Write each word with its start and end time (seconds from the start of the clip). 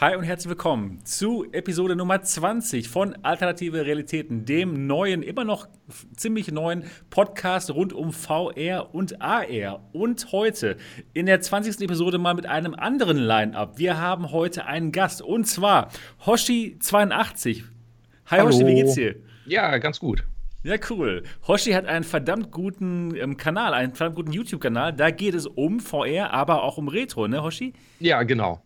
Hi 0.00 0.16
und 0.16 0.24
herzlich 0.24 0.48
willkommen 0.48 1.04
zu 1.04 1.44
Episode 1.52 1.94
Nummer 1.94 2.22
20 2.22 2.88
von 2.88 3.22
Alternative 3.22 3.84
Realitäten, 3.84 4.46
dem 4.46 4.86
neuen, 4.86 5.22
immer 5.22 5.44
noch 5.44 5.68
ziemlich 6.16 6.50
neuen 6.50 6.84
Podcast 7.10 7.70
rund 7.74 7.92
um 7.92 8.10
VR 8.10 8.94
und 8.94 9.20
AR. 9.20 9.84
Und 9.92 10.32
heute 10.32 10.78
in 11.12 11.26
der 11.26 11.42
20. 11.42 11.82
Episode 11.82 12.16
mal 12.16 12.32
mit 12.32 12.46
einem 12.46 12.72
anderen 12.72 13.18
Line-Up. 13.18 13.76
Wir 13.76 13.98
haben 13.98 14.32
heute 14.32 14.64
einen 14.64 14.90
Gast 14.90 15.20
und 15.20 15.44
zwar 15.44 15.90
Hoshi82. 16.24 17.56
Hi 17.58 18.38
Hallo. 18.38 18.46
Hoshi, 18.46 18.66
wie 18.66 18.76
geht's 18.76 18.94
dir? 18.94 19.16
Ja, 19.44 19.76
ganz 19.76 20.00
gut. 20.00 20.24
Ja, 20.62 20.76
cool. 20.88 21.24
Hoshi 21.46 21.72
hat 21.72 21.84
einen 21.84 22.04
verdammt 22.04 22.50
guten 22.52 23.14
ähm, 23.16 23.36
Kanal, 23.36 23.74
einen 23.74 23.94
verdammt 23.94 24.16
guten 24.16 24.32
YouTube-Kanal. 24.32 24.94
Da 24.94 25.10
geht 25.10 25.34
es 25.34 25.46
um 25.46 25.78
VR, 25.78 26.32
aber 26.32 26.62
auch 26.62 26.78
um 26.78 26.88
Retro, 26.88 27.28
ne, 27.28 27.42
Hoshi? 27.42 27.74
Ja, 27.98 28.22
genau. 28.22 28.62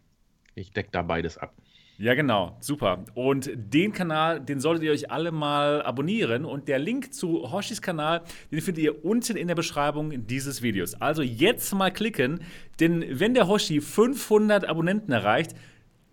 Ich 0.55 0.73
decke 0.73 0.91
da 0.93 1.02
beides 1.02 1.39
ab. 1.39 1.52
Ja, 1.96 2.14
genau. 2.14 2.57
Super. 2.61 3.05
Und 3.15 3.51
den 3.55 3.92
Kanal, 3.92 4.41
den 4.41 4.59
solltet 4.59 4.84
ihr 4.84 4.91
euch 4.91 5.12
alle 5.12 5.30
mal 5.30 5.80
abonnieren. 5.83 6.45
Und 6.45 6.66
der 6.66 6.80
Link 6.80 7.15
zu 7.15 7.52
Hoshis 7.52 7.80
Kanal, 7.80 8.23
den 8.51 8.61
findet 8.61 8.84
ihr 8.84 9.05
unten 9.05 9.37
in 9.37 9.47
der 9.47 9.55
Beschreibung 9.55 10.27
dieses 10.27 10.61
Videos. 10.61 10.95
Also 11.01 11.23
jetzt 11.23 11.73
mal 11.73 11.92
klicken, 11.92 12.41
denn 12.80 13.05
wenn 13.09 13.34
der 13.34 13.47
Hoshi 13.47 13.80
500 13.80 14.64
Abonnenten 14.69 15.12
erreicht, 15.12 15.55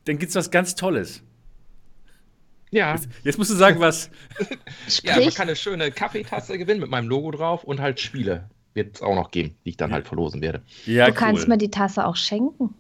dann 0.06 0.20
gibt's 0.20 0.36
was 0.36 0.52
ganz 0.52 0.76
Tolles. 0.76 1.24
Ja, 2.70 2.96
Jetzt 3.24 3.38
musst 3.38 3.52
du 3.52 3.56
sagen, 3.56 3.80
was. 3.82 4.10
ja 5.04 5.20
man 5.20 5.30
kann 5.32 5.48
eine 5.48 5.58
schöne 5.58 5.92
Kaffeetasse 5.92 6.58
gewinnen 6.58 6.80
mit 6.80 6.90
meinem 6.90 7.10
Logo 7.10 7.32
drauf 7.32 7.64
und 7.64 7.82
halt 7.82 8.00
Spiele. 8.00 8.50
Wird 8.74 8.96
es 8.96 9.02
auch 9.02 9.16
noch 9.16 9.32
geben, 9.32 9.56
die 9.66 9.72
ich 9.72 9.78
dann 9.78 9.92
halt 9.92 10.08
verlosen 10.08 10.42
werde. 10.42 10.62
Ja, 10.86 11.08
du 11.08 11.14
kannst 11.14 11.50
mir 11.50 11.58
die 11.58 11.70
Tasse 11.70 12.06
auch 12.06 12.16
schenken. 12.16 12.74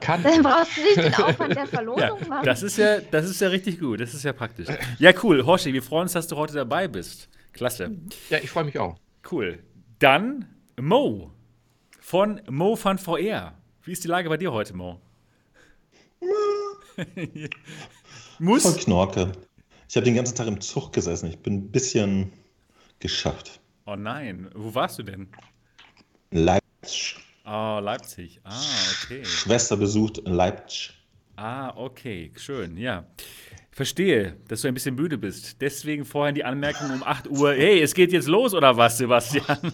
Kann. 0.00 0.22
Dann 0.22 0.42
brauchst 0.42 0.76
du 0.76 0.82
nicht 0.82 0.96
den 0.96 1.14
Aufwand 1.24 1.54
der 1.56 1.64
Ja, 1.64 1.66
Verlosung 1.66 2.28
machen. 2.28 2.44
das 2.44 2.62
ist 2.62 2.76
ja, 2.78 3.00
das 3.00 3.28
ist 3.28 3.40
ja 3.40 3.48
richtig 3.48 3.80
gut. 3.80 4.00
Das 4.00 4.14
ist 4.14 4.22
ja 4.24 4.32
praktisch. 4.32 4.68
Ja, 4.98 5.12
cool. 5.22 5.44
Hoshi, 5.44 5.72
wir 5.72 5.82
freuen 5.82 6.02
uns, 6.04 6.12
dass 6.12 6.26
du 6.28 6.36
heute 6.36 6.54
dabei 6.54 6.88
bist. 6.88 7.28
Klasse. 7.52 7.90
Ja, 8.30 8.38
ich 8.38 8.50
freue 8.50 8.64
mich 8.64 8.78
auch. 8.78 8.96
Cool. 9.30 9.58
Dann 9.98 10.46
Mo 10.80 11.30
von 12.00 12.40
Mo 12.50 12.76
Fun 12.76 12.98
VR. 12.98 13.54
Wie 13.82 13.92
ist 13.92 14.02
die 14.04 14.08
Lage 14.08 14.28
bei 14.28 14.36
dir 14.36 14.52
heute, 14.52 14.74
Mo? 14.74 15.00
Voll 16.96 17.48
Muss? 18.38 18.76
Knorke. 18.78 19.32
Ich 19.88 19.96
habe 19.96 20.04
den 20.04 20.14
ganzen 20.14 20.34
Tag 20.34 20.46
im 20.46 20.60
Zug 20.60 20.92
gesessen. 20.92 21.28
Ich 21.28 21.38
bin 21.38 21.54
ein 21.54 21.70
bisschen 21.70 22.32
geschafft. 22.98 23.60
Oh 23.86 23.96
nein. 23.96 24.50
Wo 24.54 24.74
warst 24.74 24.98
du 24.98 25.02
denn? 25.02 25.28
Leipzig. 26.30 27.16
Oh, 27.44 27.78
Leipzig. 27.82 28.40
Ah, 28.44 28.52
okay. 29.04 29.24
Schwester 29.24 29.76
besucht 29.76 30.18
in 30.18 30.32
Leipzig. 30.32 30.92
Ah, 31.36 31.74
okay. 31.76 32.32
Schön, 32.36 32.76
ja. 32.76 33.06
Verstehe, 33.70 34.36
dass 34.48 34.62
du 34.62 34.68
ein 34.68 34.74
bisschen 34.74 34.94
müde 34.94 35.18
bist. 35.18 35.60
Deswegen 35.60 36.04
vorhin 36.04 36.34
die 36.36 36.44
Anmerkung 36.44 36.90
um 36.92 37.02
8 37.02 37.28
Uhr. 37.28 37.52
Hey, 37.54 37.80
es 37.82 37.92
geht 37.92 38.12
jetzt 38.12 38.28
los 38.28 38.54
oder 38.54 38.76
was, 38.76 38.98
Sebastian? 38.98 39.44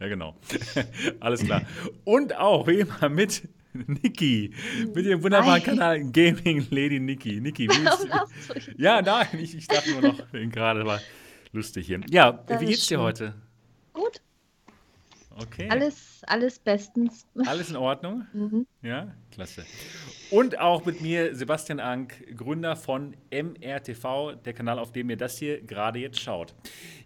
ja, 0.00 0.08
genau. 0.08 0.34
Alles 1.20 1.44
klar. 1.44 1.62
Und 2.04 2.34
auch 2.36 2.66
wie 2.66 2.80
immer 2.80 3.08
mit 3.10 3.46
Niki. 3.74 4.52
Mit 4.94 5.06
dem 5.06 5.22
wunderbaren 5.22 5.52
Hi. 5.52 5.60
Kanal 5.60 6.00
Gaming 6.10 6.66
Lady 6.70 6.98
Niki. 6.98 7.40
Niki, 7.40 7.68
wie 7.68 7.84
ist? 8.64 8.78
Ja, 8.78 9.02
nein, 9.02 9.28
ich, 9.34 9.54
ich 9.54 9.68
dachte 9.68 9.90
nur 9.92 10.00
noch, 10.02 10.18
gerade 10.32 10.84
war 10.84 11.00
lustig 11.52 11.86
hier. 11.86 12.00
Ja, 12.08 12.32
Das 12.32 12.60
wie 12.60 12.66
geht's 12.66 12.86
dir 12.88 12.98
heute? 12.98 13.34
Gut, 13.92 14.20
Okay. 15.42 15.68
alles, 15.70 16.22
alles 16.26 16.58
bestens. 16.58 17.26
Alles 17.46 17.70
in 17.70 17.76
Ordnung? 17.76 18.26
Mhm. 18.40 18.66
Ja, 18.82 19.14
klasse. 19.32 19.64
Und 20.30 20.58
auch 20.58 20.84
mit 20.84 21.00
mir 21.00 21.34
Sebastian 21.34 21.80
Ank, 21.80 22.14
Gründer 22.36 22.76
von 22.76 23.16
MRTV, 23.30 24.36
der 24.44 24.52
Kanal, 24.52 24.78
auf 24.78 24.92
dem 24.92 25.10
ihr 25.10 25.16
das 25.16 25.36
hier 25.38 25.60
gerade 25.60 25.98
jetzt 25.98 26.20
schaut. 26.20 26.54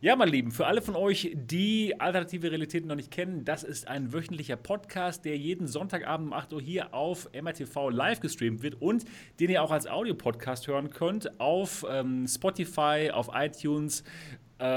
Ja, 0.01 0.15
meine 0.15 0.31
Lieben, 0.31 0.53
für 0.53 0.67
alle 0.67 0.83
von 0.83 0.95
euch, 0.95 1.33
die 1.35 1.99
alternative 1.99 2.51
Realitäten 2.51 2.89
noch 2.89 2.97
nicht 2.97 3.11
kennen, 3.11 3.45
das 3.45 3.65
ist 3.65 3.89
ein 3.89 4.13
wöchentlicher 4.13 4.57
Podcast, 4.57 5.25
der 5.25 5.37
jeden 5.39 5.67
Sonntagabend 5.67 6.29
um 6.29 6.33
8 6.35 6.53
Uhr 6.53 6.61
hier 6.61 6.95
auf 6.95 7.29
MRTV 7.33 7.91
live 7.91 8.21
gestreamt 8.21 8.63
wird 8.63 8.81
und 8.81 9.05
den 9.41 9.51
ihr 9.51 9.63
auch 9.63 9.71
als 9.71 9.87
Audiopodcast 9.87 10.69
hören 10.69 10.91
könnt 10.91 11.41
auf 11.41 11.85
ähm, 11.89 12.29
Spotify, 12.29 13.11
auf 13.13 13.31
iTunes, 13.33 14.05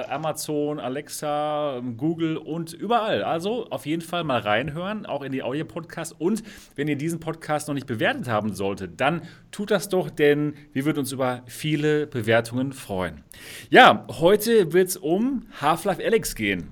Amazon, 0.09 0.79
Alexa, 0.79 1.77
ähm, 1.77 1.97
Google 1.97 2.37
und 2.37 2.73
überall. 2.73 3.23
Also 3.23 3.67
auf 3.69 3.85
jeden 3.85 4.01
Fall 4.01 4.23
mal 4.23 4.39
reinhören, 4.39 5.05
auch 5.05 5.21
in 5.21 5.31
die 5.31 5.43
Audio-Podcasts. 5.43 6.15
Und 6.17 6.43
wenn 6.75 6.87
ihr 6.87 6.97
diesen 6.97 7.19
Podcast 7.19 7.67
noch 7.67 7.75
nicht 7.75 7.87
bewertet 7.87 8.27
haben 8.27 8.53
solltet, 8.53 8.99
dann 8.99 9.21
tut 9.51 9.71
das 9.71 9.89
doch, 9.89 10.09
denn 10.09 10.55
wir 10.73 10.85
würden 10.85 10.99
uns 10.99 11.11
über 11.11 11.43
viele 11.45 12.07
Bewertungen 12.07 12.73
freuen. 12.73 13.23
Ja, 13.69 14.05
heute 14.19 14.73
wird 14.73 14.89
es 14.89 14.97
um 14.97 15.45
Half-Life 15.61 16.03
Alyx 16.03 16.35
gehen. 16.35 16.71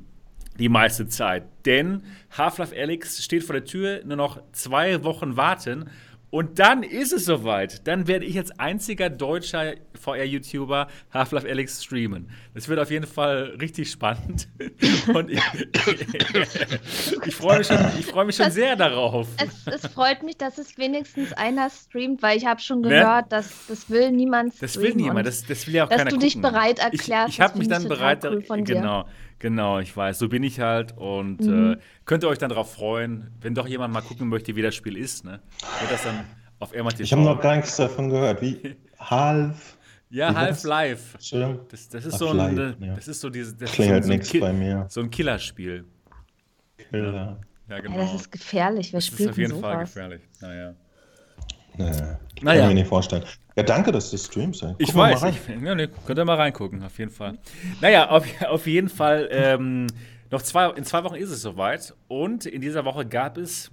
Die 0.57 0.69
meiste 0.69 1.07
Zeit. 1.07 1.43
Denn 1.65 2.03
Half-Life 2.37 2.75
Alyx 2.75 3.23
steht 3.23 3.43
vor 3.43 3.53
der 3.53 3.65
Tür, 3.65 4.01
nur 4.05 4.17
noch 4.17 4.41
zwei 4.53 5.03
Wochen 5.03 5.35
warten. 5.35 5.89
Und 6.35 6.59
dann 6.59 6.83
ist 6.83 7.13
es 7.13 7.23
soweit. 7.23 7.87
Dann 7.87 8.07
werde 8.07 8.25
ich 8.25 8.37
als 8.37 8.51
einziger 8.59 9.09
deutscher 9.09 9.75
VR-YouTuber 10.01 10.87
Half-Life 11.13 11.47
Alyx 11.49 11.81
streamen. 11.81 12.29
Das 12.53 12.67
wird 12.67 12.77
auf 12.79 12.91
jeden 12.91 13.07
Fall 13.07 13.55
richtig 13.61 13.89
spannend. 13.89 14.49
Und 15.13 15.29
ich, 15.31 15.39
ich 17.25 17.35
freue 17.35 17.59
mich, 17.59 17.67
schon- 17.67 17.77
ich 17.99 18.05
freue 18.05 18.25
mich 18.25 18.35
schon 18.35 18.45
Das- 18.47 18.53
sehr 18.53 18.75
darauf. 18.75 19.27
Es, 19.37 19.65
es 19.85 19.91
freut 19.91 20.23
mich, 20.23 20.37
dass 20.37 20.57
es 20.57 20.77
wenigstens 20.77 21.33
einer 21.33 21.69
streamt, 21.69 22.21
weil 22.21 22.37
ich 22.37 22.45
habe 22.45 22.59
schon 22.59 22.81
Ne? 22.81 22.89
gehört, 22.89 23.31
dass 23.31 23.67
das 23.67 23.89
will 23.89 24.11
niemand 24.11 24.53
streamen. 24.53 24.73
Das 24.73 24.81
will 24.81 24.95
niemand, 24.95 25.27
das, 25.27 25.45
das 25.45 25.65
will 25.67 25.75
ja 25.75 25.85
auch 25.85 25.89
dass 25.89 25.99
keiner 25.99 26.11
du 26.11 26.17
dich 26.17 26.33
gucken. 26.35 26.51
bereit 26.51 26.79
Ich, 26.91 26.99
erklärst, 26.99 27.29
ich 27.29 27.37
das 27.37 27.47
habe 27.49 27.59
mich 27.59 27.67
dann 27.69 27.83
ich 27.83 27.87
bereit, 27.87 28.25
cool 28.25 28.41
von 28.43 28.63
dir. 28.65 28.75
genau, 28.75 29.05
genau, 29.39 29.79
ich 29.79 29.95
weiß, 29.95 30.19
so 30.19 30.29
bin 30.29 30.43
ich 30.43 30.59
halt 30.59 30.97
und 30.97 31.41
Mhm. 31.41 31.73
äh, 31.73 31.77
könnt 32.05 32.23
ihr 32.23 32.29
euch 32.29 32.37
dann 32.37 32.49
darauf 32.49 32.73
freuen, 32.73 33.31
wenn 33.41 33.53
doch 33.55 33.67
jemand 33.67 33.93
mal 33.93 34.01
gucken 34.01 34.27
möchte, 34.29 34.55
wie 34.55 34.61
das 34.61 34.75
Spiel 34.75 34.97
ist, 34.97 35.23
ne? 35.25 35.39
Wird 35.81 35.91
das 35.91 36.03
dann 36.03 36.25
auf 36.59 36.73
MRTV. 36.73 37.01
Ich 37.01 37.11
habe 37.11 37.21
noch 37.23 37.41
gar 37.41 37.55
nichts 37.55 37.75
davon 37.77 38.09
gehört. 38.09 38.41
Wie 38.41 38.75
Half. 38.99 39.77
ja? 40.09 40.33
Half-Life. 40.33 41.17
Das, 41.69 41.89
das 41.89 42.05
ist 42.05 42.17
so 42.17 42.29
ein, 42.29 42.37
Live, 42.55 42.75
ja. 42.79 42.95
das 42.95 43.07
ist 43.07 43.19
so 43.21 43.29
dieses, 43.29 43.57
das 43.57 43.71
Klingelt 43.71 43.99
ist 44.01 44.05
so 44.07 44.11
ein, 44.11 44.17
nichts 44.17 44.31
Ki- 44.31 44.39
bei 44.39 44.53
mir. 44.53 44.85
so 44.89 45.01
ein 45.01 45.09
Killerspiel. 45.11 45.85
Killer. 46.89 47.13
Ja, 47.13 47.75
Ja, 47.75 47.81
genau. 47.81 47.97
das 47.97 48.13
ist 48.15 48.31
gefährlich. 48.31 48.93
Wer 48.93 48.97
Das 48.99 49.07
ist 49.07 49.13
spielt 49.13 49.29
auf 49.31 49.37
jeden 49.37 49.51
denn 49.53 49.61
Fall 49.61 49.73
sowas? 49.75 49.93
gefährlich. 49.93 50.21
Naja. 50.41 50.73
Nee, 51.77 51.85
Naja. 51.85 52.17
kann 52.41 52.57
ich 52.57 52.67
mir 52.67 52.73
nicht 52.81 52.87
vorstellen. 52.87 53.23
Ja, 53.55 53.63
danke, 53.63 53.91
dass 53.91 54.11
du 54.11 54.17
streamst. 54.17 54.63
ey. 54.63 54.75
Ich 54.79 54.93
weiß. 54.93 55.23
Ich, 55.23 55.37
ja, 55.63 55.75
ne, 55.75 55.87
könnt 56.05 56.19
ihr 56.19 56.25
mal 56.25 56.35
reingucken, 56.35 56.83
auf 56.83 56.97
jeden 56.99 57.11
Fall. 57.11 57.37
Naja, 57.81 58.09
auf, 58.09 58.25
auf 58.43 58.67
jeden 58.67 58.89
Fall. 58.89 59.29
Ähm, 59.31 59.87
noch 60.31 60.41
zwei, 60.41 60.69
in 60.71 60.83
zwei 60.83 61.03
Wochen 61.03 61.15
ist 61.15 61.29
es 61.29 61.41
soweit. 61.41 61.93
Und 62.07 62.45
in 62.45 62.59
dieser 62.61 62.83
Woche 62.83 63.05
gab 63.05 63.37
es 63.37 63.71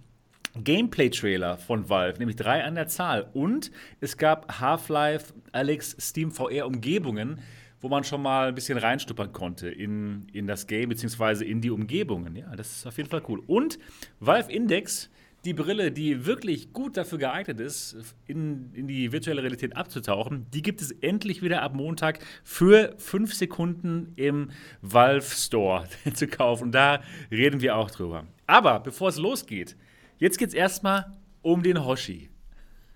Gameplay-Trailer 0.62 1.56
von 1.58 1.88
Valve, 1.88 2.18
nämlich 2.18 2.36
drei 2.36 2.62
an 2.62 2.74
der 2.74 2.86
Zahl. 2.86 3.28
Und 3.32 3.70
es 4.00 4.16
gab 4.16 4.60
Half-Life 4.60 5.32
Alex 5.52 5.96
Steam 6.00 6.30
VR-Umgebungen, 6.30 7.40
wo 7.80 7.88
man 7.88 8.04
schon 8.04 8.22
mal 8.22 8.48
ein 8.48 8.54
bisschen 8.54 8.78
reinstuppern 8.78 9.32
konnte 9.32 9.68
in, 9.68 10.26
in 10.32 10.46
das 10.46 10.66
Game, 10.66 10.90
beziehungsweise 10.90 11.44
in 11.44 11.60
die 11.60 11.70
Umgebungen. 11.70 12.36
Ja, 12.36 12.54
das 12.54 12.70
ist 12.70 12.86
auf 12.86 12.96
jeden 12.96 13.08
Fall 13.10 13.22
cool. 13.28 13.42
Und 13.46 13.78
Valve 14.20 14.52
Index, 14.52 15.10
die 15.44 15.54
Brille, 15.54 15.90
die 15.90 16.24
wirklich 16.24 16.72
gut 16.72 16.96
dafür 16.96 17.18
geeignet 17.18 17.58
ist, 17.60 17.96
in, 18.26 18.70
in 18.74 18.86
die 18.86 19.10
virtuelle 19.10 19.42
Realität 19.42 19.76
abzutauchen, 19.76 20.46
die 20.54 20.62
gibt 20.62 20.80
es 20.80 20.92
endlich 20.92 21.42
wieder 21.42 21.62
ab 21.62 21.74
Montag 21.74 22.20
für 22.44 22.94
fünf 22.98 23.34
Sekunden 23.34 24.12
im 24.16 24.50
Valve 24.82 25.26
Store 25.34 25.84
zu 26.14 26.28
kaufen. 26.28 26.64
Und 26.64 26.72
da 26.72 27.00
reden 27.30 27.60
wir 27.60 27.76
auch 27.76 27.90
drüber. 27.90 28.24
Aber 28.46 28.78
bevor 28.80 29.08
es 29.08 29.16
losgeht, 29.18 29.76
jetzt 30.18 30.38
geht 30.38 30.48
es 30.48 30.54
erstmal 30.54 31.12
um 31.42 31.62
den 31.64 31.84
Hoshi. 31.84 32.28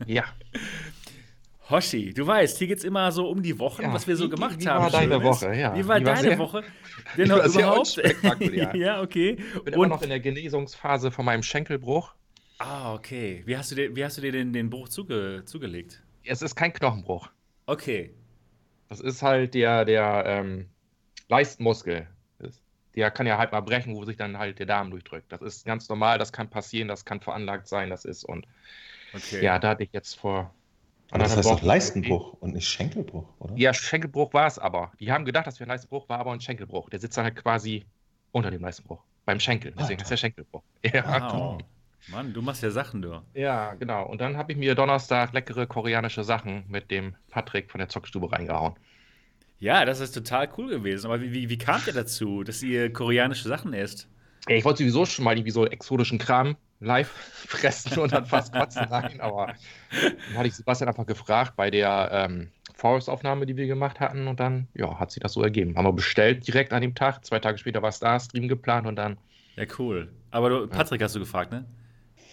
Ja. 0.06 0.24
Hoshi, 1.68 2.14
du 2.14 2.24
weißt, 2.24 2.58
hier 2.58 2.68
geht 2.68 2.78
es 2.78 2.84
immer 2.84 3.10
so 3.10 3.28
um 3.28 3.42
die 3.42 3.58
Wochen, 3.58 3.82
Ja, 3.82 3.92
was 3.92 4.06
wir 4.06 4.16
so 4.16 4.26
wie- 4.26 4.30
gemacht 4.30 4.54
wie 4.60 4.68
haben. 4.68 4.84
war 4.84 4.90
deine. 4.90 5.20
Woche? 5.20 5.52
Ja, 5.52 5.74
Wie 5.74 5.88
war 5.88 5.98
die 5.98 6.06
war 6.06 6.14
deine 6.14 6.28
sehr- 6.28 6.38
Woche? 6.38 6.62
Denn 7.16 7.26
überhaupt. 7.26 7.96
ja, 8.74 9.02
okay. 9.02 9.36
Bin 9.64 9.74
immer 9.74 9.88
noch 9.88 10.02
in 10.02 10.10
der 10.10 10.20
Genesungsphase 10.20 11.10
von 11.10 11.24
meinem 11.24 11.42
Schenkelbruch. 11.42 12.14
Ah, 12.58 12.92
okay. 12.94 13.42
Wie 13.46 13.56
hast 13.56 13.70
du 13.70 13.74
dir, 13.74 13.94
wie 13.96 14.04
hast 14.04 14.16
du 14.18 14.20
dir 14.22 14.32
den, 14.32 14.52
den 14.52 14.68
Bruch 14.70 14.88
zuge, 14.90 15.42
zugelegt? 15.46 16.02
Es 16.24 16.42
ist 16.42 16.54
kein 16.56 16.74
Knochenbruch. 16.74 17.30
Okay. 17.68 18.14
Das 18.88 19.00
ist 19.00 19.22
halt 19.22 19.54
der, 19.54 19.84
der 19.84 20.24
ähm, 20.26 20.70
Leistmuskel. 21.28 22.08
Das- 22.38 22.62
Der 22.94 23.10
kann 23.10 23.26
ja 23.26 23.38
halt 23.38 23.52
mal 23.52 23.60
brechen, 23.60 23.94
wo 23.94 24.04
sich 24.04 24.16
dann 24.16 24.38
halt 24.38 24.58
der 24.58 24.66
Darm 24.66 24.90
durchdrückt. 24.90 25.30
Das 25.32 25.42
ist 25.42 25.64
ganz 25.66 25.88
normal, 25.88 26.18
das 26.18 26.32
kann 26.32 26.48
passieren, 26.50 26.88
das 26.88 27.04
kann 27.04 27.20
veranlagt 27.20 27.68
sein, 27.68 27.90
das 27.90 28.04
ist 28.06 28.24
und 28.24 28.46
okay. 29.14 29.42
ja, 29.42 29.58
da 29.58 29.70
hatte 29.70 29.84
ich 29.84 29.92
jetzt 29.92 30.14
vor 30.18 30.54
Aber 31.10 31.24
das 31.24 31.36
heißt 31.36 31.50
doch 31.50 31.62
Leistenbruch 31.62 32.34
und 32.34 32.54
nicht 32.54 32.68
Schenkelbruch, 32.68 33.28
oder? 33.40 33.54
Ja, 33.56 33.72
Schenkelbruch 33.74 34.32
war 34.34 34.46
es 34.46 34.58
aber. 34.58 34.92
Die 35.00 35.12
haben 35.12 35.24
gedacht, 35.24 35.46
das 35.46 35.58
wäre 35.60 35.68
ein 35.68 35.74
Leistenbruch, 35.74 36.08
war 36.08 36.18
aber 36.18 36.32
ein 36.32 36.40
Schenkelbruch. 36.40 36.90
Der 36.90 37.00
sitzt 37.00 37.16
dann 37.16 37.24
halt 37.24 37.36
quasi 37.36 37.84
unter 38.32 38.50
dem 38.50 38.62
Leistenbruch. 38.62 39.02
Beim 39.24 39.40
Schenkel. 39.40 39.72
Deswegen 39.78 40.00
Ah, 40.00 40.02
ist 40.02 40.10
der 40.10 40.16
Schenkelbruch. 40.16 40.62
Ja, 40.84 41.02
Wow. 41.20 41.58
Mann, 42.08 42.32
du 42.32 42.40
machst 42.42 42.62
ja 42.62 42.70
Sachen, 42.70 43.02
du. 43.02 43.20
Ja, 43.34 43.74
genau. 43.74 44.06
Und 44.06 44.20
dann 44.20 44.36
habe 44.36 44.52
ich 44.52 44.58
mir 44.58 44.74
Donnerstag 44.74 45.32
leckere 45.32 45.66
koreanische 45.66 46.22
Sachen 46.22 46.64
mit 46.68 46.90
dem 46.90 47.16
Patrick 47.30 47.70
von 47.70 47.78
der 47.78 47.88
Zockstube 47.88 48.30
reingehauen. 48.30 48.74
Ja, 49.58 49.84
das 49.84 50.00
ist 50.00 50.12
total 50.12 50.48
cool 50.56 50.68
gewesen. 50.68 51.06
Aber 51.06 51.20
wie, 51.20 51.32
wie, 51.32 51.48
wie 51.48 51.58
kamt 51.58 51.86
ihr 51.86 51.92
dazu, 51.92 52.44
dass 52.44 52.62
ihr 52.62 52.92
koreanische 52.92 53.48
Sachen 53.48 53.72
esst? 53.72 54.08
Ich 54.48 54.64
wollte 54.64 54.78
sowieso 54.78 55.06
schon 55.06 55.24
mal 55.24 55.36
irgendwie 55.36 55.50
so 55.50 55.66
exotischen 55.66 56.18
Kram 56.18 56.56
live 56.80 57.08
fressen 57.48 57.98
und 57.98 58.12
dann 58.12 58.26
fast 58.26 58.52
kotzen 58.52 58.84
rein, 58.84 59.20
aber 59.20 59.54
dann 59.90 60.36
hatte 60.36 60.48
ich 60.48 60.54
Sebastian 60.54 60.88
einfach 60.88 61.06
gefragt 61.06 61.54
bei 61.56 61.70
der 61.70 62.10
ähm, 62.12 62.50
Forest-Aufnahme, 62.74 63.46
die 63.46 63.56
wir 63.56 63.66
gemacht 63.66 63.98
hatten 63.98 64.28
und 64.28 64.38
dann, 64.38 64.68
ja, 64.74 64.98
hat 65.00 65.10
sich 65.10 65.22
das 65.22 65.32
so 65.32 65.42
ergeben. 65.42 65.76
Haben 65.76 65.86
wir 65.86 65.92
bestellt 65.92 66.46
direkt 66.46 66.72
an 66.72 66.82
dem 66.82 66.94
Tag, 66.94 67.24
zwei 67.24 67.38
Tage 67.38 67.58
später 67.58 67.82
war 67.82 67.88
es 67.88 67.98
da, 67.98 68.20
Stream 68.20 68.46
geplant 68.46 68.86
und 68.86 68.96
dann. 68.96 69.16
Ja, 69.56 69.64
cool. 69.78 70.12
Aber 70.30 70.50
du, 70.50 70.66
Patrick 70.66 71.02
hast 71.02 71.14
du 71.14 71.18
gefragt, 71.18 71.50
ne? 71.50 71.64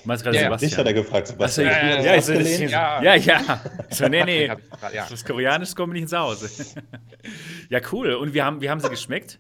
Du 0.04 0.08
meinst 0.10 0.24
gerade 0.24 0.36
Ja, 0.36 0.44
ja, 0.44 0.48
Sebastian. 0.48 0.70
Dich 0.70 0.78
hat 0.78 0.86
er 0.88 0.94
gefragt, 0.94 1.28
Achso, 1.30 1.34
Sebastian. 1.34 1.68
ja, 1.68 1.80
du 1.80 2.04
ja, 2.04 2.12
ja, 2.12 2.16
ich 2.18 2.26
so, 2.26 2.34
das, 2.34 2.60
ja, 2.60 3.02
Ja. 3.02 3.16
ja, 3.16 3.16
ja. 3.16 3.62
So, 3.90 4.08
nee, 4.10 4.24
nee. 4.26 4.46
Ja. 4.48 5.08
Das 5.10 5.24
Koreanisch 5.26 5.74
kommt 5.76 5.94
nicht 5.94 6.04
ins 6.04 6.14
Haus. 6.14 6.76
ja, 7.70 7.80
cool. 7.92 8.14
Und 8.16 8.34
wie 8.34 8.42
haben, 8.42 8.62
wie 8.62 8.70
haben 8.70 8.80
sie 8.82 8.90
geschmeckt? 8.90 9.40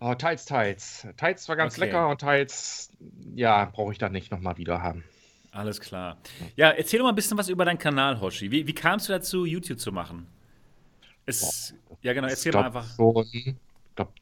Oh, 0.00 0.14
teils, 0.14 0.46
teils. 0.46 1.06
Teils 1.16 1.48
war 1.48 1.56
ganz 1.56 1.74
Okay. 1.74 1.84
lecker 1.84 2.08
und 2.08 2.20
teils, 2.20 2.90
ja, 3.36 3.66
brauche 3.66 3.92
ich 3.92 3.98
dann 3.98 4.12
nicht 4.12 4.32
nochmal 4.32 4.56
wieder 4.56 4.82
haben. 4.82 5.04
Alles 5.52 5.80
klar. 5.80 6.16
Ja, 6.56 6.70
erzähl 6.70 6.98
doch 6.98 7.04
mal 7.04 7.12
ein 7.12 7.14
bisschen 7.14 7.36
was 7.36 7.48
über 7.50 7.64
deinen 7.66 7.78
Kanal, 7.78 8.20
Hoshi. 8.20 8.50
Wie, 8.50 8.66
wie 8.66 8.74
kamst 8.74 9.08
du 9.08 9.12
dazu, 9.12 9.44
YouTube 9.44 9.78
zu 9.78 9.92
machen? 9.92 10.26
Es, 11.26 11.74
ja, 12.00 12.14
genau, 12.14 12.26
erzähl 12.26 12.50
ich 12.50 12.54
mal 12.56 12.64
einfach. 12.66 12.84
So, 12.84 13.24
ich 13.32 13.54
glaube 13.94 14.12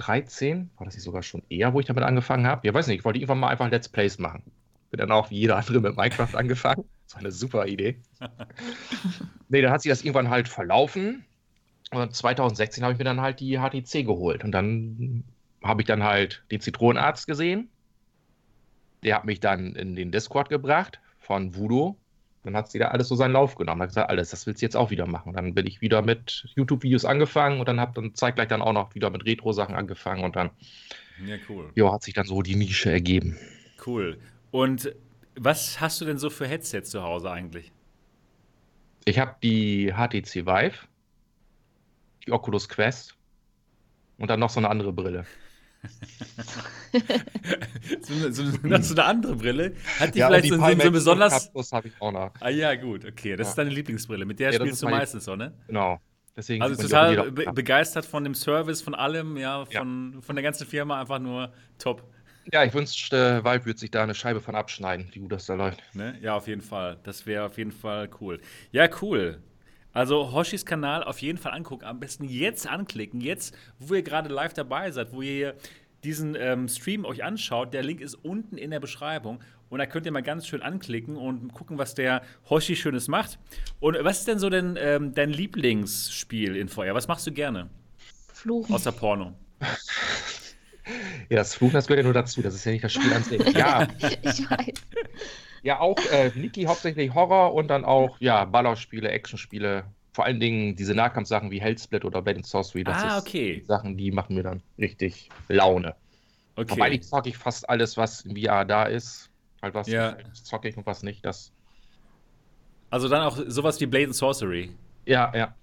2013 0.00 0.70
war 0.76 0.86
das 0.86 0.94
nicht 0.94 1.04
sogar 1.04 1.22
schon 1.22 1.42
eher, 1.48 1.72
wo 1.72 1.80
ich 1.80 1.86
damit 1.86 2.04
angefangen 2.04 2.46
habe. 2.46 2.66
Ja, 2.66 2.74
weiß 2.74 2.86
nicht, 2.86 2.98
ich 2.98 3.04
wollte 3.04 3.18
irgendwann 3.18 3.40
mal 3.40 3.48
einfach 3.48 3.70
Let's 3.70 3.88
Plays 3.88 4.18
machen. 4.18 4.42
Bin 4.90 4.98
dann 4.98 5.12
auch 5.12 5.30
wie 5.30 5.38
jeder 5.38 5.56
andere 5.56 5.80
mit 5.80 5.96
Minecraft 5.96 6.34
angefangen. 6.34 6.84
Das 7.06 7.14
war 7.14 7.20
eine 7.20 7.32
super 7.32 7.66
Idee. 7.66 8.00
nee, 9.48 9.62
dann 9.62 9.72
hat 9.72 9.82
sich 9.82 9.90
das 9.90 10.02
irgendwann 10.02 10.30
halt 10.30 10.48
verlaufen. 10.48 11.24
Und 11.92 12.14
2016 12.14 12.84
habe 12.84 12.92
ich 12.92 12.98
mir 12.98 13.04
dann 13.04 13.20
halt 13.20 13.40
die 13.40 13.58
HTC 13.58 14.04
geholt. 14.04 14.44
Und 14.44 14.52
dann 14.52 15.24
habe 15.62 15.82
ich 15.82 15.86
dann 15.86 16.02
halt 16.02 16.42
den 16.50 16.60
Zitronenarzt 16.60 17.26
gesehen. 17.26 17.68
Der 19.02 19.16
hat 19.16 19.24
mich 19.24 19.40
dann 19.40 19.74
in 19.74 19.96
den 19.96 20.12
Discord 20.12 20.48
gebracht 20.48 21.00
von 21.18 21.54
Voodoo. 21.54 21.96
Dann 22.42 22.56
hat 22.56 22.70
sie 22.70 22.78
da 22.78 22.88
alles 22.88 23.08
so 23.08 23.14
seinen 23.16 23.32
Lauf 23.32 23.54
genommen. 23.54 23.82
Hat 23.82 23.90
gesagt, 23.90 24.08
alles, 24.08 24.30
das 24.30 24.46
willst 24.46 24.62
du 24.62 24.66
jetzt 24.66 24.76
auch 24.76 24.90
wieder 24.90 25.06
machen. 25.06 25.28
Und 25.30 25.36
dann 25.36 25.54
bin 25.54 25.66
ich 25.66 25.80
wieder 25.80 26.00
mit 26.02 26.46
YouTube-Videos 26.56 27.04
angefangen 27.04 27.60
und 27.60 27.68
dann 27.68 27.78
habe 27.80 27.92
dann 27.94 28.14
zeitgleich 28.14 28.48
dann 28.48 28.62
auch 28.62 28.72
noch 28.72 28.94
wieder 28.94 29.10
mit 29.10 29.26
Retro-Sachen 29.26 29.74
angefangen 29.74 30.24
und 30.24 30.36
dann, 30.36 30.50
Ja, 31.24 31.36
cool. 31.48 31.70
ja, 31.74 31.92
hat 31.92 32.02
sich 32.02 32.14
dann 32.14 32.24
so 32.26 32.40
die 32.42 32.56
Nische 32.56 32.90
ergeben. 32.90 33.36
Cool. 33.86 34.18
Und 34.50 34.94
was 35.36 35.80
hast 35.80 36.00
du 36.00 36.04
denn 36.06 36.18
so 36.18 36.30
für 36.30 36.46
Headsets 36.46 36.90
zu 36.90 37.02
Hause 37.02 37.30
eigentlich? 37.30 37.72
Ich 39.04 39.18
habe 39.18 39.36
die 39.42 39.92
HTC 39.92 40.46
Vive, 40.46 40.78
die 42.26 42.32
Oculus 42.32 42.68
Quest 42.68 43.16
und 44.18 44.28
dann 44.28 44.40
noch 44.40 44.50
so 44.50 44.60
eine 44.60 44.68
andere 44.70 44.92
Brille. 44.92 45.24
So 48.02 48.14
eine, 48.14 48.32
so 48.32 48.42
eine, 48.42 48.82
so 48.82 48.94
eine 48.94 49.04
andere 49.04 49.36
Brille? 49.36 49.74
Hat 49.98 50.14
die 50.14 50.18
Ja, 50.18 50.28
vielleicht 50.28 50.44
die 50.44 50.48
so, 50.50 50.56
so, 50.56 50.80
so 50.82 50.90
besonders. 50.90 51.46
5K 51.46 51.52
Plus 51.52 51.72
habe 51.72 51.88
ich 51.88 51.94
auch 52.00 52.12
noch. 52.12 52.32
Ah 52.40 52.50
ja, 52.50 52.74
gut, 52.74 53.04
okay. 53.04 53.36
Das 53.36 53.46
Ja. 53.46 53.50
ist 53.50 53.58
deine 53.58 53.70
Lieblingsbrille. 53.70 54.24
Mit 54.24 54.40
der 54.40 54.52
Ja, 54.52 54.58
spielst 54.58 54.82
du 54.82 54.88
meistens 54.88 55.24
so, 55.24 55.36
ne? 55.36 55.52
Genau. 55.66 55.98
Deswegen 56.36 56.62
Also 56.62 56.82
total 56.82 57.30
be 57.32 57.50
begeistert 57.52 58.06
von 58.06 58.24
dem 58.24 58.34
Service, 58.34 58.82
von 58.82 58.94
allem, 58.94 59.36
ja, 59.36 59.64
Ja. 59.70 59.80
von, 59.80 60.22
von 60.22 60.36
der 60.36 60.42
ganzen 60.42 60.66
Firma, 60.66 61.00
einfach 61.00 61.18
nur 61.18 61.52
top. 61.78 62.04
Ja, 62.52 62.64
ich 62.64 62.72
wünschte, 62.72 63.44
Valve 63.44 63.66
würde 63.66 63.78
sich 63.78 63.90
da 63.90 64.02
eine 64.02 64.14
Scheibe 64.14 64.40
von 64.40 64.54
abschneiden, 64.54 65.08
wie 65.12 65.20
gut 65.20 65.32
das 65.32 65.46
da 65.46 65.54
läuft. 65.54 65.82
Ne? 65.94 66.18
Ja, 66.22 66.36
auf 66.36 66.48
jeden 66.48 66.62
Fall. 66.62 66.98
Das 67.04 67.26
wäre 67.26 67.46
auf 67.46 67.58
jeden 67.58 67.72
Fall 67.72 68.08
cool. 68.20 68.40
Ja, 68.72 68.88
cool. 69.02 69.42
Also 69.92 70.32
Hoshis 70.32 70.64
Kanal 70.64 71.02
auf 71.04 71.20
jeden 71.20 71.38
Fall 71.38 71.52
angucken. 71.52 71.84
Am 71.84 72.00
besten 72.00 72.24
jetzt 72.24 72.66
anklicken. 72.66 73.20
Jetzt, 73.20 73.54
wo 73.78 73.94
ihr 73.94 74.02
gerade 74.02 74.28
live 74.28 74.54
dabei 74.54 74.90
seid, 74.90 75.12
wo 75.12 75.22
ihr 75.22 75.54
diesen 76.04 76.34
ähm, 76.34 76.68
Stream 76.68 77.04
euch 77.04 77.24
anschaut. 77.24 77.74
Der 77.74 77.82
Link 77.82 78.00
ist 78.00 78.14
unten 78.14 78.56
in 78.56 78.70
der 78.70 78.80
Beschreibung. 78.80 79.40
Und 79.68 79.78
da 79.78 79.86
könnt 79.86 80.06
ihr 80.06 80.12
mal 80.12 80.22
ganz 80.22 80.46
schön 80.46 80.62
anklicken 80.62 81.16
und 81.16 81.52
gucken, 81.52 81.78
was 81.78 81.94
der 81.94 82.22
Hoshi 82.48 82.74
Schönes 82.74 83.06
macht. 83.08 83.38
Und 83.78 83.96
was 84.02 84.20
ist 84.20 84.28
denn 84.28 84.38
so 84.38 84.50
denn, 84.50 84.76
ähm, 84.80 85.14
dein 85.14 85.30
Lieblingsspiel 85.30 86.56
in 86.56 86.68
VR? 86.68 86.94
Was 86.94 87.06
machst 87.06 87.26
du 87.26 87.32
gerne? 87.32 87.70
Fluchen. 88.32 88.74
Außer 88.74 88.92
Porno. 88.92 89.34
Ja, 91.28 91.36
das 91.36 91.54
Fluchen, 91.54 91.74
das 91.74 91.86
gehört 91.86 92.00
ja 92.00 92.04
nur 92.04 92.14
dazu. 92.14 92.42
Das 92.42 92.52
ist 92.52 92.64
ja 92.64 92.72
nicht 92.72 92.82
das 92.82 92.92
Spiel 92.92 93.12
an 93.12 93.22
sich. 93.22 93.40
Ja, 93.54 93.86
Ich 94.00 94.50
weiß. 94.50 94.74
Ja 95.62 95.80
auch 95.80 96.04
äh, 96.06 96.30
Niki 96.34 96.64
hauptsächlich 96.64 97.14
Horror 97.14 97.54
und 97.54 97.68
dann 97.68 97.84
auch 97.84 98.16
ja 98.20 98.44
Ballerspiele, 98.44 99.08
Actionspiele. 99.10 99.84
Vor 100.12 100.24
allen 100.24 100.40
Dingen 100.40 100.74
diese 100.74 100.94
Nahkampfsachen 100.94 101.50
wie 101.50 101.60
Hellsplit 101.60 102.04
oder 102.04 102.20
Blade 102.22 102.38
and 102.38 102.46
Sorcery. 102.46 102.82
Das 102.84 103.02
Ah, 103.04 103.18
ist 103.18 103.26
okay. 103.26 103.60
die 103.60 103.66
Sachen, 103.66 103.96
die 103.96 104.10
machen 104.10 104.34
mir 104.34 104.42
dann 104.42 104.62
richtig 104.78 105.30
Laune. 105.48 105.94
Aber 106.56 106.72
Okay. 106.72 106.82
eigentlich 106.82 107.04
zocke 107.04 107.28
ich 107.28 107.38
fast 107.38 107.68
alles, 107.68 107.96
was 107.96 108.22
in 108.22 108.36
VR 108.36 108.64
da 108.64 108.84
ist. 108.84 109.30
Halt 109.62 109.74
was 109.74 109.86
Ja. 109.86 110.16
zocke 110.32 110.68
ich 110.68 110.76
und 110.76 110.84
was 110.86 111.02
nicht. 111.02 111.24
Das, 111.24 111.52
Also 112.90 113.08
dann 113.08 113.22
auch 113.22 113.38
sowas 113.46 113.80
wie 113.80 113.86
Blade 113.86 114.06
and 114.06 114.14
Sorcery. 114.16 114.70
ja, 115.06 115.32
ja. 115.34 115.54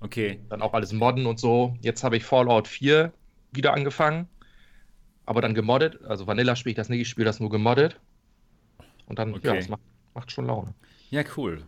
Okay. 0.00 0.40
Dann 0.50 0.62
auch 0.62 0.74
alles 0.74 0.92
modden 0.92 1.26
und 1.26 1.38
so. 1.38 1.76
Jetzt 1.80 2.02
habe 2.04 2.16
ich 2.16 2.24
Fallout 2.24 2.66
4 2.68 3.12
wieder 3.52 3.72
angefangen. 3.72 4.28
Aber 5.24 5.40
dann 5.40 5.54
gemoddet. 5.54 6.02
Also 6.04 6.26
Vanilla 6.26 6.56
spiele 6.56 6.72
ich 6.72 6.76
das 6.76 6.88
nicht, 6.88 7.00
ich 7.00 7.08
spiele 7.08 7.26
das 7.26 7.38
nur 7.40 7.50
gemoddet. 7.50 8.00
Und 9.12 9.18
dann, 9.18 9.34
Okay. 9.34 9.46
ja, 9.48 9.54
das 9.56 9.68
macht, 9.68 9.82
macht 10.14 10.32
schon 10.32 10.46
Laune. 10.46 10.72
Ja, 11.10 11.22
cool. 11.36 11.62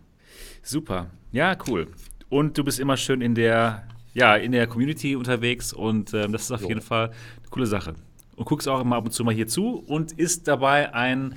Super. 0.63 1.11
Ja, 1.31 1.55
cool. 1.69 1.89
Und 2.31 2.57
du 2.57 2.65
bist 2.65 2.81
immer 2.81 2.97
schön 2.97 3.21
in 3.21 3.35
der, 3.35 3.87
ja, 4.15 4.35
in 4.37 4.53
der 4.53 4.67
Community 4.67 5.15
unterwegs 5.15 5.75
und 5.75 6.15
ähm, 6.15 6.33
das 6.33 6.45
ist 6.45 6.53
auf 6.53 6.63
Jo. 6.63 6.69
jeden 6.69 6.81
Fall 6.81 7.09
eine 7.09 7.49
coole 7.51 7.67
Sache. 7.67 7.97
Und 8.37 8.47
guckst 8.47 8.67
auch 8.67 8.81
immer 8.81 8.97
ab 8.97 9.05
und 9.05 9.11
zu 9.11 9.25
mal 9.25 9.35
hier 9.35 9.47
zu 9.47 9.77
und 9.87 10.13
isst 10.13 10.49
dabei 10.49 10.95
ein 10.95 11.35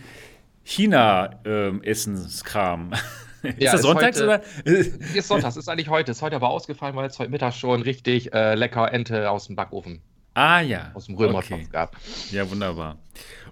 China-Essenskram. 0.64 2.94
ist 3.44 3.62
Ja, 3.62 3.74
das 3.74 3.82
sonntags 3.82 4.22
heute- 4.22 4.24
oder? 4.24 4.42
Ist 4.66 5.28
Sonntags, 5.28 5.58
ist 5.58 5.68
eigentlich 5.70 5.90
heute. 5.90 6.12
Ist 6.12 6.22
heute 6.22 6.38
aber 6.38 6.48
ausgefallen, 6.50 6.96
weil 6.96 7.08
es 7.08 7.20
heute 7.20 7.32
Mittag 7.32 7.54
schon 7.54 7.82
richtig 7.82 8.34
äh, 8.34 8.56
lecker 8.56 8.94
Ente 8.94 9.30
aus 9.30 9.48
dem 9.48 9.58
Backofen, 9.58 10.00
ah 10.34 10.62
ja. 10.62 10.92
aus 10.94 11.08
dem 11.08 11.16
Römertopf 11.16 11.52
Okay. 11.52 11.68
gab. 11.72 11.98
Ja, 12.32 12.50
wunderbar. 12.50 12.98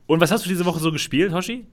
Und 0.07 0.21
was 0.21 0.31
hast 0.31 0.45
du 0.45 0.49
diese 0.49 0.65
Woche 0.65 0.79
so 0.79 0.91
gespielt, 0.91 1.33
Hoshi? 1.33 1.65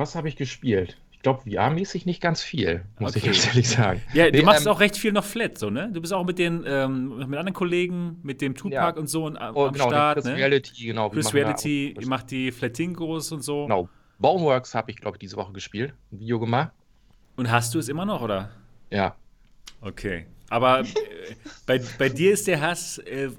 Was 0.00 0.14
habe 0.14 0.28
ich 0.28 0.36
gespielt? 0.36 0.96
Ich 1.12 1.20
glaube, 1.20 1.42
VR-mäßig 1.42 2.06
nicht 2.06 2.22
ganz 2.22 2.42
viel, 2.42 2.86
muss 2.98 3.14
ich 3.14 3.22
Okay. 3.22 3.32
ganz 3.32 3.46
ehrlich 3.48 3.68
sagen. 3.68 4.00
Ja, 4.14 4.30
du 4.30 4.38
Nee, 4.38 4.42
machst 4.42 4.64
ähm, 4.64 4.72
auch 4.72 4.80
recht 4.80 4.96
viel 4.96 5.12
noch 5.12 5.24
flat, 5.24 5.58
so, 5.58 5.68
ne? 5.68 5.90
Du 5.92 6.00
bist 6.00 6.14
auch 6.14 6.24
mit 6.24 6.38
den, 6.38 6.64
ähm, 6.66 7.18
mit 7.18 7.38
anderen 7.38 7.52
Kollegen, 7.52 8.18
mit 8.22 8.40
dem 8.40 8.54
Tupac 8.54 8.74
Ja. 8.74 8.88
und 8.98 9.06
so 9.08 9.26
und, 9.26 9.36
am 9.36 9.54
Oh, 9.54 9.66
am 9.66 9.72
genau, 9.74 9.88
Start, 9.88 10.14
Chris 10.16 10.24
ne? 10.24 10.36
Reality, 10.36 10.86
genau. 10.86 11.10
Chris 11.10 11.34
Reality, 11.34 11.94
auch- 11.98 12.00
ihr 12.00 12.08
macht 12.08 12.30
die 12.30 12.50
Flatingos 12.50 13.30
und 13.32 13.42
so. 13.42 13.64
Genau. 13.64 13.90
Boneworks 14.18 14.74
habe 14.74 14.90
ich, 14.90 14.96
glaube 14.96 15.16
ich, 15.16 15.20
diese 15.20 15.36
Woche 15.36 15.52
gespielt. 15.52 15.92
Ein 16.10 16.20
Video 16.20 16.40
gemacht. 16.40 16.70
Und 17.36 17.50
hast 17.50 17.74
du 17.74 17.78
es 17.78 17.90
immer 17.90 18.06
noch, 18.06 18.22
oder? 18.22 18.48
Ja. 18.90 19.14
Okay. 19.82 20.26
Aber 20.50 20.80
äh, 20.80 20.84
bei, 21.64 21.80
bei 21.98 22.08
dir 22.08 22.32
ist 22.32 22.46
der 22.46 22.60
Hass 22.60 22.98
äh, 22.98 23.30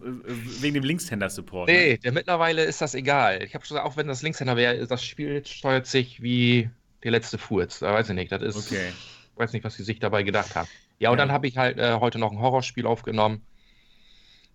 wegen 0.61 0.73
dem 0.75 0.83
Linkshänder-Support. 0.83 1.67
Ne? 1.69 1.73
Nee, 1.73 1.97
der 1.97 2.11
mittlerweile 2.13 2.63
ist 2.63 2.81
das 2.81 2.95
egal. 2.95 3.43
Ich 3.43 3.53
habe 3.53 3.65
schon 3.65 3.75
gesagt, 3.75 3.85
auch 3.91 3.97
wenn 3.97 4.07
das 4.07 4.21
Linkshänder 4.23 4.55
wäre, 4.55 4.87
das 4.87 5.03
Spiel 5.03 5.45
steuert 5.45 5.85
sich 5.85 6.21
wie 6.23 6.69
der 7.03 7.11
letzte 7.11 7.37
Furz. 7.37 7.79
Da 7.79 7.93
weiß 7.93 8.09
ich 8.09 8.15
nicht. 8.15 8.31
Das 8.31 8.41
ist. 8.41 8.71
Okay. 8.71 8.91
Weiß 9.35 9.53
nicht, 9.53 9.63
was 9.63 9.75
sie 9.75 9.83
sich 9.83 9.99
dabei 9.99 10.23
gedacht 10.23 10.55
haben. 10.55 10.67
Ja, 10.99 11.09
und 11.11 11.17
Ja. 11.17 11.25
dann 11.25 11.33
habe 11.33 11.47
ich 11.47 11.57
halt 11.57 11.77
äh, 11.79 11.95
heute 11.99 12.17
noch 12.19 12.31
ein 12.31 12.39
Horrorspiel 12.39 12.85
aufgenommen. 12.85 13.41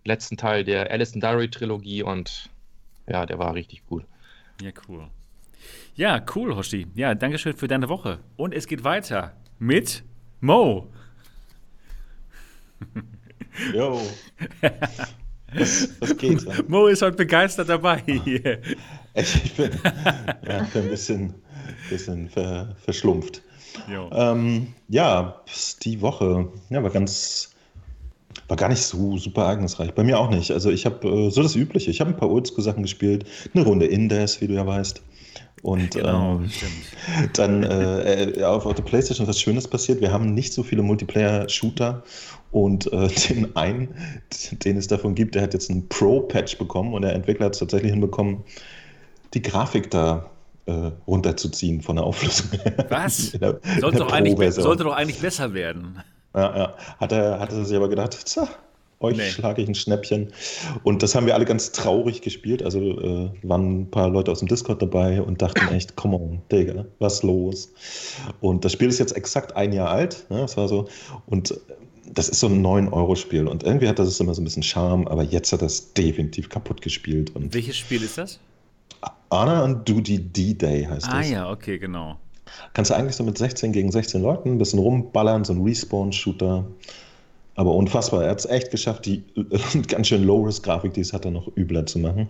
Letzten 0.04 0.36
Teil 0.36 0.64
der 0.64 0.90
Alison 0.90 1.20
Diary 1.20 1.50
Trilogie 1.50 2.02
und 2.02 2.48
ja, 3.08 3.26
der 3.26 3.38
war 3.38 3.54
richtig 3.54 3.84
gut. 3.86 4.04
Ja, 4.62 4.70
cool. 4.88 5.08
Ja, 5.96 6.24
cool, 6.34 6.54
Hoshi. 6.54 6.86
Ja, 6.94 7.14
danke 7.14 7.38
schön 7.38 7.56
für 7.56 7.68
deine 7.68 7.88
Woche. 7.88 8.20
Und 8.36 8.54
es 8.54 8.66
geht 8.66 8.84
weiter 8.84 9.34
mit 9.58 10.04
Mo. 10.40 10.88
Jo. 13.74 14.00
Was, 15.54 16.16
geht? 16.18 16.42
Ja? 16.42 16.52
Mo 16.68 16.86
ist 16.86 17.02
heute 17.02 17.16
begeistert 17.16 17.68
dabei. 17.68 18.02
Ich, 18.06 19.44
ich 19.44 19.54
bin, 19.54 19.70
ja, 20.46 20.62
bin 20.74 20.82
ein 20.82 20.88
bisschen, 20.90 21.34
bisschen 21.88 22.28
ver, 22.28 22.76
verschlumpft. 22.84 23.40
Ähm, 24.12 24.68
ja, 24.88 25.40
die 25.82 26.00
Woche 26.00 26.48
ja, 26.70 26.82
war 26.82 26.90
ganz, 26.90 27.54
war 28.48 28.56
gar 28.56 28.68
nicht 28.68 28.82
so 28.82 29.16
super 29.16 29.44
ereignisreich. 29.44 29.94
Bei 29.94 30.04
mir 30.04 30.18
auch 30.18 30.30
nicht. 30.30 30.50
Also 30.50 30.70
ich 30.70 30.84
habe 30.84 31.08
äh, 31.08 31.30
so 31.30 31.42
das 31.42 31.56
Übliche. 31.56 31.90
Ich 31.90 32.00
habe 32.00 32.10
ein 32.10 32.16
paar 32.16 32.30
Oldschool-Sachen 32.30 32.82
gespielt, 32.82 33.24
eine 33.54 33.64
Runde 33.64 33.86
Indes, 33.86 34.40
wie 34.40 34.48
du 34.48 34.54
ja 34.54 34.66
weißt. 34.66 35.02
Und 35.62 35.92
Genau, 35.94 36.36
ähm, 36.36 36.50
stimmt. 36.50 37.38
dann 37.38 37.62
äh, 37.64 38.24
äh, 38.24 38.44
auf, 38.44 38.66
auf 38.66 38.74
der 38.74 38.82
Playstation 38.82 39.24
ist 39.24 39.28
was 39.30 39.40
Schönes 39.40 39.66
passiert. 39.66 40.00
Wir 40.00 40.12
haben 40.12 40.34
nicht 40.34 40.52
so 40.52 40.62
viele 40.62 40.82
Multiplayer-Shooter 40.82 42.02
und 42.50 42.92
äh, 42.92 43.08
den 43.28 43.54
einen, 43.56 43.88
den 44.64 44.76
es 44.76 44.86
davon 44.86 45.14
gibt, 45.14 45.34
der 45.34 45.42
hat 45.42 45.54
jetzt 45.54 45.70
einen 45.70 45.88
Pro-Patch 45.88 46.58
bekommen 46.58 46.94
und 46.94 47.02
der 47.02 47.14
Entwickler 47.14 47.46
hat 47.46 47.54
es 47.54 47.58
tatsächlich 47.60 47.92
hinbekommen, 47.92 48.44
die 49.34 49.42
Grafik 49.42 49.90
da 49.90 50.30
äh, 50.66 50.90
runterzuziehen 51.06 51.80
von 51.80 51.96
der 51.96 52.04
Auflösung. 52.04 52.46
Was? 52.88 53.32
Der- 53.32 53.60
Sollte 53.80 53.98
der 53.98 54.06
doch, 54.06 54.52
sollte 54.62 54.84
doch 54.84 54.94
eigentlich 54.96 55.20
besser 55.20 55.52
werden. 55.54 56.02
Ja, 56.34 56.56
ja. 56.56 56.74
Hat 56.98 57.12
er, 57.12 57.38
hat 57.40 57.52
er 57.52 57.64
sich 57.64 57.76
aber 57.76 57.88
gedacht, 57.88 58.24
tja, 58.26 58.48
euch 59.00 59.16
Nee. 59.16 59.24
schlage 59.30 59.62
ich 59.62 59.68
ein 59.68 59.74
Schnäppchen. 59.74 60.32
Und 60.82 61.02
das 61.02 61.14
haben 61.14 61.26
wir 61.26 61.34
alle 61.34 61.44
ganz 61.44 61.72
traurig 61.72 62.22
gespielt. 62.22 62.62
Also 62.62 62.80
äh, 62.80 63.30
waren 63.42 63.80
ein 63.82 63.90
paar 63.90 64.08
Leute 64.08 64.32
aus 64.32 64.38
dem 64.38 64.48
Discord 64.48 64.80
dabei 64.80 65.20
und 65.20 65.42
dachten 65.42 65.68
echt, 65.74 65.96
come 65.96 66.16
on, 66.16 66.42
Digga, 66.50 66.86
was 66.98 67.22
los? 67.22 67.72
Und 68.40 68.64
das 68.64 68.72
Spiel 68.72 68.88
ist 68.88 68.98
jetzt 68.98 69.14
exakt 69.16 69.54
ein 69.54 69.72
Jahr 69.72 69.90
alt. 69.90 70.26
Ne? 70.30 70.38
Das 70.40 70.56
war 70.56 70.66
so. 70.68 70.88
Und 71.26 71.54
das 72.16 72.30
ist 72.30 72.40
so 72.40 72.48
ein 72.48 72.64
9-Euro-Spiel. 72.64 73.46
Und 73.46 73.62
irgendwie 73.62 73.88
hat 73.88 73.98
das 73.98 74.18
immer 74.18 74.34
so 74.34 74.40
ein 74.40 74.44
bisschen 74.44 74.62
Charme, 74.62 75.06
aber 75.06 75.22
jetzt 75.22 75.52
hat 75.52 75.62
das 75.62 75.92
definitiv 75.92 76.48
kaputt 76.48 76.80
gespielt. 76.80 77.36
Und 77.36 77.54
Welches 77.54 77.76
Spiel 77.76 78.02
ist 78.02 78.18
das? 78.18 78.40
Anna 79.28 79.64
und 79.64 79.88
Duty 79.88 80.18
D-Day 80.18 80.84
heißt 80.84 81.08
Ah 81.08 81.18
das. 81.18 81.30
ja, 81.30 81.50
okay, 81.50 81.78
genau. 81.78 82.16
Kannst 82.72 82.90
du 82.90 82.94
eigentlich 82.94 83.16
so 83.16 83.22
mit 83.22 83.36
16 83.36 83.72
gegen 83.72 83.92
16 83.92 84.22
Leuten 84.22 84.52
ein 84.52 84.58
bisschen 84.58 84.78
rumballern, 84.78 85.44
so 85.44 85.52
ein 85.52 85.62
Respawn-Shooter. 85.62 86.64
Aber 87.54 87.74
unfassbar. 87.74 88.24
Er 88.24 88.30
hat 88.30 88.38
es 88.38 88.46
echt 88.46 88.70
geschafft, 88.70 89.04
die 89.06 89.22
ganz 89.88 90.06
schön 90.08 90.24
Low-Risk-Grafik, 90.24 90.94
die 90.94 91.00
es 91.02 91.12
hatte, 91.12 91.30
noch 91.30 91.48
übler 91.56 91.84
zu 91.84 91.98
machen. 91.98 92.28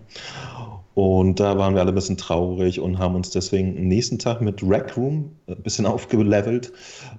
Und 0.97 1.39
da 1.39 1.59
waren 1.59 1.75
wir 1.75 1.81
alle 1.81 1.91
ein 1.91 1.95
bisschen 1.95 2.17
traurig 2.17 2.79
und 2.79 2.97
haben 2.97 3.13
uns 3.13 3.29
deswegen 3.29 3.77
am 3.77 3.83
nächsten 3.83 4.17
Tag 4.17 4.41
mit 4.41 4.63
Rec 4.63 4.97
Room 4.97 5.29
ein 5.45 5.61
bisschen 5.61 5.85
aufgelevelt. 5.85 6.73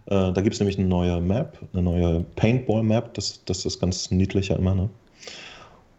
Äh, 0.07 0.33
da 0.33 0.41
gibt 0.41 0.55
es 0.55 0.59
nämlich 0.59 0.77
eine 0.79 0.89
neue 0.89 1.21
Map, 1.21 1.57
eine 1.73 1.83
neue 1.83 2.25
Paintball-Map. 2.35 3.15
Das, 3.15 3.45
das 3.45 3.65
ist 3.65 3.79
ganz 3.79 4.11
niedlicher 4.11 4.57
immer. 4.57 4.75
Ne? 4.75 4.91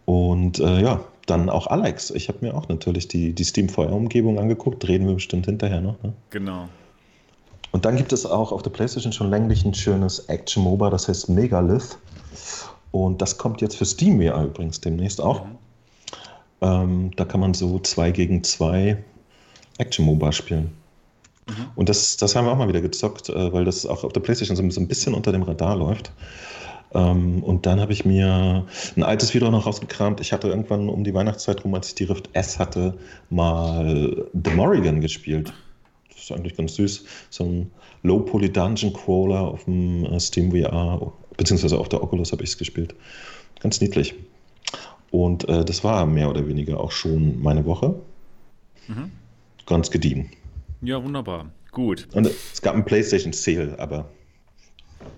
Und 0.03 0.59
äh, 0.59 0.81
ja, 0.81 0.99
dann 1.25 1.49
auch 1.49 1.67
Alex. 1.67 2.11
Ich 2.11 2.27
habe 2.27 2.39
mir 2.41 2.53
auch 2.53 2.67
natürlich 2.67 3.07
die, 3.07 3.31
die 3.31 3.45
Steam-Feuer-Umgebung 3.45 4.39
angeguckt. 4.39 4.85
Reden 4.85 5.07
wir 5.07 5.13
bestimmt 5.13 5.45
hinterher 5.45 5.79
noch. 5.79 6.03
Ne? 6.03 6.11
Genau. 6.31 6.67
Und 7.71 7.85
dann 7.85 7.95
gibt 7.95 8.11
es 8.11 8.25
auch 8.25 8.51
auf 8.51 8.61
der 8.61 8.71
PlayStation 8.71 9.13
schon 9.13 9.29
länglich 9.29 9.63
ein 9.63 9.73
schönes 9.73 10.19
Action-MOBA, 10.27 10.89
das 10.89 11.07
heißt 11.07 11.29
Megalith. 11.29 11.97
Und 12.91 13.21
das 13.21 13.37
kommt 13.37 13.61
jetzt 13.61 13.77
für 13.77 13.85
Steam 13.85 14.21
VR 14.21 14.43
übrigens 14.43 14.81
demnächst 14.81 15.21
auch. 15.21 15.45
Ähm, 16.61 17.11
da 17.15 17.25
kann 17.25 17.39
man 17.39 17.53
so 17.53 17.79
2 17.79 18.11
gegen 18.11 18.43
2 18.43 18.97
Action-MOBA 19.77 20.31
spielen. 20.31 20.71
Und 21.75 21.89
das, 21.89 22.17
das 22.17 22.35
haben 22.35 22.45
wir 22.45 22.51
auch 22.51 22.57
mal 22.57 22.67
wieder 22.67 22.81
gezockt, 22.81 23.29
äh, 23.29 23.53
weil 23.53 23.65
das 23.65 23.85
auch 23.85 24.03
auf 24.03 24.13
der 24.13 24.19
PlayStation 24.19 24.55
so, 24.55 24.69
so 24.69 24.81
ein 24.81 24.87
bisschen 24.87 25.13
unter 25.13 25.31
dem 25.31 25.43
Radar 25.43 25.75
läuft. 25.75 26.11
Ähm, 26.93 27.43
und 27.43 27.65
dann 27.65 27.79
habe 27.79 27.93
ich 27.93 28.05
mir 28.05 28.65
ein 28.95 29.03
altes 29.03 29.33
Video 29.33 29.49
noch 29.51 29.65
rausgekramt. 29.65 30.21
Ich 30.21 30.33
hatte 30.33 30.47
irgendwann 30.47 30.89
um 30.89 31.03
die 31.03 31.13
Weihnachtszeit 31.13 31.63
rum, 31.63 31.73
als 31.75 31.89
ich 31.89 31.95
die 31.95 32.05
Rift 32.05 32.29
S 32.33 32.59
hatte, 32.59 32.97
mal 33.29 34.25
The 34.33 34.51
Morrigan 34.51 35.01
gespielt. 35.01 35.53
Das 36.09 36.23
ist 36.23 36.31
eigentlich 36.31 36.55
ganz 36.55 36.75
süß. 36.75 37.05
So 37.29 37.43
ein 37.45 37.71
Low-Poly 38.03 38.51
Dungeon 38.51 38.93
Crawler 38.93 39.41
auf 39.41 39.65
dem 39.65 40.05
äh, 40.05 40.19
Steam 40.19 40.51
VR, 40.51 41.11
beziehungsweise 41.37 41.77
auf 41.77 41.89
der 41.89 42.01
Oculus 42.03 42.31
habe 42.31 42.43
ich 42.43 42.49
es 42.49 42.57
gespielt. 42.57 42.95
Ganz 43.59 43.81
niedlich. 43.81 44.15
Und 45.11 45.47
äh, 45.49 45.65
das 45.65 45.83
war 45.83 46.05
mehr 46.05 46.29
oder 46.29 46.47
weniger 46.47 46.79
auch 46.79 46.91
schon 46.91 47.41
meine 47.41 47.65
Woche. 47.65 47.95
Mhm. 48.87 49.11
Ganz 49.65 49.89
gediegen. 49.91 50.31
Ja, 50.81 51.03
wunderbar. 51.03 51.45
Gut. 51.71 52.07
Und 52.13 52.27
es 52.27 52.61
gab 52.61 52.73
einen 52.73 52.85
PlayStation 52.85 53.33
Sale, 53.33 53.75
aber 53.77 54.09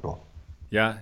ja. 0.04 0.18
Ja, 0.70 0.98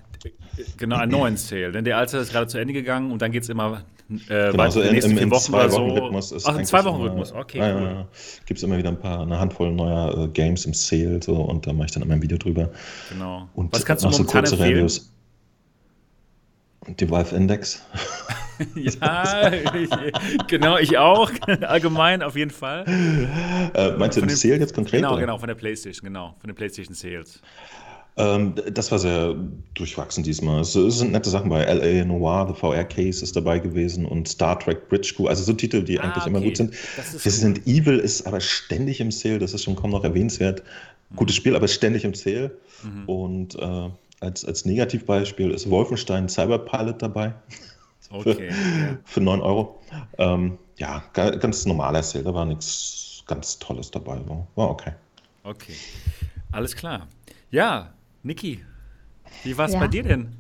genau, 0.78 0.98
einen 0.98 1.12
neuen 1.12 1.38
Sale. 1.38 1.72
Denn 1.72 1.86
der 1.86 1.98
alte 1.98 2.18
ist 2.18 2.32
gerade 2.32 2.48
zu 2.48 2.58
Ende 2.58 2.74
gegangen 2.74 3.12
und 3.12 3.22
dann 3.22 3.32
geht 3.32 3.44
es 3.44 3.50
immer 3.50 3.84
äh, 4.10 4.52
Genau, 4.52 4.58
weiter 4.58 4.72
so 4.72 4.82
in, 4.82 4.96
im, 4.96 5.02
vier 5.02 5.22
im 5.22 5.32
Wochen 5.32 5.40
so. 5.42 5.52
Zwei-Wochen-Rhythmus 5.52 6.32
ist 6.32 6.46
Ach, 6.46 6.50
im 6.50 6.56
eigentlich 6.58 6.68
Zwei-Wochen-Rhythmus, 6.70 7.32
immer- 7.32 7.40
okay. 7.40 7.58
Ja, 7.60 7.76
cool. 7.76 7.82
ja, 7.84 7.92
ja. 7.92 8.08
Gibt 8.48 8.58
es 8.58 8.64
immer 8.64 8.78
wieder 8.78 8.90
ein 8.90 9.00
paar, 9.00 9.22
eine 9.22 9.40
Handvoll 9.40 9.72
neuer 9.72 10.26
äh, 10.26 10.28
Games 10.30 10.66
im 10.66 10.74
Sale 10.74 11.22
so, 11.22 11.36
und 11.36 11.66
da 11.68 11.74
mache 11.74 11.86
ich 11.86 11.92
dann 11.92 12.02
immer 12.04 12.16
ein 12.16 12.22
Video 12.22 12.38
drüber. 12.38 12.70
Genau. 13.12 13.48
Und 13.54 13.72
Was 13.74 13.86
kannst 13.86 14.04
du 14.04 14.10
auch 14.10 14.14
so 14.14 14.24
kurze 14.24 14.56
empfehlen? 14.56 14.74
Reviews. 14.76 15.12
Die 16.88 17.10
Valve 17.10 17.36
Index. 17.36 17.84
Ja, 18.76 19.52
ich, 19.54 19.90
genau, 20.48 20.78
ich 20.78 20.98
auch. 20.98 21.32
Allgemein 21.62 22.22
auf 22.22 22.36
jeden 22.36 22.52
Fall. 22.52 22.86
Äh, 23.74 23.92
meinst 23.98 24.18
du 24.18 24.22
den 24.22 24.30
Sale 24.30 24.58
jetzt 24.58 24.74
konkret? 24.74 25.02
Genau, 25.02 25.14
oder? 25.14 25.22
genau, 25.22 25.38
von 25.38 25.48
der 25.48 25.56
PlayStation, 25.56 26.06
genau, 26.06 26.36
von 26.40 26.50
den 26.50 26.56
PlayStation 26.56 26.94
Sales. 26.94 27.42
Ähm, 28.18 28.54
das 28.72 28.92
war 28.92 29.00
sehr 29.00 29.36
durchwachsen 29.76 30.24
diesmal. 30.24 30.62
Es, 30.62 30.76
es 30.76 31.00
sind 31.00 31.12
nette 31.12 31.30
Sachen 31.30 31.50
bei 31.50 31.64
LA 31.64 32.04
Noir, 32.04 32.48
The 32.54 32.60
VR 32.60 32.84
Case 32.84 33.24
ist 33.24 33.36
dabei 33.36 33.60
gewesen 33.60 34.06
und 34.06 34.28
Star 34.28 34.60
Trek 34.60 34.90
Bridge 34.90 35.14
Crew. 35.16 35.28
Also 35.28 35.44
so 35.44 35.54
Titel, 35.54 35.84
die 35.84 36.00
Ah, 36.00 36.04
eigentlich 36.04 36.26
immer 36.26 36.40
okay. 36.40 36.48
gut 36.50 36.58
sind. 36.58 36.74
Resident 37.26 37.66
Evil 37.66 37.98
ist 37.98 38.28
aber 38.28 38.42
ständig 38.42 39.00
im 39.00 39.12
Sale, 39.12 39.40
das 39.40 39.54
ist 39.54 39.64
schon 39.64 39.76
kaum 39.76 39.92
noch 39.92 40.04
erwähnenswert. 40.04 40.64
Gutes 41.16 41.36
Spiel, 41.36 41.56
aber 41.56 41.68
ständig 41.68 42.04
im 42.04 42.14
Sale. 42.14 42.52
Mhm. 42.84 43.10
Und 43.10 43.56
äh, 43.56 43.90
als, 44.20 44.44
als 44.44 44.66
Negativbeispiel 44.66 45.52
ist 45.52 45.70
Wolfenstein 45.70 46.28
Cyberpilot 46.28 47.02
dabei 47.02 47.34
Okay. 48.10 48.50
ja. 48.50 48.98
für 49.06 49.22
9 49.22 49.42
Euro. 49.42 49.82
Ähm, 50.18 50.58
ja, 50.78 51.04
ga- 51.14 51.32
ganz 51.36 51.66
normaler 51.66 52.02
Sale, 52.04 52.24
da 52.24 52.34
war 52.34 52.46
nichts 52.46 53.24
ganz 53.28 53.60
Tolles 53.60 53.92
dabei. 53.92 54.20
War, 54.28 54.48
war 54.56 54.70
okay. 54.72 54.94
Okay. 55.44 55.74
Alles 56.52 56.76
klar. 56.76 57.08
Ja, 57.52 57.94
Niki, 58.24 58.64
wie 59.44 59.58
war 59.58 59.68
es 59.68 59.74
Ja. 59.74 59.80
bei 59.80 59.88
dir 59.88 60.04
denn? 60.04 60.36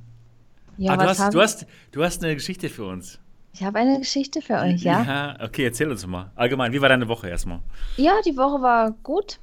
Ja, 0.78 0.94
ah, 0.94 0.98
du, 0.98 1.04
was 1.04 1.10
hast, 1.10 1.20
haben- 1.20 1.32
du, 1.34 1.42
hast, 1.42 1.66
du 1.92 2.04
hast 2.04 2.24
eine 2.24 2.34
Geschichte 2.36 2.70
für 2.70 2.86
uns. 2.86 3.20
Ich 3.54 3.64
habe 3.64 3.80
eine 3.80 4.00
Geschichte 4.00 4.42
für 4.42 4.54
euch, 4.60 4.84
ja? 4.84 5.04
Ja, 5.04 5.38
okay, 5.44 5.66
erzähl 5.66 5.90
uns 5.92 6.06
mal. 6.08 6.32
Allgemein, 6.36 6.72
wie 6.72 6.80
war 6.82 6.90
deine 6.90 7.08
Woche 7.08 7.28
erstmal? 7.30 7.60
Ja, 7.98 8.14
die 8.26 8.38
Woche 8.38 8.62
war 8.62 8.92
gut. 9.04 9.40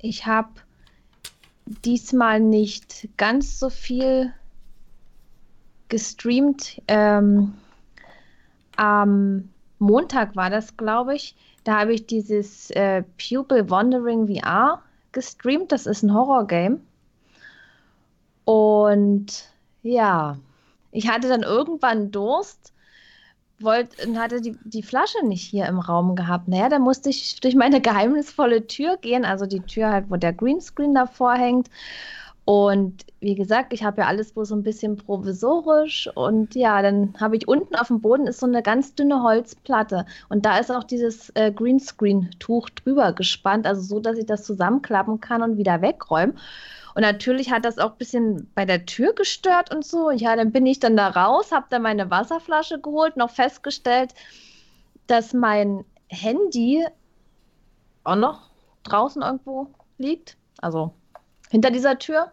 Ich 0.00 0.26
habe 0.26 0.48
diesmal 1.84 2.40
nicht 2.40 3.08
ganz 3.16 3.58
so 3.58 3.70
viel 3.70 4.32
gestreamt. 5.88 6.80
Ähm, 6.88 7.54
am 8.76 9.48
Montag 9.78 10.36
war 10.36 10.50
das, 10.50 10.76
glaube 10.76 11.14
ich. 11.14 11.36
Da 11.64 11.80
habe 11.80 11.94
ich 11.94 12.06
dieses 12.06 12.70
äh, 12.72 13.02
Pupil 13.18 13.70
Wandering 13.70 14.26
VR 14.26 14.82
gestreamt. 15.12 15.72
Das 15.72 15.86
ist 15.86 16.02
ein 16.02 16.12
Horror-Game. 16.12 16.80
Und 18.44 19.48
ja, 19.82 20.38
ich 20.92 21.08
hatte 21.08 21.28
dann 21.28 21.42
irgendwann 21.42 22.10
Durst 22.10 22.74
wollte 23.60 24.06
und 24.06 24.18
hatte 24.18 24.40
die, 24.40 24.56
die 24.64 24.82
Flasche 24.82 25.24
nicht 25.24 25.42
hier 25.42 25.66
im 25.66 25.78
Raum 25.78 26.16
gehabt. 26.16 26.48
Naja, 26.48 26.68
da 26.68 26.78
musste 26.78 27.10
ich 27.10 27.40
durch 27.40 27.54
meine 27.54 27.80
geheimnisvolle 27.82 28.66
Tür 28.66 28.96
gehen, 28.98 29.24
also 29.24 29.46
die 29.46 29.60
Tür 29.60 29.90
halt, 29.90 30.10
wo 30.10 30.16
der 30.16 30.32
Greenscreen 30.32 30.94
davor 30.94 31.34
hängt. 31.34 31.70
Und 32.46 33.06
wie 33.20 33.34
gesagt, 33.34 33.72
ich 33.72 33.84
habe 33.84 34.02
ja 34.02 34.06
alles 34.06 34.32
bloß 34.32 34.48
so 34.48 34.54
ein 34.54 34.62
bisschen 34.62 34.96
provisorisch. 34.96 36.10
Und 36.14 36.54
ja, 36.54 36.82
dann 36.82 37.14
habe 37.18 37.36
ich 37.36 37.48
unten 37.48 37.74
auf 37.74 37.88
dem 37.88 38.02
Boden 38.02 38.26
ist 38.26 38.40
so 38.40 38.46
eine 38.46 38.62
ganz 38.62 38.94
dünne 38.94 39.22
Holzplatte. 39.22 40.04
Und 40.28 40.44
da 40.44 40.58
ist 40.58 40.70
auch 40.70 40.84
dieses 40.84 41.30
äh, 41.30 41.50
Greenscreen-Tuch 41.50 42.68
drüber 42.70 43.12
gespannt, 43.12 43.66
also 43.66 43.80
so, 43.80 43.98
dass 43.98 44.18
ich 44.18 44.26
das 44.26 44.44
zusammenklappen 44.44 45.20
kann 45.20 45.42
und 45.42 45.56
wieder 45.56 45.80
wegräumen. 45.80 46.38
Und 46.94 47.02
natürlich 47.02 47.50
hat 47.50 47.64
das 47.64 47.78
auch 47.78 47.92
ein 47.92 47.98
bisschen 47.98 48.50
bei 48.54 48.66
der 48.66 48.84
Tür 48.84 49.14
gestört 49.14 49.74
und 49.74 49.84
so. 49.84 50.10
Ja, 50.10 50.36
dann 50.36 50.52
bin 50.52 50.66
ich 50.66 50.80
dann 50.80 50.96
da 50.96 51.08
raus, 51.08 51.50
habe 51.50 51.66
dann 51.70 51.82
meine 51.82 52.10
Wasserflasche 52.10 52.78
geholt, 52.78 53.16
noch 53.16 53.30
festgestellt, 53.30 54.14
dass 55.06 55.32
mein 55.32 55.84
Handy 56.08 56.84
auch 58.04 58.16
noch 58.16 58.50
draußen 58.84 59.22
irgendwo 59.22 59.68
liegt. 59.96 60.36
Also 60.58 60.92
hinter 61.54 61.70
dieser 61.70 61.98
Tür. 62.00 62.32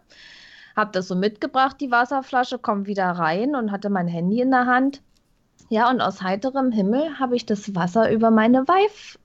Habe 0.74 0.90
das 0.92 1.06
so 1.06 1.14
mitgebracht, 1.14 1.76
die 1.80 1.90
Wasserflasche, 1.92 2.58
komm 2.58 2.86
wieder 2.86 3.04
rein 3.06 3.54
und 3.54 3.70
hatte 3.70 3.88
mein 3.88 4.08
Handy 4.08 4.40
in 4.40 4.50
der 4.50 4.66
Hand. 4.66 5.00
Ja, 5.68 5.88
und 5.88 6.00
aus 6.00 6.22
heiterem 6.22 6.72
Himmel 6.72 7.18
habe 7.20 7.36
ich 7.36 7.46
das 7.46 7.74
Wasser 7.74 8.10
über 8.10 8.30
meine 8.30 8.66
Wife 8.66 9.18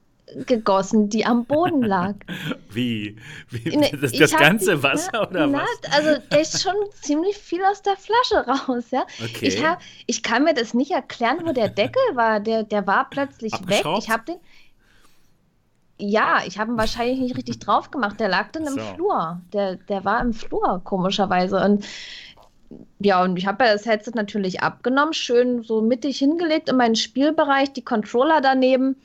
gegossen, 0.45 1.07
die 1.09 1.25
am 1.25 1.45
Boden 1.45 1.81
lag. 1.81 2.13
Wie? 2.69 3.15
wie 3.49 3.75
Nee, 3.77 3.91
das 3.99 4.11
das 4.11 4.35
ganze 4.35 4.75
die- 4.75 4.83
Wasser 4.83 5.09
na, 5.13 5.27
oder 5.27 5.47
na, 5.47 5.59
was? 5.61 5.91
Also 5.93 6.21
echt 6.29 6.61
schon 6.61 6.75
ziemlich 7.01 7.37
viel 7.37 7.61
aus 7.63 7.81
der 7.81 7.95
Flasche 7.95 8.45
raus, 8.45 8.83
ja. 8.91 9.05
Okay. 9.23 9.47
Ich, 9.47 9.65
hab, 9.65 9.79
ich 10.05 10.21
kann 10.23 10.43
mir 10.43 10.53
das 10.53 10.73
nicht 10.73 10.91
erklären, 10.91 11.39
wo 11.45 11.53
der 11.53 11.69
Deckel 11.69 12.01
war. 12.13 12.39
Der, 12.41 12.63
der 12.63 12.85
war 12.85 13.09
plötzlich 13.09 13.53
weg. 13.67 13.83
Ich 13.97 14.09
habe 14.09 14.25
den. 14.25 14.35
Ja, 15.99 16.41
ich 16.45 16.59
habe 16.59 16.71
ihn 16.71 16.77
wahrscheinlich 16.77 17.19
nicht 17.19 17.37
richtig 17.37 17.59
drauf 17.59 17.89
gemacht. 17.89 18.19
Der 18.19 18.29
lag 18.29 18.51
dann 18.51 18.67
im 18.67 18.73
So. 18.73 18.79
Flur. 18.79 19.41
Der, 19.53 19.75
der 19.75 20.05
war 20.05 20.21
im 20.21 20.33
Flur, 20.33 20.81
komischerweise. 20.83 21.59
Und 21.63 21.85
ja, 22.99 23.23
und 23.23 23.37
ich 23.37 23.47
habe 23.47 23.65
ja 23.65 23.73
das 23.73 23.85
Headset 23.85 24.11
natürlich 24.15 24.61
abgenommen, 24.61 25.13
schön 25.13 25.63
so 25.63 25.81
mittig 25.81 26.19
hingelegt 26.19 26.69
in 26.69 26.77
meinen 26.77 26.95
Spielbereich, 26.95 27.73
die 27.73 27.83
Controller 27.83 28.41
daneben. 28.41 28.97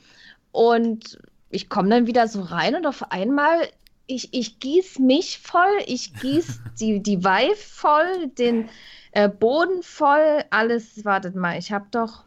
Und 0.51 1.17
ich 1.49 1.69
komme 1.69 1.89
dann 1.89 2.07
wieder 2.07 2.27
so 2.27 2.41
rein 2.41 2.75
und 2.75 2.85
auf 2.85 3.11
einmal, 3.11 3.67
ich, 4.05 4.33
ich 4.33 4.59
gieß 4.59 4.99
mich 4.99 5.39
voll, 5.39 5.77
ich 5.85 6.13
gieß 6.19 6.61
die, 6.79 7.01
die 7.01 7.23
Vive 7.23 7.55
voll, 7.55 8.27
den 8.37 8.69
äh, 9.11 9.29
Boden 9.29 9.81
voll, 9.81 10.43
alles. 10.49 11.05
Wartet 11.05 11.35
mal, 11.35 11.57
ich 11.57 11.71
habe 11.71 11.85
doch 11.91 12.23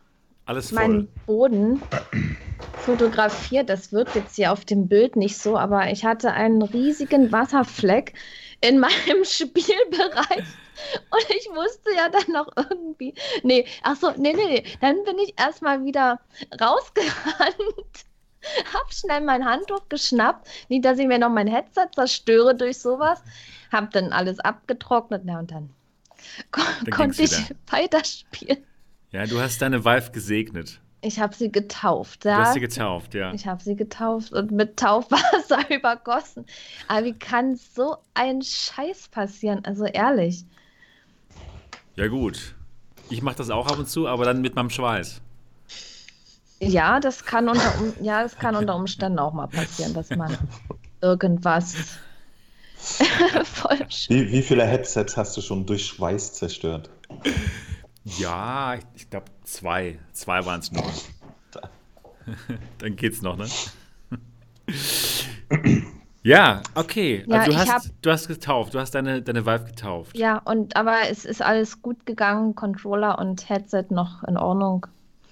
Alles 0.47 0.71
voll. 0.71 0.79
meinen 0.79 1.09
Boden. 1.27 1.83
fotografiert. 2.85 3.69
Das 3.69 3.93
wirkt 3.93 4.15
jetzt 4.15 4.37
hier 4.37 4.53
auf 4.53 4.65
dem 4.65 4.89
Bild 4.89 5.17
nicht 5.17 5.37
so, 5.39 5.59
aber 5.59 5.91
ich 5.91 6.05
hatte 6.05 6.33
einen 6.33 6.63
riesigen 6.63 7.33
Wasserfleck 7.33 8.15
in 8.61 8.79
meinem 8.81 9.25
Spielbereich. 9.25 10.45
Und 11.11 11.27
ich 11.31 11.49
musste 11.53 11.91
ja 11.97 12.09
dann 12.09 12.33
noch 12.33 12.49
irgendwie. 12.57 13.15
Nee, 13.43 13.67
ach 13.83 13.97
so, 13.97 14.11
nee, 14.17 14.33
nee, 14.35 14.47
nee. 14.47 14.65
Dann 14.81 15.03
bin 15.05 15.19
ich 15.19 15.35
erstmal 15.39 15.85
wieder 15.85 16.21
rausgerannt. 16.61 18.05
Hab 18.73 18.93
schnell 18.93 19.23
mein 19.23 19.45
Handtuch 19.45 19.89
geschnappt. 19.89 20.47
Nicht, 20.69 20.85
dass 20.85 20.99
ich 20.99 21.07
mir 21.07 21.19
noch 21.19 21.31
mein 21.31 21.49
Headset 21.49 21.89
zerstöre 21.95 22.55
durch 22.55 22.79
sowas. 22.79 23.23
Hab 23.73 23.91
dann 23.91 24.13
alles 24.13 24.39
abgetrocknet. 24.39 25.23
Na, 25.25 25.41
und 25.41 25.51
dann, 25.51 25.71
kon 26.53 26.65
Dann 26.85 26.95
konnte 26.95 27.23
ich 27.23 27.55
weiterspielen. 27.69 28.65
Ja, 29.13 29.27
du 29.27 29.41
hast 29.41 29.63
deine 29.63 29.85
Vive 29.85 30.11
gesegnet. 30.11 30.81
Ich 31.01 31.21
habe 31.21 31.35
sie 31.35 31.53
getauft. 31.53 32.25
Du 32.25 32.31
Ja? 32.31 32.39
hast 32.39 32.55
sie 32.55 32.61
getauft, 32.61 33.15
ja. 33.15 33.33
Ich 33.33 33.47
habe 33.47 33.63
sie 33.63 33.77
getauft 33.77 34.33
und 34.33 34.51
mit 34.51 34.77
Taufwasser 34.77 35.71
übergossen. 35.75 36.45
Aber 36.89 37.05
wie 37.07 37.13
kann 37.13 37.57
so 37.57 37.97
ein 38.15 38.43
Scheiß 38.43 39.09
passieren? 39.09 39.65
Also 39.65 39.85
ehrlich. 39.85 40.45
Ja, 41.95 42.09
gut. 42.09 42.55
Ich 43.09 43.23
mache 43.23 43.37
das 43.37 43.51
auch 43.51 43.67
ab 43.67 43.79
und 43.79 43.89
zu, 43.89 44.09
aber 44.09 44.25
dann 44.25 44.41
mit 44.41 44.57
meinem 44.57 44.71
Schweiß. 44.71 45.21
Ja, 46.61 47.01
das 47.01 47.25
kann 47.25 47.49
unter, 47.49 47.81
um 47.81 48.05
ja, 48.05 48.23
das 48.23 48.37
kann 48.39 48.57
unter 48.57 48.75
Umständen 48.75 49.19
auch 49.19 49.33
mal 49.33 49.47
passieren, 49.47 49.95
dass 49.95 50.11
man 50.11 50.37
irgendwas 51.03 51.75
voll 53.45 53.79
Wie, 54.09 54.33
wie 54.33 54.43
viele 54.43 54.65
Headsets 54.65 55.17
hast 55.17 55.37
du 55.37 55.41
schon 55.41 55.67
durch 55.67 55.87
Schweiß 55.87 56.35
zerstört? 56.35 56.91
Ja, 58.07 58.75
ich, 58.75 58.85
ich 58.95 59.11
glaube 59.11 59.27
zwei. 59.43 59.99
Zwei 60.13 60.47
waren 60.47 60.61
es 60.61 60.71
nur. 60.71 60.85
dann 62.79 62.97
geht's 62.97 63.21
noch, 63.21 63.37
ne? 63.37 63.47
ja, 66.23 66.63
okay. 66.75 67.25
Ja, 67.27 67.39
also 67.41 67.51
du 67.51 67.57
ich 67.57 67.69
hab- 67.69 67.75
hast, 67.77 67.93
du 68.03 68.11
hast 68.11 68.29
getauft, 68.29 68.75
du 68.75 68.79
hast 68.79 68.93
deine, 68.95 69.23
deine 69.23 69.45
Vive 69.45 69.65
getauft. 69.65 70.17
Ja, 70.17 70.39
und 70.39 70.77
aber 70.77 71.09
es 71.11 71.25
ist 71.25 71.43
alles 71.43 71.83
gut 71.83 72.07
gegangen, 72.07 72.55
Controller 72.55 73.19
und 73.19 73.49
Headset 73.49 73.87
noch 73.91 74.23
in 74.25 74.37
Ordnung. 74.37 74.87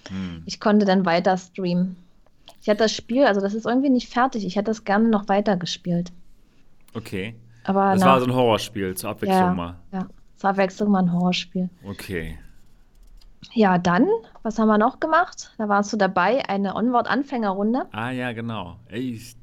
Hm. 0.09 0.43
Ich 0.45 0.59
konnte 0.61 0.85
dann 0.85 1.07
weiter 1.07 1.37
streamen. 1.37 1.97
Ich 2.61 2.69
hatte 2.69 2.79
das 2.79 2.93
Spiel, 2.93 3.25
also 3.25 3.41
das 3.41 3.55
ist 3.55 3.67
irgendwie 3.67 3.91
nicht 3.91 4.09
fertig. 4.13 4.45
Ich 4.45 4.57
hätte 4.57 4.71
das 4.71 4.85
gerne 4.85 5.09
noch 5.09 5.29
weiter 5.29 5.57
gespielt. 5.57 6.11
Okay. 6.93 7.35
Aber 7.65 7.93
Das 7.93 8.01
nach, 8.01 8.07
war 8.07 8.21
so 8.21 8.27
ein 8.27 8.35
Horrorspiel 8.35 8.95
zur 8.97 9.11
Abwechslung 9.11 9.39
ja, 9.41 9.55
mal. 9.55 9.77
ja, 9.93 10.07
zur 10.37 10.51
Abwechslung 10.51 10.91
mal 10.91 11.03
ein 11.03 11.13
Horrorspiel. 11.13 11.71
Okay. 11.85 12.39
Ja, 13.53 13.79
dann, 13.79 14.07
was 14.43 14.59
haben 14.59 14.69
wir 14.69 14.79
noch 14.79 15.01
gemacht? 15.01 15.53
Da 15.59 15.69
warst 15.69 15.93
du 15.93 15.97
dabei, 15.97 16.49
eine 16.49 16.75
Onward-Anfängerrunde. 16.75 17.87
Ah 17.93 18.11
ja, 18.11 18.33
genau. 18.33 18.77
Ey, 18.89 19.13
ich- 19.15 19.37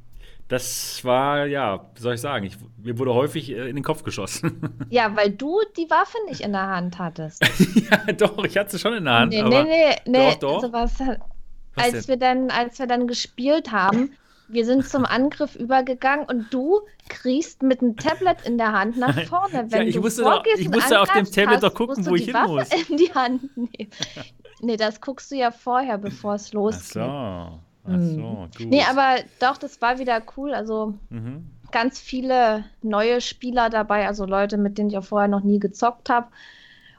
das 0.48 1.06
war, 1.06 1.46
ja, 1.46 1.86
wie 1.96 2.02
soll 2.02 2.16
ich 2.16 2.20
sagen, 2.22 2.46
ich, 2.46 2.58
mir 2.78 3.00
wurde 3.00 3.14
häufig 3.14 3.50
äh, 3.52 3.70
in 3.70 3.76
den 3.78 3.84
Kopf 3.86 4.04
geschossen. 4.04 4.62
Ja, 4.90 5.16
weil 5.16 5.30
du 5.32 5.62
die 5.78 5.90
Waffe 5.90 6.18
nicht 6.28 6.42
in 6.42 6.52
der 6.52 6.68
Hand 6.68 7.00
hattest. 7.00 7.42
ja, 7.90 8.12
doch, 8.14 8.44
ich 8.44 8.58
hatte 8.58 8.72
sie 8.72 8.80
schon 8.80 8.94
in 8.96 9.06
der 9.06 9.14
Hand. 9.14 9.30
nee, 9.32 9.40
aber 9.42 9.64
nee, 9.64 9.70
nee, 10.06 10.12
nee. 10.18 10.30
Doch, 10.32 10.40
doch. 10.40 10.62
Sowas, 10.62 11.00
Was 11.00 11.86
als 11.86 11.92
denn? 11.94 12.08
wir 12.10 12.18
dann, 12.18 12.50
als 12.52 12.80
wir 12.80 12.88
dann 12.88 13.08
gespielt 13.08 13.72
haben, 13.72 14.12
wir 14.52 14.66
sind 14.66 14.88
zum 14.88 15.06
Angriff 15.06 15.56
übergegangen 15.56 16.26
und 16.28 16.54
du 16.54 16.82
kriegst 17.10 17.64
mit 17.64 17.82
einem 17.82 17.96
Tablet 17.98 18.38
in 18.46 18.58
der 18.58 18.72
Hand 18.74 18.98
nach 18.98 19.20
vorne. 19.28 19.66
Wenn 19.70 19.88
ich 19.88 19.96
du 19.96 20.02
musste 20.02 20.22
doch- 20.24 20.34
vorgehst 20.34 20.60
ich 20.60 20.68
und 20.68 20.76
musste 20.76 21.00
auf 21.02 21.10
dem 21.12 21.26
Tablet 21.26 21.48
hast- 21.56 21.64
doch 21.64 21.74
gucken, 21.74 22.06
wo 22.06 22.16
ich 22.16 22.26
hin 22.26 22.34
Waffe 22.34 22.48
muss. 22.50 22.90
in 22.90 22.98
die 22.98 23.14
Hand 23.14 23.56
nehmen. 23.58 23.92
Nee, 24.64 24.78
das 24.78 25.02
guckst 25.02 25.32
du 25.32 25.36
ja 25.36 25.50
vorher, 25.50 25.98
bevor 25.98 26.36
es 26.36 26.50
Ach 26.50 26.54
losgeht. 26.54 26.94
so. 26.94 27.00
Ach 27.02 27.60
Mhm. 27.88 28.16
so, 28.16 28.48
gut. 28.60 28.68
Nee, 28.70 28.84
aber 28.88 29.16
doch, 29.40 29.58
das 29.58 29.82
war 29.82 29.98
wieder 29.98 30.22
cool. 30.38 30.54
Also 30.54 30.94
Mhm. 31.10 31.48
ganz 31.72 32.00
viele 32.00 32.64
neue 32.84 33.22
Spieler 33.22 33.72
dabei, 33.72 34.06
also 34.06 34.24
Leute, 34.26 34.58
mit 34.60 34.78
denen 34.78 34.90
ich 34.92 34.98
auch 35.00 35.04
vorher 35.04 35.28
noch 35.28 35.42
nie 35.42 35.58
gezockt 35.60 36.12
habe. 36.12 36.28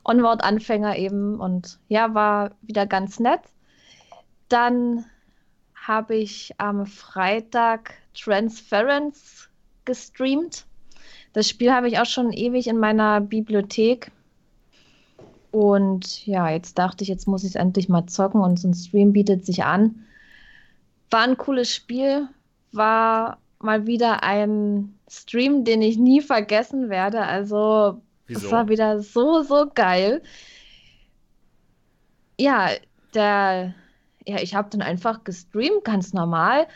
Onward-Anfänger 0.04 0.96
eben 0.98 1.38
und 1.38 1.78
ja, 1.86 2.12
war 2.14 2.50
wieder 2.62 2.86
ganz 2.86 3.20
nett. 3.20 3.42
Dann 4.48 5.04
habe 5.86 6.14
ich 6.16 6.52
am 6.58 6.86
Freitag 6.86 7.94
Transference 8.14 9.48
gestreamt. 9.84 10.64
Das 11.32 11.48
Spiel 11.48 11.72
habe 11.72 11.88
ich 11.88 11.98
auch 11.98 12.06
schon 12.06 12.32
ewig 12.32 12.68
in 12.68 12.78
meiner 12.78 13.20
Bibliothek. 13.20 14.10
Und 15.50 16.26
ja, 16.26 16.48
jetzt 16.48 16.78
dachte 16.78 17.02
ich, 17.02 17.08
jetzt 17.08 17.26
muss 17.26 17.42
ich 17.42 17.50
es 17.50 17.54
endlich 17.56 17.88
mal 17.88 18.06
zocken 18.06 18.40
und 18.40 18.58
so 18.58 18.68
ein 18.68 18.74
Stream 18.74 19.12
bietet 19.12 19.44
sich 19.44 19.64
an. 19.64 20.06
War 21.10 21.22
ein 21.22 21.36
cooles 21.36 21.74
Spiel, 21.74 22.28
war 22.70 23.38
mal 23.58 23.86
wieder 23.86 24.22
ein 24.22 24.98
Stream, 25.10 25.64
den 25.64 25.82
ich 25.82 25.98
nie 25.98 26.20
vergessen 26.20 26.88
werde. 26.88 27.22
Also, 27.22 28.00
es 28.28 28.50
war 28.50 28.68
wieder 28.68 29.00
so, 29.00 29.42
so 29.42 29.70
geil. 29.74 30.22
Ja, 32.38 32.70
der, 33.14 33.74
ja, 34.26 34.38
ich 34.40 34.54
habe 34.54 34.70
dann 34.70 34.82
einfach 34.82 35.24
gestreamt, 35.24 35.84
ganz 35.84 36.12
normal. 36.12 36.66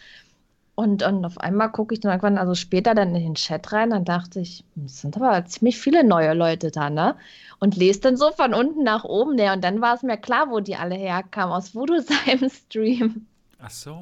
Und, 0.74 1.02
und 1.02 1.24
auf 1.24 1.38
einmal 1.38 1.72
gucke 1.72 1.94
ich 1.94 2.00
dann 2.00 2.12
irgendwann, 2.12 2.36
also 2.36 2.54
später 2.54 2.94
dann 2.94 3.14
in 3.14 3.22
den 3.22 3.34
Chat 3.34 3.72
rein, 3.72 3.90
dann 3.90 4.04
dachte 4.04 4.40
ich, 4.40 4.62
hm, 4.74 4.84
es 4.84 5.00
sind 5.00 5.16
aber 5.16 5.44
ziemlich 5.46 5.78
viele 5.78 6.04
neue 6.04 6.34
Leute 6.34 6.70
da, 6.70 6.90
ne? 6.90 7.16
Und 7.58 7.76
lese 7.76 8.00
dann 8.00 8.18
so 8.18 8.30
von 8.32 8.52
unten 8.52 8.82
nach 8.84 9.04
oben, 9.04 9.36
ne? 9.36 9.52
Und 9.54 9.64
dann 9.64 9.80
war 9.80 9.94
es 9.94 10.02
mir 10.02 10.18
klar, 10.18 10.50
wo 10.50 10.60
die 10.60 10.76
alle 10.76 10.94
herkamen, 10.94 11.54
aus 11.54 11.74
Voodoo 11.74 12.00
seinem 12.26 12.50
Stream. 12.50 13.26
Ach 13.58 13.70
so. 13.70 13.92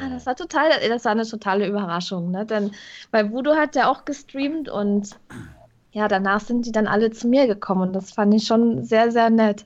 Ah, 0.00 0.08
das 0.10 0.26
war 0.26 0.34
total, 0.34 0.70
das 0.88 1.04
war 1.04 1.12
eine 1.12 1.26
totale 1.26 1.68
Überraschung, 1.68 2.32
ne? 2.32 2.44
Denn 2.44 2.72
bei 3.12 3.30
Voodoo 3.30 3.54
hat 3.54 3.76
der 3.76 3.88
auch 3.88 4.04
gestreamt 4.04 4.68
und 4.68 5.16
ja, 5.92 6.08
danach 6.08 6.40
sind 6.40 6.66
die 6.66 6.72
dann 6.72 6.88
alle 6.88 7.10
zu 7.12 7.28
mir 7.28 7.46
gekommen 7.46 7.82
und 7.82 7.92
das 7.92 8.10
fand 8.10 8.34
ich 8.34 8.46
schon 8.46 8.84
sehr, 8.84 9.12
sehr 9.12 9.30
nett. 9.30 9.64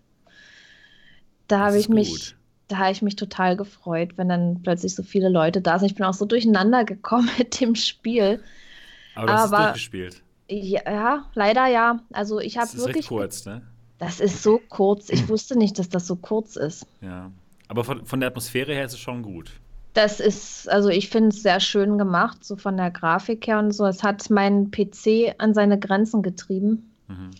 Da 1.48 1.58
habe 1.60 1.78
ich 1.78 1.88
mich, 1.88 2.10
gut. 2.10 2.36
Da 2.70 2.78
habe 2.78 2.92
ich 2.92 3.02
mich 3.02 3.16
total 3.16 3.56
gefreut, 3.56 4.10
wenn 4.16 4.28
dann 4.28 4.60
plötzlich 4.62 4.94
so 4.94 5.02
viele 5.02 5.28
Leute 5.28 5.60
da 5.60 5.78
sind. 5.78 5.90
Ich 5.90 5.94
bin 5.96 6.04
auch 6.04 6.14
so 6.14 6.24
durcheinander 6.24 6.84
gekommen 6.84 7.28
mit 7.38 7.60
dem 7.60 7.74
Spiel. 7.74 8.40
aber 9.14 9.34
es 9.34 9.40
aber- 9.40 9.56
durchgespielt. 9.64 10.22
Ja, 10.52 10.80
ja, 10.84 11.24
leider 11.34 11.66
ja. 11.66 12.00
Also 12.12 12.40
ich 12.40 12.56
habe 12.58 12.66
Das 12.66 12.74
ist 12.74 12.86
wirklich, 12.86 13.06
kurz, 13.06 13.46
ne? 13.46 13.62
das 13.98 14.18
ist 14.18 14.42
so 14.42 14.60
kurz. 14.68 15.08
Ich 15.08 15.28
wusste 15.28 15.56
nicht, 15.56 15.78
dass 15.78 15.88
das 15.88 16.08
so 16.08 16.16
kurz 16.16 16.56
ist. 16.56 16.86
Ja. 17.00 17.30
Aber 17.68 17.84
von, 17.84 18.04
von 18.04 18.18
der 18.18 18.30
Atmosphäre 18.30 18.72
her 18.74 18.84
ist 18.86 18.94
es 18.94 18.98
schon 18.98 19.22
gut. 19.22 19.52
Das 19.94 20.18
ist, 20.18 20.68
also 20.68 20.88
ich 20.88 21.08
finde 21.08 21.28
es 21.28 21.42
sehr 21.42 21.60
schön 21.60 21.98
gemacht, 21.98 22.44
so 22.44 22.56
von 22.56 22.76
der 22.76 22.90
Grafik 22.90 23.46
her 23.46 23.60
und 23.60 23.70
so. 23.72 23.86
Es 23.86 24.02
hat 24.02 24.28
meinen 24.30 24.72
PC 24.72 25.34
an 25.38 25.54
seine 25.54 25.78
Grenzen 25.78 26.22
getrieben. 26.22 26.90
Mhm. 27.06 27.30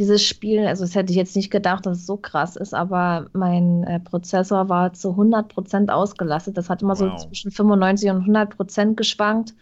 Dieses 0.00 0.24
Spiel, 0.24 0.66
also 0.66 0.82
das 0.82 0.94
hätte 0.94 1.12
ich 1.12 1.16
jetzt 1.16 1.36
nicht 1.36 1.50
gedacht, 1.50 1.84
dass 1.86 1.98
es 1.98 2.06
so 2.06 2.16
krass 2.16 2.56
ist, 2.56 2.74
aber 2.74 3.26
mein 3.34 3.84
äh, 3.84 4.00
Prozessor 4.00 4.70
war 4.70 4.94
zu 4.94 5.10
100% 5.10 5.90
ausgelastet. 5.90 6.56
Das 6.56 6.70
hat 6.70 6.80
immer 6.82 6.98
Wow. 6.98 7.20
so 7.20 7.26
zwischen 7.28 7.50
95 7.50 8.10
und 8.10 8.24
100% 8.26 8.94
geschwankt. 8.94 9.54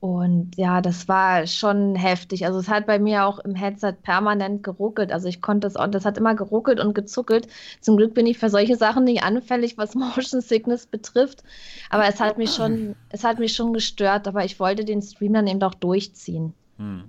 Und 0.00 0.56
ja, 0.56 0.80
das 0.80 1.08
war 1.08 1.46
schon 1.46 1.94
heftig. 1.96 2.46
Also 2.46 2.60
es 2.60 2.68
hat 2.68 2.86
bei 2.86 2.98
mir 2.98 3.26
auch 3.26 3.40
im 3.40 3.54
Headset 3.54 3.94
permanent 4.02 4.62
geruckelt. 4.62 5.12
Also 5.12 5.28
ich 5.28 5.42
konnte 5.42 5.66
es 5.66 5.76
auch, 5.76 5.88
das 5.88 6.04
hat 6.06 6.16
immer 6.16 6.34
geruckelt 6.34 6.80
und 6.80 6.94
gezuckelt. 6.94 7.48
Zum 7.80 7.96
Glück 7.98 8.14
bin 8.14 8.26
ich 8.26 8.38
für 8.38 8.48
solche 8.48 8.76
Sachen 8.76 9.04
nicht 9.04 9.24
anfällig, 9.24 9.76
was 9.76 9.94
Motion 9.96 10.40
Sickness 10.40 10.86
betrifft. 10.86 11.42
Aber 11.90 12.06
es 12.06 12.18
hat 12.20 12.38
mich 12.38 12.54
schon, 12.54 12.94
es 13.10 13.24
hat 13.24 13.40
mich 13.40 13.54
schon 13.54 13.74
gestört. 13.74 14.26
Aber 14.26 14.44
ich 14.44 14.58
wollte 14.58 14.86
den 14.86 15.02
Stream 15.02 15.34
dann 15.34 15.48
eben 15.48 15.62
auch 15.62 15.74
durchziehen. 15.74 16.54
Hm. 16.78 17.04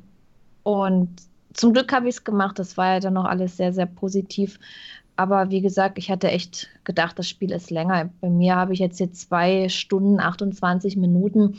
Und 0.64 1.29
zum 1.54 1.74
Glück 1.74 1.92
habe 1.92 2.08
ich 2.10 2.16
es 2.16 2.24
gemacht. 2.24 2.60
Das 2.60 2.78
war 2.78 2.94
ja 2.96 3.00
dann 3.00 3.14
noch 3.14 3.26
alles 3.26 3.58
sehr, 3.58 3.74
sehr 3.74 3.86
positiv. 3.88 4.60
Aber 5.16 5.50
wie 5.50 5.62
gesagt, 5.62 5.98
ich 5.98 6.10
hatte 6.10 6.30
echt 6.30 6.70
gedacht, 6.86 7.20
das 7.20 7.28
Spiel 7.28 7.52
ist 7.52 7.72
länger. 7.72 8.10
Bei 8.22 8.30
mir 8.30 8.56
habe 8.56 8.74
ich 8.74 8.80
jetzt 8.80 8.98
hier 9.00 9.12
zwei 9.12 9.68
Stunden, 9.68 10.20
28 10.20 10.96
Minuten. 10.96 11.58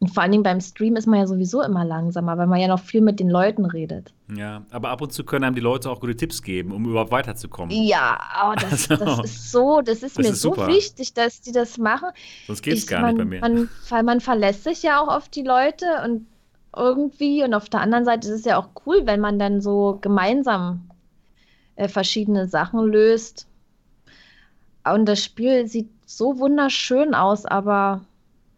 Und 0.00 0.14
vor 0.14 0.22
allen 0.22 0.30
Dingen 0.30 0.44
beim 0.44 0.60
Stream 0.60 0.94
ist 0.94 1.06
man 1.06 1.18
ja 1.20 1.26
sowieso 1.26 1.60
immer 1.62 1.84
langsamer, 1.84 2.38
weil 2.38 2.46
man 2.46 2.60
ja 2.60 2.68
noch 2.68 2.78
viel 2.78 3.00
mit 3.00 3.18
den 3.18 3.28
Leuten 3.30 3.64
redet. 3.64 4.12
Ja, 4.32 4.62
aber 4.70 4.90
ab 4.90 5.00
und 5.00 5.12
zu 5.12 5.24
können 5.24 5.42
einem 5.44 5.56
die 5.56 5.60
Leute 5.60 5.90
auch 5.90 5.98
gute 6.00 6.14
Tipps 6.14 6.42
geben, 6.42 6.70
um 6.70 6.84
überhaupt 6.84 7.10
weiterzukommen. 7.10 7.74
Ja, 7.74 8.16
aber 8.32 8.54
das, 8.56 8.88
Also, 8.90 9.04
das 9.04 9.24
ist 9.24 9.50
so, 9.50 9.80
das 9.80 10.02
ist 10.04 10.16
das 10.18 10.24
mir 10.24 10.32
ist 10.32 10.40
so 10.42 10.50
super. 10.50 10.68
wichtig, 10.68 11.14
dass 11.14 11.40
die 11.40 11.50
das 11.50 11.78
machen. 11.78 12.10
Sonst 12.46 12.62
geht 12.62 12.74
es 12.74 12.80
Ich- 12.84 12.86
gar 12.86 13.00
man, 13.00 13.14
nicht 13.16 13.18
bei 13.18 13.24
mir. 13.24 13.40
Man, 13.40 13.68
weil 13.88 14.02
man 14.04 14.20
verlässt 14.20 14.62
sich 14.64 14.82
ja 14.84 15.00
auch 15.02 15.08
auf 15.08 15.28
die 15.30 15.42
Leute 15.42 15.86
und 16.04 16.26
irgendwie, 16.76 17.42
und 17.44 17.54
auf 17.54 17.68
der 17.68 17.80
anderen 17.80 18.04
Seite 18.04 18.28
ist 18.28 18.40
es 18.40 18.44
ja 18.44 18.58
auch 18.58 18.68
cool, 18.86 19.02
wenn 19.04 19.20
man 19.20 19.38
dann 19.38 19.60
so 19.60 19.98
gemeinsam 20.00 20.88
äh, 21.76 21.88
verschiedene 21.88 22.48
Sachen 22.48 22.80
löst. 22.84 23.46
Und 24.84 25.06
das 25.06 25.22
Spiel 25.22 25.66
sieht 25.66 25.88
so 26.06 26.38
wunderschön 26.38 27.14
aus, 27.14 27.44
aber 27.44 28.04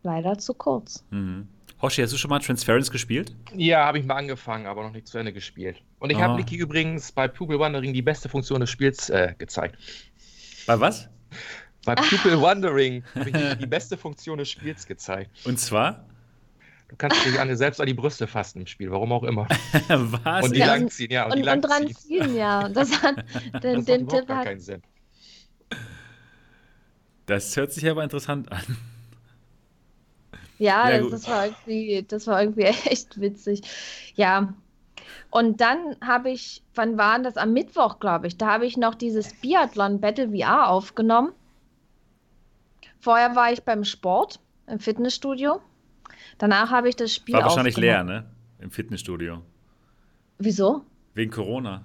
leider 0.02 0.38
zu 0.38 0.54
kurz. 0.54 1.04
Mhm. 1.10 1.48
Hoshi, 1.82 2.02
hast 2.02 2.12
du 2.12 2.18
schon 2.18 2.28
mal 2.28 2.40
Transference 2.40 2.90
gespielt? 2.90 3.34
Ja, 3.56 3.86
habe 3.86 3.98
ich 3.98 4.04
mal 4.04 4.16
angefangen, 4.16 4.66
aber 4.66 4.82
noch 4.82 4.92
nicht 4.92 5.08
zu 5.08 5.16
Ende 5.16 5.32
gespielt. 5.32 5.82
Und 5.98 6.10
ich 6.10 6.18
Ah. 6.18 6.22
habe 6.22 6.36
Niki 6.36 6.56
übrigens 6.56 7.10
bei 7.10 7.26
Pupil 7.26 7.58
Wandering 7.58 7.94
die 7.94 8.02
beste 8.02 8.28
Funktion 8.28 8.60
des 8.60 8.68
Spiels 8.68 9.08
äh, 9.08 9.34
gezeigt. 9.38 9.76
Bei 10.66 10.78
was? 10.78 11.08
Bei 11.86 11.94
Pupil 11.94 12.38
Wondering 12.38 13.02
habe 13.14 13.30
ich 13.30 13.34
dir 13.36 13.54
die 13.56 13.66
beste 13.66 13.96
Funktion 13.96 14.36
des 14.36 14.50
Spiels 14.50 14.86
gezeigt. 14.86 15.30
Und 15.46 15.58
zwar? 15.58 16.04
Du 16.90 16.96
kannst 16.96 17.24
dich 17.24 17.38
an 17.38 17.46
dir 17.48 17.56
selbst 17.56 17.80
an 17.80 17.86
die 17.86 17.94
Brüste 17.94 18.26
fassen 18.26 18.60
im 18.60 18.66
Spiel, 18.66 18.90
warum 18.90 19.12
auch 19.12 19.22
immer. 19.22 19.46
Was? 19.88 20.44
Und 20.46 20.56
die 20.56 20.60
Ja, 20.60 20.66
langziehen, 20.66 21.12
ja. 21.12 21.26
Und, 21.26 21.36
die 21.36 21.42
Und, 21.42 21.48
und 21.48 21.60
dran 21.62 21.88
ziehen, 21.94 22.34
ja. 22.34 22.68
Das 22.68 23.02
hat 23.02 23.24
Das 23.60 23.62
den, 23.62 23.76
macht 23.76 23.88
den 23.88 24.08
Tipp 24.08 24.26
gar 24.26 24.38
hat. 24.38 24.44
keinen 24.44 24.60
Sinn. 24.60 24.82
Das 27.26 27.56
hört 27.56 27.72
sich 27.72 27.88
aber 27.88 28.02
interessant 28.04 28.50
an. 28.52 28.76
Ja, 30.58 30.90
Ja, 30.90 30.98
das, 30.98 31.10
das 31.10 31.28
war 31.28 31.46
irgendwie, 31.46 32.04
das 32.06 32.26
war 32.26 32.42
irgendwie 32.42 32.62
echt 32.90 33.20
witzig. 33.20 33.62
Ja. 34.14 34.54
Und 35.30 35.60
dann 35.60 35.96
habe 36.04 36.30
ich, 36.30 36.62
wann 36.74 36.98
war 36.98 37.14
denn 37.14 37.24
das? 37.24 37.36
Am 37.36 37.52
Mittwoch, 37.52 38.00
glaube 38.00 38.26
ich. 38.26 38.36
Da 38.36 38.48
habe 38.48 38.66
ich 38.66 38.76
noch 38.76 38.94
dieses 38.94 39.34
Biathlon 39.34 40.00
Battle 40.00 40.30
VR 40.30 40.68
aufgenommen. 40.68 41.32
Vorher 43.00 43.34
war 43.34 43.52
ich 43.52 43.62
beim 43.64 43.84
Sport 43.84 44.40
im 44.68 44.78
Fitnessstudio. 44.78 45.60
Danach 46.38 46.70
habe 46.70 46.88
ich 46.88 46.96
das 46.96 47.14
Spiel 47.14 47.34
War 47.34 47.44
wahrscheinlich 47.44 47.76
leer, 47.76 48.04
ne? 48.04 48.24
Im 48.60 48.70
Fitnessstudio. 48.70 49.42
Wieso? 50.38 50.84
Wegen 51.14 51.30
Corona. 51.30 51.82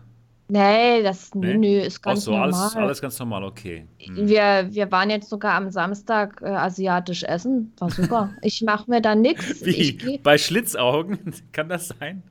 Nee, 0.47 1.01
das 1.01 1.33
Nee? 1.33 1.57
nö, 1.57 1.79
ist 1.79 2.01
ganz 2.03 2.25
so, 2.25 2.31
normal. 2.31 2.53
alles, 2.53 2.75
alles 2.75 3.01
ganz 3.01 3.17
normal, 3.17 3.43
okay. 3.43 3.87
Hm. 3.99 4.27
Wir, 4.27 4.67
wir 4.69 4.91
waren 4.91 5.09
jetzt 5.09 5.29
sogar 5.29 5.55
am 5.55 5.71
Samstag 5.71 6.39
äh, 6.43 6.45
asiatisch 6.49 7.23
essen. 7.23 7.73
War 7.79 7.89
super. 7.89 8.31
Ich 8.43 8.61
mache 8.61 8.89
mir 8.89 9.01
da 9.01 9.15
nichts. 9.15 9.61
Ich 9.63 9.77
Wie? 9.77 9.97
geh, 9.97 10.17
Bei 10.19 10.37
Schlitzaugen? 10.37 11.33
Kann 11.51 11.67
das 11.69 11.87
sein? 11.87 12.21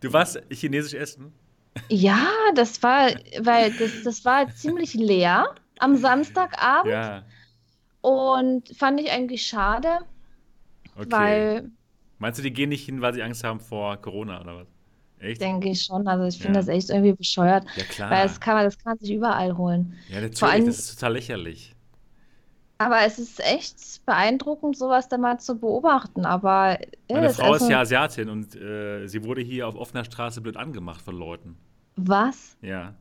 Du 0.00 0.12
warst 0.12 0.40
chinesisch 0.50 0.94
essen? 0.94 1.32
ja, 1.88 2.24
das 2.54 2.82
war, 2.82 3.08
weil 3.40 3.72
das, 3.72 4.02
das 4.04 4.24
war 4.24 4.48
ziemlich 4.50 4.94
leer 4.94 5.54
am 5.78 5.96
Samstagabend 5.96 6.92
Ja, 6.92 7.22
und 8.02 8.68
fand 8.76 9.00
ich 9.00 9.10
eigentlich 9.10 9.46
schade, 9.46 9.98
okay. 11.00 11.10
weil 11.10 11.70
Meinst 12.18 12.38
du, 12.38 12.42
die 12.42 12.52
gehen 12.52 12.68
nicht 12.68 12.84
hin, 12.84 13.00
weil 13.00 13.14
sie 13.14 13.22
Angst 13.22 13.42
haben 13.44 13.60
vor 13.60 13.96
Corona 13.96 14.40
oder 14.42 14.56
was? 14.56 14.66
Echt? 15.18 15.40
denke 15.40 15.68
ich 15.70 15.82
schon, 15.82 16.06
also 16.08 16.24
ich 16.24 16.36
finde 16.38 16.58
Ja. 16.60 16.64
das 16.64 16.68
echt 16.68 16.88
irgendwie 16.90 17.12
bescheuert, 17.12 17.64
Ja, 17.76 17.84
klar. 17.84 18.10
weil 18.10 18.22
das 18.26 18.40
kann 18.40 18.54
man, 18.54 18.64
das 18.64 18.78
kann 18.78 18.92
man 18.92 18.98
sich 18.98 19.10
überall 19.12 19.54
holen. 19.56 19.94
ja, 20.08 20.16
natürlich, 20.16 20.38
vor 20.38 20.48
allem- 20.48 20.64
das 20.66 20.78
ist 20.78 20.94
total 20.98 21.12
lächerlich. 21.14 21.74
Aber 22.78 23.00
es 23.04 23.18
ist 23.18 23.38
echt 23.44 23.76
beeindruckend, 24.06 24.78
sowas 24.78 25.08
da 25.10 25.18
mal 25.18 25.38
zu 25.38 25.58
beobachten. 25.58 26.24
Aber 26.24 26.78
äh, 26.80 26.86
Meine 27.12 27.28
Frau 27.28 27.52
ist 27.54 27.60
Essen- 27.62 27.70
ja 27.72 27.80
Asiatin 27.80 28.30
und 28.30 28.56
äh, 28.56 29.06
sie 29.06 29.22
wurde 29.22 29.42
hier 29.42 29.68
auf 29.68 29.74
offener 29.76 30.04
Straße 30.04 30.40
blöd 30.40 30.56
angemacht 30.56 31.02
von 31.02 31.14
Leuten. 31.16 31.56
was? 31.96 32.56
Ja. 32.62 32.94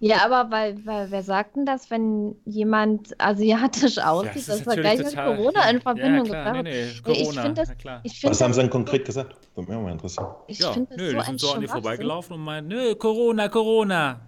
Ja, 0.00 0.24
aber 0.24 0.50
weil, 0.52 0.86
weil 0.86 1.10
wer 1.10 1.22
sagt 1.24 1.56
denn 1.56 1.66
das, 1.66 1.90
wenn 1.90 2.36
jemand 2.44 3.20
asiatisch 3.20 3.98
aussieht, 3.98 4.36
das 4.36 4.46
dass 4.46 4.60
ist 4.60 4.66
er 4.68 4.76
gleich 4.76 4.98
natürlich 4.98 5.04
mit 5.06 5.10
total- 5.14 5.36
Corona 5.36 5.70
in 5.70 5.80
Verbindung 5.80 6.24
ja, 6.26 6.30
klar, 6.30 6.44
gebracht 6.44 6.64
nee, 6.64 6.84
nee, 6.84 7.00
Corona, 7.02 7.42
find 7.42 7.58
das- 7.58 7.68
na 7.68 7.74
klar. 7.74 8.00
Ich 8.04 8.20
finde 8.20 8.30
Was 8.32 8.40
haben 8.40 8.52
sie 8.52 8.60
denn 8.60 8.70
konkret 8.70 9.04
gesagt? 9.04 9.34
Würde 9.56 9.70
mich 9.70 9.78
auch 9.78 9.82
mal 9.82 9.92
interessieren. 9.92 10.26
ich 10.46 10.58
Ja, 10.60 10.68
nö, 10.76 10.76
so 10.76 10.86
die 10.94 10.96
sind 11.24 11.40
so 11.40 11.48
an 11.48 11.52
Schwachsinn. 11.54 11.68
vorbeigelaufen 11.68 12.34
und 12.36 12.42
meinen, 12.44 12.68
nö, 12.68 12.94
Corona, 12.94 13.48
Corona. 13.48 14.20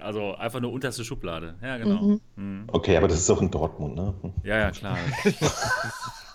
Also 0.00 0.34
einfach 0.36 0.60
nur 0.60 0.72
unterste 0.72 1.04
Schublade. 1.04 1.54
Ja, 1.62 1.76
genau. 1.76 2.00
Mhm. 2.02 2.20
Mhm. 2.36 2.64
Okay, 2.72 2.96
aber 2.96 3.06
das 3.06 3.18
ist 3.18 3.30
auch 3.30 3.42
in 3.42 3.50
Dortmund, 3.50 3.94
ne? 3.96 4.14
Ja, 4.44 4.56
ja, 4.58 4.70
klar. 4.70 4.96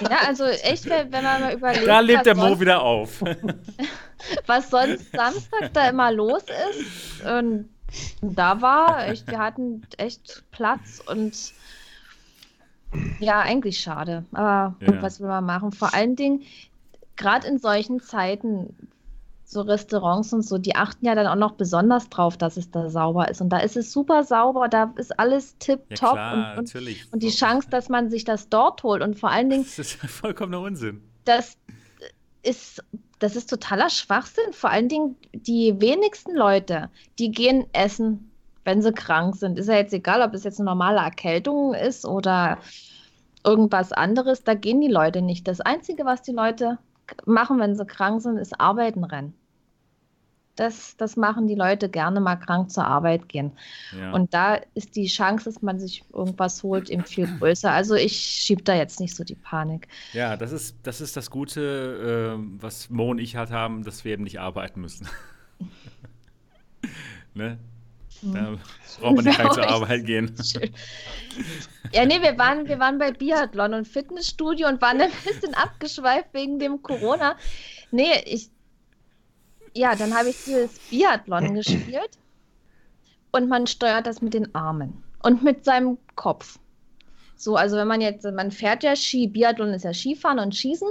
Ja, 0.00 0.18
also 0.26 0.44
echt, 0.44 0.88
wenn, 0.88 1.10
man 1.10 1.40
mal 1.40 1.52
überlegt, 1.54 1.86
Da 1.86 2.00
lebt 2.00 2.18
was, 2.18 2.24
der 2.24 2.34
Mo 2.36 2.48
sonst, 2.48 2.60
wieder 2.60 2.82
auf. 2.82 3.22
was 4.46 4.70
sonst 4.70 5.12
Samstag 5.12 5.72
da 5.72 5.88
immer 5.88 6.12
los 6.12 6.42
ist. 6.70 7.24
Und 7.26 7.68
da 8.20 8.60
war, 8.60 9.06
echt, 9.08 9.26
wir 9.28 9.38
hatten 9.38 9.82
echt 9.98 10.42
Platz 10.50 11.00
und 11.06 11.52
ja, 13.18 13.40
eigentlich 13.40 13.80
schade. 13.80 14.24
Aber 14.32 14.74
gut, 14.80 14.96
Ja. 14.96 15.02
was 15.02 15.20
will 15.20 15.28
man 15.28 15.44
machen? 15.44 15.72
Vor 15.72 15.94
allen 15.94 16.16
Dingen, 16.16 16.42
gerade 17.16 17.46
in 17.46 17.58
solchen 17.58 18.00
Zeiten, 18.00 18.74
so 19.46 19.60
Restaurants 19.60 20.32
und 20.32 20.42
so, 20.42 20.58
die 20.58 20.74
achten 20.74 21.04
ja 21.06 21.14
dann 21.14 21.26
auch 21.26 21.36
noch 21.36 21.52
besonders 21.52 22.08
drauf, 22.08 22.36
dass 22.38 22.56
es 22.56 22.70
da 22.70 22.88
sauber 22.88 23.28
ist. 23.28 23.40
Und 23.40 23.50
da 23.50 23.58
ist 23.58 23.76
es 23.76 23.92
super 23.92 24.24
sauber, 24.24 24.68
da 24.68 24.92
ist 24.96 25.18
alles 25.18 25.52
Ja, 25.52 25.76
tipptopp 25.76 26.12
klar, 26.14 26.32
und, 26.34 26.40
und, 26.58 26.64
natürlich. 26.66 27.12
und 27.12 27.22
die 27.22 27.30
Chance, 27.30 27.68
dass 27.70 27.88
man 27.88 28.10
sich 28.10 28.24
das 28.24 28.48
dort 28.48 28.82
holt 28.82 29.02
und 29.02 29.18
vor 29.18 29.30
allen 29.30 29.50
Dingen, 29.50 29.64
Das 29.64 29.78
ist 29.78 29.92
vollkommener 29.94 30.60
Unsinn. 30.60 31.02
das 31.24 31.56
ist, 32.42 32.82
das 33.20 33.36
ist 33.36 33.48
totaler 33.50 33.90
Schwachsinn. 33.90 34.52
Vor 34.52 34.70
allen 34.70 34.88
Dingen 34.88 35.16
die 35.32 35.80
wenigsten 35.80 36.34
Leute, 36.34 36.90
die 37.18 37.30
gehen 37.30 37.66
essen, 37.72 38.30
wenn 38.64 38.82
sie 38.82 38.92
krank 38.92 39.36
sind. 39.36 39.58
Ist 39.58 39.68
ja 39.68 39.76
jetzt 39.76 39.92
egal, 39.94 40.22
ob 40.22 40.34
es 40.34 40.44
jetzt 40.44 40.58
eine 40.58 40.66
normale 40.70 40.98
Erkältung 41.00 41.74
ist 41.74 42.04
oder 42.06 42.58
irgendwas 43.44 43.92
anderes. 43.92 44.42
Da 44.42 44.54
gehen 44.54 44.80
die 44.80 44.88
Leute 44.88 45.22
nicht. 45.22 45.46
Das 45.48 45.60
Einzige, 45.60 46.04
was 46.04 46.22
die 46.22 46.32
Leute 46.32 46.78
machen, 47.26 47.58
wenn 47.58 47.76
sie 47.76 47.84
krank 47.84 48.20
sind, 48.22 48.38
ist 48.38 48.60
arbeiten 48.60 49.04
rennen. 49.04 49.34
Das, 50.56 50.96
das 50.96 51.16
machen 51.16 51.48
die 51.48 51.56
Leute 51.56 51.88
gerne 51.88 52.20
mal 52.20 52.36
krank 52.36 52.70
zur 52.70 52.86
Arbeit 52.86 53.28
gehen. 53.28 53.52
Ja. 53.98 54.12
Und 54.12 54.32
da 54.32 54.60
ist 54.74 54.94
die 54.94 55.06
Chance, 55.06 55.46
dass 55.46 55.62
man 55.62 55.80
sich 55.80 56.04
irgendwas 56.12 56.62
holt, 56.62 56.90
eben 56.90 57.04
viel 57.04 57.26
größer. 57.38 57.72
Also 57.72 57.96
ich 57.96 58.16
schiebe 58.16 58.62
da 58.62 58.74
jetzt 58.74 59.00
nicht 59.00 59.16
so 59.16 59.24
die 59.24 59.34
Panik. 59.34 59.88
Ja, 60.12 60.36
das 60.36 60.52
ist 60.52 60.76
das, 60.84 61.00
ist 61.00 61.16
das 61.16 61.30
Gute, 61.30 62.34
ähm, 62.36 62.56
was 62.60 62.88
Mo 62.88 63.10
und 63.10 63.18
ich 63.18 63.34
halt 63.34 63.50
haben, 63.50 63.82
dass 63.82 64.04
wir 64.04 64.12
eben 64.12 64.22
nicht 64.22 64.38
arbeiten 64.38 64.80
müssen. 64.80 65.08
ne? 67.34 67.58
Da 68.32 68.56
braucht 69.00 69.16
man 69.16 69.24
nicht 69.24 69.38
gleich 69.38 69.52
zur 69.52 69.68
Arbeit 69.68 70.06
gehen. 70.06 70.34
Schön. 70.42 70.70
Ja, 71.92 72.06
nee, 72.06 72.20
wir 72.22 72.38
waren, 72.38 72.66
wir 72.66 72.78
waren 72.78 72.98
bei 72.98 73.12
Biathlon 73.12 73.74
und 73.74 73.86
Fitnessstudio 73.86 74.68
und 74.68 74.80
waren 74.80 75.00
ein 75.00 75.10
bisschen 75.24 75.54
abgeschweift 75.54 76.28
wegen 76.32 76.58
dem 76.58 76.82
Corona. 76.82 77.36
Nee, 77.90 78.22
ich. 78.24 78.50
Ja, 79.74 79.96
dann 79.96 80.14
habe 80.14 80.28
ich 80.28 80.44
dieses 80.44 80.78
Biathlon 80.90 81.54
gespielt 81.54 82.18
und 83.32 83.48
man 83.48 83.66
steuert 83.66 84.06
das 84.06 84.22
mit 84.22 84.32
den 84.32 84.54
Armen 84.54 85.02
und 85.22 85.42
mit 85.42 85.64
seinem 85.64 85.98
Kopf. 86.14 86.58
So, 87.36 87.56
also 87.56 87.76
wenn 87.76 87.88
man 87.88 88.00
jetzt, 88.00 88.24
man 88.24 88.52
fährt 88.52 88.84
ja 88.84 88.94
Ski, 88.94 89.26
Biathlon 89.26 89.70
ist 89.70 89.84
ja 89.84 89.92
Skifahren 89.92 90.38
und 90.38 90.54
Schießen. 90.54 90.88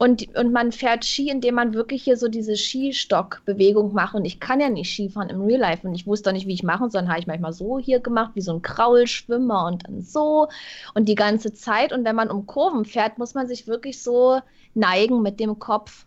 Und, 0.00 0.34
und 0.34 0.50
man 0.50 0.72
fährt 0.72 1.04
Ski, 1.04 1.28
indem 1.28 1.56
man 1.56 1.74
wirklich 1.74 2.02
hier 2.02 2.16
so 2.16 2.28
diese 2.28 2.56
Skistockbewegung 2.56 3.92
macht. 3.92 4.14
Und 4.14 4.24
ich 4.24 4.40
kann 4.40 4.58
ja 4.58 4.70
nicht 4.70 4.90
Skifahren 4.90 5.28
im 5.28 5.42
Real 5.42 5.60
Life. 5.60 5.86
Und 5.86 5.94
ich 5.94 6.06
wusste 6.06 6.30
auch 6.30 6.32
nicht, 6.32 6.46
wie 6.46 6.54
ich 6.54 6.62
machen 6.62 6.88
soll. 6.88 7.02
Dann 7.02 7.10
habe 7.10 7.20
ich 7.20 7.26
manchmal 7.26 7.52
so 7.52 7.78
hier 7.78 8.00
gemacht, 8.00 8.30
wie 8.32 8.40
so 8.40 8.54
ein 8.54 8.62
Kraulschwimmer 8.62 9.66
und 9.66 9.86
dann 9.86 10.00
so. 10.00 10.48
Und 10.94 11.06
die 11.06 11.16
ganze 11.16 11.52
Zeit. 11.52 11.92
Und 11.92 12.06
wenn 12.06 12.16
man 12.16 12.30
um 12.30 12.46
Kurven 12.46 12.86
fährt, 12.86 13.18
muss 13.18 13.34
man 13.34 13.46
sich 13.46 13.66
wirklich 13.66 14.02
so 14.02 14.40
neigen 14.72 15.20
mit 15.20 15.38
dem 15.38 15.58
Kopf. 15.58 16.06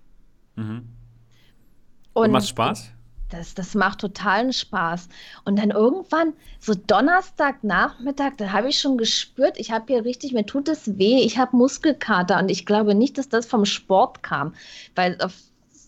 Mhm. 0.56 0.88
Und 2.14 2.32
macht 2.32 2.48
Spaß? 2.48 2.90
Das, 3.34 3.56
das 3.56 3.74
macht 3.74 4.00
totalen 4.00 4.54
Spaß. 4.54 5.10
Und 5.44 5.58
dann 5.58 5.72
irgendwann, 5.72 6.34
so 6.60 6.76
Donnerstagnachmittag, 6.76 8.34
da 8.38 8.52
habe 8.52 8.70
ich 8.70 8.80
schon 8.80 8.98
gespürt, 8.98 9.58
ich 9.58 9.72
habe 9.72 9.86
hier 9.88 10.06
richtig, 10.06 10.34
mir 10.34 10.46
tut 10.46 10.70
es 10.70 11.00
weh, 11.00 11.20
ich 11.24 11.40
habe 11.40 11.58
Muskelkater. 11.58 12.38
Und 12.38 12.50
ich 12.50 12.68
glaube 12.68 12.94
nicht, 12.94 13.18
dass 13.18 13.30
das 13.30 13.48
vom 13.48 13.66
Sport 13.66 14.22
kam, 14.22 14.54
weil 14.94 15.18
auf 15.20 15.34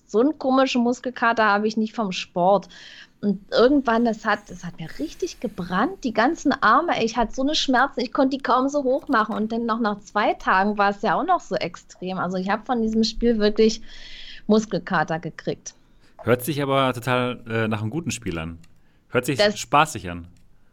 so 0.07 0.21
einen 0.21 0.39
komischen 0.39 0.81
Muskelkater 0.81 1.45
habe 1.45 1.67
ich 1.67 1.77
nicht 1.77 1.93
vom 1.93 2.11
Sport. 2.11 2.67
Und 3.21 3.39
irgendwann, 3.51 4.05
das 4.05 4.25
hat, 4.25 4.49
das 4.49 4.63
hat 4.63 4.79
mir 4.79 4.89
richtig 4.97 5.39
gebrannt, 5.39 6.03
die 6.03 6.13
ganzen 6.13 6.51
Arme. 6.51 7.03
Ich 7.03 7.15
hatte 7.15 7.35
so 7.35 7.43
eine 7.43 7.53
Schmerzen, 7.53 7.99
ich 7.99 8.11
konnte 8.11 8.37
die 8.37 8.43
kaum 8.43 8.69
so 8.69 8.83
hoch 8.83 9.07
machen. 9.07 9.35
Und 9.35 9.51
dann 9.51 9.67
noch 9.67 9.79
nach 9.79 9.99
zwei 9.99 10.33
Tagen 10.33 10.79
war 10.79 10.89
es 10.89 11.03
ja 11.03 11.13
auch 11.13 11.25
noch 11.25 11.41
so 11.41 11.55
extrem. 11.55 12.17
Also 12.17 12.37
ich 12.37 12.49
habe 12.49 12.65
von 12.65 12.81
diesem 12.81 13.03
Spiel 13.03 13.37
wirklich 13.37 13.81
Muskelkater 14.47 15.19
gekriegt. 15.19 15.75
Hört 16.25 16.43
sich 16.43 16.59
aber 16.63 16.91
total 16.91 17.43
äh, 17.47 17.67
nach 17.67 17.81
einem 17.81 17.91
guten 17.91 18.09
Spiel 18.09 18.39
an. 18.39 18.57
Hört 19.09 19.25
sich 19.25 19.37
Das- 19.37 19.59
spaßig 19.59 20.09
an. 20.09 20.27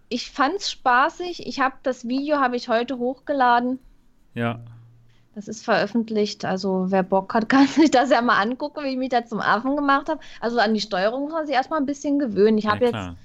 Ich 0.08 0.30
fand's 0.30 0.70
spaßig. 0.70 1.46
Ich 1.46 1.60
habe 1.60 1.74
das 1.82 2.08
Video 2.08 2.38
habe 2.38 2.56
ich 2.56 2.68
heute 2.70 2.96
hochgeladen. 2.98 3.78
Ja. 4.34 4.60
Das 5.34 5.48
ist 5.48 5.62
veröffentlicht. 5.62 6.46
Also 6.46 6.86
wer 6.88 7.02
Bock 7.02 7.34
hat, 7.34 7.48
kann 7.50 7.66
sich 7.66 7.90
das 7.90 8.08
ja 8.08 8.22
mal 8.22 8.40
angucken, 8.40 8.82
wie 8.84 8.88
ich 8.92 8.96
mich 8.96 9.10
da 9.10 9.26
zum 9.26 9.40
Affen 9.40 9.76
gemacht 9.76 10.08
habe. 10.08 10.20
Also 10.40 10.58
an 10.58 10.72
die 10.72 10.80
Steuerung 10.80 11.24
muss 11.24 11.32
man 11.32 11.46
sich 11.46 11.54
erstmal 11.54 11.80
ein 11.80 11.86
bisschen 11.86 12.18
gewöhnen. 12.18 12.56
Ich 12.56 12.64
ja, 12.64 12.70
habe 12.72 12.84
jetzt, 12.86 12.92
klar. 12.92 13.16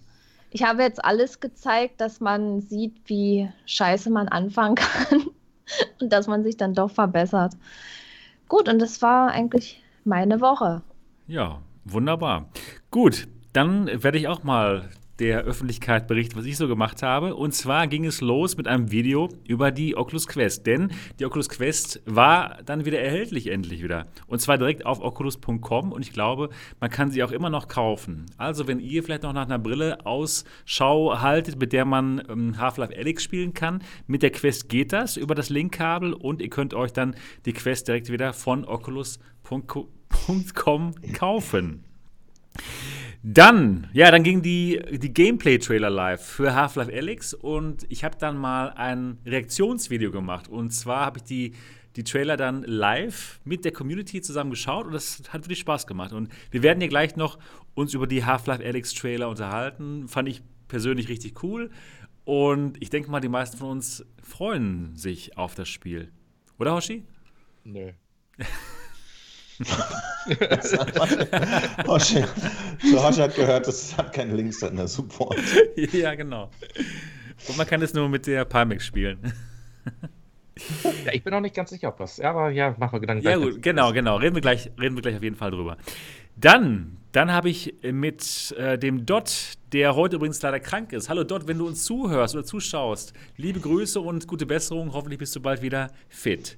ich 0.52 0.64
habe 0.64 0.82
jetzt 0.84 1.04
alles 1.04 1.40
gezeigt, 1.40 2.02
dass 2.02 2.20
man 2.20 2.60
sieht, 2.60 2.98
wie 3.06 3.50
scheiße 3.68 4.10
man 4.10 4.28
anfangen 4.28 4.76
kann 4.76 5.28
und 6.02 6.12
dass 6.12 6.28
man 6.28 6.44
sich 6.44 6.58
dann 6.58 6.74
doch 6.74 6.92
verbessert. 6.92 7.54
Gut, 8.50 8.68
und 8.68 8.80
das 8.80 9.02
war 9.02 9.32
eigentlich 9.32 9.82
meine 10.04 10.42
Woche. 10.42 10.82
Ja, 11.28 11.62
wunderbar. 11.92 12.50
Gut, 12.92 13.28
dann 13.54 13.88
werde 14.04 14.18
ich 14.18 14.28
auch 14.28 14.44
mal 14.44 14.90
der 15.20 15.42
Öffentlichkeit 15.42 16.08
berichtet, 16.08 16.38
was 16.38 16.46
ich 16.46 16.58
so 16.58 16.68
gemacht 16.68 17.04
habe. 17.04 17.36
Und 17.36 17.54
zwar 17.54 17.88
ging 17.88 18.06
es 18.06 18.22
los 18.22 18.58
mit 18.58 18.68
einem 18.68 18.92
Video 18.92 19.30
über 19.48 19.72
die 19.72 19.98
Oculus 19.98 20.28
Quest. 20.28 20.68
Denn 20.68 20.92
die 21.20 21.26
Oculus 21.26 21.50
Quest 21.50 22.02
war 22.06 22.60
dann 22.66 22.86
wieder 22.86 23.00
erhältlich, 23.00 23.48
endlich 23.48 23.84
wieder. 23.84 24.08
Und 24.28 24.40
zwar 24.40 24.58
direkt 24.58 24.86
auf 24.86 25.02
oculus.com. 25.02 25.92
Und 25.92 26.02
ich 26.02 26.14
glaube, 26.14 26.50
man 26.80 26.90
kann 26.90 27.12
sie 27.12 27.24
auch 27.24 27.32
immer 27.32 27.50
noch 27.50 27.68
kaufen. 27.68 28.26
Also, 28.38 28.68
wenn 28.68 28.80
ihr 28.80 29.04
vielleicht 29.04 29.24
noch 29.24 29.34
nach 29.34 29.46
einer 29.46 29.60
Brille 29.60 30.06
Ausschau 30.06 31.20
haltet, 31.20 31.60
mit 31.60 31.74
der 31.74 31.86
man 31.86 32.22
ähm, 32.30 32.58
Half-Life 32.58 32.96
Alyx 32.96 33.24
spielen 33.24 33.54
kann, 33.54 33.84
mit 34.06 34.24
der 34.24 34.32
Quest 34.32 34.70
geht 34.70 34.94
das 34.94 35.18
über 35.18 35.36
das 35.36 35.50
Linkkabel. 35.50 36.14
Und 36.14 36.42
ihr 36.42 36.50
könnt 36.50 36.74
euch 36.74 36.94
dann 36.94 37.16
die 37.46 37.54
Quest 37.54 37.88
direkt 37.88 38.12
wieder 38.12 38.34
von 38.34 38.66
oculus.com 38.66 39.88
kaufen. 41.14 41.84
Dann, 43.24 43.90
ja, 43.94 44.12
dann 44.12 44.24
ging 44.24 44.42
die, 44.42 44.80
die 44.92 45.14
Gameplay-Trailer 45.14 45.90
live 45.90 46.24
für 46.24 46.56
Half-Life 46.56 46.94
Alyx 46.94 47.34
und 47.34 47.86
ich 47.90 48.04
habe 48.04 48.18
dann 48.18 48.38
mal 48.38 48.70
ein 48.70 49.18
Reaktionsvideo 49.26 50.12
gemacht. 50.12 50.48
Und 50.48 50.72
zwar 50.72 51.06
habe 51.06 51.18
ich 51.20 51.24
die, 51.24 51.54
die 51.96 52.04
Trailer 52.04 52.38
dann 52.38 52.64
live 52.64 53.40
mit 53.44 53.66
der 53.66 53.72
Community 53.72 54.22
zusammen 54.22 54.52
geschaut 54.52 54.86
und 54.86 54.94
das 54.94 55.22
hat 55.30 55.44
wirklich 55.44 55.60
Spaß 55.60 55.88
gemacht. 55.88 56.14
Und 56.14 56.30
wir 56.52 56.64
werden 56.64 56.80
hier 56.80 56.90
gleich 56.90 57.16
noch 57.16 57.40
uns 57.74 57.94
über 57.94 58.08
die 58.08 58.24
Half-Life 58.24 58.64
Alyx-Trailer 58.64 59.28
unterhalten. 59.30 60.08
Fand 60.08 60.30
ich 60.30 60.42
persönlich 60.68 61.10
richtig 61.10 61.44
cool. 61.44 61.72
Und 62.24 62.82
ich 62.82 62.90
denke 62.90 63.10
mal, 63.10 63.20
die 63.20 63.30
meisten 63.30 63.58
von 63.58 63.70
uns 63.70 64.06
freuen 64.22 64.96
sich 64.96 65.38
auf 65.38 65.56
das 65.56 65.70
Spiel. 65.70 66.12
Oder, 66.60 66.74
Hoshi? 66.74 67.04
Nö. 67.64 67.92
Hoshi, 71.88 72.24
hat 73.22 73.36
gehört, 73.36 73.68
es 73.68 73.98
hat 73.98 74.14
keine 74.14 74.36
Links 74.36 74.62
in 74.62 74.76
der 74.76 74.88
Support. 74.88 75.40
ja, 75.94 76.14
genau. 76.14 76.52
Und 77.48 77.58
man 77.58 77.66
kann 77.66 77.82
es 77.82 77.94
nur 77.94 78.08
mit 78.10 78.28
der 78.28 78.46
Palmix 78.46 78.86
spielen. 78.86 79.34
Ja, 81.06 81.14
ich 81.14 81.24
bin 81.24 81.32
auch 81.36 81.40
nicht 81.40 81.56
ganz 81.56 81.70
sicher, 81.70 81.90
ob 81.90 81.98
das. 81.98 82.18
Ja, 82.18 82.32
aber 82.32 82.50
ja, 82.50 82.74
machen 82.80 82.94
wir 82.94 83.00
Gedanken. 83.00 83.24
Ja, 83.24 83.38
gut, 83.38 83.62
genau, 83.62 83.94
genau. 83.94 84.16
Reden 84.16 84.34
wir, 84.34 84.42
gleich, 84.42 84.72
reden 84.82 84.96
wir 84.96 85.04
gleich 85.04 85.16
auf 85.16 85.22
jeden 85.22 85.36
Fall 85.36 85.52
drüber. 85.52 85.78
Dann, 86.36 86.98
dann 87.12 87.32
habe 87.32 87.50
ich 87.50 87.76
mit 87.84 88.56
äh, 88.58 88.80
dem 88.80 89.06
Dot, 89.06 89.57
der 89.74 89.96
heute 89.96 90.16
übrigens 90.16 90.42
leider 90.42 90.60
krank 90.60 90.94
ist. 90.94 91.10
Hallo 91.10 91.24
Dot, 91.24 91.48
wenn 91.48 91.58
du 91.58 91.68
uns 91.68 91.84
zuhörst 91.84 92.36
oder 92.36 92.46
zuschaust, 92.46 93.14
liebe 93.36 93.60
Grüße 93.60 94.00
und 94.00 94.28
gute 94.28 94.46
Besserung. 94.46 94.94
Hoffentlich 94.94 95.20
bist 95.20 95.36
du 95.36 95.42
bald 95.42 95.62
wieder 95.62 95.92
fit. 96.08 96.58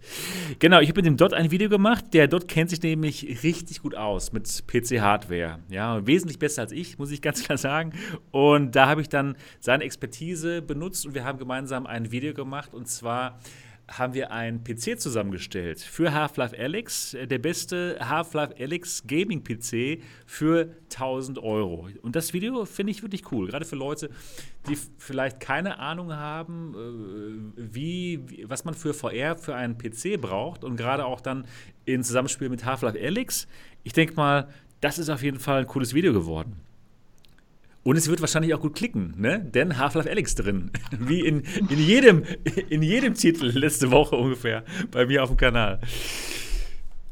Genau, 0.60 0.80
ich 0.80 0.90
habe 0.90 1.00
mit 1.00 1.08
dem 1.08 1.18
Dot 1.18 1.34
ein 1.34 1.50
Video 1.50 1.70
gemacht. 1.70 2.06
Der 2.14 2.28
Dot 2.28 2.48
kennt 2.48 2.70
sich 2.70 2.82
nämlich 2.82 3.44
richtig 3.44 3.82
gut 3.82 3.96
aus 3.96 4.32
mit 4.32 4.64
PC-Hardware. 4.68 5.60
Ja, 5.70 6.06
wesentlich 6.06 6.38
besser 6.38 6.62
als 6.62 6.72
ich, 6.72 7.00
muss 7.00 7.10
ich 7.10 7.22
ganz 7.22 7.44
klar 7.44 7.58
sagen. 7.58 7.94
Und 8.32 8.76
da 8.76 8.88
habe 8.88 9.02
ich 9.02 9.10
dann 9.10 9.36
seine 9.60 9.84
Expertise 9.84 10.62
benutzt 10.62 11.06
und 11.06 11.16
wir 11.16 11.24
haben 11.24 11.40
gemeinsam 11.40 11.88
ein 11.88 12.12
Video 12.12 12.34
gemacht 12.34 12.74
und 12.74 12.88
zwar 12.88 13.40
haben 13.90 14.14
wir 14.14 14.32
einen 14.32 14.64
PC 14.64 15.00
zusammengestellt 15.00 15.80
für 15.80 16.14
Half-Life 16.14 16.58
Alyx, 16.58 17.18
der 17.22 17.40
beste 17.40 17.98
Half-Life 18.00 18.56
Alyx 18.60 19.04
Gaming-PC 19.08 20.02
für 20.26 20.76
1000 20.94 21.40
Euro. 21.40 21.90
Und 22.02 22.16
das 22.16 22.34
Video 22.34 22.66
finde 22.66 22.92
ich 22.92 23.02
wirklich 23.02 23.32
cool, 23.32 23.48
gerade 23.48 23.66
für 23.66 23.76
Leute, 23.76 24.10
die 24.68 24.78
vielleicht 24.98 25.40
keine 25.40 25.80
Ahnung 25.80 26.14
haben, 26.14 27.56
äh, 27.58 27.74
wie, 27.74 28.46
was 28.48 28.66
man 28.66 28.74
für 28.74 28.94
VR 28.94 29.38
für 29.38 29.56
einen 29.56 29.78
PC 29.78 30.20
braucht 30.20 30.64
und 30.64 30.76
gerade 30.76 31.06
auch 31.06 31.22
dann 31.22 31.46
in 31.86 32.04
Zusammenspiel 32.04 32.50
mit 32.50 32.66
Half-Life 32.66 33.00
Alyx. 33.00 33.48
Ich 33.84 33.94
denke 33.94 34.16
mal, 34.16 34.50
das 34.82 35.00
ist 35.00 35.10
auf 35.10 35.24
jeden 35.24 35.40
Fall 35.40 35.62
ein 35.62 35.68
cooles 35.68 35.94
Video 35.94 36.14
geworden. 36.14 36.69
Und 37.84 37.96
es 37.96 38.10
wird 38.10 38.20
wahrscheinlich 38.22 38.54
auch 38.54 38.60
gut 38.60 38.76
klicken, 38.76 39.14
ne? 39.18 39.40
Denn 39.40 39.78
Half-Life 39.78 40.10
Alyx 40.10 40.36
drin. 40.36 40.72
Wie 41.00 41.22
in, 41.22 41.44
in, 41.70 41.80
jedem, 41.80 42.24
in 42.70 42.84
jedem 42.84 43.14
Titel 43.14 43.46
letzte 43.46 43.90
Woche 43.92 44.16
ungefähr 44.16 44.64
bei 44.92 45.06
mir 45.06 45.24
auf 45.24 45.30
dem 45.30 45.38
Kanal. 45.38 45.80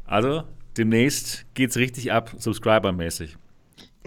Also, 0.04 0.44
demnächst 0.76 1.46
geht's 1.54 1.76
richtig 1.76 2.12
ab, 2.12 2.34
subscribermäßig. 2.38 3.36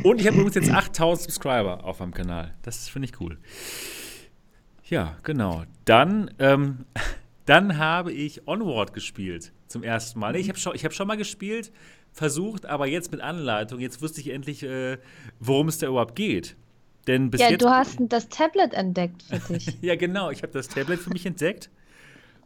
Und 0.03 0.21
ich 0.21 0.27
habe 0.27 0.37
übrigens 0.37 0.55
jetzt 0.55 0.71
8000 0.71 1.31
Subscriber 1.31 1.83
auf 1.83 1.99
meinem 1.99 2.13
Kanal. 2.13 2.53
Das 2.63 2.89
finde 2.89 3.07
ich 3.07 3.19
cool. 3.19 3.37
Ja, 4.87 5.17
genau. 5.23 5.63
Dann, 5.85 6.31
ähm, 6.39 6.85
dann 7.45 7.77
habe 7.77 8.11
ich 8.11 8.47
Onward 8.47 8.93
gespielt 8.93 9.51
zum 9.67 9.83
ersten 9.83 10.19
Mal. 10.19 10.35
Ich 10.35 10.49
habe 10.49 10.59
schon, 10.59 10.73
hab 10.73 10.93
schon 10.93 11.07
mal 11.07 11.17
gespielt, 11.17 11.71
versucht, 12.11 12.65
aber 12.65 12.87
jetzt 12.87 13.11
mit 13.11 13.21
Anleitung. 13.21 13.79
Jetzt 13.79 14.01
wusste 14.01 14.21
ich 14.21 14.29
endlich, 14.29 14.63
äh, 14.63 14.97
worum 15.39 15.67
es 15.67 15.77
da 15.77 15.87
überhaupt 15.87 16.15
geht. 16.15 16.55
Denn 17.07 17.31
bis 17.31 17.41
ja, 17.41 17.49
jetzt, 17.49 17.61
du 17.61 17.69
hast 17.69 17.97
das 17.99 18.29
Tablet 18.29 18.73
entdeckt 18.73 19.23
für 19.23 19.53
dich. 19.53 19.77
ja, 19.81 19.95
genau. 19.95 20.29
Ich 20.29 20.43
habe 20.43 20.53
das 20.53 20.67
Tablet 20.67 20.99
für 20.99 21.09
mich 21.09 21.25
entdeckt. 21.25 21.69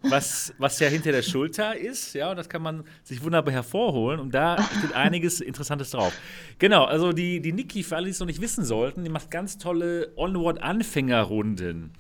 Was, 0.08 0.54
was 0.60 0.80
ja 0.80 0.88
hinter 0.88 1.12
der 1.12 1.24
Schulter 1.24 1.76
ist, 1.76 2.14
ja, 2.14 2.30
und 2.30 2.38
das 2.38 2.48
kann 2.48 2.62
man 2.62 2.84
sich 3.04 3.24
wunderbar 3.24 3.52
hervorholen 3.52 4.20
und 4.20 4.36
da 4.36 4.62
steht 4.78 4.94
einiges 4.96 5.42
Interessantes 5.42 5.90
drauf. 5.90 6.14
Genau, 6.60 6.84
also 6.84 7.12
die, 7.12 7.42
die 7.42 7.52
Niki, 7.52 7.82
für 7.82 7.96
alle, 7.96 8.06
die 8.06 8.12
es 8.12 8.20
noch 8.20 8.28
nicht 8.28 8.40
wissen 8.40 8.64
sollten, 8.64 9.04
die 9.04 9.10
macht 9.10 9.32
ganz 9.32 9.58
tolle 9.58 10.14
Onward-Anfängerrunden. 10.16 11.92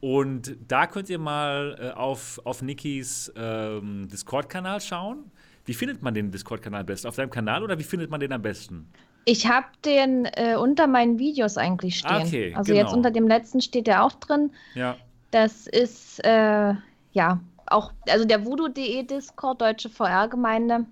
Und 0.00 0.56
da 0.68 0.86
könnt 0.86 1.08
ihr 1.08 1.18
mal 1.18 1.78
äh, 1.80 1.90
auf, 1.92 2.40
auf 2.44 2.60
Nikis 2.60 3.32
ähm, 3.36 4.08
Discord-Kanal 4.12 4.82
schauen. 4.82 5.30
Wie 5.66 5.74
findet 5.74 6.00
man 6.00 6.14
den 6.14 6.30
Discord-Kanal 6.30 6.80
am 6.80 6.86
besten? 6.86 7.08
Auf 7.08 7.16
deinem 7.16 7.30
Kanal 7.30 7.62
oder 7.62 7.78
wie 7.78 7.82
findet 7.82 8.10
man 8.10 8.20
den 8.20 8.32
am 8.32 8.42
besten? 8.42 8.88
Ich 9.24 9.48
habe 9.48 9.66
den 9.84 10.24
äh, 10.24 10.54
unter 10.54 10.86
meinen 10.86 11.18
Videos 11.18 11.58
eigentlich 11.58 11.98
stehen. 11.98 12.22
Okay, 12.26 12.54
also 12.54 12.72
genau. 12.72 12.84
jetzt 12.84 12.94
unter 12.94 13.10
dem 13.10 13.26
letzten 13.26 13.60
steht 13.60 13.88
der 13.88 14.04
auch 14.04 14.12
drin. 14.12 14.52
Ja. 14.74 14.96
Das 15.32 15.66
ist 15.66 16.24
äh, 16.24 16.74
ja 17.12 17.40
auch, 17.66 17.92
also 18.08 18.24
der 18.24 18.46
voodoo.de 18.46 19.02
Discord, 19.02 19.60
Deutsche 19.60 19.88
VR-Gemeinde. 19.88 20.86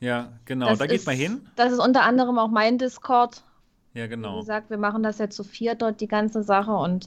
Ja, 0.00 0.32
genau. 0.44 0.68
Das 0.68 0.78
da 0.78 0.86
geht 0.86 0.96
ist, 0.96 1.06
man 1.06 1.16
hin. 1.16 1.48
Das 1.56 1.72
ist 1.72 1.78
unter 1.78 2.02
anderem 2.02 2.38
auch 2.38 2.50
mein 2.50 2.76
Discord. 2.76 3.42
Ja, 3.94 4.04
Wie 4.04 4.08
genau. 4.08 4.40
gesagt, 4.40 4.68
wir 4.68 4.76
machen 4.76 5.02
das 5.02 5.18
ja 5.18 5.30
zu 5.30 5.44
vier 5.44 5.74
dort, 5.74 6.02
die 6.02 6.08
ganze 6.08 6.42
Sache. 6.42 6.72
Und 6.72 7.06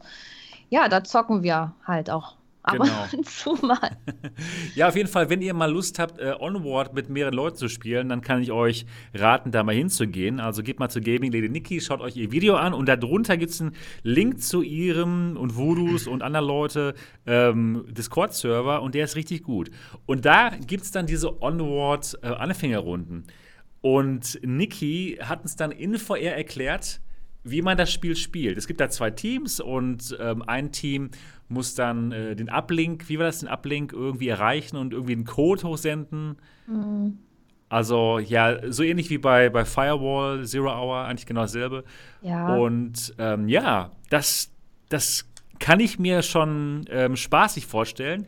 ja, 0.70 0.90
da 0.90 1.04
zocken 1.04 1.44
wir 1.44 1.76
halt 1.86 2.10
auch 2.10 2.37
ab 2.68 2.78
Genau. 2.78 3.08
und 3.18 3.26
zu 3.30 3.54
mal. 3.66 3.98
Ja, 4.76 4.88
auf 4.90 4.96
jeden 4.96 5.10
Fall, 5.10 5.30
wenn 5.30 5.42
ihr 5.42 5.54
mal 5.54 5.72
Lust 5.72 6.00
habt, 6.00 6.20
äh, 6.20 6.34
Onward 6.40 6.94
mit 6.94 7.10
mehreren 7.10 7.34
Leuten 7.34 7.56
zu 7.58 7.70
spielen, 7.70 8.10
dann 8.10 8.22
kann 8.22 8.42
ich 8.42 8.52
euch 8.52 8.86
raten, 9.14 9.52
da 9.52 9.64
mal 9.64 9.74
hinzugehen. 9.76 10.40
Also 10.40 10.62
geht 10.64 10.80
mal 10.80 10.90
zu 10.90 11.02
Gaming 11.02 11.32
Lady 11.32 11.50
Nikki, 11.50 11.82
schaut 11.82 12.02
euch 12.02 12.16
ihr 12.18 12.32
Video 12.32 12.56
an 12.56 12.74
und 12.74 12.88
darunter 12.88 13.38
gibt 13.38 13.52
es 13.52 13.62
einen 13.62 13.72
Link 14.04 14.42
zu 14.42 14.62
ihrem 14.62 15.38
und 15.38 15.56
Voodoos 15.58 16.08
und 16.08 16.22
anderen 16.24 16.46
Leute 16.48 16.94
ähm, 17.26 17.86
Discord-Server 17.90 18.82
und 18.82 18.96
der 18.96 19.06
ist 19.06 19.16
richtig 19.16 19.44
gut. 19.44 19.72
Und 20.06 20.26
da 20.26 20.50
gibt 20.50 20.84
es 20.84 20.92
dann 20.92 21.06
diese 21.08 21.42
Onward-Anfängerrunden. 21.42 23.24
und 23.82 24.40
Nikki 24.44 25.18
hat 25.22 25.44
uns 25.44 25.56
dann 25.56 25.72
in 25.72 25.98
VR 25.98 26.36
erklärt, 26.36 27.00
wie 27.52 27.62
man 27.62 27.78
das 27.78 27.92
Spiel 27.92 28.16
spielt. 28.16 28.58
Es 28.58 28.68
gibt 28.68 28.80
da 28.80 28.90
zwei 28.90 29.12
Teams 29.12 29.60
und 29.60 30.18
ähm, 30.20 30.44
ein 30.48 30.72
Team 30.72 31.10
muss 31.50 31.76
dann 31.76 32.12
äh, 32.12 32.36
den 32.36 32.50
Uplink, 32.50 33.10
wie 33.10 33.18
war 33.18 33.26
das, 33.26 33.40
den 33.40 33.50
Uplink 33.50 33.94
irgendwie 33.94 34.28
erreichen 34.28 34.78
und 34.78 34.94
irgendwie 34.94 35.14
einen 35.14 35.26
Code 35.26 35.64
hochsenden. 35.64 36.38
Mhm. 36.68 37.20
Also 37.70 38.20
ja, 38.20 38.72
so 38.72 38.84
ähnlich 38.84 39.10
wie 39.10 39.18
bei, 39.18 39.50
bei 39.50 39.66
Firewall, 39.66 40.46
Zero 40.46 40.70
Hour, 40.70 41.06
eigentlich 41.06 41.26
genau 41.26 41.42
dasselbe. 41.42 41.84
Ja. 42.22 42.56
Und 42.56 43.14
ähm, 43.18 43.50
ja, 43.50 43.92
das, 44.10 44.52
das 44.90 45.30
kann 45.60 45.80
ich 45.80 46.00
mir 46.00 46.22
schon 46.22 46.86
ähm, 46.90 47.16
spaßig 47.16 47.66
vorstellen. 47.66 48.26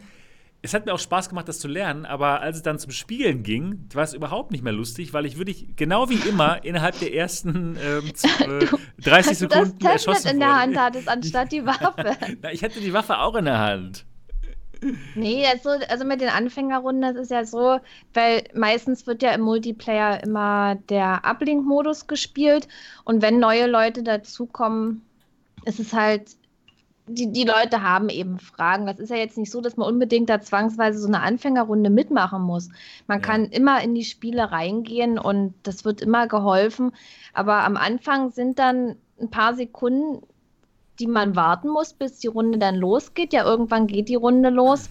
Es 0.62 0.74
hat 0.74 0.86
mir 0.86 0.94
auch 0.94 1.00
Spaß 1.00 1.30
gemacht, 1.30 1.48
das 1.48 1.60
zu 1.60 1.70
lernen, 1.70 2.06
aber 2.06 2.42
als 2.42 2.58
es 2.58 2.64
dann 2.64 2.78
zum 2.80 2.92
Spielen 2.92 3.44
ging, 3.44 3.88
war 3.94 4.04
es 4.04 4.14
überhaupt 4.14 4.52
nicht 4.52 4.62
mehr 4.64 4.74
lustig, 4.74 5.14
weil 5.14 5.26
ich 5.26 5.38
wirklich, 5.38 5.76
genau 5.78 6.10
wie 6.10 6.28
immer, 6.28 6.64
innerhalb 6.66 7.00
der 7.00 7.14
ersten 7.14 7.78
ähm, 7.82 8.14
z- 8.14 8.30
äh, 8.42 8.68
30 9.02 9.06
Dass 9.06 9.40
du 9.40 9.48
das 9.48 9.70
Sekunden 9.70 9.80
Tablet 9.80 9.92
erschossen 9.94 10.28
in 10.32 10.40
der. 10.40 10.60
Hand 10.60 10.78
hattest, 10.78 11.08
anstatt 11.08 11.52
die 11.54 11.66
Waffe. 11.66 12.18
Na, 12.42 12.52
ich 12.52 12.62
hatte 12.64 12.82
die 12.82 12.92
Waffe 12.94 13.20
auch 13.20 13.36
in 13.36 13.46
der 13.46 13.60
Hand. 13.60 14.06
Nee, 15.16 15.46
also, 15.46 15.70
also 15.90 16.06
mit 16.06 16.22
den 16.22 16.30
Anfängerrunden, 16.30 17.02
das 17.02 17.16
ist 17.24 17.32
ja 17.32 17.44
so, 17.46 17.80
weil 18.14 18.44
meistens 18.54 19.08
wird 19.08 19.22
ja 19.22 19.32
im 19.32 19.42
Multiplayer 19.42 20.24
immer 20.24 20.76
der 20.90 21.22
Uplink-Modus 21.26 22.08
gespielt 22.08 22.68
und 23.04 23.22
wenn 23.22 23.40
neue 23.40 23.68
Leute 23.68 24.04
dazukommen, 24.04 25.02
ist 25.66 25.80
es 25.82 25.92
halt, 25.92 26.32
die, 27.10 27.32
die 27.32 27.44
Leute 27.44 27.82
haben 27.82 28.10
eben 28.10 28.40
Fragen. 28.40 28.86
Das 28.86 29.00
ist 29.00 29.10
ja 29.10 29.16
jetzt 29.18 29.38
nicht 29.38 29.52
so, 29.52 29.62
dass 29.62 29.78
man 29.78 29.88
unbedingt 29.88 30.30
da 30.30 30.42
zwangsweise 30.42 31.00
so 31.00 31.08
eine 31.08 31.22
Anfängerrunde 31.22 31.90
mitmachen 31.90 32.42
muss. 32.42 32.70
Man 33.08 33.20
Ja. 33.20 33.26
kann 33.26 33.46
immer 33.46 33.82
in 33.82 33.96
die 33.96 34.06
Spiele 34.06 34.52
reingehen 34.52 35.18
und 35.20 35.54
das 35.64 35.86
wird 35.86 36.02
immer 36.02 36.28
geholfen, 36.28 36.92
aber 37.34 37.64
am 37.64 37.78
Anfang 37.78 38.32
sind 38.32 38.60
dann 38.60 38.96
ein 39.20 39.30
paar 39.30 39.56
Sekunden, 39.56 40.24
die 41.00 41.08
man 41.08 41.36
warten 41.36 41.70
muss, 41.70 41.94
bis 41.94 42.20
die 42.20 42.28
Runde 42.28 42.58
dann 42.60 42.76
losgeht. 42.76 43.34
Ja, 43.34 43.44
irgendwann 43.46 43.88
geht 43.88 44.10
die 44.10 44.16
Runde 44.16 44.50
los. 44.50 44.90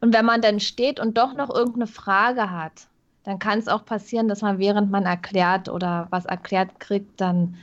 Und 0.00 0.14
wenn 0.14 0.24
man 0.24 0.40
dann 0.40 0.60
steht 0.60 0.98
und 0.98 1.18
doch 1.18 1.34
noch 1.34 1.50
irgendeine 1.54 1.86
Frage 1.86 2.50
hat, 2.50 2.88
dann 3.24 3.38
kann 3.38 3.58
es 3.58 3.68
auch 3.68 3.84
passieren, 3.84 4.28
dass 4.28 4.42
man 4.42 4.58
während 4.58 4.90
man 4.90 5.04
erklärt 5.04 5.68
oder 5.68 6.06
was 6.10 6.24
erklärt 6.26 6.80
kriegt, 6.80 7.20
dann 7.20 7.56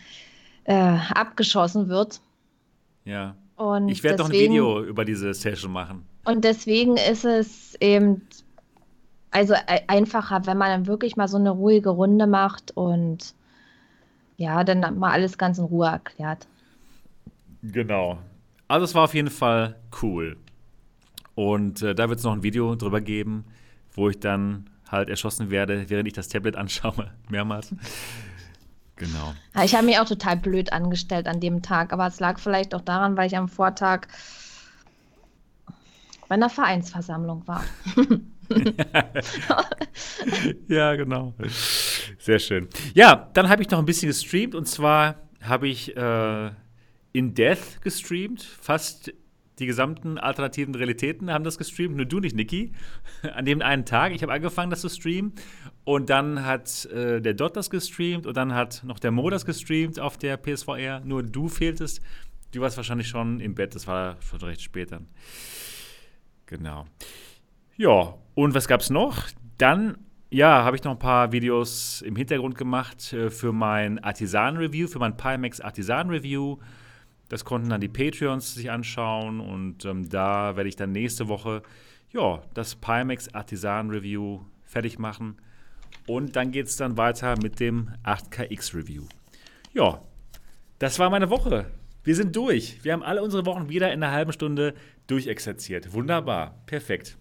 äh, 0.66 0.98
abgeschossen 1.14 1.90
wird. 1.90 2.22
Ja. 3.06 3.36
Und 3.58 3.90
Ich 3.90 4.04
werde 4.04 4.18
doch 4.18 4.28
ein 4.28 4.32
Video 4.32 4.84
über 4.84 5.04
diese 5.04 5.34
Session 5.34 5.72
machen. 5.72 6.06
Und 6.26 6.44
deswegen 6.44 6.96
ist 6.96 7.26
es 7.26 7.76
eben 7.82 8.22
also 9.32 9.54
e- 9.54 9.82
einfacher, 9.88 10.46
wenn 10.46 10.58
man 10.58 10.70
dann 10.70 10.88
wirklich 10.88 11.18
mal 11.18 11.28
so 11.28 11.38
eine 11.38 11.50
ruhige 11.50 11.90
Runde 11.90 12.28
macht 12.28 12.72
und 12.76 13.34
ja, 14.38 14.64
dann 14.64 15.00
mal 15.00 15.12
alles 15.12 15.38
ganz 15.38 15.58
in 15.58 15.66
Ruhe 15.66 15.88
erklärt. 15.88 16.48
Genau. 17.64 18.20
Also 18.68 18.86
es 18.86 18.96
war 18.96 19.04
auf 19.04 19.14
jeden 19.14 19.32
Fall 19.32 19.76
cool. 20.02 20.38
Und 21.34 21.82
äh, 21.82 21.96
da 21.96 22.10
wird 22.10 22.20
es 22.20 22.26
noch 22.26 22.34
ein 22.34 22.44
Video 22.44 22.76
drüber 22.76 23.02
geben, 23.02 23.46
wo 23.94 24.10
ich 24.10 24.20
dann 24.20 24.70
halt 24.90 25.10
erschossen 25.10 25.50
werde, 25.50 25.90
während 25.90 26.08
ich 26.08 26.14
das 26.14 26.28
Tablet 26.28 26.56
anschaue, 26.58 27.12
mehrmals. 27.30 27.74
Genau. 28.98 29.34
Ich 29.64 29.76
habe 29.76 29.86
mich 29.86 30.00
auch 30.00 30.08
total 30.08 30.38
blöd 30.38 30.74
angestellt 30.74 31.28
an 31.28 31.40
dem 31.40 31.62
Tag, 31.62 31.94
aber 31.94 32.08
es 32.08 32.20
lag 32.20 32.40
vielleicht 32.40 32.74
auch 32.74 32.82
daran, 32.82 33.16
weil 33.16 33.28
ich 33.28 33.38
am 33.38 33.48
Vortag 33.48 34.08
bei 36.28 36.36
einer 36.36 36.50
Vereinsversammlung 36.50 37.48
war. 37.48 37.64
ja, 40.68 40.96
genau. 40.96 41.34
Sehr 42.20 42.40
schön. 42.40 42.68
Ja, 42.94 43.30
dann 43.34 43.50
habe 43.50 43.62
ich 43.62 43.70
noch 43.70 43.80
ein 43.80 43.86
bisschen 43.86 44.10
gestreamt 44.10 44.56
und 44.56 44.68
zwar 44.68 45.16
habe 45.42 45.68
ich 45.68 45.96
äh, 45.96 46.52
in 47.14 47.34
Death 47.34 47.82
gestreamt. 47.82 48.44
Fast 48.44 49.14
die 49.60 49.66
gesamten 49.66 50.18
alternativen 50.18 50.76
Realitäten 50.76 51.32
haben 51.32 51.44
das 51.44 51.58
gestreamt, 51.58 51.96
nur 51.96 52.06
du 52.06 52.20
nicht, 52.20 52.36
Niki. 52.36 52.74
An 53.34 53.46
dem 53.46 53.62
einen 53.62 53.86
Tag. 53.86 54.14
Ich 54.14 54.22
habe 54.22 54.34
angefangen, 54.34 54.70
das 54.70 54.82
zu 54.82 54.90
streamen 54.90 55.34
und 55.84 56.10
dann 56.10 56.46
hat 56.46 56.86
äh, 56.86 57.22
der 57.22 57.34
Dot 57.34 57.56
das 57.56 57.70
gestreamt 57.70 58.28
und 58.28 58.38
dann 58.38 58.54
hat 58.54 58.84
noch 58.84 59.00
der 59.00 59.12
Mo 59.12 59.30
das 59.30 59.46
gestreamt 59.46 60.00
auf 60.00 60.18
der 60.18 60.38
PSVR. 60.38 61.00
Nur 61.02 61.24
du 61.24 61.48
fehltest. 61.48 62.02
Du 62.52 62.62
warst 62.62 62.78
wahrscheinlich 62.78 63.08
schon 63.08 63.40
im 63.40 63.56
Bett, 63.56 63.76
das 63.76 63.88
war 63.88 64.18
schon 64.22 64.40
recht 64.40 64.62
spät 64.62 64.92
dann. 64.92 65.08
Genau. 66.46 66.86
Ja, 67.76 68.16
und 68.36 68.54
was 68.54 68.68
gab's 68.68 68.90
noch? 68.90 69.28
Dann, 69.58 69.98
ja, 70.30 70.64
habe 70.64 70.76
ich 70.76 70.84
noch 70.84 70.94
ein 70.94 71.00
paar 71.00 71.32
Videos 71.32 72.02
im 72.02 72.16
Hintergrund 72.16 72.58
gemacht 72.58 73.12
äh, 73.14 73.30
für 73.30 73.52
mein 73.52 74.00
Artisan-Review, 74.00 74.88
für 74.88 75.00
mein 75.00 75.18
Pimax 75.18 75.60
Artisan-Review. 75.62 76.58
Das 77.30 77.44
konnten 77.44 77.70
dann 77.70 77.82
die 77.82 77.90
Patreons 77.90 78.56
sich 78.56 78.72
anschauen 78.72 79.40
und 79.40 79.86
ähm, 79.86 80.10
da 80.10 80.56
werde 80.56 80.70
ich 80.70 80.76
dann 80.76 80.92
nächste 80.92 81.28
Woche, 81.28 81.62
ja, 82.12 82.42
das 82.54 82.76
Pimax 82.76 83.34
Artisan-Review 83.34 84.42
fertig 84.64 84.98
machen. 84.98 85.38
Und 86.06 86.36
dann 86.36 86.52
geht 86.52 86.68
es 86.68 86.78
dann 86.78 86.98
weiter 86.98 87.36
mit 87.42 87.60
dem 87.60 87.90
8KX-Review. 88.04 89.04
Ja, 89.74 90.02
das 90.80 91.00
war 91.00 91.10
meine 91.10 91.30
Woche. 91.30 91.70
Wir 92.04 92.16
sind 92.16 92.36
durch. 92.36 92.84
Wir 92.84 92.94
haben 92.94 93.04
alle 93.04 93.22
unsere 93.22 93.46
Wochen 93.46 93.68
wieder 93.68 93.92
in 93.92 94.02
einer 94.02 94.14
halben 94.14 94.32
Stunde 94.32 94.74
durchexerziert. 95.08 95.92
Wunderbar. 95.92 96.56
Perfekt. 96.66 97.18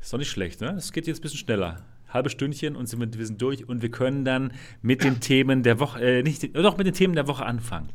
Ist 0.00 0.12
doch 0.12 0.18
nicht 0.18 0.30
schlecht, 0.30 0.62
ne? 0.62 0.70
Es 0.70 0.92
geht 0.92 1.06
jetzt 1.06 1.18
ein 1.18 1.22
bisschen 1.22 1.40
schneller. 1.40 1.84
Halbe 2.10 2.30
Stündchen 2.30 2.76
und 2.76 2.86
sind 2.86 3.18
wir, 3.18 3.26
sind 3.26 3.40
durch 3.40 3.68
und 3.68 3.82
wir 3.82 3.90
können 3.90 4.24
dann 4.24 4.52
mit 4.82 5.02
den 5.02 5.20
Themen 5.20 5.62
der 5.62 5.80
Woche, 5.80 6.00
äh, 6.00 6.22
nicht, 6.22 6.54
doch 6.56 6.76
mit 6.76 6.86
den 6.86 6.94
Themen 6.94 7.14
der 7.14 7.28
Woche 7.28 7.44
anfangen. 7.46 7.88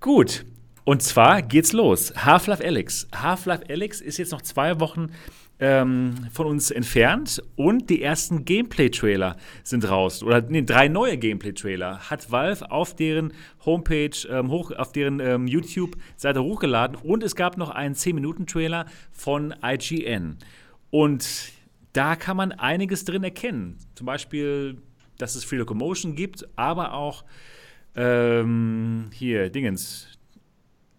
Gut. 0.00 0.44
Und 0.84 1.02
zwar 1.02 1.42
geht's 1.42 1.74
los. 1.74 2.14
Half-Life 2.16 2.64
Alyx. 2.64 3.08
Half-Life 3.14 3.64
Alyx 3.68 4.00
ist 4.00 4.16
jetzt 4.16 4.32
noch 4.32 4.40
zwei 4.40 4.80
Wochen 4.80 5.10
ähm, 5.60 6.14
von 6.32 6.46
uns 6.46 6.70
entfernt 6.70 7.42
und 7.56 7.90
die 7.90 8.02
ersten 8.02 8.44
Gameplay-Trailer 8.44 9.36
sind 9.64 9.88
raus. 9.88 10.22
Oder 10.22 10.40
nee, 10.42 10.62
drei 10.62 10.88
neue 10.88 11.18
Gameplay-Trailer 11.18 12.10
hat 12.10 12.30
Valve 12.30 12.70
auf 12.70 12.94
deren 12.94 13.32
Homepage, 13.64 14.10
ähm, 14.30 14.50
hoch, 14.50 14.70
auf 14.72 14.92
deren 14.92 15.20
ähm, 15.20 15.46
YouTube-Seite 15.46 16.42
hochgeladen 16.42 16.96
und 16.96 17.22
es 17.22 17.34
gab 17.34 17.56
noch 17.56 17.70
einen 17.70 17.94
10-Minuten-Trailer 17.94 18.86
von 19.10 19.54
IGN. 19.62 20.38
Und 20.90 21.52
da 21.92 22.16
kann 22.16 22.36
man 22.36 22.52
einiges 22.52 23.04
drin 23.04 23.24
erkennen. 23.24 23.78
Zum 23.94 24.06
Beispiel, 24.06 24.80
dass 25.18 25.34
es 25.34 25.44
Free 25.44 25.56
Locomotion 25.56 26.14
gibt, 26.14 26.46
aber 26.56 26.94
auch 26.94 27.24
ähm, 27.96 29.10
hier, 29.12 29.50
Dingens. 29.50 30.08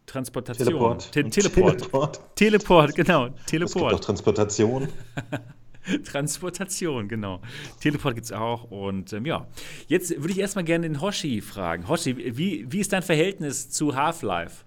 Transportation. 0.05 0.67
Teleport. 0.67 1.11
Te 1.11 1.29
Teleport. 1.29 1.77
Teleport. 1.77 2.35
Teleport, 2.35 2.95
genau. 2.95 3.25
Es 3.27 3.31
gibt 3.31 3.41
auch 3.41 3.45
Teleport. 3.45 4.03
Transportation. 4.03 4.87
Transportation, 6.03 7.07
genau. 7.07 7.41
Teleport 7.79 8.15
gibt 8.15 8.25
es 8.25 8.31
auch. 8.31 8.65
Und 8.65 9.13
ähm, 9.13 9.25
ja, 9.25 9.47
jetzt 9.87 10.09
würde 10.17 10.31
ich 10.31 10.39
erstmal 10.39 10.65
gerne 10.65 10.87
den 10.87 11.01
Hoshi 11.01 11.41
fragen. 11.41 11.87
Hoshi, 11.87 12.17
wie, 12.37 12.65
wie 12.69 12.79
ist 12.79 12.91
dein 12.91 13.03
Verhältnis 13.03 13.69
zu 13.69 13.95
Half-Life? 13.95 14.65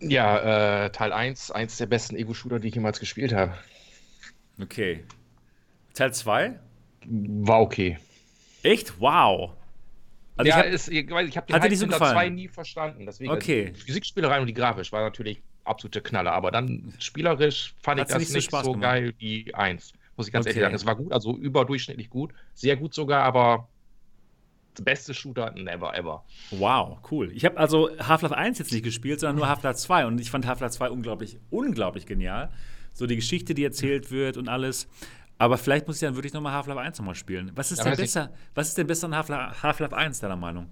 Ja, 0.00 0.84
äh, 0.84 0.90
Teil 0.90 1.12
1, 1.12 1.50
eins 1.50 1.76
der 1.76 1.86
besten 1.86 2.16
Ego-Shooter, 2.16 2.60
die 2.60 2.68
ich 2.68 2.74
jemals 2.74 3.00
gespielt 3.00 3.32
habe. 3.32 3.54
Okay. 4.60 5.04
Teil 5.94 6.12
2? 6.12 6.58
War 7.06 7.60
okay. 7.60 7.98
Echt? 8.62 9.00
Wow. 9.00 9.52
Also 10.36 10.48
ja, 10.50 10.58
ich 10.60 10.64
hab, 10.66 10.72
ist, 10.72 10.88
ich, 10.88 11.10
weiß, 11.10 11.28
ich 11.28 11.36
habe 11.36 11.46
den 11.68 11.76
so 11.76 11.86
gefallen? 11.86 12.12
2 12.14 12.28
nie 12.28 12.48
verstanden. 12.48 13.06
Deswegen, 13.06 13.30
Okay. 13.32 13.66
also 13.66 13.72
die 13.74 13.80
Physikspielereien 13.86 14.40
und 14.42 14.46
die 14.46 14.54
Grafik 14.54 14.90
war 14.92 15.02
natürlich 15.02 15.42
absolute 15.64 16.00
Knaller, 16.00 16.32
aber 16.32 16.50
dann 16.50 16.92
spielerisch 16.98 17.74
fand 17.82 18.00
Hat's 18.00 18.10
ich 18.10 18.14
das 18.14 18.20
nicht 18.28 18.34
nicht, 18.34 18.44
so 18.44 18.50
Spaß 18.56 18.64
so 18.66 18.72
gemacht? 18.72 18.90
geil 18.92 19.14
wie 19.18 19.52
1. 19.54 19.92
Muss 20.16 20.26
ich 20.28 20.32
ganz 20.32 20.46
Okay. 20.46 20.50
ehrlich 20.60 20.62
sagen. 20.64 20.74
Es 20.76 20.86
war 20.86 20.96
gut, 20.96 21.12
also 21.12 21.36
überdurchschnittlich 21.36 22.08
gut, 22.08 22.32
sehr 22.54 22.76
gut 22.76 22.94
sogar, 22.94 23.22
aber 23.24 23.68
beste 24.80 25.12
Shooter 25.12 25.50
never 25.56 25.92
ever. 25.96 26.24
wow, 26.52 26.98
cool. 27.10 27.32
Ich 27.32 27.44
habe 27.44 27.56
also 27.58 27.90
Half-Life 27.98 28.36
1 28.36 28.60
jetzt 28.60 28.72
nicht 28.72 28.84
gespielt, 28.84 29.18
sondern 29.18 29.34
nur 29.36 29.48
Half-Life 29.48 29.76
2. 29.78 30.06
Und 30.06 30.20
ich 30.20 30.30
fand 30.30 30.46
Half-Life 30.46 30.74
2 30.76 30.90
unglaublich, 30.90 31.36
unglaublich 31.50 32.06
genial. 32.06 32.50
So 32.98 33.06
die 33.06 33.16
Geschichte, 33.16 33.54
die 33.54 33.62
erzählt 33.64 34.10
wird 34.10 34.36
und 34.36 34.48
alles. 34.48 34.88
Aber 35.38 35.56
vielleicht 35.56 35.86
muss 35.86 35.96
ich 35.96 36.00
dann 36.00 36.16
wirklich 36.16 36.32
nochmal 36.32 36.52
Half-Life 36.52 36.80
1 36.80 36.98
nochmal 36.98 37.14
spielen. 37.14 37.52
Was 37.54 37.70
ist, 37.70 37.78
Ja, 37.78 37.84
denn 37.84 37.96
besser, 37.96 38.30
was 38.56 38.68
ist 38.68 38.76
denn 38.78 38.88
besser 38.88 39.06
an 39.06 39.14
Half-Life 39.16 39.62
Half 39.62 39.92
1, 39.92 40.18
deiner 40.18 40.34
Meinung? 40.36 40.66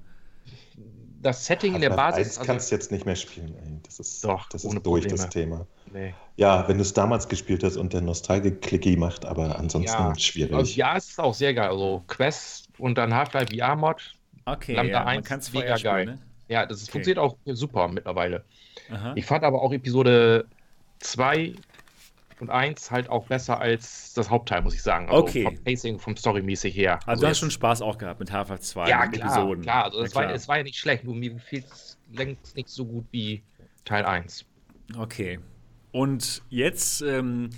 Das 1.23 1.47
Setting 1.47 1.75
in 1.77 1.81
der 1.81 1.91
Basis. 1.91 2.37
1 2.39 2.47
kannst 2.47 2.71
du 2.71 2.75
jetzt 2.75 2.91
nicht 2.91 3.07
mehr 3.07 3.15
spielen. 3.17 3.55
Ey. 3.65 3.81
Das 3.85 4.01
ist, 4.01 4.25
Doch, 4.25 4.49
das 4.49 4.65
ohne 4.65 4.79
ist 4.79 4.87
durch 4.87 5.05
Probleme. 5.05 5.23
das 5.23 5.29
Thema. 5.31 5.67
nee. 5.93 6.15
Ja, 6.37 6.67
wenn 6.69 6.77
du 6.79 6.83
es 6.83 6.93
damals 6.93 7.29
gespielt 7.29 7.63
hast 7.65 7.77
und 7.77 7.93
der 7.93 8.01
Nostalgik-Clicky 8.03 8.97
macht, 8.97 9.25
aber 9.25 9.59
ansonsten 9.59 9.91
Ja, 10.03 10.19
schwierig. 10.19 10.53
Also, 10.53 10.75
ja, 10.75 10.97
es 10.97 11.11
ist 11.11 11.21
auch 11.21 11.33
sehr 11.35 11.55
geil. 11.55 11.69
Also 11.71 12.03
Quest 12.09 12.69
und 12.79 12.99
dann 12.99 13.15
Half-Life 13.15 13.55
VR-Mod. 13.57 14.15
Okay, 14.45 14.75
Lambda 14.75 14.93
ja, 14.93 15.05
man 15.05 15.09
1, 15.19 15.27
kann 15.27 15.39
es 15.39 15.53
mega 15.53 15.79
spielen, 15.79 15.95
geil. 15.95 16.07
ne? 16.07 16.19
Ja, 16.49 16.67
das 16.67 16.83
Okay. 16.83 16.93
funktioniert 16.93 17.19
auch 17.19 17.37
super 17.47 17.89
mittlerweile. 17.89 18.45
Aha. 18.91 19.13
Ich 19.17 19.25
fand 19.27 19.43
aber 19.45 19.63
auch 19.63 19.73
Episode 19.73 20.47
2 21.01 21.55
und 22.41 22.51
1 22.51 22.91
halt 22.91 23.09
auch 23.09 23.27
besser 23.27 23.61
als 23.61 24.13
das 24.15 24.31
Hauptteil, 24.31 24.63
muss 24.63 24.75
ich 24.75 24.83
sagen. 24.83 25.09
Also 25.09 25.23
Okay. 25.23 25.45
Vom 25.45 25.65
Pacing, 25.65 25.99
vom 25.99 26.17
Storymäßig 26.17 26.75
her. 26.77 26.99
Also 27.07 27.23
du 27.23 27.29
hast 27.29 27.39
schon 27.39 27.51
Spaß 27.51 27.83
auch 27.83 27.99
gehabt 27.99 28.21
mit 28.21 28.31
Half-Life 28.33 28.63
2, 28.63 28.89
Ja, 28.89 29.07
klar, 29.07 29.27
Episoden. 29.31 29.63
klar. 29.63 29.85
Also 29.85 29.99
Ja, 30.01 30.05
es, 30.05 30.15
war, 30.15 30.23
klar. 30.25 30.35
es 30.35 30.49
war 30.49 30.57
ja 30.59 30.63
nicht 30.63 30.79
schlecht, 30.79 31.05
nur 31.05 31.15
mir 31.15 31.31
gefiel 31.35 31.65
es 31.71 31.99
längst 32.13 32.57
nicht 32.57 32.69
so 32.69 32.85
gut 32.85 33.07
wie 33.11 33.43
Teil 33.85 34.05
1. 34.05 34.45
Okay. 34.99 35.39
Und 35.93 36.43
jetzt, 36.51 37.01
ähm, 37.03 37.51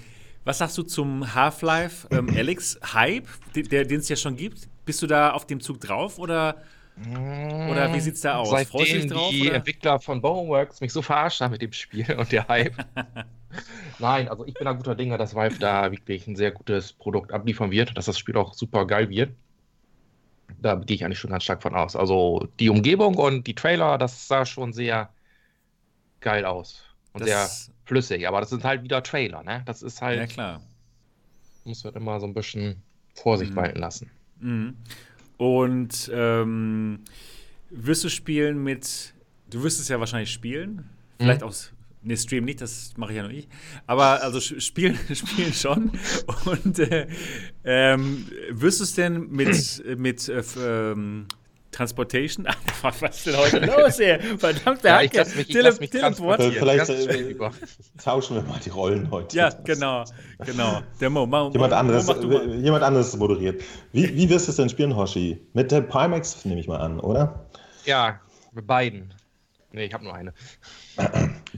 was 0.45 0.59
sagst 0.59 0.79
du 0.79 0.83
zum 0.83 1.35
Half-Life 1.35 2.09
ähm, 2.11 2.29
Alex 2.37 2.79
Hype, 2.93 3.27
den 3.55 3.99
es 4.01 4.09
ja 4.09 4.17
schon 4.17 4.37
gibt? 4.37 4.69
Bist 4.85 5.03
du 5.03 5.07
da 5.07 5.33
auf 5.33 5.47
dem 5.47 5.61
Zug 5.61 5.81
drauf 5.81 6.19
oder? 6.19 6.63
Oder 7.71 7.95
wie 7.95 8.01
sieht's 8.01 8.23
da 8.23 8.39
aus? 8.39 8.51
Seitdem 8.51 8.71
Freust 8.71 8.91
du 8.93 8.97
dich 8.99 9.07
drauf, 9.07 9.31
die 9.31 9.43
oder? 9.49 9.55
Entwickler 9.55 10.01
von 10.01 10.21
Boneworks 10.21 10.81
mich 10.81 10.93
so 10.93 11.01
verarscht 11.01 11.41
haben 11.41 11.53
mit 11.53 11.63
dem 11.63 11.73
Spiel 11.73 12.13
und 12.19 12.33
der 12.33 12.49
Hype. 12.49 12.75
Nein, 13.99 14.29
also 14.29 14.47
ich 14.47 14.55
bin 14.55 14.65
da 14.67 14.73
guter 14.73 14.95
Dinge, 14.95 15.19
dass 15.19 15.35
Valve 15.35 15.59
da 15.59 15.91
wirklich 15.91 16.27
ein 16.27 16.37
sehr 16.37 16.51
gutes 16.53 16.93
Produkt 16.93 17.33
abliefern 17.33 17.71
wird, 17.71 17.97
dass 17.97 18.07
das 18.07 18.19
Spiel 18.19 18.37
auch 18.37 18.55
super 18.55 18.87
geil 18.87 19.09
wird. 19.09 19.31
Da 20.61 20.75
gehe 20.77 20.97
ich 20.97 21.05
eigentlich 21.05 21.19
schon 21.19 21.31
ganz 21.31 21.45
stark 21.45 21.63
von 21.63 21.75
aus. 21.75 21.95
Also 21.97 22.49
die 22.59 22.69
Umgebung 22.69 23.17
und 23.17 23.47
die 23.47 23.55
Trailer, 23.55 23.99
das 23.99 24.27
sah 24.27 24.45
schon 24.45 24.73
sehr 24.73 25.11
geil 26.21 26.45
aus. 26.45 26.83
Und 27.13 27.25
sehr 27.25 27.37
Das, 27.43 27.71
flüssig. 27.85 28.27
Aber 28.27 28.41
das 28.41 28.51
sind 28.51 28.65
halt 28.65 28.83
wieder 28.83 29.03
Trailer, 29.03 29.43
ne? 29.43 29.63
Das 29.67 29.83
ist 29.83 30.03
halt, 30.03 30.19
ja, 30.19 30.27
klar. 30.27 30.61
muss 31.65 31.85
man 31.85 31.95
immer 31.95 32.21
so 32.21 32.27
ein 32.27 32.35
bisschen 32.35 32.83
Vorsicht 33.15 33.53
Mhm. 33.53 33.57
walten 33.57 33.79
lassen. 33.79 34.11
Mhm. 34.41 34.77
Und 35.37 36.11
ähm, 36.13 37.01
wirst 37.71 38.03
du 38.05 38.09
spielen 38.09 38.63
mit, 38.63 39.15
du 39.51 39.63
wirst 39.63 39.79
es 39.81 39.89
ja 39.89 40.01
wahrscheinlich 40.01 40.33
spielen, 40.33 40.89
vielleicht 41.19 41.43
Mhm. 41.43 41.47
aus, 41.47 41.73
ne, 42.09 42.17
Stream 42.17 42.45
nicht, 42.45 42.61
das 42.61 42.93
mache 42.97 43.13
ich 43.13 43.17
ja 43.19 43.23
nur 43.23 43.33
ich, 43.33 43.49
aber 43.87 44.23
also 44.23 44.41
spielen, 44.41 44.99
spielen 45.15 45.53
schon. 45.53 45.93
Und 46.45 46.79
äh, 46.81 47.07
ähm, 47.65 48.27
wirst 48.51 48.81
du 48.81 48.85
es 48.85 48.95
denn 48.95 49.29
mit, 49.31 49.85
mit 49.97 50.29
äh, 50.29 50.43
ähm, 50.61 51.27
Transportation, 51.71 52.49
was 52.83 53.03
ist 53.03 53.27
denn 53.27 53.37
heute 53.37 53.59
los 53.67 53.97
hier? 53.99 54.19
Verdammte 54.39 54.89
Ja, 54.89 55.03
ich 55.03 55.11
Hacke, 55.11 55.19
lass 55.19 55.35
mich- 55.37 55.49
ich 55.51 55.63
lass 55.63 55.81
mich 55.81 55.91
Teleport 55.91 56.41
Äh, 56.41 56.51
hier. 56.51 56.59
vielleicht 56.61 56.89
äh, 56.89 57.37
tauschen 58.03 58.37
wir 58.37 58.43
mal 58.43 58.59
die 58.65 58.71
Rollen 58.71 59.11
heute. 59.11 59.37
Ja, 59.37 59.51
genau, 59.51 60.05
genau. 60.45 60.83
Der 61.01 61.11
Mo, 61.11 61.27
Mo, 61.27 61.51
Jemand 61.53 61.73
Mo, 61.73 61.79
anderes, 61.79 62.07
Mo, 62.07 62.15
mach 62.15 62.43
äh, 62.43 62.57
jemand 62.57 62.83
anderes 62.83 63.15
moderiert. 63.17 63.63
Wie, 63.93 64.13
wie 64.17 64.29
wirst 64.31 64.49
du 64.49 64.51
es 64.51 64.57
denn 64.57 64.71
spielen, 64.71 64.97
Hoshi? 64.97 65.41
Mit 65.53 65.71
der 65.71 65.83
Pimax 65.83 66.45
nehme 66.47 66.59
ich 66.61 66.67
mal 66.69 66.79
an, 66.81 66.99
oder? 67.01 67.47
Ja, 67.85 68.19
mit 68.53 68.67
beiden. 68.67 69.13
Nee, 69.71 69.85
ich 69.85 69.93
habe 69.93 70.03
nur 70.05 70.15
eine. 70.15 70.33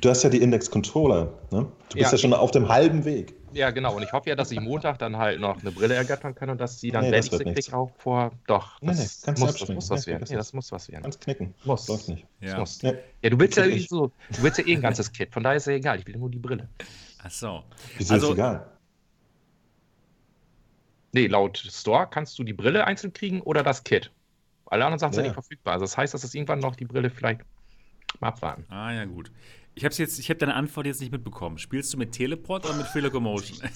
Du 0.00 0.08
hast 0.08 0.22
ja 0.22 0.30
die 0.30 0.40
Index-Controller, 0.40 1.24
ne? 1.50 1.60
Du 1.60 1.66
bist 1.94 1.96
ja, 1.96 2.10
Ja. 2.12 2.18
schon 2.18 2.32
auf 2.32 2.50
dem 2.50 2.68
halben 2.68 3.04
Weg. 3.04 3.34
Ja, 3.52 3.70
genau. 3.70 3.96
Und 3.96 4.02
ich 4.02 4.12
hoffe 4.12 4.28
ja, 4.30 4.36
dass 4.36 4.50
ich 4.52 4.60
Montag 4.60 4.98
dann 4.98 5.16
halt 5.16 5.40
noch 5.40 5.60
eine 5.60 5.72
Brille 5.72 5.94
ergattern 5.94 6.34
kann 6.34 6.50
und 6.50 6.58
dass 6.60 6.78
sie 6.78 6.90
dann, 6.90 7.04
Nee, 7.04 7.10
wenn 7.12 7.20
ich 7.20 7.30
sie 7.30 7.38
kriege, 7.38 7.76
auch 7.76 7.90
vor. 7.98 8.30
Doch, 8.46 8.80
Nee, 8.80 8.88
das, 8.88 8.98
nee, 8.98 9.04
kannst 9.26 9.42
du 9.42 9.46
muss, 9.46 9.58
das 9.58 9.68
muss 9.70 9.90
was 9.90 10.06
Nee, 10.06 10.12
werden. 10.12 10.20
das 10.20 10.30
Nee, 10.30 10.36
das 10.36 10.52
muss 10.52 10.72
was 10.72 10.88
werden. 10.90 11.02
Kannst 11.02 11.20
knicken. 11.20 11.54
Muss. 11.64 11.88
Läuft 11.88 12.08
nicht. 12.08 12.26
Ja. 12.40 12.58
muss. 12.58 12.82
Nee. 12.82 12.94
Ja, 13.22 13.30
du 13.30 13.40
willst 13.40 13.56
ja, 13.56 13.64
Wirklich. 13.64 13.88
so, 13.88 14.06
du 14.30 14.42
willst 14.42 14.58
ja 14.58 14.66
eh 14.66 14.74
ein 14.76 14.82
ganzes 14.82 15.10
Kit, 15.12 15.32
von 15.32 15.42
daher 15.42 15.56
ist 15.56 15.66
ja 15.66 15.72
egal, 15.72 15.98
ich 15.98 16.06
will 16.06 16.16
nur 16.16 16.30
die 16.30 16.38
Brille. 16.38 16.68
Ach 17.22 17.30
so. 17.30 17.62
Wieso 17.98 18.14
Also- 18.14 18.26
ist 18.28 18.32
egal? 18.34 18.66
Nee, 21.12 21.26
laut 21.26 21.58
Store 21.58 22.06
kannst 22.08 22.38
du 22.38 22.44
die 22.44 22.52
Brille 22.52 22.86
einzeln 22.86 23.12
kriegen 23.12 23.40
oder 23.40 23.62
das 23.64 23.82
Kit. 23.82 24.12
Alle 24.66 24.84
anderen 24.84 25.00
Sachen 25.00 25.12
sind 25.14 25.24
Ja. 25.24 25.30
nicht 25.30 25.34
verfügbar. 25.34 25.74
Also 25.74 25.84
das 25.84 25.96
heißt, 25.96 26.14
dass 26.14 26.22
es 26.22 26.34
irgendwann 26.34 26.60
noch 26.60 26.76
die 26.76 26.84
Brille 26.84 27.10
vielleicht 27.10 27.40
mal 28.18 28.28
abwarten. 28.28 28.64
Ah, 28.68 28.92
ja, 28.92 29.04
gut. 29.04 29.30
Ich 29.74 29.84
habe 29.84 29.94
jetzt, 29.94 30.18
ich 30.18 30.28
habe 30.28 30.38
deine 30.38 30.54
Antwort 30.54 30.86
jetzt 30.86 31.00
nicht 31.00 31.12
mitbekommen. 31.12 31.58
Spielst 31.58 31.92
du 31.92 31.96
mit 31.96 32.12
Teleport 32.12 32.66
oder 32.66 32.74
mit 32.74 32.86
Free 32.86 33.00
Locomotion? 33.00 33.58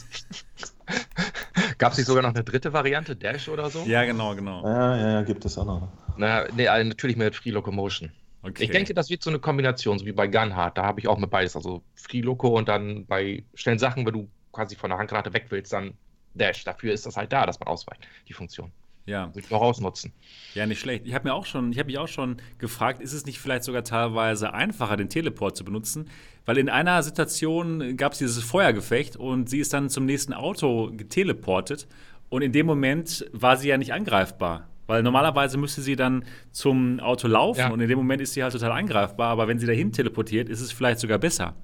Gab 1.78 1.93
es 1.93 1.99
nicht 1.99 2.07
sogar 2.07 2.22
noch 2.22 2.35
eine 2.35 2.45
dritte 2.45 2.72
Variante, 2.72 3.16
Dash 3.16 3.49
oder 3.49 3.70
so? 3.70 3.85
ja, 3.85 4.05
genau, 4.05 4.35
genau. 4.35 4.64
Ja, 4.64 4.97
ja, 4.97 5.11
ja, 5.12 5.22
gibt 5.22 5.45
es 5.45 5.57
auch 5.57 5.64
noch. 5.64 5.89
Na, 6.16 6.47
nee, 6.55 6.68
also 6.68 6.89
natürlich 6.89 7.16
mit 7.16 7.35
Free 7.35 7.51
Locomotion. 7.51 8.12
Okay. 8.43 8.64
Ich 8.64 8.70
denke, 8.70 8.93
das 8.93 9.09
wird 9.09 9.22
so 9.22 9.30
eine 9.30 9.39
Kombination, 9.39 9.99
so 9.99 10.05
wie 10.05 10.12
bei 10.12 10.26
Gunhard. 10.26 10.76
Da 10.76 10.85
habe 10.85 11.01
ich 11.01 11.09
auch 11.09 11.16
mit 11.16 11.30
beides. 11.30 11.57
Also 11.57 11.82
Free 11.95 12.20
Loco 12.20 12.49
und 12.49 12.68
dann 12.68 13.07
bei 13.07 13.43
schnellen 13.55 13.78
Sachen, 13.78 14.05
wenn 14.05 14.12
du 14.12 14.28
quasi 14.53 14.76
von 14.76 14.91
der 14.91 14.99
Handgranate 14.99 15.32
weg 15.32 15.47
willst, 15.49 15.72
dann 15.72 15.95
Dash. 16.35 16.64
Dafür 16.64 16.93
ist 16.93 17.07
das 17.07 17.16
halt 17.16 17.32
da, 17.32 17.47
dass 17.47 17.59
man 17.59 17.68
ausweicht, 17.68 18.07
die 18.28 18.35
Funktion. 18.35 18.70
Ja. 19.07 19.27
Muss 19.29 19.37
ich 19.37 19.51
noch 19.51 19.61
ausnutzen. 19.61 20.13
ja, 20.55 20.67
nicht 20.67 20.81
schlecht. 20.81 21.07
Ich 21.07 21.15
habe 21.15 21.29
mir 21.29 21.35
auch 21.35 21.47
schon, 21.47 21.73
ich 21.73 21.79
habe 21.79 21.87
mich 21.87 21.99
auch 21.99 22.09
schon 22.09 22.37
gefragt, 22.59 23.01
ist 23.03 23.13
es 23.13 23.27
nicht 23.27 23.39
vielleicht 23.39 23.65
sogar 23.65 23.85
teilweise 23.85 24.55
einfacher, 24.55 24.97
den 24.97 25.09
Teleport 25.09 25.57
zu 25.57 25.65
benutzen? 25.65 26.09
Weil 26.47 26.59
in 26.59 26.69
einer 26.69 27.03
Situation 27.03 27.97
gab 27.97 28.13
es 28.13 28.19
dieses 28.19 28.43
Feuergefecht 28.45 29.17
und 29.17 29.49
sie 29.49 29.59
ist 29.61 29.73
dann 29.73 29.89
zum 29.91 30.05
nächsten 30.07 30.33
Auto 30.33 30.91
geteleportet 30.95 31.87
und 32.29 32.43
in 32.43 32.53
dem 32.53 32.67
Moment 32.67 33.27
war 33.33 33.57
sie 33.57 33.69
ja 33.69 33.77
nicht 33.79 33.93
angreifbar. 33.93 34.69
Weil 34.87 35.03
normalerweise 35.03 35.57
müsste 35.57 35.81
sie 35.81 35.97
dann 35.97 36.25
zum 36.53 37.01
Auto 37.01 37.27
laufen 37.27 37.61
Ja. 37.61 37.71
und 37.71 37.81
in 37.81 37.89
dem 37.89 37.97
Moment 37.99 38.21
ist 38.21 38.35
sie 38.35 38.43
halt 38.43 38.53
total 38.53 38.73
angreifbar, 38.73 39.29
aber 39.31 39.49
wenn 39.49 39.59
sie 39.59 39.67
dahin 39.67 39.93
teleportiert, 39.93 40.51
ist 40.51 40.61
es 40.61 40.73
vielleicht 40.73 40.99
sogar 41.01 41.19
besser. 41.19 41.55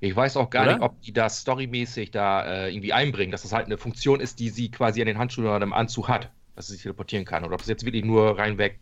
Ich 0.00 0.14
weiß 0.14 0.36
auch 0.36 0.50
gar 0.50 0.64
Oder? 0.64 0.72
nicht, 0.74 0.82
ob 0.82 1.00
die 1.02 1.12
das 1.12 1.40
storymäßig 1.40 2.10
da 2.10 2.44
äh, 2.66 2.74
irgendwie 2.74 2.92
einbringen, 2.92 3.32
dass 3.32 3.42
das 3.42 3.52
halt 3.52 3.66
eine 3.66 3.78
Funktion 3.78 4.20
ist, 4.20 4.38
die 4.40 4.48
sie 4.50 4.70
quasi 4.70 5.00
an 5.00 5.06
den 5.06 5.18
Handschuhen 5.18 5.46
oder 5.46 5.62
am 5.62 5.72
Anzug 5.72 6.08
hat, 6.08 6.30
dass 6.56 6.66
sie 6.66 6.72
sich 6.72 6.82
teleportieren 6.82 7.24
kann. 7.24 7.44
Oder 7.44 7.54
ob 7.54 7.60
das 7.60 7.68
jetzt 7.68 7.84
wirklich 7.84 8.04
nur 8.04 8.36
reinweg 8.36 8.80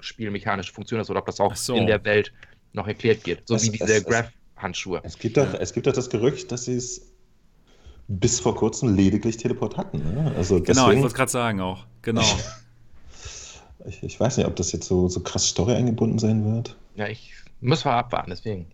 spielmechanische 0.00 0.72
Funktion 0.72 1.00
ist 1.00 1.10
oder 1.10 1.20
ob 1.20 1.26
das 1.26 1.40
auch 1.40 1.54
so. 1.56 1.74
in 1.74 1.86
der 1.86 2.04
Welt 2.04 2.32
noch 2.72 2.86
erklärt 2.86 3.26
wird. 3.26 3.46
So 3.46 3.54
Es- 3.56 3.64
wie 3.64 3.66
es- 3.68 3.72
diese 3.72 3.96
es- 3.96 4.04
Graph-Handschuhe. 4.04 5.00
Es 5.02 5.18
gibt 5.18 5.36
doch, 5.36 5.52
es 5.54 5.72
gibt 5.72 5.86
doch 5.86 5.92
das 5.92 6.08
Gerücht, 6.10 6.52
dass 6.52 6.64
sie 6.64 6.74
es 6.76 7.12
bis 8.08 8.38
vor 8.38 8.54
kurzem 8.54 8.94
lediglich 8.94 9.36
Teleport 9.36 9.76
hatten. 9.76 9.98
Ne? 9.98 10.32
Also 10.36 10.54
Genau, 10.56 10.60
ich 10.60 10.66
deswegen, 10.66 10.86
wollte 11.02 11.06
es 11.08 11.14
gerade 11.14 11.30
sagen 11.30 11.60
auch. 11.60 11.86
Genau. 12.02 12.22
ich, 13.86 14.02
ich 14.02 14.20
weiß 14.20 14.36
nicht, 14.36 14.46
ob 14.46 14.54
das 14.56 14.72
jetzt 14.72 14.86
so, 14.86 15.08
so 15.08 15.20
krass 15.20 15.48
Story 15.48 15.74
eingebunden 15.74 16.18
sein 16.18 16.44
wird. 16.44 16.76
Ja, 16.94 17.08
ich 17.08 17.32
muss 17.60 17.84
mal 17.84 17.98
abwarten, 17.98 18.30
deswegen. 18.30 18.66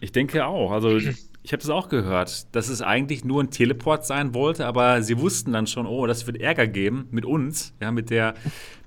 Ich 0.00 0.12
denke 0.12 0.46
auch. 0.46 0.70
Also 0.70 0.98
ich 1.42 1.52
habe 1.52 1.60
das 1.60 1.70
auch 1.70 1.88
gehört, 1.88 2.54
dass 2.54 2.68
es 2.68 2.82
eigentlich 2.82 3.24
nur 3.24 3.42
ein 3.42 3.50
Teleport 3.50 4.06
sein 4.06 4.32
wollte, 4.34 4.64
aber 4.66 5.02
sie 5.02 5.18
wussten 5.18 5.52
dann 5.52 5.66
schon, 5.66 5.86
oh, 5.86 6.06
das 6.06 6.26
wird 6.26 6.40
Ärger 6.40 6.66
geben 6.68 7.08
mit 7.10 7.24
uns, 7.24 7.74
ja, 7.80 7.90
mit 7.90 8.10
der, 8.10 8.34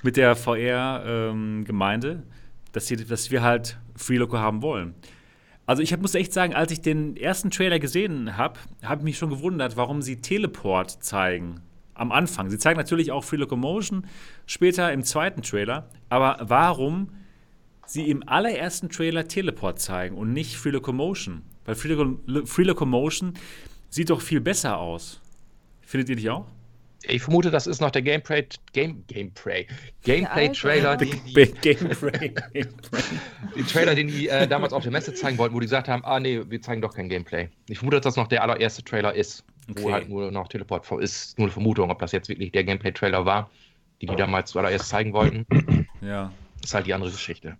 mit 0.03 0.15
der 0.17 0.35
VR-Gemeinde, 0.35 2.23
dass, 2.71 2.87
sie- 2.87 2.95
dass 3.05 3.31
wir 3.31 3.41
halt 3.41 3.77
Freeloco 3.95 4.37
haben 4.37 4.61
wollen. 4.61 4.93
Also 5.65 5.81
ich 5.81 5.91
hab, 5.93 6.01
muss 6.01 6.13
echt 6.15 6.31
sagen, 6.31 6.53
als 6.53 6.71
ich 6.71 6.81
den 6.81 7.17
ersten 7.17 7.49
Trailer 7.49 7.79
gesehen 7.79 8.37
habe, 8.37 8.59
habe 8.83 9.01
ich 9.01 9.03
mich 9.05 9.17
schon 9.17 9.31
gewundert, 9.31 9.77
warum 9.77 10.01
sie 10.01 10.21
Teleport 10.21 10.91
zeigen. 11.03 11.61
Am 11.95 12.11
Anfang. 12.11 12.49
Sie 12.49 12.57
zeigen 12.59 12.77
natürlich 12.77 13.11
auch 13.11 13.23
Free 13.23 13.37
Locomotion 13.37 14.05
später 14.45 14.91
im 14.91 15.03
zweiten 15.03 15.41
Trailer. 15.41 15.89
Aber 16.09 16.37
warum 16.41 17.09
sie 17.87 18.09
im 18.09 18.27
allerersten 18.27 18.89
Trailer 18.89 19.27
Teleport 19.27 19.79
zeigen 19.79 20.17
und 20.17 20.33
nicht 20.33 20.55
Free 20.57 20.71
Locomotion? 20.71 21.41
Weil 21.65 21.75
Free, 21.75 21.95
Free 22.45 22.63
Locomotion 22.63 23.33
sieht 23.89 24.09
doch 24.09 24.21
viel 24.21 24.41
besser 24.41 24.77
aus. 24.77 25.19
Findet 25.81 26.09
ihr 26.09 26.15
nicht 26.15 26.29
auch? 26.29 26.45
Ich 27.07 27.21
vermute, 27.21 27.51
das 27.51 27.67
ist 27.67 27.81
noch 27.81 27.91
der 27.91 28.01
Gameplay, 28.01 28.47
Game, 28.73 29.03
Gameplay, 29.07 29.67
Gameplay-Trailer, 30.03 30.97
den 30.97 31.11
die, 31.27 31.33
Gameplay. 31.61 32.33
die 33.55 33.63
Trailer, 33.63 33.93
den 33.93 34.07
die 34.07 34.27
äh, 34.27 34.47
damals 34.47 34.73
auf 34.73 34.81
der 34.81 34.91
Messe 34.91 35.13
zeigen 35.13 35.37
wollten, 35.37 35.53
wo 35.53 35.59
die 35.59 35.67
gesagt 35.67 35.87
haben, 35.87 36.03
ah 36.03 36.19
nee, 36.19 36.41
wir 36.49 36.61
zeigen 36.61 36.81
doch 36.81 36.95
kein 36.95 37.07
Gameplay. 37.07 37.49
Ich 37.69 37.77
vermute, 37.77 37.97
dass 37.97 38.05
das 38.05 38.15
noch 38.15 38.27
der 38.27 38.41
allererste 38.41 38.83
Trailer 38.83 39.13
ist, 39.13 39.43
Okay. 39.69 39.83
wo 39.83 39.91
halt 39.91 40.09
nur 40.09 40.31
noch 40.31 40.47
Teleport 40.47 40.85
vor 40.85 41.01
ist. 41.01 41.37
Nur 41.37 41.45
eine 41.47 41.51
Vermutung, 41.51 41.89
ob 41.89 41.99
das 41.99 42.11
jetzt 42.11 42.29
wirklich 42.29 42.51
der 42.51 42.63
Gameplay-Trailer 42.63 43.25
war, 43.25 43.49
die 44.01 44.05
die 44.05 44.15
damals 44.15 44.51
zuallererst 44.51 44.89
zeigen 44.89 45.13
wollten. 45.13 45.45
ja. 46.01 46.31
ist 46.63 46.73
halt 46.73 46.85
die 46.87 46.93
andere 46.93 47.11
Geschichte. 47.11 47.57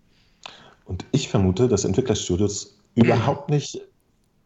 Und 0.84 1.04
ich 1.12 1.28
vermute, 1.28 1.66
dass 1.68 1.84
Entwicklerstudios 1.84 2.78
überhaupt 2.94 3.50
nicht 3.50 3.80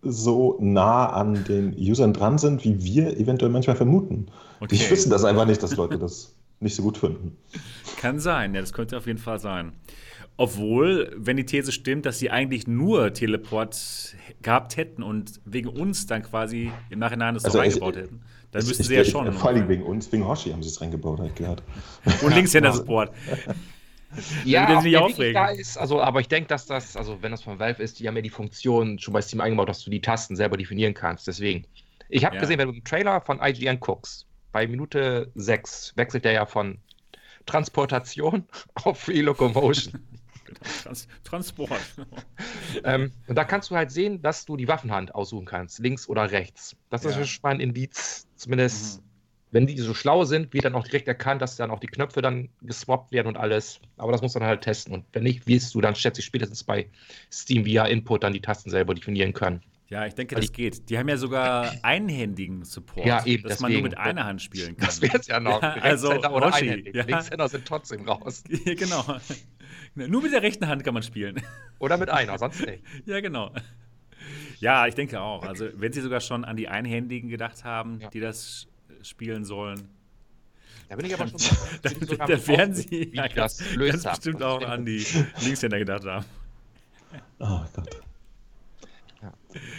so 0.03 0.57
nah 0.61 1.07
an 1.11 1.45
den 1.45 1.75
Usern 1.77 2.13
dran 2.13 2.39
sind, 2.39 2.65
wie 2.65 2.83
wir 2.83 3.19
eventuell 3.19 3.51
manchmal 3.53 3.77
vermuten. 3.77 4.27
Okay. 4.61 4.77
Die 4.77 4.91
wissen 4.91 5.11
das 5.11 5.25
einfach 5.25 5.47
nicht, 5.47 5.63
dass 5.63 5.77
Leute 5.77 5.99
das 5.99 6.35
nicht 6.61 6.75
so 6.75 6.83
gut 6.83 6.99
finden. 6.99 7.37
Kann 7.99 8.19
sein, 8.19 8.55
ja, 8.55 8.61
das 8.61 8.73
könnte 8.73 8.97
auf 8.97 9.07
jeden 9.07 9.19
Fall 9.19 9.39
sein. 9.39 9.73
Obwohl, 10.37 11.13
wenn 11.19 11.37
die 11.37 11.45
These 11.45 11.71
stimmt, 11.71 12.07
dass 12.07 12.19
sie 12.19 12.31
eigentlich 12.31 12.67
nur 12.67 13.13
Teleport 13.13 14.15
gehabt 14.41 14.77
hätten 14.79 15.03
und 15.03 15.41
wegen 15.45 15.69
uns 15.69 16.07
dann 16.07 16.23
quasi 16.23 16.71
im 16.89 16.99
Nachhinein 16.99 17.35
das 17.35 17.45
Also 17.45 17.59
so 17.59 17.63
ich- 17.63 17.69
reingebaut 17.75 17.97
hätten, 17.97 18.21
dann 18.53 18.63
Ich- 18.63 18.69
müssten 18.69 18.83
ich- 18.83 18.89
sie 18.89 18.95
ja 18.95 19.03
ich- 19.03 19.11
schon. 19.11 19.31
Vor 19.33 19.51
allem 19.51 19.69
wegen 19.69 19.83
uns, 19.83 20.11
wegen 20.13 20.27
Hoshi 20.27 20.51
haben 20.51 20.63
sie 20.63 20.71
es 20.71 20.81
reingebaut, 20.81 21.19
habe 21.19 21.29
ich 21.29 21.35
gehört. 21.35 21.63
Und 22.23 22.35
Linkshänder-Support. 22.35 23.11
Ja, 24.45 24.81
nicht 24.83 24.93
der 24.95 25.03
aufregen. 25.03 25.35
da 25.35 25.49
ist, 25.49 25.77
also, 25.79 26.01
aber 26.03 26.21
ich 26.21 26.29
denke, 26.29 26.49
dass 26.49 26.67
das, 26.67 26.97
also 26.97 27.23
wenn 27.23 27.31
das 27.31 27.43
von 27.43 27.59
Valve 27.59 27.83
ist, 27.83 28.01
die 28.01 28.09
haben 28.09 28.17
ja 28.17 28.23
die 28.23 28.31
Funktion 28.31 28.99
schon 28.99 29.15
bei 29.15 29.23
Steam 29.23 29.41
eingebaut, 29.41 29.69
dass 29.69 29.85
du 29.85 29.91
die 29.91 30.01
Tasten 30.01 30.35
selber 30.37 30.57
definieren 30.57 30.95
kannst. 30.95 31.27
Deswegen. 31.29 31.67
Ich 32.09 32.25
habe 32.25 32.35
Ja. 32.35 32.41
gesehen, 32.41 32.59
wenn 32.59 32.67
du 32.69 32.75
einen 32.75 32.85
Trailer 32.85 33.21
von 33.21 33.41
IGN 33.41 33.79
guckst, 33.79 34.27
bei 34.53 34.67
Minute 34.67 35.31
6 35.37 35.93
wechselt 35.97 36.25
der 36.25 36.33
ja 36.33 36.47
von 36.47 36.79
Transportation 37.47 38.47
auf 38.75 38.99
Free 39.01 39.21
Locomotion. 39.21 39.95
Trans 40.83 41.07
Transport. 41.23 41.81
ähm, 42.85 43.13
und 43.29 43.37
da 43.37 43.45
kannst 43.45 43.71
du 43.71 43.77
halt 43.77 43.93
sehen, 43.93 44.21
dass 44.21 44.45
du 44.45 44.57
die 44.57 44.67
Waffenhand 44.67 45.15
aussuchen 45.15 45.47
kannst, 45.47 45.79
links 45.79 46.09
oder 46.09 46.33
rechts. 46.33 46.75
Das 46.91 47.05
ist 47.05 47.17
Ja. 47.17 47.25
schon 47.25 47.41
mal 47.45 47.51
ein 47.55 47.61
Indiz, 47.61 48.27
zumindest 48.35 48.99
Mhm. 49.01 49.05
Wenn 49.53 49.67
die 49.67 49.77
so 49.79 49.95
schlau 49.95 50.25
sind, 50.25 50.53
wird 50.55 50.65
dann 50.65 50.75
auch 50.75 50.85
direkt 50.85 51.09
erkannt, 51.09 51.43
dass 51.43 51.57
dann 51.57 51.71
auch 51.71 51.81
die 51.81 51.87
Knöpfe 51.89 52.23
dann 52.23 52.49
geswappt 52.63 53.11
werden 53.13 53.27
und 53.29 53.37
alles. 53.37 53.81
Aber 53.97 54.13
das 54.13 54.23
muss 54.23 54.35
man 54.35 54.45
halt 54.45 54.63
testen. 54.63 54.95
Und 54.95 55.05
wenn 55.13 55.25
nicht, 55.25 55.47
wirst 55.47 55.75
du 55.75 55.81
dann, 55.81 55.95
schätze 55.95 56.21
ich, 56.21 56.25
spätestens 56.27 56.63
bei 56.65 56.89
Steam 57.33 57.65
via 57.65 57.85
Input 57.87 58.23
dann 58.23 58.33
die 58.33 58.41
Tasten 58.41 58.71
selber 58.71 58.95
definieren 58.95 59.33
können. 59.33 59.63
Ja, 59.89 60.07
ich 60.07 60.15
denke, 60.15 60.37
das 60.37 60.53
geht. 60.53 60.89
Die 60.89 60.97
haben 60.99 61.09
ja 61.09 61.17
sogar 61.17 61.73
einhändigen 61.83 62.65
Support, 62.65 63.05
Ja, 63.07 63.27
eben, 63.27 63.49
dass 63.49 63.59
man 63.59 63.73
nur 63.73 63.81
deswegen. 63.83 63.91
mit 63.97 63.99
einer 63.99 64.25
Hand 64.25 64.41
spielen 64.41 64.77
kann. 64.77 64.87
Das 64.87 65.03
wäre 65.03 65.19
es 65.19 65.27
ja 65.27 65.41
noch. 65.41 65.61
Ja, 65.61 65.71
also, 65.81 66.07
Rechtshänder 66.11 66.33
oder 66.37 66.47
Hoshi, 66.53 66.65
einhändig. 66.71 66.95
ja. 66.95 67.03
Linkshänder 67.05 67.49
sind 67.49 67.67
trotzdem 67.67 68.09
raus. 68.09 68.45
Ja, 68.65 68.75
genau. 68.75 69.05
Nur 69.97 70.23
mit 70.23 70.33
der 70.33 70.43
rechten 70.43 70.69
Hand 70.69 70.85
kann 70.85 70.95
man 70.95 71.03
spielen. 71.03 71.43
Oder 71.81 71.97
mit 71.97 72.09
einer, 72.09 72.39
sonst 72.39 72.65
nicht. 72.65 72.85
Ja, 73.07 73.21
genau. 73.21 73.51
Ja, 74.61 74.87
ich 74.87 74.95
denke 74.95 75.21
auch. 75.21 75.45
Also, 75.45 75.69
wenn 75.75 75.93
sie 75.93 76.03
sogar 76.03 76.21
schon 76.21 76.45
an 76.45 76.57
die 76.57 76.69
Einhändigen 76.69 77.29
gedacht 77.29 77.65
haben, 77.65 77.99
Ja. 78.01 78.11
die 78.11 78.21
das 78.21 78.69
spielen 79.03 79.45
sollen, 79.45 79.89
Da 80.89 80.97
bin 80.97 81.07
ich 81.07 81.15
aber 81.15 81.29
schon. 81.29 81.39
sogar 81.39 82.29
dann 82.29 82.41
am 82.41 82.47
werden 82.49 82.75
sie 82.75 83.13
ja, 83.15 83.29
ganz, 83.29 83.63
ganz 83.77 84.09
bestimmt 84.09 84.43
auch 84.43 84.63
an 84.63 84.85
die 84.85 85.05
Linkshänder 85.41 85.79
gedacht 85.79 86.05
haben. 86.05 86.25
Oh 87.41 87.61
Gott. 87.75 88.01
Ja. 89.23 89.33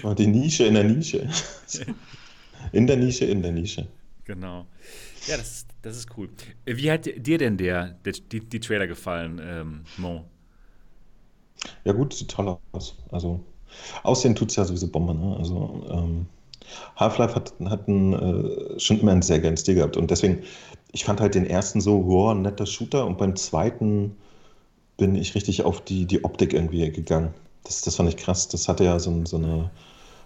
Oh, 0.03 0.13
die 0.13 0.28
Nische 0.28 0.65
in 0.65 0.74
der 0.76 0.84
Nische. 0.84 1.30
In 2.74 2.86
der 2.88 2.97
Nische, 2.97 3.26
in 3.26 3.41
der 3.41 3.51
Nische. 3.51 3.88
Genau. 4.24 4.67
Ja, 5.28 5.38
das, 5.38 5.51
ist- 5.51 5.67
das 5.82 5.97
ist 5.97 6.17
cool. 6.17 6.30
Äh, 6.65 6.76
Wie 6.78 6.91
hat 6.91 7.05
dir 7.05 7.38
denn 7.38 7.57
der, 7.57 7.99
der 8.05 8.13
die, 8.13 8.39
die 8.41 8.59
Trailer 8.59 8.88
gefallen, 8.88 9.39
ähm, 9.43 9.84
Mo? 9.97 10.26
Ja 11.84 11.93
gut, 11.93 12.13
sieht 12.13 12.32
toll 12.32 12.57
aus. 12.72 12.95
Also 13.11 13.43
aussehen 14.03 14.36
tut 14.36 14.49
es 14.49 14.55
ja 14.55 14.65
sowieso 14.65 14.88
Bombe. 14.88 15.13
Ne? 15.15 15.36
Also 15.38 15.88
ähm, 15.91 16.26
Half-Life 16.95 17.36
hat, 17.36 17.53
hat 17.66 17.88
einen, 17.88 18.14
äh, 18.14 18.80
schon 18.80 18.99
immer 18.99 19.12
einen 19.12 19.22
sehr 19.22 19.39
geilen 19.39 19.57
Stil 19.57 19.76
gehabt. 19.76 19.97
Und 19.97 20.09
deswegen, 20.12 20.39
ich 20.91 21.05
fand 21.05 21.22
halt 21.22 21.36
den 21.36 21.45
ersten 21.45 21.82
so, 21.82 22.05
wow, 22.05 22.34
netter 22.36 22.66
Shooter. 22.66 23.05
Und 23.05 23.18
beim 23.18 23.36
zweiten 23.36 24.16
bin 24.97 25.16
ich 25.16 25.36
richtig 25.36 25.64
auf 25.64 25.82
die, 25.82 26.05
die 26.05 26.24
Optik 26.24 26.53
irgendwie 26.53 26.89
gegangen. 26.91 27.34
Das, 27.64 27.82
das 27.82 27.95
fand 27.95 28.09
ich 28.09 28.18
krass. 28.18 28.47
Das 28.49 28.68
hatte 28.68 28.84
ja 28.84 28.99
so, 28.99 29.26
so 29.26 29.38
eine, 29.38 29.72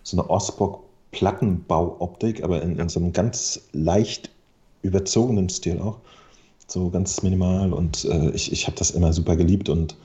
so 0.03 0.17
eine 0.17 0.29
Osborg-Plattenbau-Optik, 0.29 2.43
aber 2.43 2.61
in, 2.61 2.79
in 2.79 2.89
so 2.89 2.99
einem 2.99 3.13
ganz 3.13 3.61
leicht 3.73 4.29
überzogenen 4.81 5.49
Stil 5.49 5.79
auch. 5.81 5.97
so 6.67 6.89
ganz 6.89 7.21
minimal 7.23 7.73
und 7.73 8.05
äh, 8.05 8.29
ich, 8.31 8.51
ich 8.51 8.67
habe 8.67 8.77
das 8.77 8.91
immer 8.91 9.13
super 9.13 9.35
geliebt 9.35 9.69
und 9.69 9.95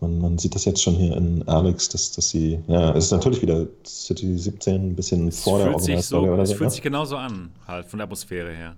man, 0.00 0.20
man 0.20 0.38
sieht 0.38 0.54
das 0.54 0.64
jetzt 0.64 0.82
schon 0.82 0.94
hier 0.94 1.16
in 1.16 1.46
Alex, 1.48 1.88
dass, 1.88 2.12
dass 2.12 2.30
sie, 2.30 2.58
ja, 2.66 2.94
es 2.94 3.06
ist 3.06 3.10
natürlich 3.12 3.42
wieder 3.42 3.66
City 3.84 4.36
17, 4.38 4.90
ein 4.90 4.94
bisschen 4.94 5.28
Es 5.28 5.42
vor 5.42 5.58
der 5.58 5.78
sich, 5.78 6.00
so, 6.02 6.20
oder 6.20 6.42
es 6.42 6.50
so. 6.50 6.56
fühlt 6.56 6.68
ne? 6.68 6.74
sich 6.74 6.82
genauso 6.82 7.16
an, 7.16 7.50
halt 7.66 7.86
von 7.86 7.98
der 7.98 8.04
Atmosphäre 8.04 8.52
her. 8.52 8.76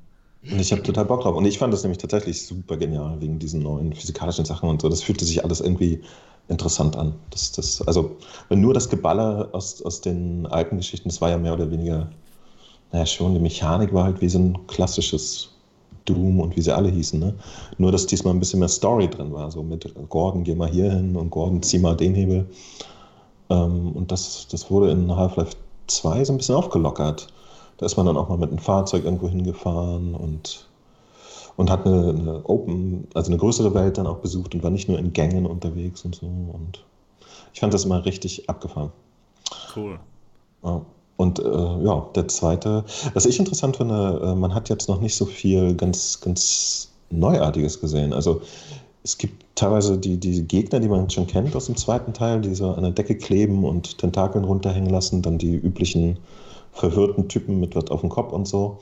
Und 0.51 0.59
ich 0.59 0.73
habe 0.73 0.83
total 0.83 1.05
Bock 1.05 1.23
drauf. 1.23 1.37
Und 1.37 1.45
ich 1.45 1.59
fand 1.59 1.73
das 1.73 1.83
nämlich 1.83 1.99
tatsächlich 1.99 2.47
super 2.47 2.79
genial 2.79 3.21
wegen 3.21 3.39
diesen 3.39 3.63
neuen 3.63 3.93
physikalischen 3.93 4.47
Sachen 4.47 4.71
und 4.71 4.81
so. 4.81 4.89
Das 4.89 5.03
fühlte 5.03 5.25
sich 5.27 5.45
alles 5.45 5.61
irgendwie 5.61 6.01
interessant 6.49 6.97
an. 6.97 7.15
Das, 7.29 7.53
das, 7.53 7.83
also, 7.83 8.17
wenn 8.49 8.61
nur 8.61 8.73
das 8.73 8.89
Geballer 8.89 9.51
aus, 9.53 9.83
aus 9.83 10.01
den 10.01 10.47
alten 10.47 10.79
Geschichten, 10.79 11.11
das 11.11 11.21
war 11.21 11.29
ja 11.29 11.37
mehr 11.37 11.53
oder 11.53 11.71
weniger, 11.71 12.11
naja, 12.91 13.05
schon, 13.05 13.35
die 13.35 13.41
Mechanik 13.41 13.93
war 13.93 14.05
halt 14.05 14.23
wie 14.23 14.29
so 14.31 14.39
ein 14.39 14.67
klassisches 14.67 15.51
Doom 16.05 16.41
und 16.41 16.57
wie 16.57 16.63
sie 16.63 16.75
alle 16.75 16.89
hießen. 16.89 17.19
Ne? 17.19 17.35
Nur, 17.79 17.93
dass 17.93 18.07
diesmal 18.07 18.35
ein 18.35 18.41
bisschen 18.41 18.61
mehr 18.61 18.69
Story 18.69 19.09
drin 19.09 19.33
war. 19.33 19.51
So 19.51 19.63
mit 19.63 19.93
Gordon, 20.09 20.45
geh 20.45 20.55
mal 20.55 20.71
hier 20.71 20.91
hin 20.91 21.17
und 21.17 21.31
Gordon, 21.31 21.63
zieh 21.63 21.79
mal 21.79 21.97
den 21.97 22.15
Hebel. 22.15 22.47
Ähm, 23.51 23.93
und 23.93 24.11
das, 24.13 24.47
das 24.51 24.71
wurde 24.71 24.91
in 24.91 25.15
Half-Life 25.15 25.57
2 25.89 26.25
so 26.25 26.33
ein 26.33 26.37
bisschen 26.37 26.55
aufgelockert. 26.55 27.29
Da 27.79 27.87
ist 27.87 27.97
man 27.97 28.07
dann 28.07 28.17
auch 28.17 28.29
mal 28.29 28.39
mit 28.39 28.51
einem 28.51 28.59
Fahrzeug 28.59 29.05
irgendwo 29.05 29.29
hingefahren 29.29 30.15
und, 30.15 30.69
und 31.57 31.71
hat 31.71 31.87
eine, 31.87 32.11
eine 32.11 32.41
Open, 32.45 33.09
also 33.15 33.31
eine 33.31 33.39
größere 33.39 33.75
Welt 33.75 33.99
dann 33.99 34.07
auch 34.07 34.19
besucht 34.19 34.55
und 34.55 34.63
war 34.63 34.71
nicht 34.71 34.89
nur 34.89 34.99
in 34.99 35.13
Gängen 35.13 35.47
unterwegs 35.47 36.05
und 36.05 36.15
so. 36.15 36.27
Und 36.27 36.85
ich 37.55 37.61
fand 37.61 37.75
das 37.75 37.85
immer 37.85 38.05
richtig 38.05 38.49
abgefahren. 38.49 38.93
Cool. 39.75 39.99
Ja. 40.63 40.83
Und 41.21 41.39
äh, 41.39 41.85
ja, 41.85 42.07
der 42.15 42.29
zweite, 42.29 42.83
was 43.13 43.27
ich 43.27 43.39
interessant 43.39 43.77
finde, 43.77 44.23
äh, 44.25 44.35
man 44.35 44.55
hat 44.55 44.71
jetzt 44.71 44.89
noch 44.89 45.03
nicht 45.03 45.15
so 45.15 45.27
viel 45.27 45.75
ganz, 45.75 46.19
ganz 46.23 46.93
Neuartiges 47.11 47.79
gesehen. 47.79 48.15
Also 48.15 48.41
es 49.05 49.19
gibt 49.19 49.45
teilweise 49.55 49.99
die, 49.99 50.17
die 50.17 50.45
Gegner, 50.45 50.81
die 50.81 50.89
man 50.89 51.11
schon 51.11 51.27
kennt 51.27 51.55
aus 51.55 51.67
dem 51.67 51.77
zweiten 51.77 52.15
Teil, 52.15 52.41
die 52.41 52.55
so 52.55 52.71
an 52.71 52.85
der 52.85 52.93
Decke 52.93 53.19
kleben 53.19 53.67
und 53.67 53.99
Tentakeln 53.99 54.47
runterhängen 54.47 54.89
lassen, 54.89 55.21
dann 55.21 55.37
die 55.37 55.57
üblichen 55.57 56.17
verwirrten 56.73 57.29
Typen 57.29 57.61
mit 57.61 57.77
was 57.77 57.91
auf 57.91 58.01
dem 58.01 58.09
Kopf 58.09 58.33
und 58.33 58.49
so. 58.49 58.79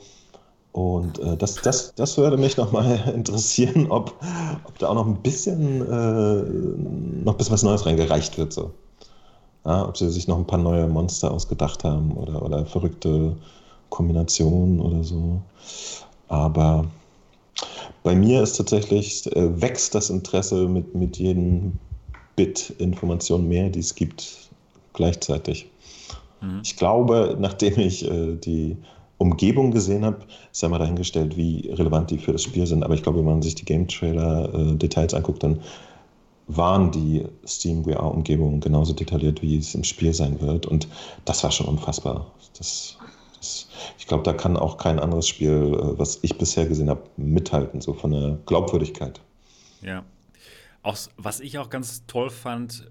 Und 0.71 1.19
äh, 1.19 1.35
das, 1.35 1.55
das, 1.55 1.93
das 1.95 2.17
würde 2.17 2.37
mich 2.37 2.55
nochmal 2.55 3.11
interessieren, 3.13 3.87
ob, 3.89 4.15
ob 4.63 4.79
da 4.79 4.87
auch 4.87 4.95
noch 4.95 5.07
ein 5.07 5.17
bisschen, 5.17 5.81
äh, 5.81 7.23
noch 7.25 7.33
ein 7.33 7.37
bisschen 7.37 7.51
was 7.51 7.63
Neues 7.63 7.85
reingereicht 7.85 8.37
wird. 8.37 8.53
So. 8.53 8.71
Ja, 9.69 9.87
ob 9.87 9.95
sie 9.97 10.09
sich 10.09 10.27
noch 10.27 10.39
ein 10.39 10.47
paar 10.47 10.57
neue 10.57 10.87
Monster 10.87 11.29
ausgedacht 11.29 11.83
haben 11.83 12.13
oder, 12.13 12.41
oder 12.41 12.65
verrückte 12.65 13.35
Kombinationen 13.89 14.79
oder 14.79 15.03
so. 15.03 15.43
Aber 16.27 16.85
bei 18.01 18.15
mir 18.15 18.41
ist 18.41 18.57
tatsächlich, 18.57 19.27
äh, 19.35 19.61
wächst 19.61 19.93
das 19.93 20.09
Interesse 20.09 20.67
mit, 20.67 20.95
mit 20.95 21.17
jedem 21.17 21.73
Bit 22.35 22.71
Information 22.79 23.47
mehr, 23.47 23.69
die 23.69 23.81
es 23.81 23.93
gibt, 23.93 24.49
gleichzeitig. 24.93 25.67
Mhm. 26.41 26.61
Ich 26.63 26.75
glaube, 26.75 27.37
nachdem 27.39 27.77
ich 27.77 28.09
äh, 28.09 28.37
die 28.37 28.75
Umgebung 29.19 29.69
gesehen 29.69 30.03
habe, 30.03 30.21
sei 30.51 30.67
mal 30.69 30.79
dahingestellt, 30.79 31.37
wie 31.37 31.69
relevant 31.73 32.09
die 32.09 32.17
für 32.17 32.31
das 32.31 32.41
Spiel 32.41 32.65
sind. 32.65 32.83
Aber 32.83 32.95
ich 32.95 33.03
glaube, 33.03 33.19
wenn 33.19 33.25
man 33.25 33.43
sich 33.43 33.53
die 33.53 33.65
Game 33.65 33.87
Trailer 33.87 34.51
äh, 34.51 34.75
Details 34.77 35.13
anguckt, 35.13 35.43
dann 35.43 35.59
waren 36.49 36.91
die 36.91 37.25
Steam 37.47 37.83
VR-Umgebungen 37.83 38.59
genauso 38.59 38.93
detailliert, 38.93 39.41
wie 39.41 39.57
es 39.57 39.75
im 39.75 39.83
Spiel 39.83 40.13
sein 40.13 40.41
wird. 40.41 40.65
Und 40.65 40.87
das 41.23 41.43
war 41.43 41.51
schon 41.51 41.67
unfassbar. 41.67 42.31
Das, 42.57 42.97
das, 43.37 43.69
ich 43.99 44.07
glaube, 44.07 44.23
da 44.23 44.33
kann 44.33 44.57
auch 44.57 44.77
kein 44.77 44.99
anderes 44.99 45.27
Spiel, 45.27 45.51
äh, 45.51 45.99
was 45.99 46.19
ich 46.23 46.37
bisher 46.37 46.65
gesehen 46.65 46.89
habe, 46.89 47.03
mithalten, 47.17 47.81
so 47.81 47.93
von 47.93 48.11
der 48.11 48.39
Glaubwürdigkeit. 48.47 49.21
Ja. 49.81 50.03
Auch, 50.81 50.97
was 51.17 51.39
ich 51.39 51.59
auch 51.59 51.69
ganz 51.69 52.05
toll 52.07 52.31
fand, 52.31 52.87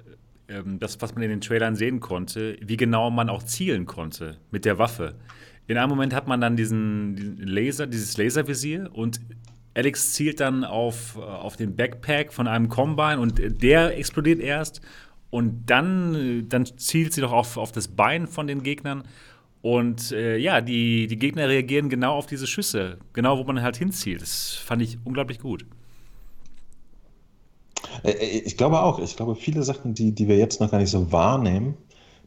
ähm, 0.47 0.79
das, 0.79 1.01
was 1.01 1.15
man 1.15 1.25
in 1.25 1.31
den 1.31 1.41
Trailern 1.41 1.75
sehen 1.75 1.99
konnte, 1.99 2.57
wie 2.61 2.77
genau 2.77 3.11
man 3.11 3.29
auch 3.29 3.43
zielen 3.43 3.87
konnte 3.87 4.37
mit 4.53 4.65
der 4.65 4.79
Waffe. 4.79 5.17
In 5.67 5.77
einem 5.77 5.91
Moment 5.91 6.15
hat 6.15 6.29
man 6.29 6.41
dann 6.41 6.57
diesen 6.57 7.37
Laser, 7.39 7.89
dieses 7.89 8.17
Laservisier 8.17 8.89
und 8.93 9.21
Alex 9.75 10.13
zielt 10.13 10.41
dann 10.41 10.65
auf, 10.65 11.17
äh, 11.17 11.21
auf 11.21 11.57
den 11.57 11.77
Backpack 11.77 12.33
von 12.33 12.47
einem 12.49 12.69
Combine 12.69 13.21
und 13.21 13.41
der 13.63 13.97
explodiert 13.99 14.41
erst 14.41 14.81
und 15.31 15.67
dann, 15.67 16.15
äh, 16.15 16.43
dann 16.49 16.67
zielt 16.79 17.13
sie 17.13 17.21
doch 17.21 17.33
auf, 17.33 17.57
auf 17.57 17.73
das 17.73 17.89
Bein 17.89 18.27
von 18.27 18.47
den 18.47 18.63
Gegnern 18.63 19.05
und 19.63 20.13
äh, 20.13 20.37
ja, 20.37 20.61
die, 20.61 21.07
die 21.09 21.19
Gegner 21.19 21.49
reagieren 21.49 21.89
genau 21.89 22.15
auf 22.15 22.27
diese 22.27 22.47
Schüsse, 22.47 22.99
genau 23.13 23.39
wo 23.39 23.45
man 23.45 23.63
halt 23.63 23.77
hinzielt. 23.77 24.23
Das 24.23 24.55
fand 24.55 24.83
ich 24.83 24.99
unglaublich 25.05 25.41
gut. 25.41 25.67
Äh, 28.03 28.41
Ich 28.45 28.57
glaube 28.57 28.81
auch. 28.83 28.99
Ich 28.99 29.17
glaube, 29.17 29.35
viele 29.37 29.63
Sachen, 29.63 29.95
die, 29.95 30.13
die 30.15 30.29
wir 30.29 30.37
jetzt 30.37 30.61
noch 30.61 30.71
gar 30.71 30.79
nicht 30.79 30.91
so 30.91 31.13
wahrnehmen, 31.13 31.77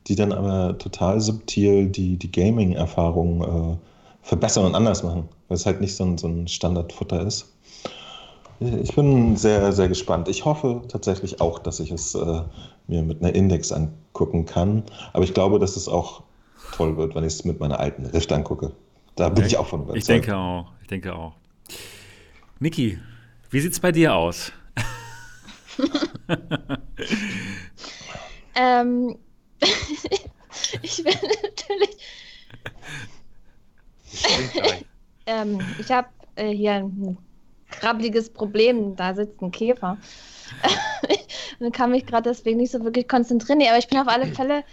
die 0.08 0.16
dann 0.16 0.32
aber 0.32 0.78
total 0.78 1.22
subtil 1.22 1.88
die, 1.89 2.18
die 2.18 2.32
Gaming-Erfahrung 2.32 3.74
äh, 3.74 3.78
verbessern 4.22 4.66
und 4.66 4.76
anders 4.76 5.04
machen, 5.04 5.30
weil 5.52 5.58
es 5.58 5.66
halt 5.66 5.82
nicht 5.82 5.97
so 5.97 6.06
ein, 6.06 6.18
so 6.18 6.30
ein 6.30 6.47
Standardfutter 6.47 7.28
ist. 7.28 7.52
Ich 8.62 8.95
bin 8.95 9.36
sehr, 9.36 9.74
sehr 9.74 9.89
gespannt. 9.89 10.30
Ich 10.30 10.45
hoffe 10.45 10.84
tatsächlich 10.88 11.41
auch, 11.41 11.60
dass 11.60 11.82
ich 11.82 11.91
es 11.91 12.16
äh, 12.16 12.43
mir 12.88 13.02
mit 13.02 13.22
einer 13.22 13.36
Index 13.36 13.74
angucken 13.74 14.45
kann. 14.45 14.84
Aber 15.12 15.26
ich 15.26 15.34
glaube, 15.34 15.60
dass 15.60 15.76
es 15.76 15.89
auch 15.89 16.24
toll 16.72 16.95
wird, 16.95 17.16
wenn 17.16 17.26
ich 17.26 17.34
es 17.34 17.43
mit 17.43 17.60
meiner 17.60 17.82
alten 17.82 18.06
Rift 18.06 18.32
angucke. 18.32 18.72
Da 19.18 19.28
bin 19.28 19.45
ich 19.45 19.58
auch 19.58 19.68
von 19.68 19.82
überzeugt. 19.82 19.97
Ich 19.97 20.06
denke 20.06 20.38
auch. 20.38 20.72
Ich 20.84 20.88
denke 20.88 21.14
auch. 21.14 21.34
Niki, 22.60 22.97
wie 23.49 23.60
sieht's 23.60 23.82
bei 23.82 23.91
dir 23.91 24.16
aus? 24.16 24.54
Ähm, 28.54 29.18
ich 30.82 31.04
bin 31.04 31.14
natürlich. 31.41 31.97
Gleich. 34.54 34.86
Ähm, 35.26 35.59
ich 35.80 35.91
habe 35.91 36.07
äh, 36.36 36.49
hier 36.49 36.74
ein 36.74 37.17
krabbeliges 37.72 38.30
Problem. 38.30 38.95
Da 38.95 39.15
sitzt 39.15 39.41
ein 39.41 39.51
Käfer. 39.51 39.97
und 41.59 41.74
kann 41.74 41.91
mich 41.91 42.05
gerade 42.05 42.30
deswegen 42.30 42.57
nicht 42.57 42.72
so 42.72 42.84
wirklich 42.84 43.07
konzentrieren. 43.07 43.59
Nee, 43.59 43.69
aber 43.69 43.78
ich 43.78 43.88
bin 43.88 43.99
auf 43.99 44.07
alle 44.07 44.28
Fälle 44.28 44.63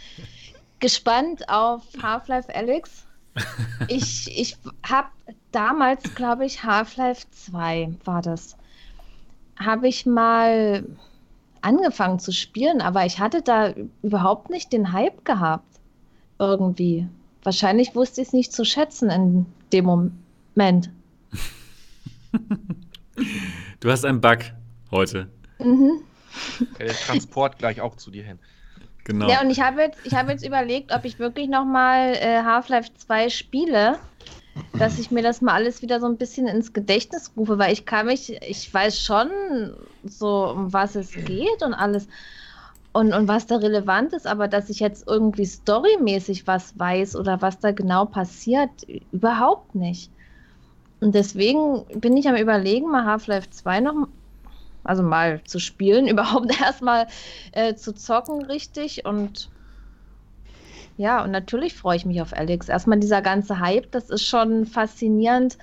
gespannt 0.80 1.48
auf 1.48 1.82
Half-Life 2.02 2.54
Alyx. 2.54 3.04
Ich, 3.86 4.36
ich 4.36 4.56
habe 4.84 5.08
damals, 5.52 6.14
glaube 6.16 6.44
ich, 6.44 6.64
Half-Life 6.64 7.26
2 7.30 7.94
war 8.04 8.20
das. 8.20 8.56
Habe 9.56 9.86
ich 9.86 10.06
mal 10.06 10.84
angefangen 11.60 12.18
zu 12.18 12.32
spielen, 12.32 12.80
aber 12.80 13.06
ich 13.06 13.20
hatte 13.20 13.42
da 13.42 13.72
überhaupt 14.02 14.50
nicht 14.50 14.72
den 14.72 14.92
Hype 14.92 15.24
gehabt. 15.24 15.78
Irgendwie. 16.40 17.06
Wahrscheinlich 17.44 17.94
wusste 17.94 18.20
ich 18.20 18.28
es 18.28 18.32
nicht 18.32 18.52
zu 18.52 18.64
schätzen 18.64 19.08
in 19.08 19.46
dem 19.72 19.84
Moment. 19.84 20.12
Du 23.80 23.90
hast 23.90 24.04
einen 24.04 24.20
Bug 24.20 24.38
heute. 24.90 25.28
Mhm. 25.58 26.02
Der 26.78 26.88
Transport 26.88 27.58
gleich 27.58 27.80
auch 27.80 27.96
zu 27.96 28.10
dir 28.10 28.24
hin. 28.24 28.38
Genau. 29.04 29.28
Ja, 29.28 29.40
und 29.40 29.50
ich 29.50 29.60
habe 29.60 29.80
jetzt, 29.82 29.98
ich 30.04 30.14
hab 30.14 30.28
jetzt 30.28 30.44
überlegt, 30.44 30.92
ob 30.92 31.04
ich 31.04 31.18
wirklich 31.18 31.48
nochmal 31.48 32.14
äh, 32.16 32.42
Half-Life 32.42 32.90
2 32.94 33.30
spiele, 33.30 33.98
dass 34.78 34.98
ich 34.98 35.10
mir 35.10 35.22
das 35.22 35.40
mal 35.40 35.54
alles 35.54 35.80
wieder 35.80 36.00
so 36.00 36.06
ein 36.06 36.16
bisschen 36.16 36.46
ins 36.46 36.72
Gedächtnis 36.72 37.32
rufe, 37.36 37.58
weil 37.58 37.72
ich 37.72 37.86
kann 37.86 38.06
mich, 38.06 38.30
ich 38.42 38.74
weiß 38.74 39.00
schon 39.00 39.30
so, 40.04 40.50
um 40.50 40.72
was 40.72 40.96
es 40.96 41.12
geht 41.12 41.62
und 41.62 41.72
alles 41.72 42.08
und, 42.92 43.12
und 43.12 43.28
was 43.28 43.46
da 43.46 43.56
relevant 43.56 44.12
ist, 44.12 44.26
aber 44.26 44.48
dass 44.48 44.70
ich 44.70 44.80
jetzt 44.80 45.06
irgendwie 45.06 45.46
storymäßig 45.46 46.46
was 46.46 46.78
weiß 46.78 47.16
oder 47.16 47.40
was 47.40 47.60
da 47.60 47.70
genau 47.70 48.06
passiert, 48.06 48.70
überhaupt 49.12 49.74
nicht. 49.74 50.10
Und 51.00 51.14
deswegen 51.14 51.84
bin 52.00 52.16
ich 52.16 52.28
am 52.28 52.36
überlegen, 52.36 52.90
mal 52.90 53.04
Half-Life 53.04 53.50
2 53.50 53.80
noch, 53.80 54.08
also 54.84 55.02
mal 55.02 55.42
zu 55.44 55.58
spielen, 55.58 56.08
überhaupt 56.08 56.60
erstmal 56.60 57.06
äh, 57.52 57.74
zu 57.74 57.94
zocken 57.94 58.44
richtig 58.44 59.04
und 59.04 59.50
ja, 60.96 61.22
und 61.22 61.30
natürlich 61.30 61.74
freue 61.74 61.96
ich 61.96 62.04
mich 62.04 62.20
auf 62.20 62.36
Alex. 62.36 62.68
Erstmal 62.68 62.98
dieser 62.98 63.22
ganze 63.22 63.60
Hype, 63.60 63.92
das 63.92 64.10
ist 64.10 64.26
schon 64.26 64.66
faszinierend, 64.66 65.56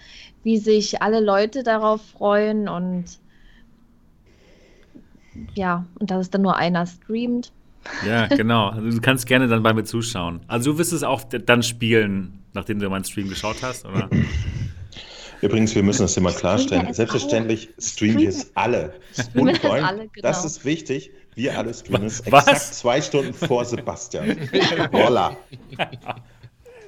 wie 0.44 0.58
sich 0.58 1.02
alle 1.02 1.20
Leute 1.20 1.62
darauf 1.62 2.02
freuen 2.12 2.70
und 2.70 3.20
ja, 5.54 5.86
und 6.00 6.10
dass 6.10 6.22
es 6.22 6.30
dann 6.30 6.42
nur 6.42 6.56
einer 6.56 6.86
streamt. 6.86 7.52
Ja, 8.08 8.28
genau. 8.36 8.70
Also 8.70 8.90
du 8.90 9.02
kannst 9.02 9.28
gerne 9.28 9.50
dann 9.50 9.62
bei 9.62 9.74
mir 9.74 9.84
zuschauen. 9.84 10.40
Also 10.48 10.72
du 10.72 10.78
wirst 10.78 10.94
es 10.94 11.04
auch 11.04 11.24
dann 11.24 11.64
spielen, 11.64 12.40
nachdem 12.54 12.80
du 12.80 12.90
meinen 12.90 13.04
Stream 13.04 13.28
geschaut 13.28 13.58
hast, 13.62 13.86
oder? 13.86 14.10
Übrigens, 15.42 15.76
wir 15.76 15.84
müssen 15.84 16.04
das 16.04 16.14
hier 16.14 16.24
mal 16.24 16.30
Streamen 16.32 16.58
klarstellen. 16.58 16.94
Selbstverständlich 16.94 17.70
streamen 17.80 18.20
wir 18.20 18.30
es 18.30 18.52
alle. 18.56 18.94
Und 19.34 19.46
wir 19.48 19.54
es 19.54 19.60
Freund, 19.60 19.86
alle, 19.86 20.08
genau. 20.08 20.22
das 20.22 20.46
ist 20.46 20.66
wichtig. 20.66 21.12
Wir 21.36 21.58
alle 21.58 21.74
streamen 21.74 22.08
es 22.08 22.24
Was? 22.32 22.48
exakt 22.48 22.74
zwei 22.76 23.02
Stunden 23.02 23.34
vor 23.34 23.66
Sebastian. 23.66 24.38
Voila. 24.92 25.36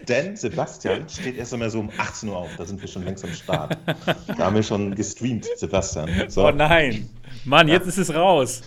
Denn 0.08 0.38
Sebastian 0.38 1.10
steht 1.10 1.38
erst 1.38 1.54
einmal 1.54 1.70
so 1.70 1.82
um 1.82 1.90
18 1.98 2.30
Uhr 2.30 2.38
auf. 2.38 2.50
Da 2.58 2.66
sind 2.66 2.80
wir 2.80 2.88
schon 2.88 3.04
längst 3.04 3.26
am 3.26 3.34
Start. 3.34 3.78
Da 4.28 4.38
haben 4.38 4.56
wir 4.56 4.64
schon 4.64 4.96
gestreamt, 4.96 5.46
Sebastian. 5.58 6.10
So, 6.30 6.48
Oh 6.48 6.52
nein. 6.52 7.10
Mann, 7.44 7.68
jetzt 7.68 7.88
ist 7.88 7.98
es 7.98 8.14
raus. 8.14 8.62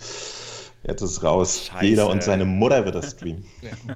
jetzt 0.83 1.01
ist 1.01 1.11
es 1.11 1.23
raus. 1.23 1.65
Scheiße. 1.65 1.85
Jeder 1.85 2.07
und 2.09 2.21
seine 2.21 2.45
Mutter 2.45 2.85
wird 2.85 2.93
das 2.95 3.11
streamen. 3.11 3.43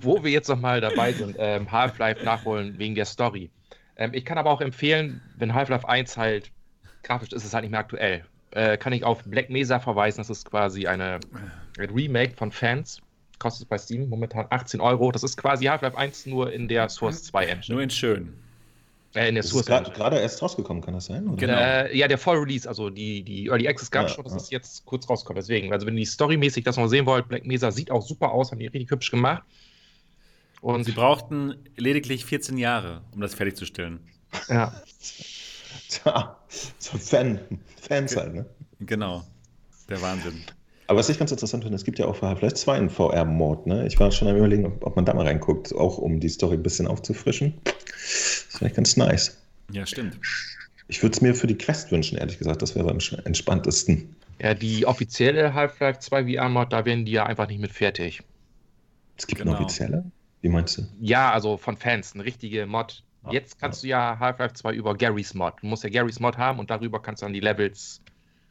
Wo 0.02 0.24
wir 0.24 0.32
jetzt 0.32 0.50
nochmal 0.50 0.82
dabei 0.82 1.14
sind, 1.14 1.36
ähm, 1.38 1.72
Half-Life 1.72 2.24
nachholen 2.26 2.80
wegen 2.80 2.96
der 2.96 3.06
Story. 3.06 3.52
Ähm, 3.98 4.12
ich 4.14 4.26
kann 4.26 4.38
aber 4.38 4.52
auch 4.52 4.62
empfehlen, 4.62 5.22
wenn 5.38 5.54
Half-Life 5.54 5.88
1 5.88 6.18
halt 6.18 6.52
grafisch 7.04 7.30
ist, 7.30 7.42
ist 7.42 7.46
es 7.46 7.54
halt 7.54 7.64
nicht 7.64 7.72
mehr 7.72 7.80
aktuell. 7.80 8.26
Äh, 8.52 8.78
kann 8.78 8.94
ich 8.94 9.04
auf 9.04 9.24
Black 9.24 9.50
Mesa 9.50 9.80
verweisen. 9.80 10.18
Das 10.20 10.30
ist 10.30 10.50
quasi 10.50 10.88
eine, 10.88 11.20
ein 11.78 11.90
Remake 11.90 12.36
von 12.36 12.52
Fans. 12.52 13.02
Kostet 13.38 13.68
bei 13.68 13.78
Steam 13.78 14.08
momentan 14.08 14.48
18 14.50 14.80
Euro. 14.80 15.12
Das 15.12 15.24
ist 15.24 15.36
quasi 15.38 15.66
Half-Life 15.66 15.98
1 15.98 16.26
nur 16.28 16.52
in 16.54 16.68
der 16.68 16.88
Source 16.90 17.24
2 17.24 17.46
Engine. 17.46 17.76
Nur 17.76 17.84
in 17.84 17.90
schön. 17.90 18.34
Äh, 19.14 19.28
in 19.30 19.36
der 19.36 19.44
Das 19.44 19.48
ist 19.48 19.52
Source 19.52 19.68
Engine. 19.68 19.94
gerade 19.96 20.20
erst 20.20 20.42
rausgekommen, 20.42 20.82
kann 20.82 20.94
das 20.94 21.06
sein? 21.06 21.28
Oder? 21.28 21.36
Genau. 21.38 21.58
Äh, 21.60 21.98
ja, 21.98 22.08
der 22.08 22.18
Voll 22.18 22.38
Release, 22.38 22.68
also 22.68 22.90
die, 22.90 23.24
die 23.24 23.48
Early 23.48 23.68
Access 23.68 23.92
gab 23.92 24.04
Ja, 24.04 24.10
schon, 24.10 24.24
das 24.24 24.34
ja. 24.34 24.38
ist 24.38 24.52
jetzt 24.52 24.86
kurz 24.86 25.10
rausgekommen. 25.10 25.42
Deswegen, 25.42 25.74
also 25.74 25.86
wenn 25.86 25.96
ihr 25.96 26.02
die 26.02 26.06
storymäßig 26.06 26.64
das 26.64 26.78
noch 26.78 26.88
sehen 26.88 27.06
wollt, 27.06 27.28
Black 27.28 27.46
Mesa 27.46 27.72
sieht 27.72 27.92
auch 27.92 28.02
super 28.06 28.32
aus, 28.32 28.52
haben 28.52 28.60
die 28.60 28.68
richtig 28.68 28.90
hübsch 28.90 29.12
gemacht. 29.12 29.44
Und 30.66 30.84
Sie 30.84 30.94
brauchten 30.94 31.54
lediglich 31.78 32.26
14 32.26 32.58
Jahre, 32.58 33.02
um 33.12 33.22
das 33.22 33.36
fertigzustellen. 33.36 34.00
ja, 34.50 34.74
Tja, 35.90 36.40
so 36.80 36.98
Fan, 36.98 37.40
Fans 37.88 38.16
halt, 38.18 38.34
ne? 38.34 38.46
Genau. 38.80 39.24
Der 39.88 40.02
Wahnsinn. 40.02 40.42
Aber 40.88 40.98
was 40.98 41.10
ich 41.10 41.20
ganz 41.20 41.30
interessant 41.30 41.64
finde, 41.64 41.76
es 41.76 41.84
gibt 41.84 42.00
ja 42.00 42.08
auch 42.08 42.16
für 42.16 42.28
Half-Life 42.28 42.56
2 42.56 42.74
einen 42.78 42.90
VR-Mode, 42.90 43.70
ne? 43.70 43.86
Ich 43.86 44.00
war 44.00 44.12
schon 44.12 44.28
am 44.28 44.38
überlegen, 44.38 44.66
ob, 44.66 44.84
ob 44.84 44.96
man 44.96 45.06
da 45.06 45.14
mal 45.14 45.28
reinguckt, 45.28 45.72
auch 45.76 46.00
um 46.00 46.20
die 46.20 46.30
Story 46.30 46.56
ein 46.56 46.64
bisschen 46.64 46.88
aufzufrischen. 46.88 47.54
Das 47.64 48.48
ist 48.50 48.58
vielleicht 48.58 48.76
ganz 48.76 48.98
nice. 48.98 49.38
Ja, 49.72 49.86
stimmt. 49.86 50.18
Ich 50.88 51.04
würde 51.04 51.14
es 51.16 51.22
mir 51.22 51.36
für 51.36 51.46
die 51.46 51.58
Quest 51.60 51.92
wünschen, 51.92 52.18
ehrlich 52.18 52.40
gesagt. 52.40 52.64
Das 52.64 52.74
wäre 52.76 52.90
am 52.90 52.98
entspanntesten. 53.26 54.16
ja, 54.40 54.56
die 54.56 54.88
offizielle 54.88 55.54
Half-Life 55.54 56.00
2 56.00 56.34
VR-Mod, 56.36 56.74
da 56.74 56.86
werden 56.86 57.06
die 57.06 57.12
ja 57.12 57.28
einfach 57.28 57.48
nicht 57.48 57.62
mit 57.62 57.72
fertig. 57.72 58.24
Es 59.16 59.28
gibt 59.28 59.42
Genau. 59.42 59.56
eine 59.56 59.64
offizielle? 59.64 60.06
Wie 60.42 60.50
meinst 60.50 60.78
du? 60.78 60.84
Ja, 61.00 61.32
also 61.32 61.58
von 61.58 61.78
Fans, 61.78 62.14
eine 62.14 62.24
richtige 62.26 62.66
Mod. 62.66 63.04
Ah, 63.24 63.32
Jetzt 63.32 63.60
kannst 63.60 63.84
du 63.84 63.88
ja 63.88 64.18
Half-Life 64.20 64.54
2 64.54 64.74
über 64.74 64.96
Garys 64.96 65.34
Mod. 65.34 65.54
Du 65.62 65.68
musst 65.68 65.84
ja 65.84 65.90
Garys 65.90 66.20
Mod 66.20 66.38
haben 66.38 66.60
und 66.60 66.70
darüber 66.70 67.02
kannst 67.02 67.22
du 67.22 67.26
dann 67.26 67.34
die 67.34 67.40
Levels 67.40 68.02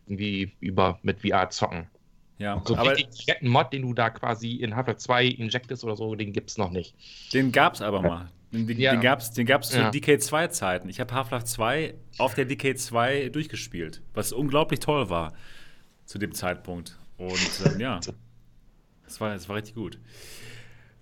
irgendwie 0.07 0.53
über 0.61 0.99
mit 1.03 1.21
VR 1.21 1.49
zocken. 1.51 1.87
Ja, 2.39 2.61
So 2.65 2.77
aber 2.77 2.97
fetten 3.25 3.49
Mod, 3.49 3.73
den 3.73 3.83
du 3.83 3.95
da 3.95 4.11
quasi 4.11 4.55
in 4.57 4.75
Half-Life 4.75 4.99
2 4.99 5.27
injectest 5.27 5.85
oder 5.85 5.97
so, 5.97 6.15
den 6.17 6.33
gibt's 6.33 6.59
noch 6.59 6.71
nicht. 6.71 6.95
den 7.33 7.53
gab's 7.53 7.81
aber 7.81 8.03
mal. 8.03 8.29
Den, 8.51 8.67
den, 8.67 8.79
Ja. 8.79 8.93
den 8.93 9.01
gab's, 9.01 9.31
den 9.33 9.47
gab's 9.47 9.71
zu 9.71 9.79
Ja. 9.79 9.91
DK2-Zeiten. 9.91 10.89
Ich 10.89 10.99
habe 10.99 11.15
Half-Life 11.15 11.45
2 11.47 11.95
auf 12.19 12.35
der 12.35 12.49
DK2 12.49 13.31
durchgespielt, 13.31 14.03
was 14.15 14.33
unglaublich 14.33 14.81
toll 14.81 15.09
war 15.11 15.33
zu 16.05 16.19
dem 16.19 16.33
Zeitpunkt. 16.35 16.99
Und 17.17 17.39
ähm, 17.67 17.79
ja, 17.81 18.01
das 19.05 19.21
war, 19.21 19.33
das 19.33 19.49
war 19.49 19.55
richtig 19.57 19.77
gut. 19.77 19.99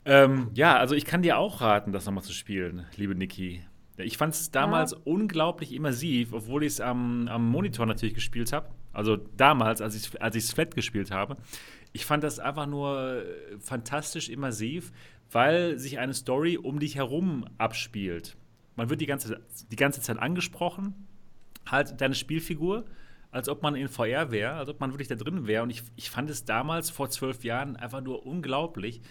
Ähm, 0.04 0.50
ja, 0.54 0.76
also 0.76 0.94
ich 0.94 1.04
kann 1.04 1.22
dir 1.22 1.38
auch 1.38 1.60
raten, 1.60 1.92
das 1.92 2.06
nochmal 2.06 2.24
zu 2.24 2.32
spielen, 2.32 2.86
liebe 2.96 3.14
Niki. 3.14 3.62
Ich 3.98 4.16
fand 4.16 4.34
es 4.34 4.50
damals 4.50 4.94
unglaublich 4.94 5.72
immersiv, 5.72 6.32
obwohl 6.32 6.64
ich 6.64 6.74
es 6.74 6.80
am, 6.80 7.28
am 7.28 7.48
Monitor 7.48 7.86
natürlich 7.86 8.14
gespielt 8.14 8.52
habe. 8.52 8.68
Also 8.92 9.16
damals, 9.16 9.80
als 9.80 9.94
ich 9.94 10.06
es 10.06 10.16
als 10.16 10.34
ich's 10.34 10.52
flat 10.52 10.74
gespielt 10.74 11.10
habe. 11.10 11.36
Ich 11.92 12.06
fand 12.06 12.24
das 12.24 12.38
einfach 12.38 12.66
nur 12.66 13.22
äh, 13.22 13.24
fantastisch 13.60 14.28
immersiv, 14.28 14.92
weil 15.30 15.78
sich 15.78 15.98
eine 15.98 16.14
Story 16.14 16.56
um 16.56 16.78
dich 16.78 16.96
herum 16.96 17.46
abspielt. 17.58 18.36
Man 18.76 18.90
wird 18.90 19.00
die 19.00 19.06
ganze, 19.06 19.40
die 19.70 19.76
ganze 19.76 20.00
Zeit 20.00 20.18
angesprochen, 20.18 21.06
halt 21.66 22.00
deine 22.00 22.14
Spielfigur, 22.14 22.86
als 23.30 23.48
ob 23.48 23.62
man 23.62 23.74
in 23.74 23.88
VR 23.88 24.30
wäre, 24.30 24.54
als 24.54 24.68
ob 24.68 24.80
man 24.80 24.92
wirklich 24.92 25.08
da 25.08 25.14
drin 25.14 25.46
wäre. 25.46 25.62
Und 25.62 25.70
ich, 25.70 25.82
ich 25.96 26.10
fand 26.10 26.30
es 26.30 26.44
damals, 26.44 26.90
vor 26.90 27.10
zwölf 27.10 27.44
Jahren, 27.44 27.76
einfach 27.76 28.00
nur 28.00 28.26
unglaublich, 28.26 29.02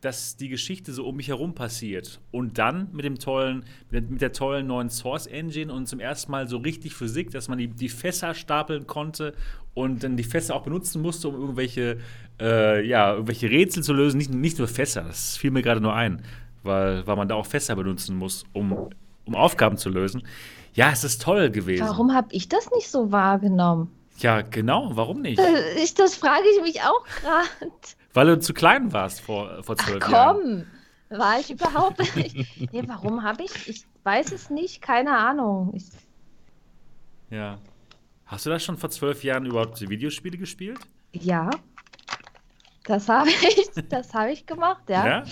dass 0.00 0.36
die 0.36 0.48
Geschichte 0.48 0.92
so 0.92 1.06
um 1.06 1.16
mich 1.16 1.28
herum 1.28 1.54
passiert. 1.54 2.20
Und 2.30 2.58
dann 2.58 2.88
mit 2.92 3.04
dem 3.04 3.18
tollen, 3.18 3.64
mit 3.90 4.20
der, 4.20 4.32
tollen 4.32 4.66
neuen 4.66 4.90
Source 4.90 5.26
Engine 5.26 5.72
und 5.72 5.88
zum 5.88 5.98
ersten 5.98 6.30
Mal 6.30 6.48
so 6.48 6.58
richtig 6.58 6.94
Physik, 6.94 7.30
dass 7.30 7.48
man 7.48 7.58
die, 7.58 7.68
die 7.68 7.88
Fässer 7.88 8.34
stapeln 8.34 8.86
konnte 8.86 9.34
und 9.74 10.04
dann 10.04 10.16
die 10.16 10.24
Fässer 10.24 10.54
auch 10.54 10.62
benutzen 10.62 11.02
musste, 11.02 11.28
um 11.28 11.34
irgendwelche, 11.34 11.98
äh, 12.40 12.86
ja, 12.86 13.12
irgendwelche 13.12 13.50
Rätsel 13.50 13.82
zu 13.82 13.92
lösen. 13.92 14.18
Nicht, 14.18 14.32
nicht 14.32 14.58
nur 14.58 14.68
Fässer, 14.68 15.02
das 15.02 15.36
fiel 15.36 15.50
mir 15.50 15.62
gerade 15.62 15.80
nur 15.80 15.94
ein, 15.94 16.22
weil, 16.62 17.04
weil 17.06 17.16
man 17.16 17.28
da 17.28 17.34
auch 17.34 17.46
Fässer 17.46 17.74
benutzen 17.74 18.16
muss, 18.16 18.44
um, 18.52 18.90
um 19.24 19.34
Aufgaben 19.34 19.78
zu 19.78 19.88
lösen. 19.90 20.22
Ja, 20.74 20.90
es 20.92 21.02
ist 21.02 21.22
toll 21.22 21.50
gewesen. 21.50 21.84
Warum 21.86 22.14
habe 22.14 22.28
ich 22.30 22.48
das 22.48 22.70
nicht 22.70 22.88
so 22.88 23.10
wahrgenommen? 23.10 23.90
Ja, 24.18 24.42
genau, 24.42 24.90
warum 24.94 25.22
nicht? 25.22 25.40
Äh, 25.40 25.82
Ich, 25.82 25.94
das 25.94 26.14
frage 26.16 26.44
ich 26.56 26.62
mich 26.62 26.82
auch 26.82 27.04
gerade. 27.20 27.48
Weil 28.18 28.26
du 28.26 28.40
zu 28.40 28.52
klein 28.52 28.92
warst 28.92 29.20
vor, 29.20 29.62
vor 29.62 29.76
Ach 29.78 29.84
zwölf 29.86 30.08
Jahren. 30.08 30.66
komm, 31.08 31.18
war 31.20 31.38
ich 31.38 31.52
überhaupt 31.52 32.00
nicht. 32.16 32.34
Nee, 32.72 32.82
warum 32.88 33.22
habe 33.22 33.44
ich? 33.44 33.68
Ich 33.68 33.86
weiß 34.02 34.32
es 34.32 34.50
nicht, 34.50 34.82
keine 34.82 35.16
Ahnung. 35.16 35.72
Ich, 35.72 35.84
Ja. 37.30 37.58
Hast 38.26 38.44
du 38.44 38.50
das 38.50 38.64
schon 38.64 38.76
vor 38.76 38.90
zwölf 38.90 39.22
Jahren 39.22 39.46
überhaupt 39.46 39.80
Videospiele 39.88 40.36
gespielt? 40.36 40.80
ja, 41.12 41.48
das 42.86 43.08
habe 43.08 43.30
ich, 43.30 43.70
das 43.88 44.12
habe 44.14 44.32
ich 44.32 44.46
gemacht, 44.46 44.82
ja. 44.88 45.22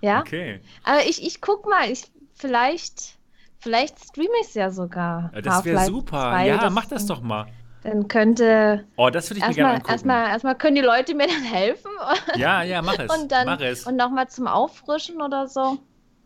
Ja, 0.00 0.20
Okay. 0.22 0.60
aber 0.82 1.06
ich, 1.06 1.24
ich 1.24 1.40
guck 1.40 1.64
mal, 1.68 1.88
ich, 1.92 2.10
vielleicht, 2.34 3.18
vielleicht 3.60 4.04
streame 4.04 4.34
ich 4.40 4.48
es 4.48 4.54
ja 4.54 4.72
sogar. 4.72 5.30
Ja, 5.32 5.42
das 5.42 5.64
wäre 5.64 5.84
super. 5.84 6.32
2, 6.32 6.48
ja, 6.48 6.70
mach 6.70 6.86
das 6.86 7.06
doch 7.06 7.20
mal. 7.20 7.46
Dann 7.82 8.06
könnte 8.08 8.84
Oh, 8.96 9.10
das 9.10 9.28
würde 9.30 9.40
ich 9.40 9.46
mir 9.48 9.54
gerne 9.54 9.72
erstmal, 9.72 9.74
angucken. 9.74 9.90
erstmal, 9.92 10.28
erstmal 10.28 10.54
können 10.56 10.76
die 10.76 10.82
Leute 10.82 11.14
mir 11.14 11.26
dann 11.26 11.42
helfen 11.42 11.90
Ja, 12.36 12.62
ja, 12.62 12.80
mach 12.82 12.98
es. 12.98 13.10
und 13.16 13.32
dann 13.32 13.46
mach 13.46 13.60
es. 13.60 13.86
und 13.86 13.96
nochmal 13.96 14.28
zum 14.28 14.46
Auffrischen 14.46 15.20
oder 15.20 15.48
so. 15.48 15.78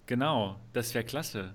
genau, 0.06 0.56
das 0.72 0.92
wäre 0.94 1.04
klasse. 1.04 1.54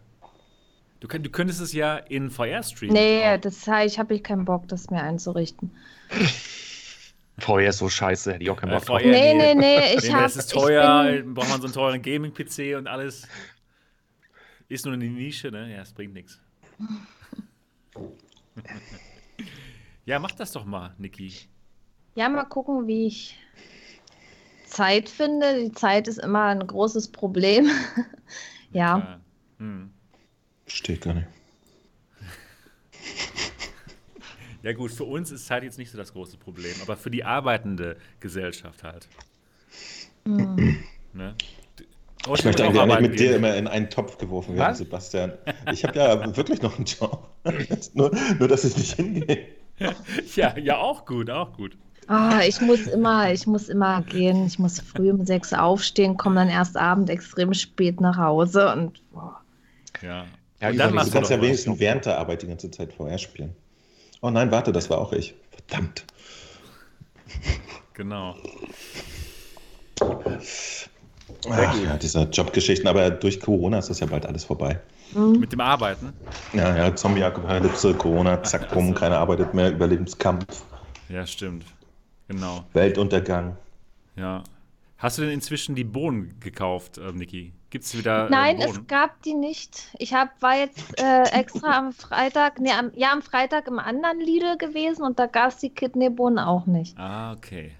Du, 1.00 1.08
könnt, 1.08 1.26
du 1.26 1.30
könntest 1.32 1.62
es 1.62 1.74
ja 1.74 1.98
in 1.98 2.30
VR 2.30 2.62
streamen. 2.64 2.94
Nee, 2.94 3.24
auch. 3.26 3.38
das 3.42 3.68
ich 3.86 3.98
habe 4.00 4.14
ich 4.16 4.24
keinen 4.24 4.46
Bock, 4.46 4.68
das 4.68 4.90
mir 4.90 5.02
einzurichten. 5.02 5.72
VR 7.40 7.70
ist 7.70 7.80
so 7.80 7.90
scheiße, 7.90 8.34
hätte 8.34 8.44
ich 8.44 8.50
auch 8.52 8.58
keinen 8.58 8.72
Äh, 8.72 8.76
Bock 8.76 8.86
drauf. 8.86 9.02
VR, 9.02 9.10
Nee, 9.12 9.34
nee, 9.34 9.56
nee, 9.56 9.94
ich 9.98 10.04
nee, 10.04 10.12
das 10.12 10.36
ist 10.36 10.52
teuer, 10.52 11.04
bin, 11.06 11.34
braucht 11.34 11.50
man 11.50 11.60
so 11.62 11.66
einen 11.68 11.74
teuren 11.74 12.02
Gaming-PC 12.02 12.76
und 12.78 12.88
alles. 12.88 13.28
Ist 14.70 14.86
nur 14.86 14.94
eine 14.94 15.06
Nische, 15.06 15.50
ne? 15.52 15.74
Ja, 15.74 15.82
es 15.82 15.92
bringt 15.92 16.14
nichts. 16.14 16.40
Ja, 20.12 20.20
mach 20.20 20.32
das 20.32 20.52
doch 20.52 20.66
mal, 20.66 20.94
Niki. 20.98 21.34
ja, 22.16 22.28
mal 22.28 22.44
gucken, 22.44 22.86
wie 22.86 23.08
ich 23.08 23.38
Zeit 24.66 25.08
finde. 25.08 25.64
Die 25.64 25.72
Zeit 25.72 26.10
ist 26.10 26.18
immer 26.18 26.48
ein 26.48 26.68
großes 26.68 27.14
Problem. 27.14 27.70
ja. 28.74 29.00
Klar. 29.00 29.22
Hm. 29.60 29.94
Steht 30.68 31.02
gar 31.02 31.14
nicht. 31.14 31.28
Ja 34.64 34.74
gut, 34.74 34.92
für 34.92 35.06
uns 35.06 35.32
ist 35.32 35.48
Zeit 35.48 35.64
jetzt 35.64 35.80
nicht 35.80 35.90
so 35.90 35.98
das 35.98 36.14
große 36.14 36.38
Problem, 36.38 36.76
aber 36.84 36.96
für 36.96 37.10
die 37.10 37.24
arbeitende 37.24 37.98
Gesellschaft 38.20 38.84
halt. 38.84 39.08
Hm. 40.24 40.84
Ne? 41.14 41.34
Ich 42.36 42.46
möchte 42.46 42.64
eigentlich 42.64 42.80
auch 42.80 42.86
nicht 42.86 43.02
mit 43.02 43.20
dir 43.20 43.30
gehen. 43.30 43.38
immer 43.38 43.56
in 43.56 43.68
einen 43.68 43.90
Topf 43.90 44.20
geworfen 44.20 44.56
werden, 44.56 44.70
Was? 44.70 44.78
Sebastian. 44.78 45.34
Ich 45.72 45.84
habe 45.84 45.98
ja 45.98 46.36
wirklich 46.38 46.62
noch 46.62 46.76
einen 46.76 46.86
Job. 46.86 47.32
nur, 47.96 48.12
nur, 48.38 48.48
dass 48.48 48.64
ich 48.64 48.78
nicht 48.78 48.94
hingehe. 48.94 49.48
Ja, 50.36 50.58
ja, 50.58 50.78
auch 50.78 51.06
gut, 51.06 51.30
auch 51.30 51.54
gut. 51.54 51.78
Ah, 52.08 52.42
ich 52.46 52.60
muss 52.62 52.88
immer, 52.88 53.32
ich 53.32 53.48
muss 53.48 53.70
immer 53.70 54.02
gehen. 54.02 54.46
Ich 54.46 54.60
muss 54.60 54.80
früh 54.80 55.12
um 55.12 55.26
sechs 55.26 55.54
aufstehen, 55.54 56.18
komme 56.18 56.36
dann 56.36 56.50
erst 56.50 56.78
abend 56.78 57.10
extrem 57.10 57.54
spät 57.54 58.02
nach 58.02 58.18
Hause 58.18 58.72
und 58.74 59.02
boah. 59.12 59.42
Ja. 60.02 60.26
Ja, 60.60 60.70
und 60.70 60.78
dann 60.78 60.96
Du 60.96 61.10
kannst 61.10 61.32
ja 61.32 61.42
wenigstens 61.42 61.80
während 61.80 62.06
der 62.06 62.20
Arbeit 62.20 62.44
die 62.44 62.48
ganze 62.48 62.70
Zeit 62.70 62.94
vorher 62.94 63.18
spielen. 63.18 63.56
Oh 64.22 64.30
nein, 64.30 64.52
warte, 64.52 64.72
das 64.72 64.90
war 64.90 65.00
auch 65.00 65.14
ich. 65.14 65.34
Verdammt. 65.50 66.06
Genau. 67.94 68.36
Ach, 71.50 71.84
ja, 71.84 71.98
diese 71.98 72.24
Jobgeschichten, 72.24 72.88
aber 72.88 73.10
durch 73.10 73.40
Corona 73.40 73.80
ist 73.80 73.90
das 73.90 74.00
ja 74.00 74.08
bald 74.08 74.26
alles 74.26 74.44
vorbei. 74.44 74.80
Hm. 75.14 75.40
Mit 75.40 75.52
dem 75.52 75.62
Arbeiten. 75.62 76.14
Ja, 76.54 76.76
ja, 76.76 76.96
Zombie-Apokalypse, 76.96 77.94
Corona, 77.96 78.42
zack, 78.44 78.72
bumm, 78.72 78.94
keiner 78.96 79.18
arbeitet 79.18 79.54
mehr, 79.54 79.72
Überlebenskampf, 79.72 80.64
Ja, 81.10 81.26
stimmt. 81.26 81.66
Genau. 82.28 82.64
Weltuntergang. 82.74 83.58
Ja. 84.16 84.44
Hast 84.98 85.18
du 85.18 85.24
denn 85.24 85.32
inzwischen 85.32 85.76
die 85.76 85.84
Bohnen 85.84 86.40
gekauft, 86.40 87.00
äh, 87.00 87.12
Niki? 87.12 87.54
Gibt 87.72 87.86
es 87.86 87.98
wieder 87.98 88.28
äh, 88.28 88.30
Nein, 88.30 88.58
Bohnen? 88.58 88.70
es 88.70 88.88
gab 88.88 89.22
die 89.24 89.34
nicht. 89.34 89.90
Ich 89.98 90.14
hab, 90.14 90.42
war 90.42 90.56
jetzt 90.56 91.02
äh, 91.02 91.24
extra 91.32 91.78
am 91.78 91.92
Freitag, 91.92 92.60
nee, 92.60 92.72
am, 92.72 92.92
ja, 92.96 93.12
am 93.12 93.22
Freitag 93.22 93.68
im 93.68 93.80
anderen 93.80 94.20
Lidl 94.20 94.58
gewesen 94.58 95.04
und 95.04 95.18
da 95.18 95.26
gab 95.26 95.50
es 95.50 95.58
die 95.58 95.72
Kidneybohnen 95.72 96.38
auch 96.40 96.68
nicht. 96.68 96.98
Ah, 96.98 97.34
okay. 97.34 97.72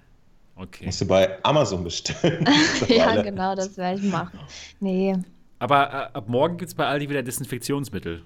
Okay. 0.62 0.86
Musst 0.86 1.00
du 1.00 1.06
bei 1.06 1.42
Amazon 1.42 1.82
bestellen. 1.82 2.46
ja, 2.88 3.20
genau, 3.20 3.56
das 3.56 3.76
werde 3.76 4.00
ich 4.00 4.10
machen. 4.10 4.38
Nee, 4.78 5.16
Aber 5.58 5.88
äh, 5.88 6.16
ab 6.16 6.28
morgen 6.28 6.56
gibt 6.56 6.68
es 6.68 6.74
bei 6.74 6.86
Aldi 6.86 7.08
wieder 7.08 7.24
Desinfektionsmittel. 7.24 8.22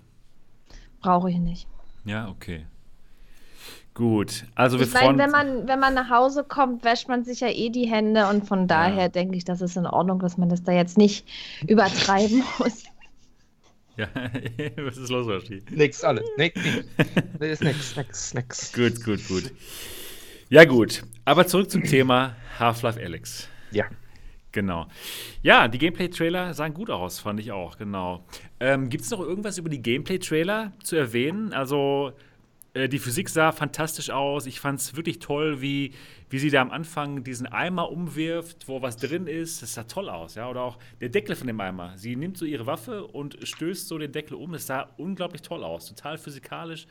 Brauche 1.01 1.31
ich 1.31 1.39
nicht. 1.39 1.67
Ja, 2.05 2.29
okay. 2.29 2.67
Gut, 3.95 4.45
also 4.55 4.79
wir 4.79 4.85
Ich 4.85 4.93
freuen 4.93 5.17
meine, 5.17 5.23
wenn 5.23 5.31
man, 5.31 5.69
wenn 5.69 5.81
man 5.81 5.95
nach 5.95 6.11
Hause 6.11 6.45
kommt, 6.45 6.85
wäscht 6.85 7.09
man 7.09 7.25
sich 7.25 7.41
ja 7.41 7.49
eh 7.49 7.71
die 7.71 7.87
Hände 7.87 8.29
und 8.29 8.47
von 8.47 8.69
daher 8.69 9.09
denke 9.09 9.39
ich, 9.39 9.45
das 9.47 9.63
ist 9.63 9.79
in 9.79 9.87
Ordnung, 9.87 10.19
dass 10.19 10.37
man 10.37 10.51
das 10.51 10.63
da 10.63 10.73
jetzt 10.73 10.99
nicht 10.99 11.27
übertreiben 11.67 12.43
muss. 12.59 12.85
Ja, 13.97 14.09
was 14.77 14.99
ist 14.99 15.09
los, 15.09 15.27
Rashi? 15.27 15.63
Nix, 15.71 16.05
alles. 16.05 16.25
Nix, 16.37 16.61
nix. 16.63 16.87
Das 17.39 17.49
ist 17.49 17.63
nix, 17.63 17.97
nix, 17.97 18.35
nix. 18.35 18.73
Gut, 18.75 19.03
gut, 19.03 19.27
gut. 19.27 19.51
Ja, 20.49 20.65
gut. 20.65 21.03
Aber 21.25 21.45
zurück 21.49 21.69
zum 21.73 21.83
Thema 21.83 22.37
Half-Life 22.61 23.01
Alex. 23.03 23.49
Ja. 23.73 23.87
Genau. 24.53 24.87
Ja, 25.43 25.67
die 25.67 25.79
Gameplay-Trailer 25.79 26.55
sahen 26.55 26.73
gut 26.73 26.89
aus, 26.89 27.19
fand 27.19 27.41
ich 27.41 27.51
auch, 27.51 27.77
genau. 27.77 28.25
Ähm, 28.61 28.89
Gibt 28.89 29.03
es 29.03 29.11
noch 29.11 29.19
irgendwas 29.19 29.59
über 29.59 29.69
die 29.69 29.83
Gameplay-Trailer 29.83 30.73
zu 30.85 30.95
erwähnen? 30.95 31.53
Also, 31.53 32.13
äh, 32.75 32.89
die 32.89 33.01
Physik 33.01 33.29
sah 33.29 33.51
fantastisch 33.51 34.11
aus. 34.11 34.47
Ich 34.47 34.61
fand 34.61 34.79
es 34.79 34.95
wirklich 34.95 35.19
toll, 35.19 35.61
wie, 35.61 35.95
wie 36.31 36.39
sie 36.39 36.51
da 36.51 36.63
am 36.63 36.71
Anfang 36.71 37.25
diesen 37.25 37.49
Eimer 37.49 37.91
umwirft, 37.91 38.69
wo 38.69 38.81
was 38.83 38.97
drin 38.97 39.27
ist. 39.27 39.63
Das 39.63 39.75
sah 39.75 39.83
toll 39.83 40.09
aus, 40.09 40.37
ja. 40.37 40.49
Oder 40.49 40.61
auch 40.61 40.79
der 41.01 41.09
Deckel 41.09 41.35
von 41.35 41.49
dem 41.49 41.61
Eimer. 41.61 41.99
Sie 41.99 42.15
nimmt 42.15 42.39
so 42.39 42.45
ihre 42.45 42.67
Waffe 42.67 43.05
und 43.05 43.37
stößt 43.43 43.89
so 43.89 43.99
den 43.99 44.13
Deckel 44.13 44.37
um. 44.37 44.53
Das 44.53 44.69
sah 44.69 44.91
unglaublich 44.97 45.43
toll 45.43 45.65
aus. 45.65 45.89
Total 45.89 46.17
physikalisch. 46.17 46.87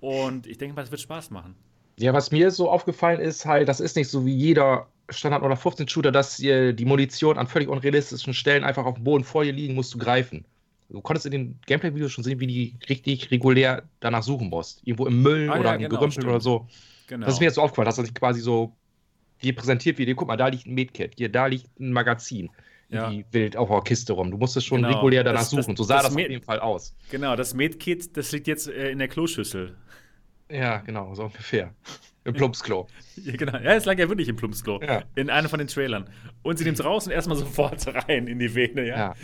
Und 0.00 0.48
ich 0.48 0.58
denke 0.58 0.74
mal, 0.74 0.82
es 0.82 0.90
wird 0.90 1.00
Spaß 1.00 1.30
machen. 1.30 1.54
Ja, 1.98 2.12
was 2.12 2.30
mir 2.30 2.50
so 2.50 2.70
aufgefallen 2.70 3.20
ist, 3.20 3.46
halt, 3.46 3.68
das 3.68 3.80
ist 3.80 3.96
nicht 3.96 4.08
so 4.08 4.26
wie 4.26 4.34
jeder 4.34 4.86
Standard- 5.08 5.42
oder 5.42 5.54
15-Shooter, 5.54 6.12
dass 6.12 6.36
dir 6.36 6.72
die 6.72 6.84
Munition 6.84 7.38
an 7.38 7.46
völlig 7.46 7.68
unrealistischen 7.68 8.34
Stellen 8.34 8.64
einfach 8.64 8.84
auf 8.84 8.96
dem 8.96 9.04
Boden 9.04 9.24
vor 9.24 9.44
dir 9.44 9.52
liegen 9.52 9.74
musst 9.74 9.94
du 9.94 9.98
greifen. 9.98 10.44
Du 10.88 11.00
konntest 11.00 11.26
in 11.26 11.32
den 11.32 11.58
Gameplay-Videos 11.66 12.12
schon 12.12 12.22
sehen, 12.24 12.38
wie 12.38 12.46
die 12.46 12.74
richtig 12.88 13.30
regulär 13.30 13.82
danach 14.00 14.22
suchen 14.22 14.48
musst. 14.50 14.80
Irgendwo 14.84 15.06
im 15.06 15.22
Müll 15.22 15.48
Ah, 15.50 15.58
oder 15.58 15.70
ja, 15.70 15.74
im 15.76 15.80
genau, 15.82 15.90
Gerümpel 15.96 16.12
stimmt. 16.12 16.28
oder 16.28 16.40
so. 16.40 16.66
Genau. 17.08 17.24
Das 17.26 17.34
ist 17.34 17.40
mir 17.40 17.46
jetzt 17.46 17.54
so 17.54 17.62
aufgefallen, 17.62 17.86
dass 17.86 17.96
das 17.96 18.06
sich 18.06 18.14
quasi 18.14 18.40
so 18.40 18.72
dir 19.42 19.54
präsentiert 19.54 19.98
wird. 19.98 20.14
Guck 20.16 20.28
mal, 20.28 20.36
da 20.36 20.48
liegt 20.48 20.66
ein 20.66 20.74
Medkit, 20.74 21.14
hier, 21.16 21.28
da 21.30 21.46
liegt 21.46 21.66
ein 21.80 21.92
Magazin. 21.92 22.50
Ja. 22.88 23.10
Die 23.10 23.24
wild 23.32 23.56
auf 23.56 23.68
der 23.68 23.80
Kiste 23.80 24.12
rum. 24.12 24.30
Du 24.30 24.36
musstest 24.36 24.66
schon 24.66 24.82
Genau. 24.82 24.94
regulär 24.96 25.24
danach 25.24 25.40
Das- 25.40 25.50
das- 25.50 25.64
suchen. 25.64 25.76
so 25.76 25.82
sah 25.82 25.96
das 25.96 26.04
das, 26.04 26.12
auf 26.14 26.20
jeden 26.20 26.42
Fall 26.42 26.60
aus. 26.60 26.94
Genau, 27.10 27.34
das 27.34 27.52
Medkit, 27.54 28.16
das 28.16 28.30
liegt 28.30 28.46
jetzt 28.46 28.68
äh, 28.68 28.90
in 28.90 28.98
der 28.98 29.08
Kloschüssel. 29.08 29.74
Ja, 30.50 30.78
genau, 30.78 31.14
so 31.14 31.24
ungefähr. 31.24 31.74
Im 32.24 32.34
Plumpsklo. 32.34 32.86
Ja, 33.24 33.34
genau. 33.36 33.52
Ja, 33.58 33.74
es 33.74 33.84
lag 33.86 33.98
ja 33.98 34.08
wirklich 34.08 34.28
im 34.28 34.36
Plumpsklo. 34.36 34.80
Ja. 34.82 35.02
In 35.14 35.30
einem 35.30 35.48
von 35.48 35.58
den 35.58 35.68
Trailern. 35.68 36.08
Und 36.42 36.58
sie 36.58 36.64
nimmt 36.64 36.78
es 36.78 36.84
raus 36.84 37.06
und 37.06 37.12
erstmal 37.12 37.38
sofort 37.38 37.86
rein 38.08 38.26
in 38.26 38.38
die 38.38 38.54
Vene, 38.54 38.86
ja. 38.86 38.96
Ja. 38.96 39.14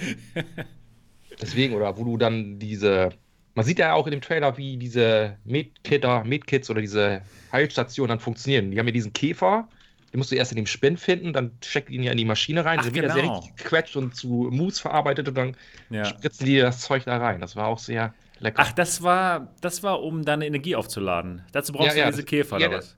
Deswegen, 1.40 1.74
oder 1.74 1.96
wo 1.96 2.04
du 2.04 2.16
dann 2.16 2.58
diese. 2.58 3.10
Man 3.54 3.66
sieht 3.66 3.78
ja 3.78 3.92
auch 3.92 4.06
in 4.06 4.12
dem 4.12 4.22
Trailer, 4.22 4.56
wie 4.56 4.78
diese 4.78 5.36
Medkitter, 5.44 6.24
Medkits 6.24 6.70
oder 6.70 6.80
diese 6.80 7.20
Heilstationen 7.52 8.08
dann 8.08 8.18
funktionieren. 8.20 8.70
Die 8.70 8.78
haben 8.78 8.86
ja 8.86 8.92
diesen 8.92 9.12
Käfer, 9.12 9.68
den 10.10 10.18
musst 10.18 10.32
du 10.32 10.36
erst 10.36 10.52
in 10.52 10.56
dem 10.56 10.64
Spin 10.66 10.96
finden, 10.96 11.34
dann 11.34 11.50
steckt 11.62 11.90
ihn 11.90 12.02
ja 12.02 12.12
in 12.12 12.18
die 12.18 12.24
Maschine 12.24 12.64
rein, 12.64 12.78
Ach, 12.80 12.84
dann 12.86 12.94
wird 12.94 13.04
er 13.04 13.12
sehr 13.12 13.22
genau. 13.22 13.40
richtig 13.40 13.56
gequetscht 13.56 13.96
und 13.96 14.16
zu 14.16 14.48
Mousse 14.50 14.80
verarbeitet 14.80 15.28
und 15.28 15.34
dann 15.34 15.56
Ja. 15.90 16.06
spritzen 16.06 16.46
die 16.46 16.58
das 16.60 16.80
Zeug 16.80 17.04
da 17.04 17.18
rein. 17.18 17.42
Das 17.42 17.54
war 17.54 17.66
auch 17.66 17.78
sehr 17.78 18.14
lecker. 18.42 18.62
Ach, 18.64 18.72
das 18.72 19.02
war, 19.02 19.48
das 19.60 19.82
war, 19.82 20.02
um 20.02 20.24
deine 20.24 20.46
Energie 20.46 20.76
aufzuladen. 20.76 21.42
Dazu 21.52 21.72
brauchst 21.72 21.88
Ja, 21.88 21.92
du 21.94 21.98
ja, 22.00 22.06
diese 22.10 22.22
das- 22.22 22.28
Käfer, 22.30 22.58
ja, 22.58 22.68
oder 22.68 22.78
was? 22.78 22.96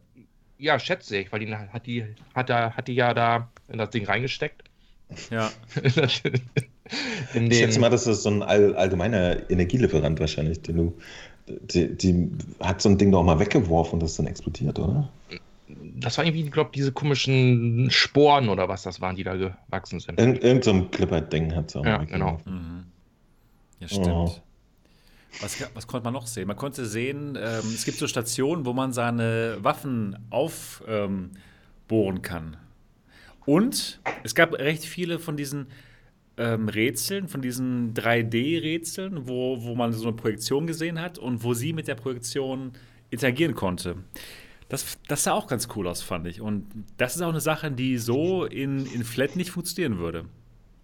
Ja, 0.58 0.78
schätze 0.78 1.16
ich, 1.18 1.32
weil 1.32 1.40
die 1.40 1.54
hat 1.54 1.86
die, 1.86 2.04
hat, 2.34 2.48
da, 2.48 2.72
hat 2.72 2.88
die 2.88 2.94
ja 2.94 3.12
da 3.14 3.50
in 3.68 3.78
das 3.78 3.90
Ding 3.90 4.04
reingesteckt. 4.06 4.62
Ja. 5.30 5.50
in 7.34 7.46
Ich 7.50 7.58
schätze 7.58 7.78
mal, 7.80 7.90
das 7.90 8.06
ist 8.06 8.22
so 8.22 8.30
ein 8.30 8.42
all, 8.42 8.74
allgemeiner 8.76 9.48
Energielieferant 9.50 10.18
wahrscheinlich, 10.20 10.62
den 10.62 10.76
du. 10.76 10.98
Die, 11.46 11.94
die 11.94 12.30
hat 12.60 12.80
so 12.80 12.88
ein 12.88 12.96
Ding 12.96 13.12
doch 13.12 13.22
mal 13.22 13.38
weggeworfen 13.38 13.94
und 13.94 14.02
das 14.02 14.12
ist 14.12 14.18
dann 14.18 14.26
explodiert, 14.26 14.78
oder? 14.78 15.10
das 15.96 16.18
war 16.18 16.24
irgendwie, 16.24 16.44
ich 16.44 16.50
glaube, 16.52 16.70
diese 16.74 16.92
komischen 16.92 17.88
Sporen 17.90 18.48
oder 18.48 18.68
was 18.68 18.82
das 18.82 19.00
waren, 19.00 19.16
die 19.16 19.24
da 19.24 19.34
gewachsen 19.34 20.00
sind. 20.00 20.18
Irgend, 20.18 20.42
irgend 20.44 20.64
so 20.64 20.70
ein 20.72 20.90
Clipper-Ding 20.90 21.54
hat 21.54 21.68
es 21.68 21.76
auch 21.76 21.84
Ja, 21.84 21.98
mal 21.98 22.06
genau. 22.06 22.40
Mhm. 22.44 22.84
Ja, 23.80 23.88
stimmt. 23.88 24.08
Oh. 24.08 24.34
Was, 25.40 25.56
was 25.74 25.86
konnte 25.86 26.04
man 26.04 26.14
noch 26.14 26.26
sehen? 26.26 26.46
Man 26.46 26.56
konnte 26.56 26.86
sehen, 26.86 27.36
ähm, 27.36 27.62
es 27.74 27.84
gibt 27.84 27.98
so 27.98 28.06
Stationen, 28.06 28.64
wo 28.64 28.72
man 28.72 28.92
seine 28.92 29.58
Waffen 29.60 30.16
aufbohren 30.30 31.30
ähm, 31.88 32.22
kann. 32.22 32.56
Und 33.46 34.00
es 34.22 34.34
gab 34.34 34.54
recht 34.54 34.84
viele 34.84 35.18
von 35.18 35.36
diesen 35.36 35.66
ähm, 36.36 36.68
Rätseln, 36.68 37.28
von 37.28 37.42
diesen 37.42 37.94
3D-Rätseln, 37.94 39.28
wo, 39.28 39.62
wo 39.62 39.74
man 39.74 39.92
so 39.92 40.08
eine 40.08 40.16
Projektion 40.16 40.66
gesehen 40.66 41.00
hat 41.00 41.18
und 41.18 41.42
wo 41.42 41.54
sie 41.54 41.72
mit 41.72 41.88
der 41.88 41.94
Projektion 41.94 42.72
interagieren 43.10 43.54
konnte. 43.54 43.96
Das, 44.68 44.98
das 45.08 45.24
sah 45.24 45.32
auch 45.32 45.46
ganz 45.46 45.68
cool 45.76 45.86
aus, 45.86 46.02
fand 46.02 46.26
ich. 46.26 46.40
Und 46.40 46.66
das 46.96 47.16
ist 47.16 47.22
auch 47.22 47.28
eine 47.28 47.40
Sache, 47.40 47.70
die 47.70 47.98
so 47.98 48.44
in, 48.44 48.86
in 48.86 49.04
Flat 49.04 49.36
nicht 49.36 49.50
funktionieren 49.50 49.98
würde. 49.98 50.24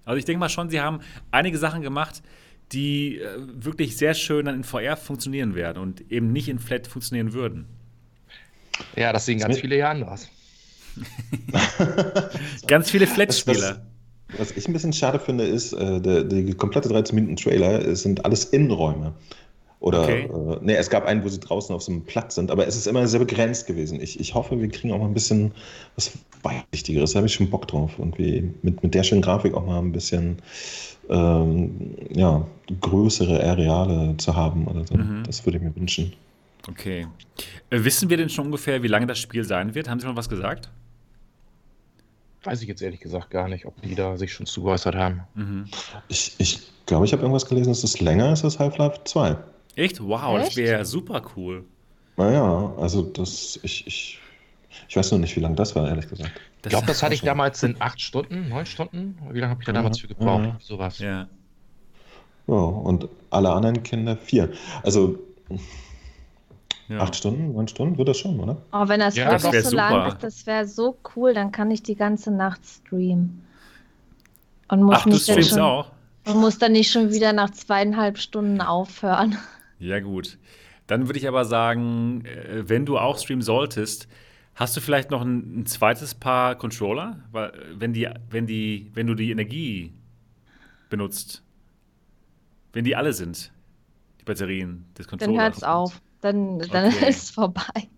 Also 0.05 0.19
ich 0.19 0.25
denke 0.25 0.41
mal 0.41 0.49
schon, 0.49 0.71
sie 0.71 0.81
haben 0.81 1.01
einige 1.31 1.59
Sachen 1.59 1.83
gemacht, 1.83 2.23
die 2.73 3.19
äh, 3.19 3.29
wirklich 3.39 3.97
sehr 3.97 4.15
schön 4.15 4.47
dann 4.47 4.55
in 4.57 4.65
VR 4.65 4.97
funktionieren 4.97 5.55
werden 5.55 5.83
und 5.83 6.11
eben 6.11 6.33
nicht 6.33 6.49
in 6.49 6.59
Flat 6.59 6.87
funktionieren 6.87 7.33
würden. 7.33 7.67
Ja, 8.97 9.13
das 9.13 9.27
sehen 9.27 9.39
ganz 9.39 9.59
viele 9.59 9.77
ja 9.77 9.91
anders. 9.91 10.29
Ganz 12.67 12.91
viele 12.91 13.07
Flat-Spieler. 13.07 13.87
was 14.37 14.51
ich 14.53 14.67
ein 14.67 14.73
bisschen 14.73 14.93
schade 14.93 15.19
finde, 15.19 15.45
ist, 15.45 15.73
äh, 15.73 16.01
der, 16.01 16.25
die 16.25 16.53
komplette 16.55 16.89
13-Minuten-Trailer 16.89 17.85
es 17.87 18.03
sind 18.03 18.25
alles 18.25 18.45
Innenräume. 18.47 19.15
Oder, 19.81 20.03
Okay. 20.03 20.25
äh, 20.25 20.59
nee, 20.61 20.75
es 20.75 20.91
gab 20.91 21.07
einen, 21.07 21.25
wo 21.25 21.29
sie 21.29 21.41
draußen 21.41 21.75
auf 21.75 21.83
so 21.83 21.91
einem 21.91 22.03
Platz 22.03 22.35
sind, 22.35 22.51
aber 22.51 22.67
es 22.67 22.77
ist 22.77 22.87
immer 22.87 23.07
sehr 23.09 23.19
begrenzt 23.21 23.67
gewesen. 23.67 24.01
Ich, 24.01 24.21
ich 24.21 24.35
hoffe, 24.35 24.61
wir 24.61 24.69
kriegen 24.69 24.93
auch 24.93 24.99
mal 24.99 25.07
ein 25.07 25.15
bisschen 25.15 25.53
was 25.97 26.13
Weitsichtigeres. 26.43 27.13
Da 27.13 27.17
habe 27.19 27.27
ich 27.27 27.35
schon 27.35 27.49
Bock 27.49 27.67
drauf. 27.67 27.99
Und 27.99 28.19
wie 28.19 28.53
mit, 28.63 28.83
mit 28.83 28.95
der 28.95 29.03
schönen 29.03 29.23
Grafik 29.23 29.55
auch 29.55 29.65
mal 29.65 29.79
ein 29.79 29.91
bisschen 29.93 30.37
ähm, 31.09 31.97
ja, 32.15 32.47
größere 32.81 33.43
Areale 33.43 34.17
zu 34.19 34.37
haben 34.37 34.67
oder 34.67 34.87
so. 34.87 34.95
Mhm. 34.97 35.25
Das 35.25 35.45
würde 35.47 35.57
ich 35.59 35.65
mir 35.65 35.75
wünschen. 35.75 36.13
Okay. 36.69 37.07
Äh, 37.71 37.83
wissen 37.83 38.11
wir 38.11 38.19
denn 38.19 38.29
schon 38.29 38.47
ungefähr, 38.47 38.83
wie 38.83 38.89
lange 38.89 39.07
das 39.07 39.19
Spiel 39.19 39.45
sein 39.45 39.75
wird? 39.75 39.89
Haben 39.89 39.99
Sie 39.99 40.07
schon 40.07 40.17
was 40.17 40.29
gesagt? 40.29 40.71
Weiß 42.45 42.61
ich 42.63 42.69
jetzt 42.69 42.81
ehrlich 42.83 43.01
gesagt 43.01 43.31
gar 43.31 43.49
nicht, 43.49 43.67
ob 43.67 43.81
die 43.83 43.95
da 43.95 44.17
sich 44.17 44.33
schon 44.33 44.47
zu 44.47 44.63
geäußert 44.63 44.95
haben. 44.95 45.23
Mhm. 45.35 45.65
Ich, 46.09 46.35
ich 46.39 46.61
glaube, 46.87 47.05
ich 47.07 47.13
habe 47.13 47.23
irgendwas 47.23 47.47
gelesen, 47.47 47.71
es 47.71 47.83
ist 47.85 48.01
länger 48.01 48.29
als 48.29 48.43
das 48.43 48.59
Half-Life 48.59 49.01
2. 49.05 49.37
Echt? 49.77 50.03
Wow, 50.03 50.39
das 50.39 50.49
Echt? 50.49 50.57
wäre 50.57 50.85
super 50.85 51.23
cool. 51.37 51.65
Naja, 52.17 52.75
also 52.79 53.03
das, 53.03 53.59
ich, 53.63 53.87
ich, 53.87 54.19
ich 54.89 54.97
weiß 54.97 55.13
noch 55.13 55.19
nicht, 55.19 55.35
wie 55.37 55.41
lange 55.41 55.57
das 55.57 55.75
war, 55.75 55.89
ehrlich 55.89 56.09
gesagt. 56.09 56.33
Ich 56.63 56.69
glaube, 56.69 56.87
das 56.87 57.03
hatte 57.03 57.15
ich 57.15 57.23
damals 57.23 57.63
in 57.63 57.77
acht 57.81 58.01
Stunden, 58.01 58.49
neun 58.49 58.67
Stunden. 58.67 59.19
Wie 59.31 59.41
lange 59.41 59.51
habe 59.51 59.63
ich 59.63 59.67
da 59.67 59.73
damals 59.73 59.99
für 59.99 60.09
gebraucht? 60.09 60.43
Mhm. 60.43 60.53
Sowas. 60.61 60.99
Ja. 60.99 61.29
Ja, 62.47 62.55
und 62.55 63.09
alle 63.31 63.51
anderen 63.51 63.83
Kinder 63.83 64.17
vier. 64.17 64.51
Also 64.83 65.19
ja. 66.89 66.99
acht 66.99 67.17
Stunden, 67.17 67.55
neun 67.55 67.69
Stunden 67.69 67.97
wird 67.97 68.09
das 68.09 68.19
schon, 68.19 68.39
oder? 68.41 68.57
Oh, 68.73 68.89
wenn 68.89 69.01
das 69.01 69.17
Ja, 69.17 69.31
das 69.31 69.45
wirklich 69.45 69.65
wär 69.65 69.71
so 69.71 69.77
lang 69.77 70.09
ist, 70.09 70.23
das 70.23 70.47
wäre 70.47 70.67
so 70.67 70.97
cool, 71.15 71.33
dann 71.33 71.53
kann 71.53 71.71
ich 71.71 71.83
die 71.83 71.95
ganze 71.95 72.31
Nacht 72.31 72.61
streamen. 72.67 73.45
Und 74.69 74.83
muss, 74.83 74.97
Ach, 74.99 75.05
du 75.05 75.17
streamst 75.19 75.51
schon, 75.51 75.61
auch? 75.61 75.91
und 76.27 76.37
muss 76.37 76.59
dann 76.59 76.73
nicht 76.73 76.91
schon 76.91 77.13
wieder 77.13 77.33
nach 77.33 77.51
zweieinhalb 77.51 78.19
Stunden 78.19 78.61
aufhören. 78.61 79.39
Ja, 79.81 79.99
gut. 80.01 80.39
Dann 80.87 81.09
würde 81.09 81.19
ich 81.19 81.27
aber 81.27 81.45
sagen, 81.45 82.25
äh, 82.25 82.69
wenn 82.69 82.87
du 82.87 82.99
auch 82.99 83.19
streamen 83.19 83.43
solltest, 83.43 84.07
hast 84.55 84.77
du 84.77 84.81
vielleicht 84.81 85.11
noch 85.11 85.23
ein, 85.23 85.61
ein 85.61 85.67
zweites 85.67 86.15
Paar 86.15 86.55
Controller? 86.57 87.19
Weil, 87.33 87.51
äh, 87.51 87.53
wenn, 87.81 87.93
die, 87.93 88.09
wenn, 88.31 88.47
die, 88.47 88.91
wenn 88.95 89.07
du 89.09 89.15
die 89.15 89.31
Energie 89.33 89.93
benutzt, 90.89 91.43
wenn 92.73 92.85
die 92.85 92.95
alle 92.97 93.13
sind, 93.13 93.53
die 94.21 94.25
Batterien 94.25 94.85
des 94.99 95.09
Controllers. 95.09 95.35
Dann 95.37 95.43
hört's 95.43 95.63
auf. 95.65 96.03
Dann, 96.21 96.59
dann 96.59 96.87
Okay. 96.93 97.09
ist 97.09 97.23
es 97.25 97.31
vorbei. 97.31 97.89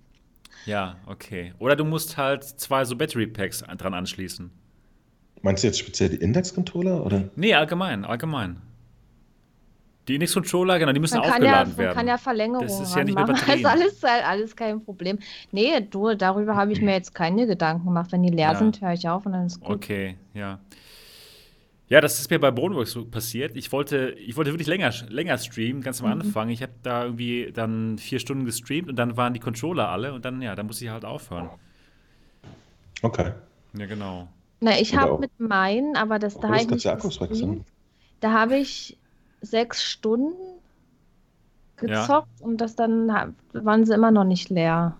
Ja, 0.64 0.96
okay. 1.06 1.52
Oder 1.58 1.74
du 1.74 1.84
musst 1.84 2.16
halt 2.16 2.44
zwei 2.44 2.84
so 2.84 2.94
Battery 2.96 3.26
Packs 3.26 3.62
an- 3.62 3.76
dran 3.78 3.94
anschließen. 3.94 4.50
Meinst 5.42 5.64
du 5.64 5.66
jetzt 5.66 5.80
speziell 5.80 6.10
die 6.10 6.16
Index-Controller? 6.18 7.04
Oder? 7.04 7.28
Nee, 7.34 7.54
allgemein, 7.54 8.04
allgemein. 8.04 8.58
Die 10.08 10.14
Index-Controller, 10.14 10.78
genau, 10.80 10.92
die 10.92 10.98
müssen 11.00 11.18
Man 11.18 11.22
kann, 11.30 11.42
ja, 11.44 11.48
aufgeladen 11.60 11.68
man 11.72 11.78
werden. 11.78 11.96
kann 11.96 12.08
ja 12.08 12.18
Verlängerungen 12.18 12.66
Das 12.68 12.80
ist 12.80 12.96
ja 12.96 13.04
nicht 13.04 13.14
mit 13.14 13.22
ranmachen. 13.28 13.46
Batterien. 13.46 13.66
Also 13.66 13.82
alles, 13.84 14.24
alles 14.24 14.56
kein 14.56 14.84
Problem. 14.84 15.18
Nee, 15.52 15.80
du, 15.88 16.14
darüber 16.14 16.56
habe 16.56 16.72
ich 16.72 16.80
mir 16.80 16.92
jetzt 16.92 17.14
keine 17.14 17.46
Gedanken 17.46 17.84
gemacht. 17.86 18.10
Wenn 18.10 18.22
die 18.24 18.30
leer 18.30 18.52
Ja. 18.52 18.54
sind, 18.56 18.80
höre 18.80 18.92
ich 18.94 19.08
auf 19.08 19.26
und 19.26 19.32
dann 19.32 19.46
ist 19.46 19.60
gut. 19.60 19.76
Okay, 19.76 20.16
ja. 20.34 20.58
Ja, 21.88 22.00
das 22.00 22.18
ist 22.18 22.30
mir 22.30 22.40
bei 22.40 22.50
Bodenworks 22.50 22.92
so 22.92 23.04
passiert. 23.04 23.54
Ich 23.54 23.70
wollte, 23.70 24.16
ich 24.18 24.34
wollte 24.36 24.50
wirklich 24.50 24.66
länger, 24.66 24.90
länger 25.08 25.36
streamen, 25.38 25.82
ganz 25.82 26.00
am 26.02 26.06
Mhm. 26.06 26.20
Anfang. 26.22 26.48
Ich 26.48 26.62
habe 26.62 26.72
da 26.82 27.04
irgendwie 27.04 27.52
dann 27.52 27.98
vier 27.98 28.18
Stunden 28.18 28.44
gestreamt 28.44 28.88
und 28.88 28.96
dann 28.96 29.16
waren 29.16 29.34
die 29.34 29.40
Controller 29.40 29.88
alle 29.90 30.14
und 30.14 30.24
dann, 30.24 30.40
ja, 30.42 30.54
dann 30.56 30.66
musste 30.66 30.84
ich 30.86 30.90
halt 30.90 31.04
aufhören. 31.04 31.50
Okay. 33.02 33.32
Ja, 33.76 33.86
genau. 33.86 34.28
Na, 34.60 34.78
ich 34.80 34.96
habe 34.96 35.18
mit 35.18 35.38
meinen, 35.38 35.96
aber 35.96 36.18
das 36.18 36.34
da 36.38 36.48
das 36.48 36.66
habe 36.66 37.34
ich. 37.34 37.60
Da 38.20 38.32
habe 38.32 38.56
ich 38.56 38.96
sechs 39.42 39.82
Stunden 39.82 40.34
gezockt 41.76 42.40
ja. 42.40 42.46
und 42.46 42.60
das 42.60 42.76
dann 42.76 43.08
waren 43.52 43.84
sie 43.84 43.94
immer 43.94 44.10
noch 44.10 44.24
nicht 44.24 44.50
leer. 44.50 44.96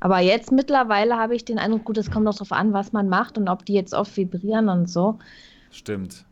Aber 0.00 0.18
jetzt 0.18 0.50
mittlerweile 0.50 1.16
habe 1.16 1.36
ich 1.36 1.44
den 1.44 1.58
Eindruck, 1.58 1.84
gut, 1.84 1.98
es 1.98 2.10
kommt 2.10 2.26
auch 2.26 2.34
darauf 2.34 2.52
an, 2.52 2.72
was 2.72 2.92
man 2.92 3.08
macht 3.08 3.38
und 3.38 3.48
ob 3.48 3.64
die 3.64 3.74
jetzt 3.74 3.94
oft 3.94 4.16
vibrieren 4.16 4.68
und 4.68 4.90
so. 4.90 5.18
Stimmt. 5.70 6.24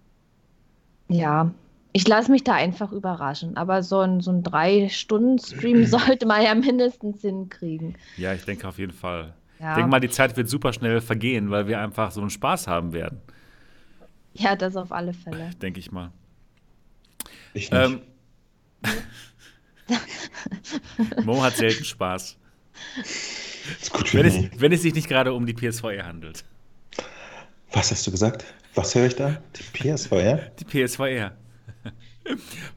Ja, 1.09 1.53
ich 1.93 2.07
lasse 2.07 2.31
mich 2.31 2.45
da 2.45 2.55
einfach 2.55 2.93
überraschen. 2.93 3.57
Aber 3.57 3.83
so 3.83 4.01
ein, 4.01 4.21
so 4.21 4.33
ein 4.33 4.43
Drei-Stunden-Stream 4.43 5.85
sollte 5.87 6.27
man 6.27 6.43
ja 6.43 6.55
mindestens 6.55 7.21
hinkriegen. 7.21 7.97
Ja, 8.17 8.33
ich 8.35 8.45
denke 8.45 8.67
auf 8.67 8.79
jeden 8.79 8.93
Fall. 8.93 9.35
Ja. 9.61 9.71
Ich 9.71 9.75
denke 9.77 9.91
mal, 9.91 10.01
die 10.01 10.11
Zeit 10.11 10.37
wird 10.37 10.49
super 10.49 10.73
schnell 10.73 11.01
vergehen, 11.01 11.51
weil 11.51 11.69
wir 11.69 11.81
einfach 11.81 12.11
so 12.11 12.21
einen 12.21 12.31
Spaß 12.31 12.67
haben 12.67 12.93
werden. 12.93 13.21
Ja, 14.33 14.57
das 14.57 14.77
auf 14.77 14.93
alle 14.93 15.13
Fälle. 15.13 15.51
Denke 15.61 15.81
ich 15.81 15.93
mal. 15.93 16.11
Ich 17.55 17.71
nicht. 17.71 17.73
Ähm, 17.73 18.03
Mo 21.25 21.43
hat 21.43 21.57
selten 21.57 21.85
Spaß. 21.85 22.37
wenn, 24.13 24.27
es, 24.27 24.61
wenn 24.61 24.73
es 24.73 24.83
sich 24.83 24.95
nicht 24.95 25.09
gerade 25.09 25.33
um 25.33 25.47
die 25.47 25.55
PSVR 25.55 26.07
handelt. 26.07 26.45
Was 27.73 27.91
hast 27.91 28.07
du 28.07 28.11
gesagt? 28.11 28.45
Was 28.75 28.95
höre 28.95 29.07
ich 29.07 29.17
da? 29.17 29.41
Die 29.57 29.63
PSVR? 29.63 30.51
Die 30.59 30.65
PSVR. 30.65 31.37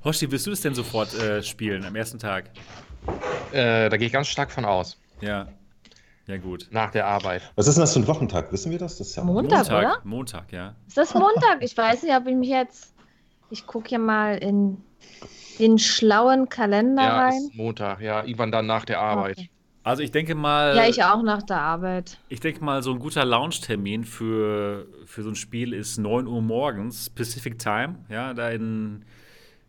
Hoshi, 0.03 0.29
willst 0.31 0.47
du 0.47 0.51
das 0.51 0.61
denn 0.61 0.73
sofort 0.73 1.13
äh, 1.15 1.43
spielen 1.43 1.85
am 1.85 1.95
ersten 1.95 2.19
Tag? 2.19 2.49
Äh, 3.51 3.89
da 3.89 3.97
gehe 3.97 4.07
ich 4.07 4.13
ganz 4.13 4.27
stark 4.27 4.51
von 4.51 4.65
aus. 4.65 4.97
Ja. 5.21 5.47
Ja, 6.25 6.37
gut. 6.37 6.67
Nach 6.71 6.89
der 6.89 7.05
Arbeit. 7.05 7.51
Was 7.55 7.67
ist 7.67 7.75
denn 7.75 7.81
das 7.81 7.93
für 7.93 7.99
ein 7.99 8.07
Wochentag? 8.07 8.51
Wissen 8.53 8.71
wir 8.71 8.79
das? 8.79 8.97
das 8.97 9.09
ist 9.09 9.15
ja 9.15 9.23
Montag, 9.23 9.69
Montag, 9.69 9.77
oder? 9.77 10.01
Montag, 10.03 10.51
ja. 10.53 10.75
Ist 10.87 10.97
das 10.97 11.13
Montag? 11.13 11.61
Ich 11.61 11.75
weiß 11.75 12.03
nicht, 12.03 12.15
ob 12.15 12.27
ich 12.27 12.35
mich 12.35 12.49
jetzt. 12.49 12.92
Ich 13.53 13.67
gucke 13.67 13.89
hier 13.89 13.99
mal 13.99 14.39
in 14.39 14.77
den 15.59 15.77
schlauen 15.77 16.49
Kalender 16.49 17.03
ja, 17.03 17.21
rein. 17.25 17.37
Ist 17.37 17.55
Montag, 17.55 18.01
ja. 18.01 18.23
Irgendwann 18.23 18.51
dann 18.51 18.65
nach 18.65 18.83
der 18.83 18.99
Arbeit. 18.99 19.37
Okay. 19.37 19.49
Also 19.83 20.01
ich 20.01 20.09
denke 20.09 20.33
mal. 20.33 20.75
Ja, 20.75 20.87
ich 20.87 21.03
auch 21.03 21.21
nach 21.21 21.43
der 21.43 21.61
Arbeit. 21.61 22.17
Ich 22.29 22.39
denke 22.39 22.63
mal, 22.63 22.81
so 22.81 22.91
ein 22.91 22.97
guter 22.97 23.23
Launch-Termin 23.25 24.05
für, 24.05 24.87
für 25.05 25.21
so 25.21 25.29
ein 25.29 25.35
Spiel 25.35 25.73
ist 25.73 25.99
9 25.99 26.25
Uhr 26.25 26.41
morgens, 26.41 27.11
Pacific 27.11 27.59
Time, 27.59 27.99
ja, 28.09 28.33
da 28.33 28.49
in, 28.49 29.05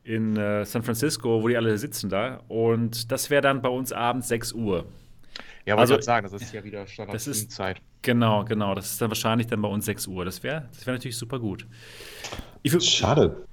in 0.03 0.39
uh, 0.39 0.65
San 0.65 0.83
Francisco, 0.83 1.43
wo 1.43 1.49
die 1.49 1.57
alle 1.59 1.77
sitzen 1.77 2.09
da. 2.09 2.41
Und 2.49 3.13
das 3.13 3.29
wäre 3.29 3.43
dann 3.43 3.61
bei 3.61 3.69
uns 3.69 3.93
abends 3.93 4.29
6 4.29 4.55
Uhr. 4.55 4.87
Ja, 5.67 5.77
also 5.77 5.99
ich 5.99 6.05
sagen, 6.05 6.27
das 6.27 6.41
ist 6.41 6.55
ja 6.55 6.65
wieder 6.65 6.87
Standardzeit. 6.87 7.83
Genau, 8.01 8.47
genau. 8.47 8.75
Das 8.75 8.93
ist 8.93 9.03
dann 9.03 9.11
wahrscheinlich 9.11 9.47
dann 9.47 9.61
bei 9.61 9.69
uns 9.69 9.85
6 9.85 10.07
Uhr. 10.07 10.25
Das 10.25 10.43
wäre 10.43 10.69
das 10.73 10.87
wär 10.87 10.95
natürlich 10.95 11.19
super 11.19 11.39
gut. 11.39 11.67
Schade. 12.81 13.45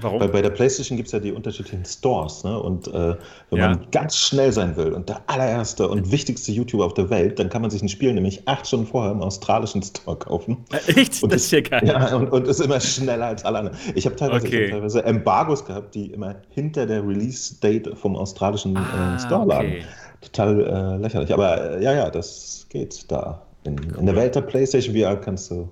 Warum? 0.00 0.20
Weil 0.20 0.28
bei 0.28 0.42
der 0.42 0.50
PlayStation 0.50 0.96
gibt 0.96 1.08
es 1.08 1.12
ja 1.12 1.18
die 1.18 1.32
unterschiedlichen 1.32 1.84
Stores. 1.84 2.44
Ne? 2.44 2.58
Und 2.60 2.88
äh, 2.88 3.16
wenn 3.50 3.58
ja. 3.58 3.70
man 3.70 3.86
ganz 3.90 4.16
schnell 4.16 4.52
sein 4.52 4.76
will 4.76 4.92
und 4.92 5.08
der 5.08 5.22
allererste 5.26 5.88
und 5.88 6.12
wichtigste 6.12 6.52
YouTuber 6.52 6.86
auf 6.86 6.94
der 6.94 7.10
Welt, 7.10 7.38
dann 7.38 7.48
kann 7.48 7.62
man 7.62 7.70
sich 7.70 7.82
ein 7.82 7.88
Spiel 7.88 8.12
nämlich 8.12 8.46
acht 8.46 8.66
Stunden 8.66 8.86
vorher 8.86 9.12
im 9.12 9.22
australischen 9.22 9.82
Store 9.82 10.16
kaufen. 10.16 10.64
Äh, 10.72 11.00
echt? 11.00 11.22
Und 11.22 11.32
das 11.32 11.42
ist 11.42 11.50
ja 11.50 11.60
geil. 11.60 11.82
Ja, 11.84 12.14
und, 12.16 12.30
und 12.30 12.46
ist 12.46 12.60
immer 12.60 12.80
schneller 12.80 13.26
als 13.26 13.44
alle 13.44 13.58
anderen. 13.58 13.78
Ich 13.94 14.06
habe 14.06 14.16
teilweise, 14.16 14.46
okay. 14.46 14.66
hab 14.66 14.70
teilweise 14.72 15.04
Embargos 15.04 15.64
gehabt, 15.64 15.94
die 15.94 16.06
immer 16.12 16.36
hinter 16.50 16.86
der 16.86 17.06
Release-Date 17.06 17.96
vom 17.96 18.16
australischen 18.16 18.76
äh, 18.76 18.78
ah, 18.78 19.16
äh, 19.16 19.18
Store 19.18 19.46
lagen. 19.46 19.68
Okay. 19.68 19.84
Total 20.20 20.60
äh, 20.60 21.02
lächerlich. 21.02 21.32
Aber 21.32 21.78
äh, 21.78 21.82
ja, 21.82 21.92
ja, 21.92 22.10
das 22.10 22.66
geht 22.68 23.10
da. 23.10 23.42
In, 23.64 23.78
cool. 23.78 23.98
in 24.00 24.06
der 24.06 24.16
Welt 24.16 24.34
der 24.34 24.42
PlayStation 24.42 24.94
VR 24.94 25.16
kannst 25.16 25.50
du 25.50 25.70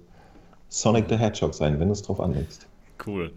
Sonic 0.68 1.06
the 1.08 1.16
Hedgehog 1.16 1.54
sein, 1.54 1.78
wenn 1.78 1.88
du 1.88 1.92
es 1.92 2.02
drauf 2.02 2.20
anlegst. 2.20 2.66
Cool. 3.04 3.30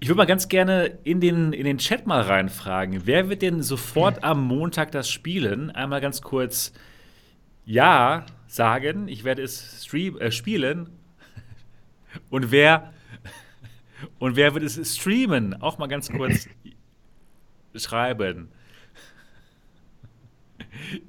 Ich 0.00 0.08
würde 0.08 0.18
mal 0.18 0.26
ganz 0.26 0.48
gerne 0.48 0.98
in 1.02 1.20
den, 1.20 1.52
in 1.52 1.64
den 1.64 1.78
Chat 1.78 2.06
mal 2.06 2.20
reinfragen. 2.20 3.02
Wer 3.04 3.28
wird 3.28 3.42
denn 3.42 3.62
sofort 3.62 4.22
am 4.22 4.44
Montag 4.46 4.92
das 4.92 5.10
spielen? 5.10 5.70
Einmal 5.70 6.00
ganz 6.00 6.22
kurz 6.22 6.72
Ja 7.64 8.24
sagen. 8.46 9.08
Ich 9.08 9.24
werde 9.24 9.42
es 9.42 9.84
stream, 9.84 10.16
äh, 10.18 10.30
spielen. 10.30 10.90
Und 12.30 12.52
wer, 12.52 12.92
und 14.18 14.36
wer 14.36 14.54
wird 14.54 14.64
es 14.64 14.96
streamen? 14.96 15.60
Auch 15.60 15.78
mal 15.78 15.88
ganz 15.88 16.10
kurz 16.10 16.48
schreiben. 17.74 18.50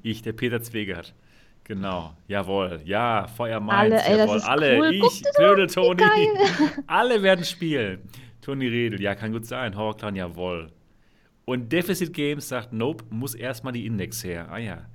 Ich, 0.02 0.22
der 0.22 0.32
Peter 0.32 0.60
Zwegert. 0.62 1.14
Genau, 1.64 2.14
jawohl. 2.26 2.80
Ja, 2.84 3.28
Feuer 3.28 3.60
Mainz, 3.60 4.02
alle, 4.04 4.18
jawohl. 4.18 4.36
Ey, 4.36 4.42
alle. 4.42 4.78
Cool. 4.78 4.94
Ich, 4.94 5.22
Knödel 5.36 5.66
Toni. 5.68 6.02
Alle 6.86 7.22
werden 7.22 7.44
spielen. 7.44 8.00
Toni 8.50 8.66
Redel, 8.66 9.00
ja, 9.00 9.14
kann 9.14 9.30
gut 9.30 9.46
sein. 9.46 9.76
Horrorclan, 9.76 10.16
jawohl. 10.16 10.72
Und 11.44 11.70
Deficit 11.70 12.12
Games 12.12 12.48
sagt, 12.48 12.72
nope, 12.72 13.04
muss 13.08 13.36
erstmal 13.36 13.72
die 13.72 13.86
Index 13.86 14.24
her. 14.24 14.50
Ah 14.50 14.58
ja. 14.58 14.86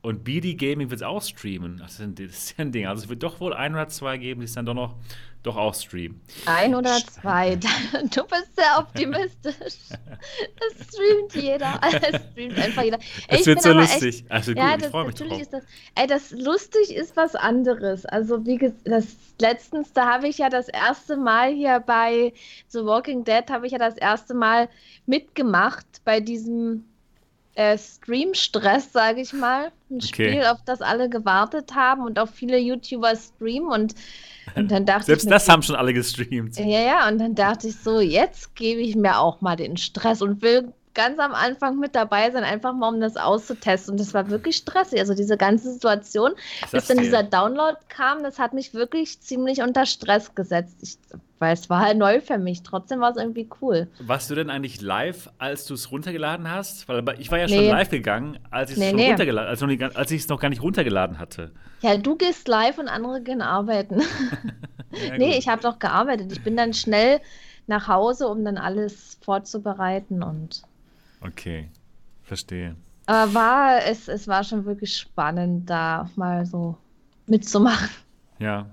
Und 0.00 0.24
BD 0.24 0.54
Gaming 0.54 0.90
wird 0.90 1.00
es 1.00 1.06
auch 1.06 1.22
streamen. 1.22 1.78
Das 1.78 1.98
ist 2.00 2.58
ein 2.58 2.72
Ding. 2.72 2.86
Also 2.86 3.04
es 3.04 3.08
wird 3.08 3.22
doch 3.22 3.40
wohl 3.40 3.52
ein 3.52 3.74
oder 3.74 3.88
zwei 3.88 4.16
geben, 4.16 4.40
die 4.40 4.44
es 4.44 4.52
dann 4.52 4.64
doch 4.64 4.74
noch 4.74 4.96
doch 5.42 5.56
auch 5.56 5.74
streamen. 5.74 6.20
Ein 6.46 6.74
oder 6.74 6.96
zwei. 6.98 7.56
Du 8.14 8.24
bist 8.24 8.56
sehr 8.56 8.78
optimistisch. 8.78 9.54
Das 9.90 10.88
streamt 10.88 11.34
jeder. 11.34 11.80
Das 12.10 12.22
streamt 12.32 12.58
einfach 12.58 12.82
jeder. 12.82 12.98
Es 13.28 13.46
wird 13.46 13.62
so 13.62 13.72
lustig. 13.72 14.22
Echt, 14.22 14.30
also 14.30 14.52
gut, 14.52 14.62
ja, 14.62 14.76
ich 14.76 14.84
freue 14.86 15.06
mich 15.06 15.14
drauf. 15.14 15.40
Ist 15.40 15.52
das, 15.52 15.62
ey, 15.94 16.06
das 16.06 16.30
lustig 16.32 16.94
ist 16.94 17.16
was 17.16 17.34
anderes. 17.34 18.04
Also 18.04 18.44
wie 18.46 18.56
gesagt, 18.56 18.80
das 18.84 19.16
letztens, 19.40 19.92
da 19.92 20.12
habe 20.12 20.28
ich 20.28 20.38
ja 20.38 20.48
das 20.48 20.68
erste 20.68 21.16
Mal 21.16 21.52
hier 21.52 21.80
bei 21.80 22.32
The 22.68 22.84
Walking 22.84 23.24
Dead 23.24 23.44
habe 23.50 23.66
ich 23.66 23.72
ja 23.72 23.78
das 23.78 23.96
erste 23.96 24.34
Mal 24.34 24.68
mitgemacht 25.06 25.86
bei 26.04 26.20
diesem 26.20 26.84
äh, 27.58 27.76
Stream-Stress, 27.76 28.92
sage 28.92 29.20
ich 29.20 29.32
mal. 29.32 29.72
Ein 29.90 29.96
okay. 29.96 30.30
Spiel, 30.30 30.44
auf 30.44 30.58
das 30.64 30.80
alle 30.80 31.08
gewartet 31.08 31.74
haben 31.74 32.04
und 32.04 32.18
auch 32.20 32.28
viele 32.28 32.56
YouTuber 32.56 33.16
streamen 33.16 33.68
und, 33.68 33.94
und 34.54 34.70
dann 34.70 34.86
dachte 34.86 35.06
Selbst 35.06 35.24
ich. 35.24 35.30
das 35.30 35.48
haben 35.48 35.62
schon 35.62 35.74
alle 35.74 35.92
gestreamt. 35.92 36.56
Ja, 36.56 36.80
ja, 36.80 37.08
und 37.08 37.18
dann 37.18 37.34
dachte 37.34 37.66
ich 37.66 37.76
so, 37.76 37.98
jetzt 37.98 38.54
gebe 38.54 38.80
ich 38.80 38.94
mir 38.94 39.18
auch 39.18 39.40
mal 39.40 39.56
den 39.56 39.76
Stress 39.76 40.22
und 40.22 40.40
will 40.40 40.72
ganz 40.98 41.20
am 41.20 41.32
Anfang 41.32 41.78
mit 41.78 41.94
dabei 41.94 42.28
sein, 42.32 42.42
einfach 42.42 42.74
mal 42.74 42.88
um 42.88 43.00
das 43.00 43.16
auszutesten. 43.16 43.92
Und 43.92 44.00
das 44.00 44.14
war 44.14 44.30
wirklich 44.30 44.56
stressig. 44.56 44.98
Also 44.98 45.14
diese 45.14 45.36
ganze 45.36 45.72
Situation, 45.72 46.32
bis 46.72 46.88
dann 46.88 46.98
dieser 46.98 47.22
Download 47.22 47.76
kam, 47.88 48.24
das 48.24 48.40
hat 48.40 48.52
mich 48.52 48.74
wirklich 48.74 49.20
ziemlich 49.20 49.62
unter 49.62 49.86
Stress 49.86 50.34
gesetzt. 50.34 50.76
Ich, 50.82 50.98
weil 51.38 51.54
es 51.54 51.70
war 51.70 51.82
halt 51.82 51.98
neu 51.98 52.20
für 52.20 52.36
mich. 52.36 52.64
Trotzdem 52.64 52.98
war 52.98 53.12
es 53.12 53.16
irgendwie 53.16 53.48
cool. 53.62 53.86
Warst 54.00 54.28
du 54.28 54.34
denn 54.34 54.50
eigentlich 54.50 54.80
live, 54.80 55.30
als 55.38 55.66
du 55.66 55.74
es 55.74 55.92
runtergeladen 55.92 56.50
hast? 56.50 56.88
Weil 56.88 57.04
ich 57.20 57.30
war 57.30 57.38
ja 57.38 57.46
schon 57.46 57.58
nee. 57.58 57.70
live 57.70 57.90
gegangen, 57.90 58.40
als 58.50 58.70
ich 58.70 58.78
es 58.78 58.82
nee, 58.82 58.92
nee. 58.92 59.10
runtergeladen, 59.10 59.48
als, 59.48 59.96
als 59.96 60.10
ich 60.10 60.22
es 60.22 60.28
noch 60.28 60.40
gar 60.40 60.48
nicht 60.48 60.62
runtergeladen 60.62 61.20
hatte. 61.20 61.52
Ja, 61.80 61.96
du 61.96 62.16
gehst 62.16 62.48
live 62.48 62.76
und 62.78 62.88
andere 62.88 63.22
gehen 63.22 63.40
arbeiten. 63.40 64.00
ja, 64.90 65.16
nee, 65.16 65.38
ich 65.38 65.46
habe 65.46 65.62
doch 65.62 65.78
gearbeitet. 65.78 66.32
Ich 66.32 66.42
bin 66.42 66.56
dann 66.56 66.74
schnell 66.74 67.20
nach 67.68 67.86
Hause, 67.86 68.26
um 68.26 68.44
dann 68.44 68.58
alles 68.58 69.16
vorzubereiten 69.22 70.24
und 70.24 70.62
Okay, 71.20 71.70
verstehe. 72.22 72.76
Aber 73.06 73.34
war, 73.34 73.84
es, 73.86 74.08
es 74.08 74.28
war 74.28 74.44
schon 74.44 74.64
wirklich 74.64 74.96
spannend, 74.96 75.68
da 75.70 76.10
mal 76.16 76.44
so 76.44 76.76
mitzumachen. 77.26 77.88
Ja. 78.38 78.70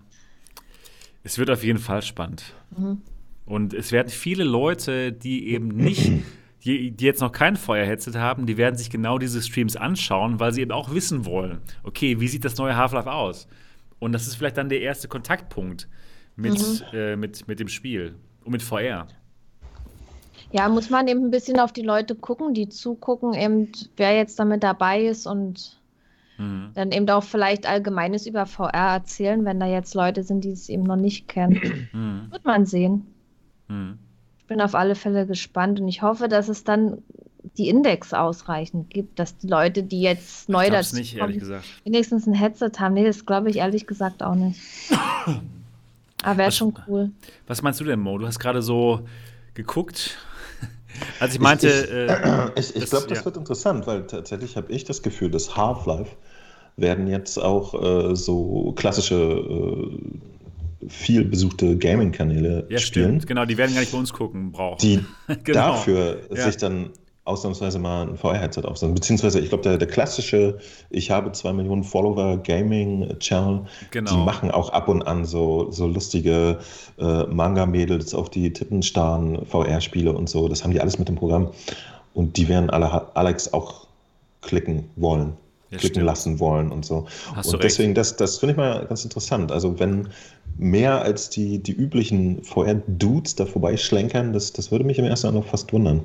Es 1.23 1.37
wird 1.37 1.49
auf 1.49 1.63
jeden 1.63 1.79
Fall 1.79 2.01
spannend. 2.01 2.53
Mhm. 2.77 3.01
Und 3.45 3.73
es 3.73 3.91
werden 3.91 4.09
viele 4.09 4.43
Leute, 4.43 5.11
die 5.11 5.47
eben 5.49 5.69
nicht, 5.69 6.11
die, 6.65 6.91
die 6.91 7.05
jetzt 7.05 7.21
noch 7.21 7.31
kein 7.31 7.55
Feuerheadset 7.55 8.15
haben, 8.15 8.45
die 8.45 8.57
werden 8.57 8.75
sich 8.75 8.89
genau 8.89 9.17
diese 9.17 9.41
Streams 9.41 9.75
anschauen, 9.75 10.39
weil 10.39 10.51
sie 10.51 10.61
eben 10.61 10.71
auch 10.71 10.93
wissen 10.93 11.25
wollen, 11.25 11.61
okay, 11.83 12.19
wie 12.19 12.27
sieht 12.27 12.43
das 12.43 12.57
neue 12.57 12.75
Half-Life 12.75 13.11
aus? 13.11 13.47
Und 13.99 14.11
das 14.11 14.27
ist 14.27 14.35
vielleicht 14.35 14.57
dann 14.57 14.69
der 14.69 14.81
erste 14.81 15.07
Kontaktpunkt 15.07 15.87
mit, 16.35 16.57
mhm. 16.57 16.81
äh, 16.97 17.15
mit, 17.15 17.47
mit 17.47 17.59
dem 17.59 17.67
Spiel 17.67 18.15
und 18.43 18.51
mit 18.51 18.61
VR. 18.61 19.07
Ja, 20.55 20.69
muss 20.69 20.89
man 20.89 21.09
eben 21.09 21.25
ein 21.25 21.31
bisschen 21.31 21.59
auf 21.59 21.73
die 21.73 21.81
Leute 21.81 22.15
gucken, 22.15 22.53
die 22.53 22.69
zugucken, 22.69 23.33
eben 23.33 23.73
wer 23.97 24.15
jetzt 24.15 24.39
damit 24.39 24.63
dabei 24.63 25.03
ist 25.03 25.27
und 25.27 25.81
mhm. 26.37 26.69
dann 26.75 26.93
eben 26.93 27.09
auch 27.09 27.25
vielleicht 27.25 27.67
Allgemeines 27.67 28.25
über 28.25 28.45
VR 28.45 28.93
erzählen, 28.93 29.43
wenn 29.43 29.59
da 29.59 29.65
jetzt 29.65 29.95
Leute 29.95 30.23
sind, 30.23 30.45
die 30.45 30.51
es 30.51 30.69
eben 30.69 30.83
noch 30.83 30.95
nicht 30.95 31.27
kennen. 31.27 31.89
Mhm. 31.91 32.31
Wird 32.31 32.45
man 32.45 32.65
sehen. 32.65 33.05
Mhm. 33.67 33.99
Ich 34.39 34.45
bin 34.45 34.61
auf 34.61 34.75
alle 34.75 34.95
Fälle 34.95 35.27
gespannt 35.27 35.81
und 35.81 35.89
ich 35.89 36.01
hoffe, 36.01 36.29
dass 36.29 36.47
es 36.47 36.63
dann 36.63 36.99
die 37.57 37.67
Index 37.67 38.13
ausreichend 38.13 38.89
gibt, 38.89 39.19
dass 39.19 39.35
die 39.37 39.47
Leute, 39.47 39.83
die 39.83 39.99
jetzt 39.99 40.47
neu 40.47 40.69
dazu 40.69 40.95
nicht, 40.95 41.19
kommen, 41.19 41.37
wenigstens 41.83 42.27
ein 42.27 42.33
Headset 42.33 42.71
haben. 42.79 42.93
Nee, 42.93 43.03
das 43.03 43.25
glaube 43.25 43.49
ich 43.49 43.57
ehrlich 43.57 43.87
gesagt 43.87 44.23
auch 44.23 44.35
nicht. 44.35 44.61
Aber 46.23 46.37
wäre 46.37 46.51
schon 46.53 46.73
cool. 46.87 47.11
Was 47.45 47.61
meinst 47.61 47.81
du 47.81 47.83
denn, 47.83 47.99
Mo? 47.99 48.17
Du 48.17 48.25
hast 48.25 48.39
gerade 48.39 48.61
so 48.61 49.01
geguckt 49.53 50.17
also 51.19 51.35
ich 51.35 51.39
meinte. 51.39 51.67
Ich, 51.67 51.91
äh, 51.91 52.49
ich, 52.59 52.75
ich 52.75 52.89
glaube, 52.89 53.07
das 53.07 53.19
ja. 53.19 53.25
wird 53.25 53.37
interessant, 53.37 53.87
weil 53.87 54.05
tatsächlich 54.07 54.57
habe 54.57 54.71
ich 54.71 54.83
das 54.83 55.01
Gefühl, 55.01 55.31
dass 55.31 55.55
Half-Life 55.55 56.11
werden 56.77 57.07
jetzt 57.07 57.37
auch 57.37 57.73
äh, 58.11 58.15
so 58.15 58.73
klassische 58.75 59.15
äh, 59.15 60.89
viel 60.89 61.25
besuchte 61.25 61.77
Gaming-Kanäle 61.77 62.67
Ja, 62.69 62.77
spielen, 62.77 63.07
stimmt. 63.21 63.27
Genau, 63.27 63.45
die 63.45 63.57
werden 63.57 63.73
gar 63.73 63.79
nicht 63.81 63.91
bei 63.91 63.97
uns 63.97 64.13
gucken 64.13 64.51
brauchen. 64.51 64.77
die 64.81 65.03
Genau. 65.43 65.71
dafür 65.71 66.19
Ja. 66.33 66.43
sich 66.45 66.57
dann 66.57 66.91
ausnahmsweise 67.25 67.79
mal 67.79 68.03
ein 68.07 68.17
VR-Headset 68.17 68.61
aufsetzen. 68.65 68.93
Beziehungsweise, 68.93 69.39
ich 69.39 69.49
glaube, 69.49 69.63
der, 69.63 69.77
der 69.77 69.87
klassische, 69.87 70.59
ich 70.91 71.09
habe 71.11 71.31
zwei 71.31 71.51
Millionen 71.53 71.83
Follower 71.83 72.37
Gaming-Channel, 72.37 73.61
Genau. 73.91 74.11
die 74.11 74.17
machen 74.17 74.51
auch 74.51 74.69
ab 74.69 74.87
und 74.87 75.01
an 75.03 75.25
so, 75.25 75.71
so 75.71 75.87
lustige 75.87 76.59
äh, 76.99 77.23
Manga-Mädels 77.25 78.13
auf 78.13 78.29
die 78.29 78.53
Tippen 78.53 78.83
starren 78.83 79.45
VR-Spiele 79.47 80.11
und 80.13 80.29
so. 80.29 80.47
Das 80.47 80.63
haben 80.63 80.71
die 80.71 80.79
alles 80.81 80.99
mit 80.99 81.07
dem 81.09 81.15
Programm. 81.15 81.49
Und 82.13 82.37
die 82.37 82.47
werden 82.47 82.69
alle 82.69 83.15
Alex 83.15 83.51
auch 83.53 83.87
klicken 84.41 84.85
wollen, 84.95 85.33
Ja, 85.71 85.79
klicken 85.79 85.95
stimmt. 85.95 86.05
lassen 86.05 86.39
wollen 86.39 86.71
und 86.71 86.85
so. 86.85 87.07
Hast 87.35 87.47
und 87.47 87.55
recht. 87.55 87.63
deswegen, 87.65 87.95
das, 87.95 88.15
das 88.15 88.37
finde 88.37 88.51
ich 88.53 88.57
mal 88.57 88.85
ganz 88.85 89.03
interessant. 89.03 89.51
Also 89.51 89.79
wenn 89.79 90.09
mehr 90.57 91.01
als 91.01 91.29
die, 91.31 91.57
die 91.57 91.73
üblichen 91.73 92.43
VR-Dudes 92.43 93.35
da 93.35 93.45
vorbeischlenkern, 93.47 94.31
das, 94.31 94.53
das 94.53 94.71
würde 94.71 94.85
mich 94.85 94.99
im 94.99 95.05
ersten 95.05 95.33
Mal 95.33 95.41
fast 95.41 95.73
wundern. 95.73 96.03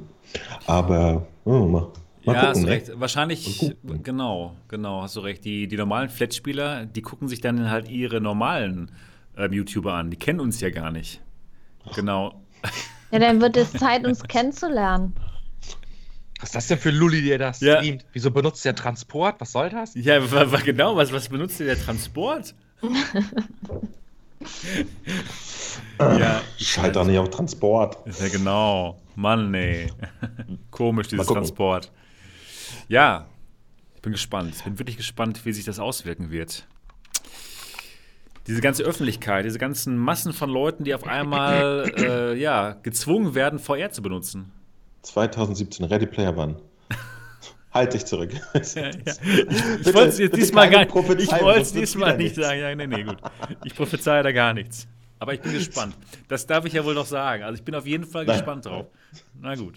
Aber 0.66 1.26
oh, 1.44 1.66
mal, 1.66 1.66
mal 1.66 1.90
ja, 2.24 2.32
gucken. 2.34 2.48
hast 2.48 2.56
du 2.62 2.66
ne? 2.66 2.70
recht. 2.72 2.90
Wahrscheinlich, 2.94 3.62
Mal 3.62 3.68
gucken. 3.70 4.02
genau, 4.02 4.56
genau, 4.68 5.02
hast 5.02 5.16
du 5.16 5.20
recht. 5.20 5.44
Die, 5.44 5.66
die 5.68 5.76
normalen 5.76 6.08
Flat-Spieler, 6.08 6.86
die 6.86 7.02
gucken 7.02 7.28
sich 7.28 7.40
dann 7.40 7.70
halt 7.70 7.88
ihre 7.88 8.20
normalen 8.20 8.90
ähm, 9.36 9.52
YouTuber 9.52 9.94
an. 9.94 10.10
Die 10.10 10.16
kennen 10.16 10.40
uns 10.40 10.60
ja 10.60 10.70
gar 10.70 10.90
nicht. 10.90 11.20
Genau. 11.94 12.40
Ja, 13.10 13.18
dann 13.18 13.40
wird 13.40 13.56
es 13.56 13.72
Zeit, 13.74 14.04
uns 14.06 14.22
kennenzulernen. 14.22 15.14
Was 16.40 16.50
ist 16.50 16.54
das 16.54 16.66
denn 16.68 16.78
für 16.78 16.90
Lulli, 16.90 17.22
der 17.22 17.38
das 17.38 17.60
Ja. 17.60 17.76
streamt? 17.78 18.06
Wieso 18.12 18.30
benutzt 18.30 18.64
der 18.64 18.74
Transport? 18.74 19.40
Was 19.40 19.52
soll 19.52 19.68
das? 19.68 19.94
Ja, 19.94 20.18
genau, 20.64 20.96
was, 20.96 21.12
was 21.12 21.28
benutzt 21.28 21.60
der 21.60 21.78
Transport? 21.78 22.54
ja, 25.98 26.40
Schalt 26.56 26.96
doch 26.96 27.04
nicht 27.04 27.18
auf 27.18 27.30
Transport. 27.30 27.98
Ja, 28.20 28.28
genau. 28.28 29.00
Mann, 29.14 29.52
ey. 29.54 29.92
Komisch, 30.70 31.08
dieses. 31.08 31.26
Transport. 31.26 31.90
Ja, 32.88 33.26
ich 33.94 34.02
bin 34.02 34.12
gespannt. 34.12 34.54
Ich 34.56 34.64
bin 34.64 34.78
wirklich 34.78 34.96
gespannt, 34.96 35.44
wie 35.44 35.52
sich 35.52 35.64
das 35.64 35.78
auswirken 35.78 36.30
wird. 36.30 36.66
Diese 38.46 38.62
ganze 38.62 38.82
Öffentlichkeit, 38.82 39.44
diese 39.44 39.58
ganzen 39.58 39.98
Massen 39.98 40.32
von 40.32 40.48
Leuten, 40.48 40.84
die 40.84 40.94
auf 40.94 41.06
einmal 41.06 41.92
äh, 41.96 42.34
ja, 42.34 42.72
gezwungen 42.82 43.34
werden, 43.34 43.58
VR 43.58 43.90
zu 43.90 44.00
benutzen. 44.02 44.50
2017, 45.02 45.86
Ready 45.86 46.06
Player 46.06 46.36
One. 46.36 46.56
Halt 47.72 47.94
dich 47.94 48.04
zurück. 48.04 48.30
Ja, 48.32 48.40
ja. 48.82 48.90
Ich, 49.80 49.94
wollte 49.94 50.22
es 50.24 50.30
diesmal 50.30 50.70
gar 50.70 50.80
nicht. 50.84 50.94
Ich 51.20 51.40
wollte 51.42 51.60
es 51.60 51.72
diesmal 51.72 52.16
nicht 52.16 52.34
sagen. 52.36 52.60
Ja, 52.60 52.74
nee, 52.74 52.86
nee, 52.86 53.02
gut. 53.04 53.16
Ich 53.64 53.74
prophezeie 53.74 54.22
da 54.22 54.32
gar 54.32 54.54
nichts. 54.54 54.86
Aber 55.18 55.34
ich 55.34 55.40
bin 55.40 55.52
gespannt. 55.54 55.94
Das 56.28 56.46
darf 56.46 56.64
ich 56.64 56.72
ja 56.72 56.84
wohl 56.84 56.94
noch 56.94 57.06
sagen. 57.06 57.42
Also 57.42 57.54
ich 57.56 57.62
bin 57.64 57.74
auf 57.74 57.86
jeden 57.86 58.04
Fall 58.04 58.24
Nein. 58.24 58.36
gespannt 58.36 58.66
drauf. 58.66 58.86
Na 59.40 59.54
gut. 59.54 59.74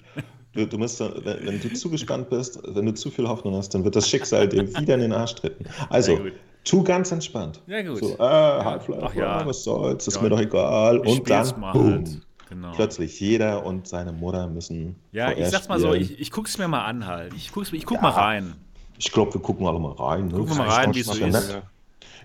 Du, 0.53 0.65
du 0.67 0.77
musst, 0.77 0.99
dann- 1.01 1.13
wenn, 1.23 1.45
wenn 1.47 1.59
du 1.59 1.73
zu 1.73 1.89
gespannt 1.89 2.29
bist, 2.29 2.59
wenn 2.65 2.85
du 2.85 2.93
zu 2.93 3.09
viel 3.11 3.27
Hoffnung 3.27 3.55
hast, 3.55 3.69
dann 3.73 3.83
wird 3.83 3.95
das 3.95 4.07
Schicksal 4.07 4.47
dir 4.47 4.67
wieder 4.77 4.93
in 4.95 5.01
den 5.01 5.11
Arsch 5.13 5.35
treten. 5.35 5.65
Also, 5.89 6.19
tu 6.63 6.83
ganz 6.83 7.11
entspannt. 7.11 7.59
Ja, 7.67 7.81
gut. 7.81 7.97
So, 7.99 8.13
äh, 8.15 8.17
Half-Life, 8.19 9.03
Ach 9.03 9.15
ja. 9.15 9.45
was 9.45 9.63
soll's, 9.63 10.07
ist 10.07 10.21
mir 10.21 10.29
doch 10.29 10.39
egal. 10.39 11.01
Ich 11.03 11.19
Und 11.19 11.29
dann, 11.29 11.59
mal 11.59 11.71
boom, 11.73 11.91
halt. 11.93 12.09
Genau. 12.49 12.71
plötzlich 12.73 13.19
jeder 13.19 13.65
und 13.65 13.87
seine 13.87 14.11
Mutter 14.11 14.47
müssen 14.47 14.95
Ja, 15.11 15.31
ich 15.31 15.47
sag's 15.47 15.67
mal 15.69 15.79
so, 15.79 15.93
ich, 15.93 16.19
ich 16.19 16.29
guck's 16.31 16.57
mir 16.57 16.67
mal 16.67 16.85
an 16.85 17.05
halt. 17.07 17.33
Ich, 17.33 17.51
guck's, 17.51 17.71
ich 17.73 17.85
guck 17.85 17.97
Ja. 17.97 18.01
mal 18.03 18.09
rein. 18.09 18.55
Ich 18.97 19.11
glaube, 19.11 19.33
wir 19.33 19.41
gucken 19.41 19.65
alle 19.65 19.79
mal 19.79 19.93
rein. 19.93 20.27
Ne? 20.27 20.33
Gucken 20.33 20.49
wir 20.49 20.65
mal 20.65 20.69
rein, 20.69 20.93
wie 20.93 20.99
es 20.99 21.07
so 21.07 21.13
ist. 21.13 21.31
nett. 21.33 21.63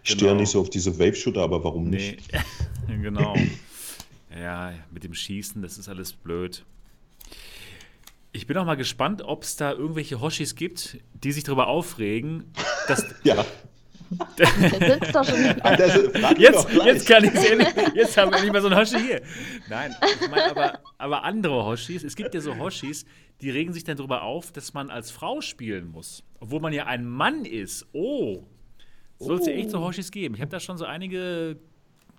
Ich 0.05 0.11
stehe 0.12 0.27
ja 0.27 0.33
Genau. 0.33 0.41
nicht 0.43 0.51
so 0.51 0.61
auf 0.61 0.71
diese 0.71 0.99
Wave-Shooter, 0.99 1.43
aber 1.43 1.64
warum 1.64 1.89
Nee, 1.91 2.12
nicht? 2.12 2.29
genau. 2.87 3.35
Ja, 4.39 4.73
mit 4.91 5.03
dem 5.05 5.14
Schießen, 5.14 5.62
das 5.62 5.79
ist 5.79 5.89
alles 5.89 6.12
blöd. 6.12 6.64
Ich 8.33 8.47
bin 8.47 8.57
auch 8.59 8.66
mal 8.66 8.77
gespannt, 8.77 9.23
ob 9.23 9.43
es 9.43 9.57
da 9.57 9.73
irgendwelche 9.73 10.21
Hoshis 10.21 10.55
gibt, 10.55 10.99
die 11.14 11.33
sich 11.33 11.45
darüber 11.45 11.66
aufregen, 11.69 12.45
dass, 12.87 13.05
Ja. 13.25 13.45
Der 14.39 14.47
sitzt 14.47 15.15
doch 15.15 15.25
schon. 15.25 15.61
Ah, 15.63 16.33
Jetzt, 16.39 16.69
jetzt 16.85 17.07
kann 17.07 17.25
ich 17.25 17.35
endlich, 17.35 17.95
jetzt 17.95 18.17
haben 18.17 18.33
wir 18.33 18.41
nicht 18.41 18.53
mehr 18.53 18.61
so 18.61 18.69
einen 18.69 18.79
Hoshi 18.79 18.99
hier. 18.99 19.23
Nein, 19.69 19.95
ich 20.21 20.29
meine 20.31 20.51
aber, 20.51 20.81
aber 20.99 21.25
andere 21.25 21.65
Hoshis. 21.65 22.05
Es 22.05 22.17
gibt 22.17 22.35
ja 22.35 22.41
so 22.41 22.57
Hoshis, 22.57 23.05
die 23.41 23.51
regen 23.51 23.73
sich 23.73 23.85
dann 23.85 23.97
darüber 23.97 24.23
auf, 24.23 24.53
dass 24.53 24.75
man 24.75 24.91
als 24.91 25.11
Frau 25.11 25.41
spielen 25.41 25.91
muss. 25.91 26.23
Obwohl 26.41 26.61
man 26.61 26.73
ja 26.73 26.87
ein 26.87 27.07
Mann 27.07 27.45
ist. 27.45 27.87
Oh. 27.93 28.45
Soll 29.19 29.39
es 29.39 29.47
ja 29.47 29.53
echt 29.53 29.71
so 29.71 29.81
Hoshis 29.81 30.11
geben. 30.11 30.35
Ich 30.35 30.41
habe 30.41 30.51
da 30.51 30.61
schon 30.61 30.79
so 30.79 30.85
einige, 30.85 31.59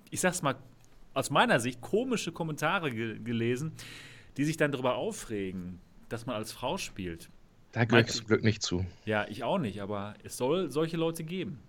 ich 0.10 0.20
sag's 0.20 0.42
mal, 0.42 0.56
aus 1.14 1.30
meiner 1.30 1.60
Sicht 1.60 1.82
komische 1.82 2.32
Kommentare 2.32 2.92
ge 2.92 3.20
gelesen, 3.20 3.72
die 4.38 4.44
sich 4.46 4.58
dann 4.58 4.72
darüber 4.72 4.96
aufregen, 4.96 5.80
dass 6.10 6.26
man 6.26 6.36
als 6.36 6.52
Frau 6.52 6.78
spielt. 6.78 7.30
Da 7.72 7.86
gehöre 7.86 8.02
ich 8.02 8.08
zum 8.08 8.26
Glück 8.26 8.44
nicht 8.44 8.62
zu. 8.62 8.86
Ja, 9.06 9.28
ich 9.30 9.44
auch 9.44 9.60
nicht, 9.60 9.82
aber 9.82 10.16
es 10.24 10.38
soll 10.38 10.72
solche 10.72 10.98
Leute 10.98 11.24
geben. 11.24 11.60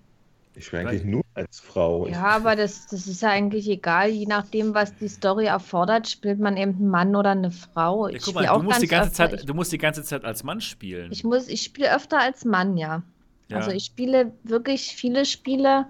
Ich 0.61 0.72
wäre 0.72 0.86
eigentlich 0.86 1.04
nur 1.04 1.22
als 1.34 1.58
Frau. 1.58 2.06
Ich- 2.06 2.12
Ja, 2.12 2.24
aber 2.26 2.54
das, 2.54 2.86
das 2.86 3.06
ist 3.06 3.22
ja 3.22 3.30
eigentlich 3.30 3.66
egal. 3.68 4.11
Je 4.11 4.26
nachdem, 4.26 4.74
was 4.74 4.94
die 4.96 5.08
Story 5.08 5.46
erfordert, 5.46 6.06
spielt 6.08 6.38
man 6.38 6.56
eben 6.58 6.74
einen 6.76 6.88
Mann 6.90 7.16
oder 7.16 7.30
eine 7.30 7.50
Frau. 7.50 8.08
Ja, 8.08 8.18
guck 8.22 8.34
mal, 8.34 8.46
du 8.46 8.62
musst, 8.62 8.82
die 8.82 8.86
ganz 8.86 9.16
ganze 9.16 9.36
Zeit, 9.38 9.48
du 9.48 9.54
musst 9.54 9.72
die 9.72 9.78
ganze 9.78 10.04
Zeit 10.04 10.24
als 10.24 10.44
Mann 10.44 10.61
spielen. 10.61 11.11
Ich, 11.12 11.18
ich, 11.20 11.24
muss, 11.24 11.48
ich 11.48 11.62
spiele 11.62 11.94
öfter 11.94 12.20
als 12.20 12.44
Mann, 12.44 12.76
ja. 12.76 13.02
Ja. 13.48 13.56
Also 13.56 13.70
ich 13.70 13.84
spiele 13.84 14.32
wirklich 14.44 14.94
viele 14.94 15.24
Spiele, 15.24 15.86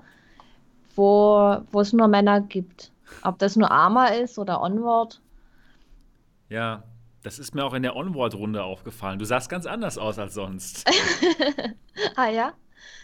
wo, 0.95 1.57
wo 1.73 1.81
es 1.81 1.93
nur 1.93 2.07
Männer 2.09 2.41
gibt. 2.41 2.93
Ob 3.23 3.39
das 3.41 3.57
nur 3.57 3.71
Arma 3.71 4.07
ist 4.07 4.39
oder 4.39 4.63
Onward. 4.63 5.21
Ja, 6.49 6.85
das 7.23 7.39
ist 7.41 7.55
mir 7.57 7.65
auch 7.65 7.75
in 7.75 7.83
der 7.83 7.97
Onward-Runde 7.97 8.63
aufgefallen. 8.63 9.19
Du 9.19 9.25
sahst 9.25 9.51
ganz 9.51 9.67
anders 9.67 9.99
aus 9.99 10.19
als 10.19 10.35
sonst. 10.35 10.89
Ah 12.17 12.29
ja, 12.31 12.53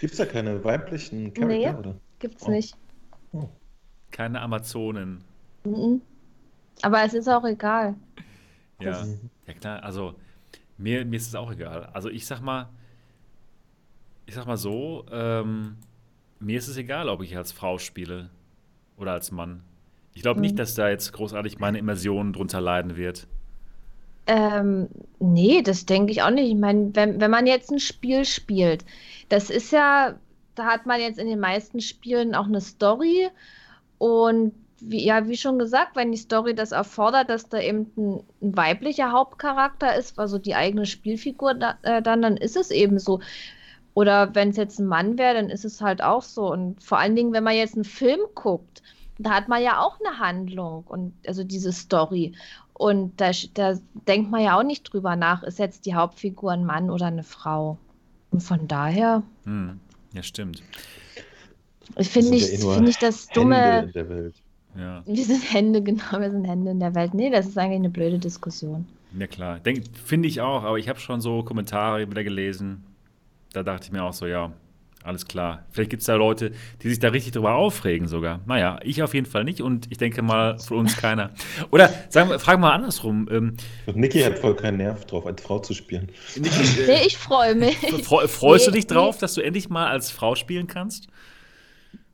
Gibt 0.01 0.13
es 0.13 0.19
da 0.19 0.27
keine 0.27 0.63
weiblichen 0.65 1.33
Charakter? 1.33 1.57
Nee. 1.57 1.71
Oder? 1.79 1.95
gibt's 2.19 2.45
Oh. 2.47 2.51
nicht. 2.51 2.77
Keine 4.11 4.41
Amazonen. 4.41 5.23
Mhm. 5.65 6.01
Aber 6.83 7.03
es 7.05 7.15
ist 7.15 7.29
auch 7.29 7.45
egal. 7.45 7.95
Ja, 8.81 8.91
Das- 8.91 9.19
ja 9.47 9.55
klar, 9.55 9.83
also 9.83 10.15
mir, 10.79 11.05
mir 11.05 11.17
ist 11.17 11.29
es 11.29 11.35
auch 11.35 11.51
egal. 11.51 11.87
Also 11.93 12.09
ich 12.11 12.27
sag 12.27 12.41
mal, 12.41 12.69
ich 14.27 14.35
sag 14.35 14.47
mal 14.47 14.57
so, 14.57 15.05
ähm, 15.11 15.77
mir 16.41 16.59
ist 16.59 16.69
es 16.69 16.77
egal, 16.77 17.09
ob 17.09 17.23
ich 17.23 17.37
als 17.37 17.53
Frau 17.53 17.79
spiele 17.79 18.31
oder 18.97 19.13
als 19.13 19.31
Mann. 19.31 19.63
Ich 20.15 20.23
glaube 20.23 20.41
nicht, 20.41 20.53
Mhm. 20.53 20.57
dass 20.57 20.75
da 20.75 20.89
jetzt 20.89 21.13
großartig 21.13 21.59
meine 21.59 21.79
Immersion 21.79 22.33
drunter 22.33 22.61
leiden 22.61 22.97
wird. 22.97 23.27
Ähm, 24.27 24.89
nee, 25.21 25.63
das 25.63 25.87
denke 25.87 26.13
ich 26.13 26.23
auch 26.23 26.31
nicht. 26.31 26.49
Ich 26.49 26.57
meine, 26.57 26.95
wenn, 26.95 27.21
wenn 27.21 27.31
man 27.31 27.47
jetzt 27.47 27.71
ein 27.71 27.79
Spiel 27.79 28.25
spielt, 28.25 28.85
das 29.29 29.51
ist 29.51 29.73
ja, 29.73 30.17
da 30.55 30.65
hat 30.65 30.87
man 30.87 31.01
jetzt 31.01 31.19
in 31.19 31.29
den 31.29 31.39
meisten 31.41 31.81
Spielen 31.81 32.35
auch 32.35 32.47
eine 32.47 32.61
Story 32.61 33.29
und 33.99 34.53
wie, 34.81 35.05
ja, 35.05 35.27
wie 35.29 35.37
schon 35.37 35.59
gesagt, 35.59 35.97
wenn 35.97 36.13
die 36.13 36.19
Story 36.19 36.55
das 36.55 36.73
erfordert, 36.73 37.31
dass 37.31 37.49
da 37.49 37.61
eben 37.61 37.91
ein, 37.97 38.23
ein 38.43 38.57
weiblicher 38.57 39.13
Hauptcharakter 39.13 39.97
ist, 39.97 40.19
also 40.19 40.39
die 40.39 40.55
eigene 40.55 40.87
Spielfigur 40.87 41.55
da, 41.55 41.79
äh, 41.83 42.03
dann, 42.03 42.23
dann 42.23 42.37
ist 42.37 42.57
es 42.57 42.71
eben 42.71 42.99
so. 42.99 43.21
Oder 43.95 44.35
wenn 44.35 44.51
es 44.51 44.57
jetzt 44.59 44.79
ein 44.79 44.87
Mann 44.87 45.17
wäre, 45.17 45.35
dann 45.35 45.49
ist 45.49 45.65
es 45.65 45.81
halt 45.81 46.03
auch 46.03 46.23
so. 46.23 46.53
Und 46.53 46.83
vor 46.83 46.99
allen 46.99 47.17
Dingen, 47.17 47.33
wenn 47.33 47.45
man 47.45 47.55
jetzt 47.57 47.75
einen 47.75 47.85
Film 47.85 48.21
guckt, 48.35 48.83
da 49.19 49.31
hat 49.31 49.49
man 49.49 49.63
ja 49.63 49.81
auch 49.81 49.99
eine 50.01 50.19
Handlung 50.19 50.85
und 50.87 51.15
also 51.27 51.43
diese 51.45 51.73
Story. 51.73 52.35
Und 52.79 53.21
da, 53.21 53.31
da 53.55 53.79
denkt 54.07 54.31
man 54.31 54.43
ja 54.43 54.59
auch 54.59 54.63
nicht 54.63 54.83
drüber 54.93 55.17
nach, 55.17 55.43
ist 55.43 55.59
jetzt 55.59 55.87
die 55.87 55.95
Hauptfigur 55.95 56.53
ein 56.53 56.65
Mann 56.65 56.91
oder 56.91 57.07
eine 57.07 57.23
Frau. 57.23 57.79
Und 58.31 58.43
von 58.43 58.69
daher 58.69 59.23
Hm. 59.45 59.81
Ja, 60.13 60.23
stimmt. 60.23 60.63
ich 61.97 62.09
finde 62.09 62.37
ich, 62.37 62.53
ja 62.53 62.59
eh 62.59 62.63
nur 62.63 62.75
finde 62.75 62.91
ich 62.91 62.99
das 62.99 63.29
Hände 63.29 63.35
dumme, 63.35 63.83
in 63.85 63.93
der 63.93 64.09
Welt. 64.09 64.35
Ja, 64.77 65.03
wir 65.07 65.25
sind 65.25 65.53
Hände, 65.53 65.83
genau, 65.83 66.21
wir 66.21 66.31
sind 66.31 66.45
Hände 66.45 66.71
in 66.71 66.81
der 66.81 66.95
Welt. 66.95 67.15
Nee, 67.15 67.31
das 67.31 67.47
ist 67.47 67.57
eigentlich 67.59 67.79
eine 67.79 67.91
blöde 67.91 68.19
Diskussion. 68.19 68.87
ja 69.19 69.27
klar. 69.27 69.61
Finde 70.05 70.29
ich 70.29 70.41
auch, 70.41 70.63
aber 70.65 70.79
ich 70.79 70.89
habe 70.89 70.99
schon 70.99 71.21
so 71.21 71.43
Kommentare 71.43 72.11
wieder 72.11 72.25
gelesen. 72.25 72.85
Da 73.53 73.63
dachte 73.63 73.87
ich 73.87 73.93
mir 73.93 74.05
auch 74.05 74.13
so, 74.13 74.27
ja, 74.27 74.53
alles 75.07 75.27
klar. 75.27 75.65
Vielleicht 75.71 75.91
gibt 75.91 76.01
es 76.01 76.07
da 76.07 76.15
Leute, 76.17 76.53
die 76.83 76.89
sich 76.89 76.99
da 76.99 77.09
richtig 77.09 77.33
drüber 77.33 77.55
aufregen 77.55 78.09
sogar. 78.09 78.41
Naja, 78.47 78.79
ich 78.83 79.03
auf 79.03 79.15
jeden 79.15 79.27
Fall 79.27 79.45
nicht 79.45 79.61
und 79.63 79.87
ich 79.91 79.99
denke 79.99 80.21
mal 80.23 80.59
von 80.59 80.79
uns 80.79 80.97
keiner. 80.97 81.31
Oder 81.71 81.89
sagen 82.09 82.29
wir, 82.31 82.39
fragen 82.39 82.61
wir 82.63 82.69
mal 82.69 82.75
andersrum. 82.75 83.29
Ähm, 83.31 83.57
Und 83.87 83.97
Niki 83.97 84.21
hat 84.21 84.39
voll 84.39 84.57
keinen 84.57 84.79
Nerv 84.79 85.05
drauf, 85.07 85.27
als 85.27 85.41
Frau 85.43 85.59
zu 85.61 85.73
spielen. 85.75 86.11
Niki, 86.37 86.81
Nee, 86.87 87.07
ich 87.07 87.17
freue 87.17 87.55
mich. 87.55 87.77
freu- 88.05 88.27
freust 88.29 88.67
du 88.67 88.71
Nee, 88.71 88.79
dich 88.79 88.87
drauf, 88.87 89.19
dass 89.19 89.35
du 89.35 89.41
endlich 89.43 89.69
mal 89.69 89.87
als 89.89 90.11
Frau 90.11 90.35
spielen 90.35 90.67
kannst? 90.67 91.09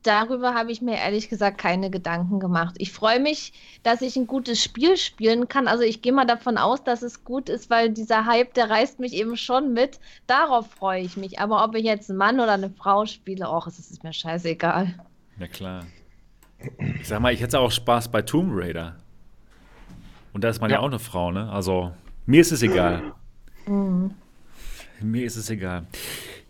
Darüber 0.02 0.54
habe 0.54 0.72
ich 0.72 0.82
mir 0.82 0.96
ehrlich 0.96 1.28
gesagt 1.28 1.58
keine 1.58 1.90
Gedanken 1.90 2.40
gemacht. 2.40 2.74
Ich 2.78 2.92
freue 2.92 3.20
mich, 3.20 3.52
dass 3.82 4.02
ich 4.02 4.16
ein 4.16 4.26
gutes 4.26 4.62
Spiel 4.62 4.96
spielen 4.96 5.48
kann. 5.48 5.68
Also 5.68 5.84
ich 5.84 6.02
gehe 6.02 6.12
mal 6.12 6.24
davon 6.24 6.58
aus, 6.58 6.82
dass 6.82 7.02
es 7.02 7.24
gut 7.24 7.48
ist, 7.48 7.70
weil 7.70 7.90
dieser 7.90 8.26
Hype, 8.26 8.54
der 8.54 8.68
reißt 8.68 8.98
mich 8.98 9.12
eben 9.12 9.36
schon 9.36 9.72
mit. 9.72 10.00
Darauf 10.26 10.68
freue 10.70 11.02
ich 11.02 11.16
mich. 11.16 11.38
Aber 11.38 11.64
ob 11.64 11.76
ich 11.76 11.84
jetzt 11.84 12.10
einen 12.10 12.18
Mann 12.18 12.40
oder 12.40 12.52
eine 12.52 12.70
Frau 12.70 13.06
spiele, 13.06 13.48
och, 13.48 13.66
es 13.66 13.78
ist 13.78 14.02
mir 14.02 14.12
scheißegal. 14.12 14.94
Ja, 15.38 15.46
klar. 15.46 15.84
Ich 17.00 17.08
sag 17.08 17.20
mal, 17.20 17.32
ich 17.32 17.40
hätte 17.40 17.60
auch 17.60 17.70
Spaß 17.70 18.08
bei 18.08 18.22
Tomb 18.22 18.50
Raider. 18.54 18.96
Und 20.32 20.44
da 20.44 20.48
ist 20.48 20.60
man 20.60 20.70
ja, 20.70 20.76
ja 20.76 20.80
auch 20.80 20.86
eine 20.86 20.98
Frau, 20.98 21.30
ne? 21.30 21.50
Also, 21.50 21.92
mir 22.26 22.40
ist 22.40 22.52
es 22.52 22.62
egal. 22.62 23.12
Mhm. 23.66 24.14
Mir 25.00 25.26
ist 25.26 25.36
es 25.36 25.50
egal. 25.50 25.86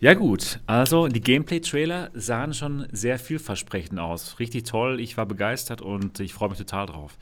Ja 0.02 0.14
gut, 0.14 0.58
also 0.66 1.06
die 1.06 1.20
Gameplay-Trailer 1.20 2.10
sahen 2.12 2.54
schon 2.54 2.88
sehr 2.90 3.20
vielversprechend 3.20 4.00
aus. 4.00 4.40
Richtig 4.40 4.64
toll, 4.64 4.98
ich 4.98 5.16
war 5.16 5.26
begeistert 5.26 5.80
und 5.80 6.18
ich 6.18 6.34
freue 6.34 6.48
mich 6.48 6.58
total 6.58 6.86
drauf. 6.86 7.16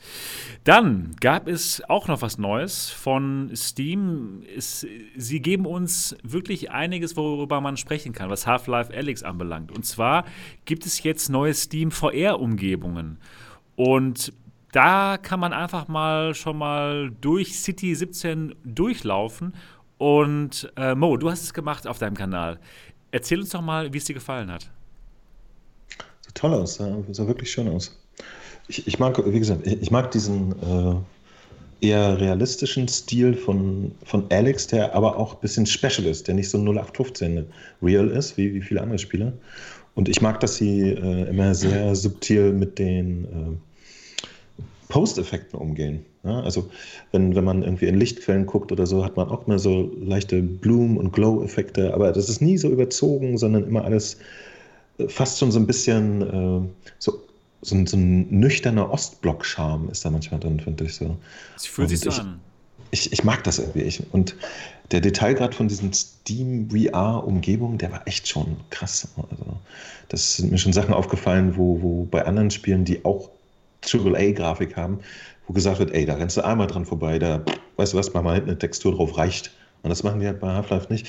Dann 0.65 1.15
gab 1.21 1.47
es 1.47 1.83
auch 1.91 2.09
noch 2.09 2.23
was 2.23 2.39
Neues 2.39 2.89
von 2.89 3.51
Steam. 3.55 4.43
Es, 4.57 4.87
sie 5.15 5.43
geben 5.43 5.67
uns 5.67 6.17
wirklich 6.23 6.71
einiges, 6.71 7.19
worüber 7.19 7.61
man 7.61 7.77
sprechen 7.77 8.15
kann, 8.15 8.31
was 8.31 8.47
Half-Life 8.47 8.97
Alyx 8.97 9.25
anbelangt. 9.25 9.71
Und 9.71 9.85
zwar 9.85 10.25
gibt 10.65 10.87
es 10.87 11.03
jetzt 11.03 11.29
neue 11.29 11.53
Steam 11.53 11.91
VR-Umgebungen. 11.91 13.19
Und 13.77 14.33
da 14.73 15.19
kann 15.19 15.39
man 15.39 15.53
einfach 15.53 15.87
mal 15.89 16.35
schon 16.35 16.57
mal 16.57 17.11
durch 17.21 17.59
City 17.59 17.95
17 17.95 18.55
durchlaufen 18.65 19.53
und 20.01 20.73
äh, 20.79 20.95
Mo, 20.95 21.19
du 21.19 21.31
hast 21.31 21.43
es 21.43 21.53
gemacht 21.53 21.87
auf 21.87 21.99
deinem 21.99 22.17
Kanal. 22.17 22.59
Erzähl 23.11 23.39
uns 23.39 23.51
doch 23.51 23.61
mal, 23.61 23.93
wie 23.93 23.99
es 23.99 24.07
dir 24.07 24.15
gefallen 24.15 24.51
hat. 24.51 24.71
Sah 26.23 26.31
toll 26.33 26.55
aus, 26.55 26.77
sah, 26.77 26.97
sah 27.11 27.27
wirklich 27.27 27.53
schön 27.53 27.69
aus. 27.69 28.01
Ich, 28.67 28.87
ich, 28.87 28.99
mag, 28.99 29.23
wie 29.23 29.39
gesagt, 29.39 29.67
ich 29.67 29.91
mag 29.91 30.11
diesen 30.11 30.53
äh, 30.63 31.87
eher 31.87 32.19
realistischen 32.19 32.89
Stil 32.89 33.35
von, 33.35 33.93
von 34.05 34.25
Alex, 34.31 34.69
der 34.69 34.95
aber 34.95 35.19
auch 35.19 35.35
ein 35.35 35.41
bisschen 35.43 35.67
special 35.67 36.07
ist, 36.07 36.29
der 36.29 36.35
nicht 36.35 36.49
so 36.49 36.57
0815 36.57 37.45
real 37.83 38.09
ist, 38.09 38.39
wie, 38.39 38.55
wie 38.55 38.63
viele 38.63 38.81
andere 38.81 38.99
Spiele. 38.99 39.35
Und 39.97 40.09
ich 40.09 40.23
mag, 40.23 40.41
dass 40.41 40.57
sie 40.57 40.93
äh, 40.93 41.29
immer 41.29 41.55
sehr 41.55 41.95
subtil 41.95 42.55
mit 42.55 42.79
den 42.79 43.25
äh, 43.25 44.63
Post-Effekten 44.89 45.59
umgehen. 45.59 46.07
Ja, 46.23 46.41
also 46.41 46.69
wenn, 47.13 47.35
wenn 47.35 47.45
man 47.45 47.63
irgendwie 47.63 47.87
in 47.87 47.99
Lichtquellen 47.99 48.45
guckt 48.45 48.73
oder 48.73 48.87
so, 48.87 49.05
hat 49.05 49.17
man 49.17 49.29
auch 49.29 49.47
mal 49.47 49.59
so 49.59 49.91
leichte 50.03 50.43
Bloom- 50.43 50.99
und 50.99 51.13
Glow-Effekte, 51.13 51.95
aber 51.95 52.13
das 52.13 52.29
ist 52.29 52.43
nie 52.43 52.59
so 52.59 52.69
überzogen, 52.69 53.39
sondern 53.39 53.65
immer 53.65 53.85
alles 53.85 54.19
äh, 54.99 55.09
fast 55.09 55.39
schon 55.39 55.51
so 55.51 55.59
ein 55.59 55.67
bisschen 55.67 56.23
äh, 56.23 56.69
so, 56.99 57.23
so, 57.63 57.75
ein, 57.75 57.87
so 57.87 57.97
ein 57.97 58.29
nüchterner 58.29 58.91
Ostblock-Charme 58.91 59.89
ist 59.91 60.05
da 60.05 60.11
manchmal 60.11 60.41
drin, 60.41 60.61
finde 60.61 60.85
ich 60.85 60.95
so. 60.95 61.17
Es 61.57 61.67
fühlt 61.67 61.89
sich 61.89 62.01
so 62.01 62.11
an. 62.11 62.39
Ich, 62.91 63.13
ich 63.13 63.25
mag 63.25 63.45
das 63.45 63.59
irgendwie. 63.59 63.83
Ich, 63.83 64.03
und 64.13 64.35
der 64.91 65.01
Detailgrad 65.01 65.55
von 65.55 65.69
diesen 65.69 65.93
Steam 65.93 66.69
VR-Umgebungen, 66.71 67.79
der 67.79 67.93
war 67.93 68.07
echt 68.07 68.27
schon 68.27 68.57
krass. 68.71 69.09
Also, 69.17 69.57
das 70.09 70.37
sind 70.37 70.51
mir 70.51 70.59
schon 70.59 70.73
Sachen 70.73 70.93
aufgefallen, 70.93 71.57
wo, 71.57 71.81
wo 71.81 72.05
bei 72.05 72.25
anderen 72.25 72.51
Spielen, 72.51 72.85
die 72.85 73.05
auch 73.05 73.31
AAA-Grafik 73.83 74.77
haben, 74.77 74.99
wo 75.47 75.53
gesagt 75.53 75.79
wird, 75.79 75.93
ey, 75.93 76.07
da 76.07 76.15
rennst 76.15 76.37
du 76.37 76.45
einmal 76.45 76.67
dran 76.67 76.85
vorbei, 76.85 77.19
da, 77.19 77.43
weißt 77.77 77.93
du 77.93 77.99
was, 77.99 78.13
mach 78.15 78.23
mal 78.23 78.35
hinten 78.35 78.51
eine 78.51 78.59
Textur 78.59 78.95
drauf, 78.95 79.17
reicht. 79.17 79.51
Und 79.83 79.91
das 79.91 80.03
machen 80.03 80.21
die 80.21 80.27
halt 80.27 80.41
bei 80.41 80.49
Half-Life 80.49 80.93
nicht, 80.93 81.07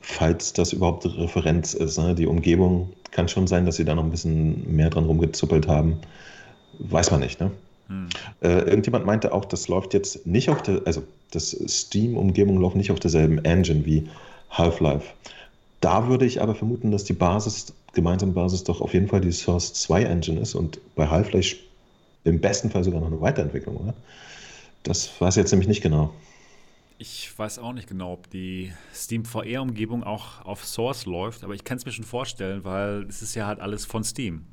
falls 0.00 0.52
das 0.52 0.72
überhaupt 0.72 1.04
Referenz 1.04 1.74
ist. 1.74 1.98
Ne? 1.98 2.14
Die 2.14 2.26
Umgebung 2.26 2.90
kann 3.10 3.28
schon 3.28 3.46
sein, 3.46 3.66
dass 3.66 3.76
sie 3.76 3.84
da 3.84 3.94
noch 3.94 4.04
ein 4.04 4.10
bisschen 4.10 4.74
mehr 4.74 4.90
dran 4.90 5.04
rumgezuppelt 5.04 5.68
haben. 5.68 5.98
Weiß 6.78 7.10
man 7.10 7.20
nicht, 7.20 7.40
ne? 7.40 7.50
Hm. 7.88 8.08
Äh, 8.42 8.60
irgendjemand 8.60 9.06
meinte 9.06 9.32
auch, 9.32 9.44
das 9.44 9.68
läuft 9.68 9.94
jetzt 9.94 10.26
nicht 10.26 10.50
auf 10.50 10.62
der, 10.62 10.82
also 10.84 11.02
das 11.30 11.50
Steam-Umgebung 11.50 12.58
läuft 12.58 12.76
nicht 12.76 12.90
auf 12.90 13.00
derselben 13.00 13.44
Engine 13.44 13.84
wie 13.84 14.08
Half-Life. 14.50 15.06
Da 15.80 16.08
würde 16.08 16.26
ich 16.26 16.42
aber 16.42 16.54
vermuten, 16.54 16.90
dass 16.90 17.04
die 17.04 17.12
Basis, 17.12 17.72
gemeinsame 17.92 18.32
Basis 18.32 18.64
doch 18.64 18.80
auf 18.80 18.94
jeden 18.94 19.08
Fall 19.08 19.20
die 19.20 19.32
Source 19.32 19.72
2 19.74 20.04
Engine 20.04 20.40
ist 20.40 20.54
und 20.54 20.80
bei 20.94 21.06
Half-Life 21.06 21.56
im 22.28 22.40
besten 22.40 22.70
Fall 22.70 22.84
sogar 22.84 23.00
noch 23.00 23.08
eine 23.08 23.20
Weiterentwicklung, 23.20 23.76
oder? 23.76 23.94
Das 24.82 25.10
weiß 25.20 25.36
ich 25.36 25.40
jetzt 25.40 25.50
nämlich 25.50 25.68
nicht 25.68 25.82
genau. 25.82 26.12
Ich 26.98 27.36
weiß 27.38 27.60
auch 27.60 27.72
nicht 27.72 27.88
genau, 27.88 28.14
ob 28.14 28.28
die 28.30 28.72
Steam 28.92 29.24
VR-Umgebung 29.24 30.02
auch 30.02 30.44
auf 30.44 30.64
Source 30.64 31.06
läuft, 31.06 31.44
aber 31.44 31.54
ich 31.54 31.62
kann 31.62 31.78
es 31.78 31.84
mir 31.84 31.92
schon 31.92 32.04
vorstellen, 32.04 32.64
weil 32.64 33.06
es 33.08 33.22
ist 33.22 33.34
ja 33.36 33.46
halt 33.46 33.60
alles 33.60 33.84
von 33.84 34.02
Steam. 34.02 34.44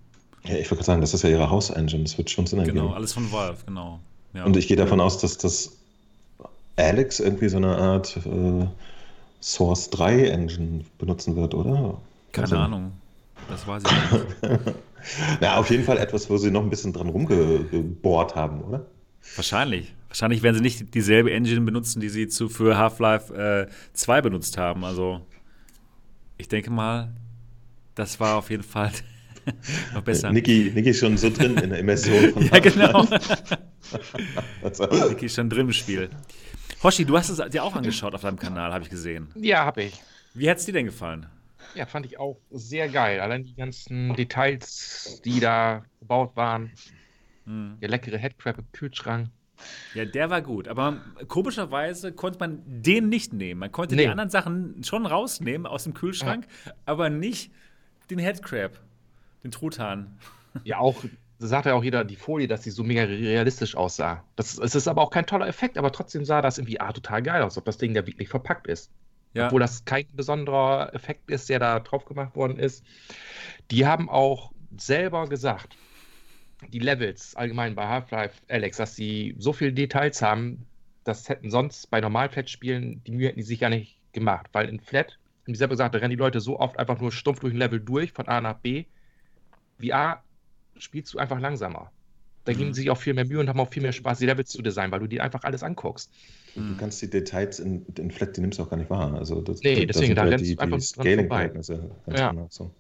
Ja, 0.44 0.56
ich 0.56 0.70
würde 0.70 0.84
sagen, 0.84 1.02
das 1.02 1.14
ist 1.14 1.24
ja 1.24 1.30
ihre 1.30 1.50
Haus-Engine, 1.50 2.04
das 2.04 2.18
wird 2.18 2.30
schon 2.30 2.46
Sinn 2.46 2.60
ergeben. 2.60 2.78
Genau, 2.78 2.94
alles 2.94 3.14
von 3.14 3.32
Valve, 3.32 3.58
genau. 3.66 4.00
Ja. 4.34 4.44
Und 4.44 4.56
ich 4.58 4.68
gehe 4.68 4.78
davon 4.78 5.00
aus, 5.00 5.18
dass 5.18 5.38
das 5.40 5.72
Alex 6.76 7.20
irgendwie 7.20 7.50
so 7.50 7.58
eine 7.58 7.76
Art 7.78 8.18
äh, 8.18 8.68
Source 9.42 9.90
3 9.90 10.28
Engine 10.28 10.86
benutzen 11.00 11.36
wird, 11.36 11.56
oder? 11.56 12.00
Keine 12.32 12.44
also, 12.46 12.58
Ahnung. 12.58 12.92
Das 13.50 13.66
weiß 13.66 13.84
ich 13.84 14.12
nicht. 14.12 14.76
Na, 15.42 15.58
auf 15.58 15.70
jeden 15.70 15.84
Fall 15.84 15.98
etwas, 15.98 16.30
wo 16.30 16.38
sie 16.38 16.52
noch 16.52 16.64
ein 16.64 16.70
bisschen 16.70 16.94
dran 16.94 17.10
rumgebohrt 17.10 18.36
haben, 18.36 18.62
oder? 18.64 18.86
Wahrscheinlich. 19.36 19.94
Wahrscheinlich 20.08 20.44
werden 20.44 20.56
sie 20.56 20.62
nicht 20.62 20.94
dieselbe 20.94 21.32
Engine 21.32 21.62
benutzen, 21.62 22.00
die 22.00 22.10
sie 22.10 22.28
zu, 22.28 22.48
für 22.48 22.78
Half-Life 22.78 23.34
äh, 23.34 23.68
2 23.94 24.22
benutzt 24.22 24.58
haben. 24.58 24.86
Also, 24.86 25.22
ich 26.38 26.48
denke 26.48 26.72
mal, 26.72 27.12
das 27.96 28.20
war 28.20 28.38
auf 28.38 28.50
jeden 28.50 28.64
Fall 28.64 28.92
noch 29.94 30.04
besser. 30.04 30.32
Niki, 30.32 30.72
Niki 30.74 30.90
ist 30.90 31.00
schon 31.00 31.18
so 31.18 31.30
drin 31.30 31.58
in 31.58 31.70
der 31.70 31.80
Immersion 31.80 32.32
von 32.32 32.46
Ja, 32.52 32.60
genau. 32.60 33.04
Niki 35.10 35.26
ist 35.26 35.36
schon 35.36 35.50
drin 35.50 35.68
im 35.68 35.74
Spiel. 35.74 36.10
Hoshi, 36.84 37.04
du 37.04 37.18
hast 37.18 37.30
es 37.30 37.50
dir 37.50 37.64
auch 37.64 37.76
angeschaut 37.76 38.14
auf 38.14 38.22
deinem 38.22 38.40
Kanal, 38.40 38.72
habe 38.72 38.84
ich 38.84 38.90
gesehen. 38.90 39.28
Ja, 39.36 39.66
habe 39.66 39.84
ich. 39.84 40.02
Wie 40.34 40.50
hat 40.50 40.58
es 40.58 40.66
dir 40.66 40.74
denn 40.74 40.86
gefallen? 40.86 41.26
Ja, 41.76 41.86
fand 41.86 42.06
ich 42.06 42.20
auch 42.20 42.40
sehr 42.52 42.88
geil. 42.88 43.20
Allein 43.20 43.44
die 43.44 43.56
ganzen 43.56 44.14
Details, 44.16 45.22
die 45.26 45.40
da 45.40 45.84
gebaut 46.00 46.36
waren. 46.36 46.72
Hm. 47.46 47.78
Der 47.82 47.90
leckere 47.90 48.18
Headcrab 48.18 48.58
im 48.58 48.72
Kühlschrank. 48.72 49.30
Ja, 49.94 50.06
der 50.06 50.30
war 50.30 50.42
gut. 50.42 50.68
Aber 50.68 51.02
komischerweise 51.28 52.14
konnte 52.14 52.40
man 52.40 52.62
den 52.66 53.10
nicht 53.10 53.34
nehmen. 53.34 53.60
Man 53.60 53.72
konnte 53.72 53.96
nee. 53.96 54.04
die 54.04 54.10
anderen 54.10 54.30
Sachen 54.30 54.84
schon 54.84 55.06
rausnehmen 55.06 55.66
aus 55.68 55.84
dem 55.84 55.94
Kühlschrank, 55.94 56.48
ja. 56.66 56.74
aber 56.86 57.10
nicht 57.10 57.52
den 58.10 58.20
Headcrab, 58.20 58.80
den 59.44 59.52
Truthahn. 59.52 60.18
Ja, 60.64 60.80
auch, 60.80 61.04
da 61.40 61.48
sagte 61.48 61.70
ja 61.70 61.76
auch 61.76 61.84
jeder, 61.84 62.04
die 62.06 62.16
Folie, 62.16 62.48
dass 62.48 62.64
sie 62.64 62.72
so 62.72 62.84
mega 62.84 63.04
realistisch 63.04 63.76
aussah. 63.76 64.24
Das, 64.36 64.58
es 64.58 64.76
ist 64.76 64.88
aber 64.88 65.02
auch 65.02 65.10
kein 65.10 65.26
toller 65.26 65.48
Effekt, 65.48 65.78
aber 65.78 65.92
trotzdem 65.92 66.24
sah 66.26 66.42
das 66.42 66.58
irgendwie 66.58 66.80
ah, 66.80 66.94
total 66.94 67.22
geil 67.22 67.42
aus, 67.42 67.58
ob 67.58 67.66
das 67.66 67.78
Ding 67.78 67.94
da 67.94 68.06
wirklich 68.08 68.30
verpackt 68.30 68.68
ist 68.68 68.92
ja. 69.36 69.48
obwohl 69.48 69.60
das 69.60 69.86
kein 69.86 70.06
besonderer 70.14 70.94
Effekt 70.94 71.30
ist, 71.30 71.50
der 71.50 71.60
da 71.60 71.80
drauf 71.80 72.06
gemacht 72.06 72.36
worden 72.36 72.58
ist. 72.58 72.84
Die 73.70 73.86
haben 73.86 74.10
auch 74.10 74.52
selber 74.78 75.28
gesagt, 75.28 75.76
die 76.70 76.80
Levels 76.80 77.36
allgemein 77.36 77.76
bei 77.76 77.88
Half-Life 77.88 78.42
Alex, 78.50 78.78
dass 78.78 78.96
sie 78.96 79.36
so 79.38 79.54
viele 79.54 79.74
Details 79.74 80.22
haben, 80.22 80.66
das 81.04 81.30
hätten 81.30 81.52
sonst 81.52 81.90
bei 81.92 82.02
Normal-Flat-Spielen, 82.02 83.04
die 83.04 83.12
Mühe 83.12 83.28
hätten 83.28 83.40
die 83.40 83.44
sich 83.44 83.60
gar 83.60 83.70
nicht 83.70 84.00
gemacht, 84.14 84.48
weil 84.54 84.70
in 84.70 84.80
Flat, 84.80 85.20
haben 85.44 85.54
die 85.54 85.56
selber 85.56 85.74
gesagt, 85.74 85.94
da 85.94 86.00
rennen 86.00 86.12
die 86.12 86.16
Leute 86.16 86.40
so 86.40 86.60
oft 86.60 86.80
einfach 86.80 87.00
nur 87.00 87.12
stumpf 87.12 87.42
durch 87.42 87.54
ein 87.54 87.58
Level 87.58 87.80
durch, 87.80 88.14
von 88.14 88.28
A 88.28 88.42
nach 88.42 88.56
B. 88.56 88.86
VR 89.80 90.24
spielst 90.78 91.14
du 91.14 91.20
einfach 91.20 91.40
langsamer. 91.40 91.92
Da 92.46 92.54
mhm. 92.54 92.58
geben 92.58 92.74
sie 92.74 92.82
sich 92.82 92.90
auch 92.90 92.98
viel 92.98 93.14
mehr 93.14 93.26
Mühe 93.26 93.40
und 93.40 93.50
haben 93.50 93.60
auch 93.60 93.72
viel 93.72 93.84
mehr 93.84 93.92
Spaß, 93.92 94.20
die 94.20 94.26
Levels 94.26 94.50
zu 94.50 94.62
designen, 94.62 94.92
weil 94.92 95.02
du 95.02 95.08
dir 95.08 95.24
einfach 95.24 95.44
alles 95.44 95.62
anguckst. 95.62 96.12
Du 96.56 96.62
mhm. 96.62 96.78
kannst 96.78 97.02
die 97.02 97.10
Details 97.10 97.60
in, 97.60 97.86
in 97.98 98.12
Flat, 98.12 98.38
die 98.38 98.42
nimmst 98.42 98.60
du 98.60 98.64
auch 98.64 98.70
gar 98.70 98.78
nicht 98.78 98.90
wahr. 98.90 99.14
Also 99.14 99.42
das, 99.42 99.62
nee, 99.62 99.86
das, 99.86 99.98
deswegen, 99.98 100.16
da 100.16 100.24
rennst 100.24 100.46
du 100.46 100.58
einfach 100.58 100.78
die 100.78 100.84
Scaling-Verhältnisse 100.84 101.90
ganz 102.06 102.20
ja. 102.20 102.32
genau 102.32 102.48
so. 102.50 102.72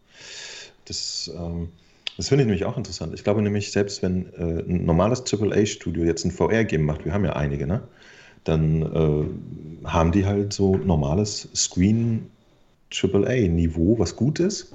Das, 0.86 1.32
ähm, 1.36 1.70
das 2.16 2.30
finde 2.30 2.44
ich 2.44 2.48
nämlich 2.48 2.66
auch 2.66 2.78
interessant. 2.78 3.14
Ich 3.14 3.24
glaube 3.24 3.42
nämlich, 3.42 3.72
selbst 3.72 4.02
wenn 4.02 4.34
äh, 4.34 4.64
ein 4.64 4.86
normales 4.86 5.24
AAA-Studio 5.32 6.06
jetzt 6.06 6.24
ein 6.24 6.32
VR-Game 6.32 6.84
macht, 6.84 7.04
wir 7.04 7.14
haben 7.14 7.26
ja 7.26 7.34
einige, 7.34 7.68
ne? 7.68 7.84
dann 8.46 8.82
äh, 9.84 9.88
haben 9.88 10.12
die 10.12 10.26
halt 10.26 10.54
so 10.54 10.78
normales 10.78 11.50
Screen 11.54 12.30
AAA-Niveau, 12.94 14.00
was 14.00 14.16
gut 14.16 14.40
ist 14.40 14.74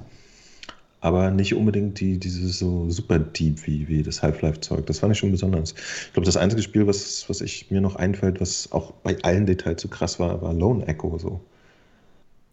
aber 1.01 1.31
nicht 1.31 1.55
unbedingt 1.55 1.99
die, 1.99 2.19
dieses 2.19 2.59
so 2.59 2.89
super 2.89 3.17
deep 3.17 3.65
wie, 3.65 3.87
wie 3.87 4.03
das 4.03 4.21
Half-Life-Zeug. 4.21 4.85
Das 4.85 4.99
fand 4.99 5.11
ich 5.13 5.19
schon 5.19 5.31
besonders. 5.31 5.73
Ich 5.73 6.13
glaube, 6.13 6.27
das 6.27 6.37
einzige 6.37 6.61
Spiel, 6.61 6.85
was, 6.85 7.27
was 7.27 7.41
ich 7.41 7.71
mir 7.71 7.81
noch 7.81 7.95
einfällt, 7.95 8.39
was 8.39 8.71
auch 8.71 8.91
bei 9.03 9.17
allen 9.23 9.47
Details 9.47 9.81
so 9.81 9.87
krass 9.87 10.19
war, 10.19 10.41
war 10.43 10.53
Lone 10.53 10.87
Echo 10.87 11.17
so. 11.17 11.41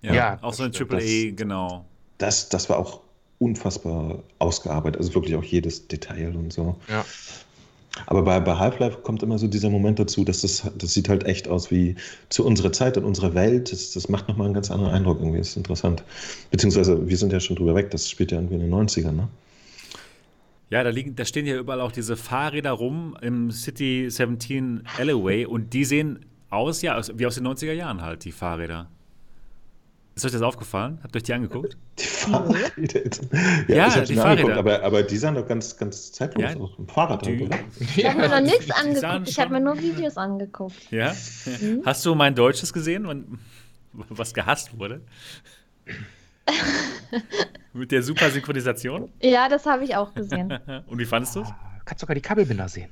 Ja, 0.01 0.15
ja 0.15 0.39
auch 0.41 0.55
so 0.55 0.63
ein 0.63 0.73
Triple 0.73 0.99
A, 0.99 1.31
genau. 1.37 1.85
Das, 2.17 2.49
das 2.49 2.71
war 2.71 2.79
auch 2.79 3.03
unfassbar 3.39 4.23
ausgearbeitet, 4.39 5.01
also 5.01 5.15
wirklich 5.15 5.37
auch 5.37 5.45
jedes 5.45 5.87
Detail 5.87 6.35
und 6.35 6.53
so. 6.53 6.77
Ja. 6.89 7.05
Aber 8.07 8.23
bei, 8.23 8.41
bei 8.41 8.57
Half-Life 8.57 8.99
kommt 9.03 9.23
immer 9.23 9.39
so 9.39 9.47
dieser 9.47 9.71
Moment 9.71 9.99
dazu, 9.99 10.25
dass 10.25 10.43
das, 10.43 10.71
das 10.77 10.95
sieht 10.95 11.09
halt 11.09 11.25
echt 11.25 11.49
aus 11.49 11.71
wie 11.71 11.97
zu 12.29 12.45
unserer 12.45 12.73
Zeit 12.73 12.97
und 12.97 13.05
unserer 13.05 13.35
Welt. 13.35 13.73
Das, 13.73 13.93
das 13.93 14.09
macht 14.09 14.29
nochmal 14.29 14.47
einen 14.47 14.55
ganz 14.55 14.71
anderen 14.71 14.93
Eindruck 14.93 15.19
irgendwie. 15.19 15.39
Das 15.39 15.49
ist 15.49 15.57
interessant. 15.57 16.03
Beziehungsweise, 16.51 17.09
wir 17.09 17.17
sind 17.17 17.33
ja 17.33 17.41
schon 17.41 17.57
drüber 17.57 17.75
weg. 17.75 17.91
Das 17.91 18.09
spielt 18.09 18.33
ja 18.33 18.39
irgendwie 18.39 18.57
in 18.57 18.61
den 18.61 18.73
90ern, 18.73 19.13
ne? 19.13 19.29
Ja, 20.71 20.85
da, 20.85 20.91
liegen, 20.91 21.17
da 21.17 21.25
stehen 21.25 21.47
ja 21.47 21.57
überall 21.57 21.81
auch 21.81 21.93
diese 21.93 22.17
Fahrräder 22.17 22.73
rum 22.73 23.17
im 23.23 23.51
City 23.51 24.11
17 24.11 24.83
Alleyway 24.99 25.47
und 25.47 25.73
die 25.73 25.85
sehen 25.85 26.27
aus, 26.51 26.83
ja, 26.83 27.01
wie 27.15 27.27
aus 27.27 27.37
den 27.37 27.47
90er 27.47 27.73
Jahren 27.73 28.03
halt, 28.03 28.25
die 28.25 28.33
Fahrräder. 28.33 28.89
Ist 30.19 30.25
euch 30.25 30.33
das 30.33 30.43
aufgefallen? 30.43 30.99
Habt 31.05 31.15
ihr 31.15 31.19
euch 31.21 31.23
die 31.23 31.33
angeguckt? 31.33 31.77
Die 31.97 32.03
Fahrräder. 32.03 33.11
Ja, 33.69 33.77
ja, 33.77 33.87
ich 33.87 33.95
hab 33.95 34.05
die 34.07 34.15
mir 34.17 34.23
Fahrräder. 34.23 34.31
angeguckt, 34.49 34.59
aber, 34.59 34.83
aber 34.83 35.03
die 35.05 35.17
sahen 35.17 35.37
doch 35.37 35.47
ganz, 35.47 35.77
ganz 35.77 36.11
zeitlos 36.11 36.43
Ja, 36.43 36.57
aus. 36.59 36.71
Ein 36.77 36.89
Fahrrad 36.89 37.25
halt, 37.25 37.39
Die, 37.39 37.45
oder? 37.45 37.57
Ich 37.79 38.05
habe 38.05 38.19
mir 38.19 38.29
noch 38.29 38.41
nichts 38.41 38.67
die 38.67 38.73
angeguckt. 38.73 39.29
Ich 39.29 39.39
habe 39.39 39.53
mir 39.53 39.61
nur 39.61 39.81
Videos 39.81 40.17
angeguckt. 40.17 40.91
Ja? 40.91 41.15
Mhm. 41.61 41.83
Hast 41.85 42.05
du 42.05 42.17
mein 42.17 42.35
Deutsches 42.35 42.73
gesehen, 42.73 43.39
was 43.93 44.35
gehasst 44.35 44.77
wurde? 44.77 45.03
Mit 47.73 47.93
der 47.93 48.03
super 48.03 48.29
Synchronisation? 48.29 49.13
Ja, 49.23 49.49
das 49.49 49.67
habe 49.67 49.85
ich 49.85 49.95
auch 49.95 50.13
gesehen. 50.15 50.53
Und 50.89 50.99
wie 50.99 51.05
fandest 51.07 51.37
du 51.37 51.43
es? 51.43 51.49
Kannst 51.89 52.01
sogar 52.03 52.15
die 52.15 52.21
Kabelbinder 52.21 52.69
sehen. 52.69 52.91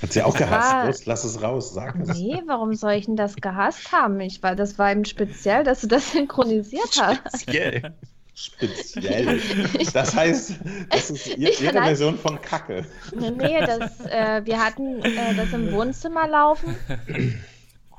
Hat 0.00 0.10
sie 0.10 0.22
auch 0.22 0.34
gehasst. 0.34 0.72
war- 0.72 0.86
Los, 0.86 1.04
lass 1.04 1.22
es 1.24 1.42
raus, 1.42 1.74
sag 1.74 1.96
es. 2.00 2.16
Nee, 2.18 2.40
warum 2.46 2.74
soll 2.74 2.92
ich 2.92 3.04
denn 3.04 3.14
das 3.16 3.36
gehasst 3.36 3.92
haben? 3.92 4.18
Ich 4.20 4.42
war, 4.42 4.56
das 4.56 4.78
war 4.78 4.90
eben 4.90 5.04
speziell, 5.04 5.64
dass 5.64 5.82
du 5.82 5.86
das 5.86 6.12
synchronisiert 6.12 6.98
hast. 6.98 7.42
Speziell. 7.42 7.92
Speziell. 8.34 9.38
Das 9.92 10.14
heißt, 10.16 10.54
das 10.88 11.10
ist 11.10 11.26
ihre. 11.36 11.72
Version 11.72 12.16
von 12.18 12.40
Kacke. 12.40 12.86
Nee, 13.14 13.30
nee 13.32 13.60
das, 13.66 14.00
äh, 14.06 14.40
wir 14.46 14.64
hatten 14.64 15.02
äh, 15.02 15.34
das 15.36 15.52
im 15.52 15.70
Wohnzimmer 15.72 16.26
laufen. 16.26 16.74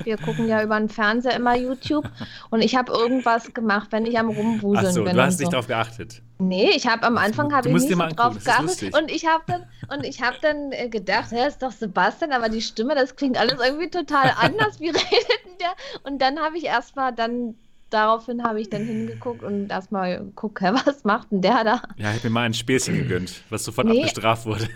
Wir 0.03 0.17
gucken 0.17 0.47
ja 0.47 0.63
über 0.63 0.79
den 0.79 0.89
Fernseher 0.89 1.35
immer 1.35 1.55
YouTube 1.55 2.09
und 2.49 2.61
ich 2.61 2.75
habe 2.75 2.91
irgendwas 2.91 3.53
gemacht, 3.53 3.87
wenn 3.91 4.05
ich 4.05 4.17
am 4.17 4.29
Rumwuseln 4.29 4.87
Achso, 4.87 5.03
bin. 5.03 5.15
du 5.15 5.21
hast 5.21 5.33
und 5.35 5.39
nicht 5.39 5.45
so. 5.47 5.51
darauf 5.51 5.67
geachtet. 5.67 6.21
Nee, 6.39 6.69
ich 6.75 6.87
habe 6.87 7.03
am 7.03 7.17
Anfang 7.17 7.53
habe 7.53 7.67
ich 7.69 7.73
nicht 7.75 7.89
so 7.89 7.95
drauf 7.97 8.43
geachtet 8.43 8.95
und 8.97 9.11
ich 9.11 9.25
habe 9.27 9.43
dann 9.47 9.63
und 9.93 10.05
ich 10.05 10.21
habe 10.21 10.37
dann 10.41 10.71
äh, 10.71 10.87
gedacht, 10.89 11.31
ja, 11.31 11.45
ist 11.45 11.61
doch 11.61 11.71
Sebastian, 11.71 12.31
aber 12.31 12.47
die 12.49 12.61
Stimme, 12.61 12.95
das 12.95 13.15
klingt 13.15 13.37
alles 13.37 13.59
irgendwie 13.63 13.89
total 13.89 14.31
anders. 14.39 14.79
Wie 14.79 14.87
redet 14.89 15.03
denn 15.45 15.57
der? 15.59 15.73
Und 16.03 16.21
dann 16.21 16.39
habe 16.39 16.57
ich 16.57 16.65
erstmal 16.65 17.13
dann 17.13 17.55
daraufhin 17.89 18.43
habe 18.43 18.61
ich 18.61 18.69
dann 18.69 18.85
hingeguckt 18.85 19.41
und 19.41 19.71
erstmal 19.71 20.19
geguckt, 20.19 20.61
hä, 20.61 20.69
was 20.85 21.03
macht 21.05 21.31
denn 21.31 21.41
der 21.41 21.63
da? 21.63 21.81
Ja, 21.97 22.11
ich 22.11 22.17
habe 22.17 22.27
mir 22.27 22.29
mal 22.35 22.43
ein 22.43 22.53
Späßchen 22.53 22.95
gegönnt, 22.95 23.41
was 23.49 23.63
sofort 23.63 23.87
Nee. 23.87 23.97
abgestraft 24.03 24.45
wurde. 24.45 24.69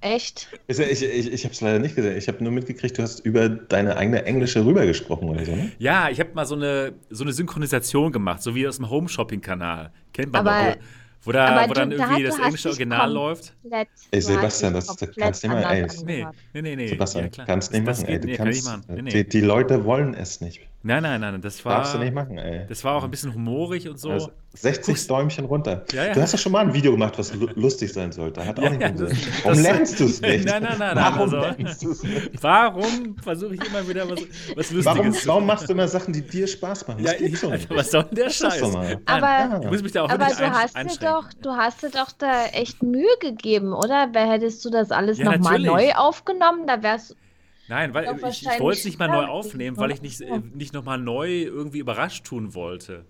Echt? 0.00 0.48
Ich, 0.68 0.78
ich, 0.78 1.02
ich, 1.02 1.32
ich 1.32 1.44
habe 1.44 1.52
es 1.52 1.60
leider 1.60 1.78
nicht 1.80 1.96
gesehen. 1.96 2.16
Ich 2.16 2.28
habe 2.28 2.42
nur 2.42 2.52
mitgekriegt, 2.52 2.96
du 2.98 3.02
hast 3.02 3.20
über 3.20 3.48
deine 3.48 3.96
eigene 3.96 4.24
Englische 4.24 4.64
rübergesprochen 4.64 5.28
oder 5.28 5.44
so, 5.44 5.56
ne? 5.56 5.72
Ja, 5.78 6.08
ich 6.08 6.20
habe 6.20 6.30
mal 6.34 6.46
so 6.46 6.54
eine, 6.54 6.92
so 7.10 7.24
eine 7.24 7.32
Synchronisation 7.32 8.12
gemacht, 8.12 8.42
so 8.42 8.54
wie 8.54 8.68
aus 8.68 8.76
dem 8.76 8.88
Home-Shopping-Kanal. 8.88 9.90
Kennt 10.12 10.32
man 10.32 10.46
Aber- 10.46 10.74
doch, 10.74 10.80
wo, 11.22 11.32
da, 11.32 11.68
wo 11.68 11.74
dann 11.74 11.90
irgendwie 11.90 12.22
das 12.22 12.38
englische 12.38 12.68
Original 12.68 13.12
läuft. 13.12 13.54
Ey, 14.12 14.20
Sebastian, 14.20 14.74
das- 14.74 14.86
kannst 15.16 15.42
du 15.42 15.48
nicht 15.48 15.66
ey. 15.66 15.86
Nee, 16.04 16.26
nee, 16.54 16.62
nee. 16.62 16.76
nee. 16.76 16.86
Sebastian, 16.86 17.30
ja, 17.36 17.44
kannst 17.44 17.72
nicht 17.72 17.84
machen, 17.84 18.04
ey. 18.06 18.20
Du 18.20 18.36
kannst, 18.36 18.64
machen. 18.64 18.82
Nee, 18.88 19.02
nee. 19.02 19.10
Die, 19.10 19.28
die 19.28 19.40
Leute 19.40 19.84
wollen 19.84 20.14
es 20.14 20.40
nicht. 20.40 20.60
Nein, 20.84 21.02
nein, 21.02 21.20
nein, 21.20 21.40
das 21.40 21.64
war, 21.64 21.78
Darfst 21.78 21.94
du 21.94 21.98
nicht 21.98 22.14
machen, 22.14 22.38
ey. 22.38 22.64
das 22.68 22.84
war 22.84 22.94
auch 22.94 23.02
ein 23.02 23.10
bisschen 23.10 23.34
humorig 23.34 23.88
und 23.88 23.98
so. 23.98 24.10
Also 24.10 24.30
60 24.54 25.08
Däumchen 25.08 25.44
runter. 25.44 25.84
Ja, 25.92 26.04
ja. 26.06 26.12
Du 26.14 26.22
hast 26.22 26.32
doch 26.34 26.38
schon 26.38 26.52
mal 26.52 26.60
ein 26.60 26.72
Video 26.72 26.92
gemacht, 26.92 27.18
was 27.18 27.34
lu- 27.34 27.48
lustig 27.56 27.92
sein 27.92 28.12
sollte. 28.12 28.46
Hat 28.46 28.58
auch 28.60 28.62
Ja, 28.62 28.70
nicht 28.70 28.80
ja, 28.82 28.88
das- 28.90 29.10
Warum 29.42 29.54
das- 29.54 29.62
lernst 29.62 30.00
du 30.00 30.04
es 30.04 30.20
nicht? 30.22 30.44
Nein, 30.46 30.62
nein, 30.62 30.76
nein, 30.78 30.96
Warum 30.96 31.20
also- 31.22 31.36
lernst 31.38 31.82
du 31.84 31.90
es 31.90 32.02
nicht? 32.04 32.30
Warum 32.42 33.16
versuche 33.20 33.54
ich 33.56 33.66
immer 33.66 33.88
wieder 33.88 34.08
was, 34.08 34.20
was 34.20 34.70
Lustiges 34.70 34.84
Warum, 34.86 35.12
zu 35.12 35.28
warum 35.28 35.46
machst 35.46 35.68
du 35.68 35.72
immer 35.72 35.88
Sachen, 35.88 36.12
die 36.14 36.22
dir 36.22 36.46
Spaß 36.46 36.86
machen? 36.86 37.00
Ja, 37.04 37.10
Das 37.10 37.18
geht 37.20 37.32
ich, 37.34 37.40
so 37.40 37.50
nicht. 37.50 37.68
was 37.70 37.90
soll 37.90 38.04
denn 38.04 38.14
der 38.14 38.30
Scheiß? 38.30 38.62
Nein, 38.72 39.00
Aber- 39.04 39.60
ich 39.64 39.70
muss 39.70 39.82
mich 39.82 39.92
da 39.92 40.02
auch 40.04 40.08
Aber 40.10 40.26
du 40.26 40.36
ein, 40.44 40.52
hast, 40.52 40.76
dir 40.76 41.08
doch, 41.08 41.24
du 41.42 41.50
hast 41.50 41.82
dir 41.82 41.90
doch 41.90 42.12
da 42.16 42.46
echt 42.52 42.84
Mühe 42.84 43.04
gegeben, 43.20 43.72
oder? 43.72 44.08
Wer 44.12 44.30
hättest 44.30 44.64
du 44.64 44.70
das 44.70 44.92
alles 44.92 45.18
Ja, 45.18 45.24
nochmal 45.32 45.58
neu 45.58 45.92
aufgenommen? 45.94 46.66
Da 46.68 46.80
wär's. 46.84 47.16
Nein, 47.68 47.94
weil 47.94 48.06
Doch 48.06 48.18
ich, 48.22 48.42
ich 48.44 48.58
wollte 48.58 48.78
es 48.80 48.84
nicht 48.84 48.98
mal 48.98 49.08
neu 49.08 49.26
aufnehmen, 49.26 49.78
weil 49.78 49.90
ich 49.90 50.02
nicht, 50.02 50.20
äh, 50.22 50.40
nicht 50.40 50.72
nochmal 50.72 50.98
neu 50.98 51.42
irgendwie 51.42 51.78
überrascht 51.78 52.24
tun 52.26 52.54
wollte. 52.54 53.06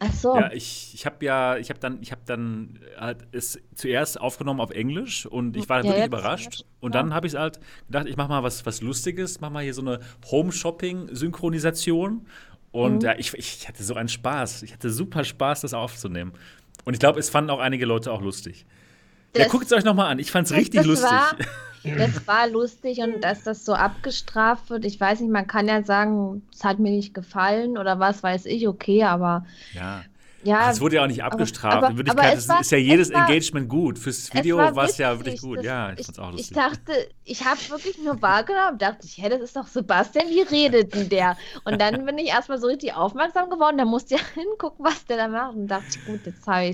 Ach 0.00 0.12
so. 0.12 0.32
Ja, 0.32 0.52
ich, 0.52 0.92
ich 0.94 1.06
habe 1.06 1.24
ja, 1.24 1.56
ich 1.58 1.70
habe 1.70 1.80
dann, 1.80 2.02
ich 2.02 2.12
habe 2.12 2.22
dann 2.26 2.80
halt 2.98 3.26
es 3.32 3.58
zuerst 3.74 4.20
aufgenommen 4.20 4.60
auf 4.60 4.70
Englisch 4.70 5.26
und 5.26 5.56
ich 5.56 5.68
war 5.70 5.82
Ja, 5.82 5.88
wirklich 5.88 6.06
überrascht. 6.06 6.64
Und 6.80 6.94
dann 6.94 7.14
habe 7.14 7.26
ich 7.26 7.34
halt 7.34 7.60
gedacht, 7.86 8.06
ich 8.08 8.16
mache 8.16 8.28
mal 8.28 8.42
was, 8.42 8.66
was 8.66 8.82
Lustiges, 8.82 9.40
mach 9.40 9.50
mal 9.50 9.62
hier 9.64 9.74
so 9.74 9.82
eine 9.82 10.00
Home-Shopping-Synchronisation. 10.30 12.26
Und 12.70 13.02
Mhm. 13.02 13.02
ja, 13.02 13.14
ich, 13.18 13.34
ich 13.34 13.68
hatte 13.68 13.82
so 13.82 13.94
einen 13.94 14.08
Spaß. 14.08 14.62
Ich 14.64 14.72
hatte 14.72 14.90
super 14.90 15.24
Spaß, 15.24 15.62
das 15.62 15.74
aufzunehmen. 15.74 16.32
Und 16.84 16.94
ich 16.94 17.00
glaube, 17.00 17.20
es 17.20 17.30
fanden 17.30 17.50
auch 17.50 17.60
einige 17.60 17.86
Leute 17.86 18.12
auch 18.12 18.20
lustig. 18.22 18.66
Ja, 19.36 19.46
guckt 19.48 19.66
es 19.66 19.72
euch 19.72 19.84
nochmal 19.84 20.10
an. 20.10 20.18
Ich 20.18 20.30
fand 20.30 20.46
es 20.46 20.52
richtig 20.52 20.80
das 20.80 20.86
lustig. 20.86 21.10
War, 21.10 21.36
das 21.98 22.26
war 22.26 22.48
lustig 22.48 22.98
und 23.00 23.22
dass 23.22 23.44
das 23.44 23.64
so 23.64 23.74
abgestraft 23.74 24.70
wird. 24.70 24.84
Ich 24.84 25.00
weiß 25.00 25.20
nicht, 25.20 25.30
man 25.30 25.46
kann 25.46 25.68
ja 25.68 25.82
sagen, 25.82 26.42
es 26.52 26.64
hat 26.64 26.78
mir 26.78 26.90
nicht 26.90 27.14
gefallen 27.14 27.78
oder 27.78 27.98
was 27.98 28.22
weiß 28.22 28.46
ich, 28.46 28.68
okay, 28.68 29.04
aber 29.04 29.44
ja. 29.74 30.02
Ja. 30.44 30.70
Es 30.70 30.80
wurde 30.80 30.96
ja 30.96 31.02
auch 31.02 31.06
nicht 31.08 31.22
abgestraft. 31.22 31.76
aber- 31.76 31.90
In 31.90 31.96
Wirklichkeit 31.98 32.24
aber 32.26 32.34
es 32.34 32.42
ist, 32.44 32.48
war- 32.48 32.60
ist 32.60 32.70
ja 32.70 32.78
jedes 32.78 33.08
es 33.08 33.14
war- 33.14 33.28
Engagement 33.28 33.68
gut. 33.68 33.98
Fürs 33.98 34.18
es 34.18 34.34
Video 34.34 34.56
war 34.58 34.84
es 34.84 34.96
ja 34.98 35.18
wirklich 35.18 35.40
gut. 35.40 35.58
Das- 35.58 35.64
ja, 35.64 35.92
ich 35.92 36.00
ich, 36.08 36.18
auch 36.18 36.28
ich 36.30 36.36
lustig. 36.36 36.56
dachte, 36.56 36.92
ich 37.24 37.44
habe 37.44 37.58
wirklich 37.70 37.98
nur 37.98 38.20
wahrgenommen 38.22 38.78
dachte, 38.78 39.06
ich, 39.06 39.18
hey, 39.18 39.30
das 39.30 39.40
ist 39.40 39.56
doch 39.56 39.66
Sebastian, 39.66 40.26
wie 40.28 40.40
redet 40.42 40.94
denn 40.94 41.08
der? 41.08 41.36
Und 41.64 41.80
dann 41.80 42.04
bin 42.06 42.18
ich 42.18 42.28
erstmal 42.28 42.58
so 42.58 42.66
richtig 42.68 42.94
aufmerksam 42.94 43.50
geworden, 43.50 43.78
da 43.78 43.84
musste 43.84 44.14
ich 44.14 44.20
ja 44.20 44.26
hingucken, 44.34 44.84
was 44.84 45.04
der 45.06 45.16
da 45.16 45.28
macht 45.28 45.54
und 45.56 45.66
dachte, 45.66 45.84
ich, 45.90 46.04
gut, 46.06 46.20
jetzt 46.24 46.46
habe 46.46 46.64
ich 46.66 46.70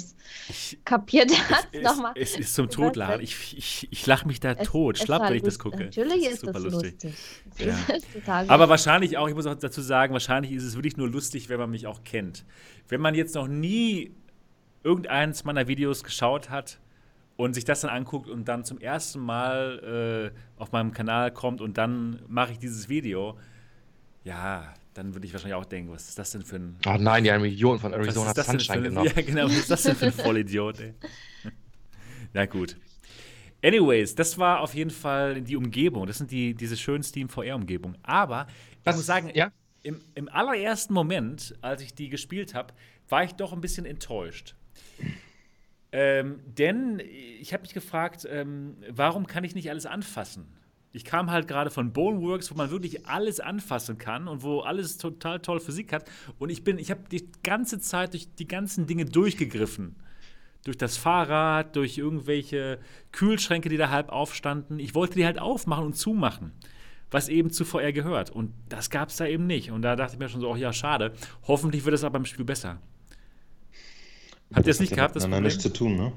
es 0.48 0.76
kapiert, 0.84 1.30
er 1.30 1.56
es, 1.58 1.66
es 1.72 1.82
nochmal. 1.82 2.12
es 2.16 2.36
ist 2.38 2.54
zum 2.54 2.68
Totlachen. 2.70 3.20
Ich, 3.20 3.56
ich, 3.56 3.88
ich 3.90 4.06
lache 4.06 4.26
mich 4.26 4.40
da 4.40 4.54
tot, 4.54 4.98
schlapp, 4.98 5.22
wenn 5.28 5.36
ich 5.36 5.42
das 5.42 5.58
gucke. 5.58 5.84
Natürlich 5.84 6.26
ist 6.26 6.40
super 6.40 6.52
das 6.54 6.62
lustig. 6.64 6.96
Das 7.00 7.66
Ja. 7.66 7.74
ist 7.96 8.12
total 8.12 8.48
Aber 8.48 8.68
wahrscheinlich 8.68 9.16
auch, 9.16 9.28
ich 9.28 9.34
muss 9.34 9.46
auch 9.46 9.54
dazu 9.54 9.80
sagen, 9.80 10.12
wahrscheinlich 10.12 10.52
ist 10.52 10.64
es 10.64 10.74
wirklich 10.74 10.96
nur 10.96 11.08
lustig, 11.08 11.48
wenn 11.48 11.58
man 11.58 11.70
mich 11.70 11.86
auch 11.86 12.02
kennt. 12.04 12.44
Wenn 12.88 13.00
man 13.00 13.14
jetzt 13.14 13.34
noch 13.34 13.48
nie 13.60 14.12
irgendeins 14.82 15.44
meiner 15.44 15.66
Videos 15.66 16.04
geschaut 16.04 16.50
hat 16.50 16.78
und 17.36 17.54
sich 17.54 17.64
das 17.64 17.80
dann 17.80 17.90
anguckt 17.90 18.28
und 18.28 18.46
dann 18.46 18.64
zum 18.64 18.78
ersten 18.78 19.18
Mal 19.20 20.32
äh, 20.34 20.60
auf 20.60 20.72
meinem 20.72 20.92
Kanal 20.92 21.32
kommt 21.32 21.60
und 21.60 21.78
dann 21.78 22.20
mache 22.28 22.52
ich 22.52 22.58
dieses 22.58 22.88
Video, 22.88 23.38
ja, 24.24 24.72
dann 24.94 25.14
würde 25.14 25.26
ich 25.26 25.32
wahrscheinlich 25.32 25.56
auch 25.56 25.64
denken, 25.64 25.90
was 25.90 26.08
ist 26.08 26.18
das 26.18 26.30
denn 26.30 26.42
für 26.42 26.56
ein 26.56 26.76
Oh 26.86 26.96
nein, 26.98 27.24
die 27.24 27.32
haben 27.32 27.42
Millionen 27.42 27.80
von 27.80 27.92
Arizona 27.92 28.32
das 28.32 28.46
Sunshine 28.46 28.78
ein, 28.78 28.82
genommen. 28.84 29.10
Ja, 29.16 29.22
genau, 29.22 29.44
was 29.46 29.56
ist 29.56 29.70
das 29.70 29.82
denn 29.82 29.96
für 29.96 30.06
ein 30.06 30.12
Vollidiot, 30.12 30.80
ey? 30.80 30.94
Na 32.32 32.46
gut. 32.46 32.76
Anyways, 33.62 34.14
das 34.14 34.38
war 34.38 34.60
auf 34.60 34.74
jeden 34.74 34.90
Fall 34.90 35.40
die 35.40 35.56
Umgebung. 35.56 36.06
Das 36.06 36.18
sind 36.18 36.30
die, 36.30 36.54
diese 36.54 36.76
schönen 36.76 37.02
Steam 37.02 37.28
VR-Umgebungen. 37.28 37.96
Aber 38.02 38.46
ich 38.80 38.86
Was- 38.86 38.96
muss 38.96 39.06
sagen, 39.06 39.30
ja? 39.34 39.50
im, 39.82 40.00
im 40.14 40.28
allerersten 40.28 40.92
Moment, 40.94 41.54
als 41.60 41.82
ich 41.82 41.94
die 41.94 42.08
gespielt 42.08 42.54
habe, 42.54 42.74
war 43.08 43.24
ich 43.24 43.32
doch 43.32 43.52
ein 43.52 43.60
bisschen 43.60 43.86
enttäuscht. 43.86 44.54
Ähm, 45.92 46.40
denn 46.44 47.00
ich 47.40 47.52
habe 47.52 47.62
mich 47.62 47.72
gefragt, 47.72 48.26
ähm, 48.28 48.76
warum 48.90 49.28
kann 49.28 49.44
ich 49.44 49.54
nicht 49.54 49.70
alles 49.70 49.86
anfassen? 49.86 50.46
Ich 50.90 51.04
kam 51.04 51.30
halt 51.30 51.48
gerade 51.48 51.70
von 51.70 51.92
Boneworks, 51.92 52.50
wo 52.50 52.56
man 52.56 52.70
wirklich 52.70 53.06
alles 53.06 53.38
anfassen 53.40 53.98
kann 53.98 54.28
und 54.28 54.42
wo 54.42 54.60
alles 54.60 54.96
total 54.96 55.40
toll 55.40 55.60
Physik 55.60 55.92
hat. 55.92 56.08
Und 56.38 56.50
ich 56.50 56.64
bin, 56.64 56.78
ich 56.78 56.90
habe 56.90 57.02
die 57.10 57.28
ganze 57.42 57.78
Zeit 57.78 58.12
durch 58.12 58.32
die 58.34 58.46
ganzen 58.46 58.86
Dinge 58.86 59.04
durchgegriffen. 59.04 59.96
Durch 60.64 60.78
das 60.78 60.96
Fahrrad, 60.96 61.76
durch 61.76 61.98
irgendwelche 61.98 62.78
Kühlschränke, 63.12 63.68
die 63.68 63.76
da 63.76 63.90
halb 63.90 64.08
aufstanden. 64.08 64.78
Ich 64.78 64.94
wollte 64.94 65.14
die 65.14 65.26
halt 65.26 65.38
aufmachen 65.38 65.84
und 65.84 65.94
zumachen, 65.94 66.52
was 67.10 67.28
eben 67.28 67.50
zu 67.50 67.64
VR 67.64 67.92
gehört. 67.92 68.30
Und 68.30 68.52
das 68.68 68.88
gab 68.88 69.10
es 69.10 69.16
da 69.16 69.26
eben 69.26 69.46
nicht. 69.46 69.72
Und 69.72 69.82
da 69.82 69.94
dachte 69.94 70.14
ich 70.14 70.18
mir 70.18 70.28
schon 70.28 70.40
so, 70.40 70.50
oh 70.50 70.56
ja, 70.56 70.72
schade. 70.72 71.12
Hoffentlich 71.46 71.84
wird 71.84 71.94
es 71.94 72.02
aber 72.02 72.14
beim 72.14 72.24
Spiel 72.24 72.44
besser. 72.44 72.80
Habt 74.54 74.66
ihr 74.66 74.70
es 74.70 74.80
nicht 74.80 74.92
hat 74.92 74.96
gehabt, 74.96 75.16
das 75.16 75.24
Problem? 75.24 75.42
nichts 75.44 75.62
zu 75.62 75.72
tun, 75.72 75.96
ne? 75.96 76.12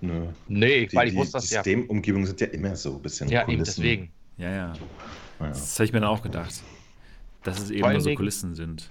Nö. 0.00 0.26
Nee, 0.48 0.86
Die, 0.86 0.96
weil 0.96 1.06
ich 1.08 1.12
die 1.14 1.18
wusste 1.18 1.32
das 1.34 1.50
ja. 1.50 1.62
Systemumgebungen 1.62 2.26
sind 2.26 2.40
ja 2.40 2.48
immer 2.48 2.74
so 2.76 2.96
ein 2.96 3.02
bisschen 3.02 3.28
Ja, 3.28 3.42
eben 3.42 3.52
Kulissen. 3.58 3.82
deswegen. 3.82 4.12
Ja, 4.36 4.50
ja. 4.50 4.72
Ja. 5.40 5.48
Das 5.48 5.74
habe 5.76 5.84
ich 5.84 5.92
mir 5.92 6.00
dann 6.00 6.08
auch 6.08 6.22
gedacht. 6.22 6.62
Dass 7.44 7.60
es 7.60 7.70
eben 7.70 7.90
nur 7.90 8.00
so 8.00 8.14
Kulissen 8.14 8.54
sind. 8.54 8.88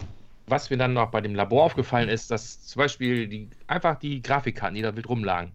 Was 0.47 0.69
mir 0.69 0.77
dann 0.77 0.93
noch 0.93 1.11
bei 1.11 1.22
dem 1.22 1.35
Labor 1.35 1.63
aufgefallen 1.63 2.09
ist, 2.09 2.31
dass 2.31 2.61
zum 2.65 2.80
Beispiel 2.81 3.27
die, 3.27 3.49
einfach 3.68 3.97
die 3.99 4.22
Grafikkarten, 4.22 4.76
die 4.76 4.81
da 4.81 4.95
wild 4.95 5.07
rumlagen, 5.07 5.51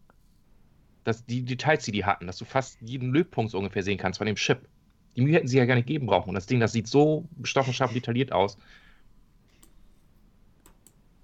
dass 1.05 1.25
die 1.27 1.43
Details, 1.43 1.85
die 1.85 1.93
die 1.93 2.05
hatten, 2.05 2.27
dass 2.27 2.39
du 2.39 2.45
fast 2.45 2.79
jeden 2.81 3.13
Lötpunkt 3.13 3.51
so 3.53 3.59
ungefähr 3.59 3.83
sehen 3.83 3.99
kannst 3.99 4.19
von 4.19 4.27
dem 4.27 4.37
Chip. 4.37 4.67
Die 5.15 5.21
Mühe 5.23 5.35
hätten 5.35 5.49
sie 5.49 5.57
ja 5.59 5.65
gar 5.67 5.75
nicht 5.75 5.87
geben 5.87 6.07
brauchen. 6.07 6.31
Und 6.31 6.35
das 6.35 6.47
Ding, 6.47 6.61
das 6.61 6.73
sieht 6.73 6.87
so 6.89 7.27
bestochen 7.37 7.73
scharf 7.73 7.93
detailliert 7.93 8.33
aus. 8.33 8.57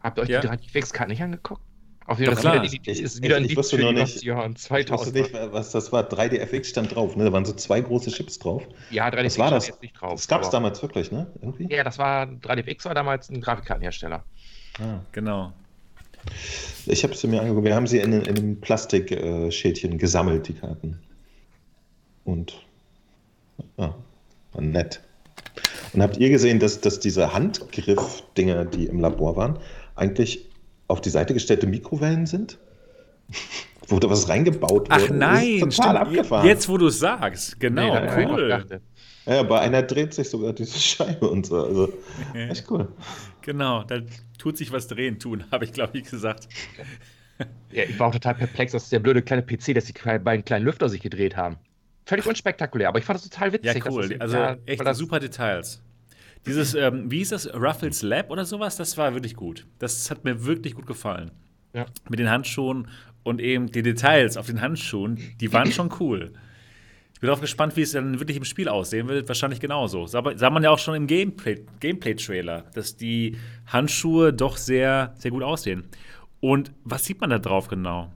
Habt 0.01 0.19
ihr 0.19 0.23
euch 0.23 0.29
Ja. 0.31 0.41
die 0.41 0.49
3DFX-Karten 0.49 1.11
nicht 1.11 1.23
angeguckt? 1.23 1.63
Auf 2.07 2.19
jeden 2.19 2.37
Fall 2.37 2.65
ist 2.65 3.23
wieder, 3.23 3.37
ein 3.37 3.43
ich 3.45 3.51
Lied 3.51 3.57
wusste 3.59 3.77
die 3.77 3.85
nicht- 3.85 3.97
90er 4.19 4.25
Jahren, 4.25 4.53
Ich 4.53 4.57
wusste 4.59 4.69
2000. 4.69 5.15
nicht, 5.15 5.33
was 5.53 5.71
das 5.71 5.93
war. 5.93 6.03
3DFX 6.09 6.69
stand 6.69 6.95
drauf, 6.95 7.15
ne? 7.17 7.25
Da 7.25 7.33
waren 7.33 7.45
so 7.45 7.53
zwei 7.53 7.81
große 7.81 8.11
Chips 8.11 8.39
drauf. 8.39 8.65
Ja, 8.91 9.09
3DFX 9.09 9.25
Was 9.35 9.39
war 9.39 9.51
das? 9.51 9.65
stand 9.65 9.77
jetzt 9.77 9.83
nicht 9.83 10.01
drauf. 10.01 10.13
Das 10.15 10.29
gab 10.29 10.43
es 10.43 10.51
damals 10.51 10.83
wirklich, 10.83 11.13
ne? 11.13 11.27
Irgendwie? 11.41 11.73
Ja, 11.73 11.85
das 11.85 11.99
war 11.99 12.27
3DFX 12.27 12.85
war 12.87 12.95
damals 12.95 13.31
ein 13.31 13.41
Grafikkartenhersteller. 13.41 14.25
Ah. 14.81 15.01
Genau. 15.13 15.53
Ich 16.87 17.03
habe 17.05 17.15
sie 17.15 17.27
mir 17.29 17.41
angeguckt. 17.41 17.65
Wir 17.67 17.75
haben 17.75 17.87
sie 17.87 17.99
in, 17.99 18.13
in 18.13 18.29
einem 18.37 18.61
Plastikschälchen 18.61 19.99
gesammelt, 19.99 20.49
die 20.49 20.55
Karten. 20.55 20.99
Und 22.25 22.61
ja, 23.77 23.95
war 24.53 24.63
nett. 24.63 25.01
Und 25.93 26.03
habt 26.03 26.17
ihr 26.17 26.31
gesehen, 26.31 26.59
dass, 26.59 26.81
dass 26.81 27.01
diese 27.01 27.33
Handgriff-Dinger, 27.35 28.65
die 28.65 28.87
im 28.87 29.01
Labor 29.01 29.37
waren, 29.37 29.59
eigentlich 29.97 30.47
auf 30.93 31.01
die 31.01 31.11
Seite 31.11 31.35
gestellte 31.35 31.67
Mikrowellen 31.67 32.27
sind? 32.27 32.59
wo 33.89 33.99
da 33.99 34.09
was 34.09 34.29
reingebaut 34.29 34.87
Ach 34.91 35.01
wurde. 35.01 35.15
nein, 35.15 35.61
Das 35.61 35.69
ist 35.71 35.77
total 35.77 35.97
stimmt. 35.97 36.09
abgefahren. 36.09 36.47
Jetzt, 36.47 36.69
wo 36.69 36.79
du 36.79 36.87
es 36.87 36.99
sagst. 36.99 37.59
Genau, 37.61 37.99
Nee, 38.01 38.27
cool. 38.27 38.65
Ja, 39.27 39.43
bei 39.45 39.61
einer 39.61 39.83
dreht 39.83 40.15
sich 40.15 40.29
sogar 40.31 40.53
diese 40.53 40.79
Scheibe 40.79 41.29
und 41.29 41.47
so. 41.47 41.65
Also, 41.65 41.93
echt 42.35 42.71
cool. 42.71 42.89
Genau, 43.43 43.83
da 43.85 44.01
tut 44.39 44.57
sich 44.57 44.73
was 44.73 44.87
drehen 44.87 45.19
tun, 45.19 45.45
habe 45.51 45.65
ich, 45.65 45.73
glaube 45.73 45.99
ich, 45.99 46.09
gesagt. 46.11 46.49
Ja, 47.73 47.85
ich 47.85 47.99
war 47.99 48.09
auch 48.09 48.13
total 48.13 48.35
perplex, 48.35 48.73
dass 48.73 48.89
der 48.89 49.01
blöde 49.01 49.23
kleine 49.23 49.43
PC, 49.43 49.75
dass 49.75 49.87
die 49.87 49.95
beiden 49.95 50.45
kleinen 50.45 50.65
Lüfter 50.65 50.89
sich 50.89 51.01
gedreht 51.01 51.37
haben. 51.37 51.57
Völlig 52.07 52.27
unspektakulär, 52.27 52.89
aber 52.89 52.99
ich 52.99 53.05
fand 53.05 53.19
das 53.21 53.29
total 53.29 53.53
witzig. 53.53 53.75
Ja, 53.85 53.91
cool. 53.91 54.09
das- 54.09 54.21
Also 54.21 54.37
ja, 54.37 54.57
echt 54.67 54.95
super 54.95 55.19
Details. 55.21 55.83
Dieses, 56.47 56.75
ähm, 56.75 57.11
wie 57.11 57.19
hieß 57.19 57.31
das, 57.31 57.53
Ruffles 57.55 58.03
Lab 58.03 58.31
oder 58.31 58.45
sowas, 58.45 58.77
das 58.77 58.97
war 58.99 59.13
wirklich 59.15 59.37
gut. 59.37 59.67
Das 59.79 60.11
hat 60.11 60.25
mir 60.25 60.45
wirklich 60.45 60.75
gut 60.75 60.87
gefallen. 60.87 61.31
Ja. 61.73 61.87
Mit 62.09 62.19
den 62.19 62.29
Handschuhen 62.29 62.89
und 63.23 63.41
eben 63.41 63.69
die 63.69 63.83
Details 63.83 64.37
auf 64.37 64.47
den 64.47 64.61
Handschuhen, 64.61 65.19
die 65.41 65.53
waren 65.53 65.71
schon 65.71 65.91
cool. 66.01 66.33
Ich 67.15 67.21
bin 67.21 67.29
darauf 67.29 67.41
gespannt, 67.41 67.77
wie 67.77 67.83
es 67.83 67.93
dann 67.93 68.19
wirklich 68.19 68.37
im 68.37 68.45
Spiel 68.45 68.69
aussehen 68.69 69.07
wird. 69.07 69.29
Wahrscheinlich 69.29 69.61
genauso. 69.61 70.09
Sah, 70.09 70.25
sah 70.35 70.51
man 70.51 70.65
ja 70.65 70.71
auch 70.71 70.79
schon 70.81 70.97
im 70.97 71.07
Gameplay- 71.07 71.65
Gameplay-Trailer, 71.79 72.65
dass 72.75 72.97
die 72.97 73.37
Handschuhe 73.67 74.33
doch 74.33 74.57
sehr, 74.57 75.15
sehr 75.17 75.31
gut 75.31 75.45
aussehen. 75.45 75.85
Und 76.41 76.73
was 76.83 77.05
sieht 77.05 77.21
man 77.21 77.31
da 77.31 77.39
drauf 77.39 77.69
genau? 77.69 78.13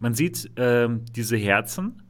Man 0.00 0.14
sieht 0.14 0.50
ähm, 0.56 1.04
diese 1.14 1.36
Herzen. 1.36 2.02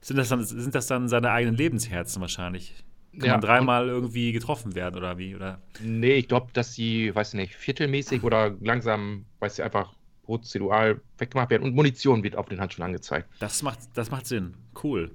Sind 0.00 0.16
das, 0.16 0.30
dann, 0.30 0.42
sind 0.44 0.74
das 0.74 0.86
dann 0.86 1.08
seine 1.08 1.30
eigenen 1.30 1.56
Lebensherzen 1.56 2.22
wahrscheinlich? 2.22 2.82
Kann 3.18 3.26
Ja, 3.26 3.32
man 3.32 3.40
dreimal 3.40 3.88
irgendwie 3.88 4.32
getroffen 4.32 4.74
werden 4.74 4.96
oder 4.96 5.18
wie? 5.18 5.34
Oder? 5.34 5.60
Nee, 5.80 6.14
ich 6.14 6.28
glaube, 6.28 6.48
dass 6.52 6.72
die, 6.74 7.14
weiß 7.14 7.34
nicht, 7.34 7.54
viertelmäßig 7.54 8.22
oder 8.22 8.54
langsam, 8.60 9.24
weiß 9.40 9.58
ich, 9.58 9.64
einfach 9.64 9.94
prozedural 10.24 11.00
weggemacht 11.18 11.50
werden 11.50 11.62
und 11.64 11.74
Munition 11.74 12.22
wird 12.22 12.36
auf 12.36 12.48
den 12.48 12.60
Handschuhen 12.60 12.84
angezeigt. 12.84 13.28
Das 13.40 13.62
macht, 13.62 13.78
das 13.94 14.10
macht 14.10 14.26
Sinn. 14.26 14.54
Cool. 14.82 15.10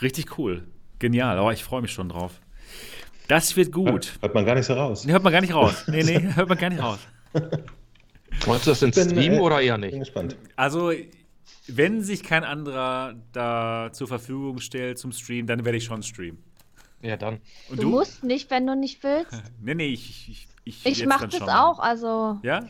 Richtig 0.00 0.38
cool. 0.38 0.66
Genial. 1.00 1.38
Aber 1.38 1.52
ich 1.52 1.64
freue 1.64 1.82
mich 1.82 1.92
schon 1.92 2.08
drauf. 2.08 2.40
Das 3.26 3.56
wird 3.56 3.72
gut. 3.72 4.16
Hört 4.20 4.34
man 4.34 4.46
gar 4.46 4.54
nicht 4.54 4.66
so 4.66 4.74
raus. 4.74 5.04
Nee, 5.04 5.12
hört 5.12 5.22
man 5.24 5.32
gar 5.32 5.40
nicht 5.40 5.54
raus. 5.54 5.84
Nee, 5.88 6.02
nee, 6.02 6.20
hört 6.34 6.48
man 6.48 6.56
gar 6.58 6.70
nicht 6.70 6.82
raus. 6.82 6.98
Meinst 8.46 8.66
du 8.66 8.70
das 8.70 8.82
in 8.82 8.90
Bin, 8.92 9.10
Stream 9.10 9.32
äh, 9.34 9.38
oder 9.40 9.60
eher 9.60 9.76
Bin 9.78 9.90
nicht? 9.90 9.98
gespannt. 9.98 10.36
Also, 10.56 10.92
wenn 11.66 12.02
sich 12.02 12.22
kein 12.22 12.44
anderer 12.44 13.14
da 13.32 13.90
zur 13.92 14.06
Verfügung 14.08 14.58
stellt 14.60 14.98
zum 14.98 15.12
Stream, 15.12 15.46
dann 15.46 15.64
werde 15.64 15.78
ich 15.78 15.84
schon 15.84 16.02
streamen. 16.02 16.42
Ja, 17.02 17.16
dann. 17.16 17.40
Und 17.70 17.78
Du, 17.78 17.82
du? 17.82 17.88
musst 17.90 18.24
nicht, 18.24 18.50
wenn 18.50 18.66
du 18.66 18.74
nicht 18.74 19.02
willst. 19.02 19.32
Nee, 19.62 19.74
nee, 19.74 19.86
ich. 19.88 20.28
Ich, 20.28 20.48
ich, 20.64 20.86
Ich 20.86 20.98
jetzt 20.98 21.08
mach 21.08 21.20
dann 21.20 21.30
das 21.30 21.38
schon. 21.38 21.48
auch, 21.48 21.78
also. 21.78 22.38
Ja? 22.42 22.66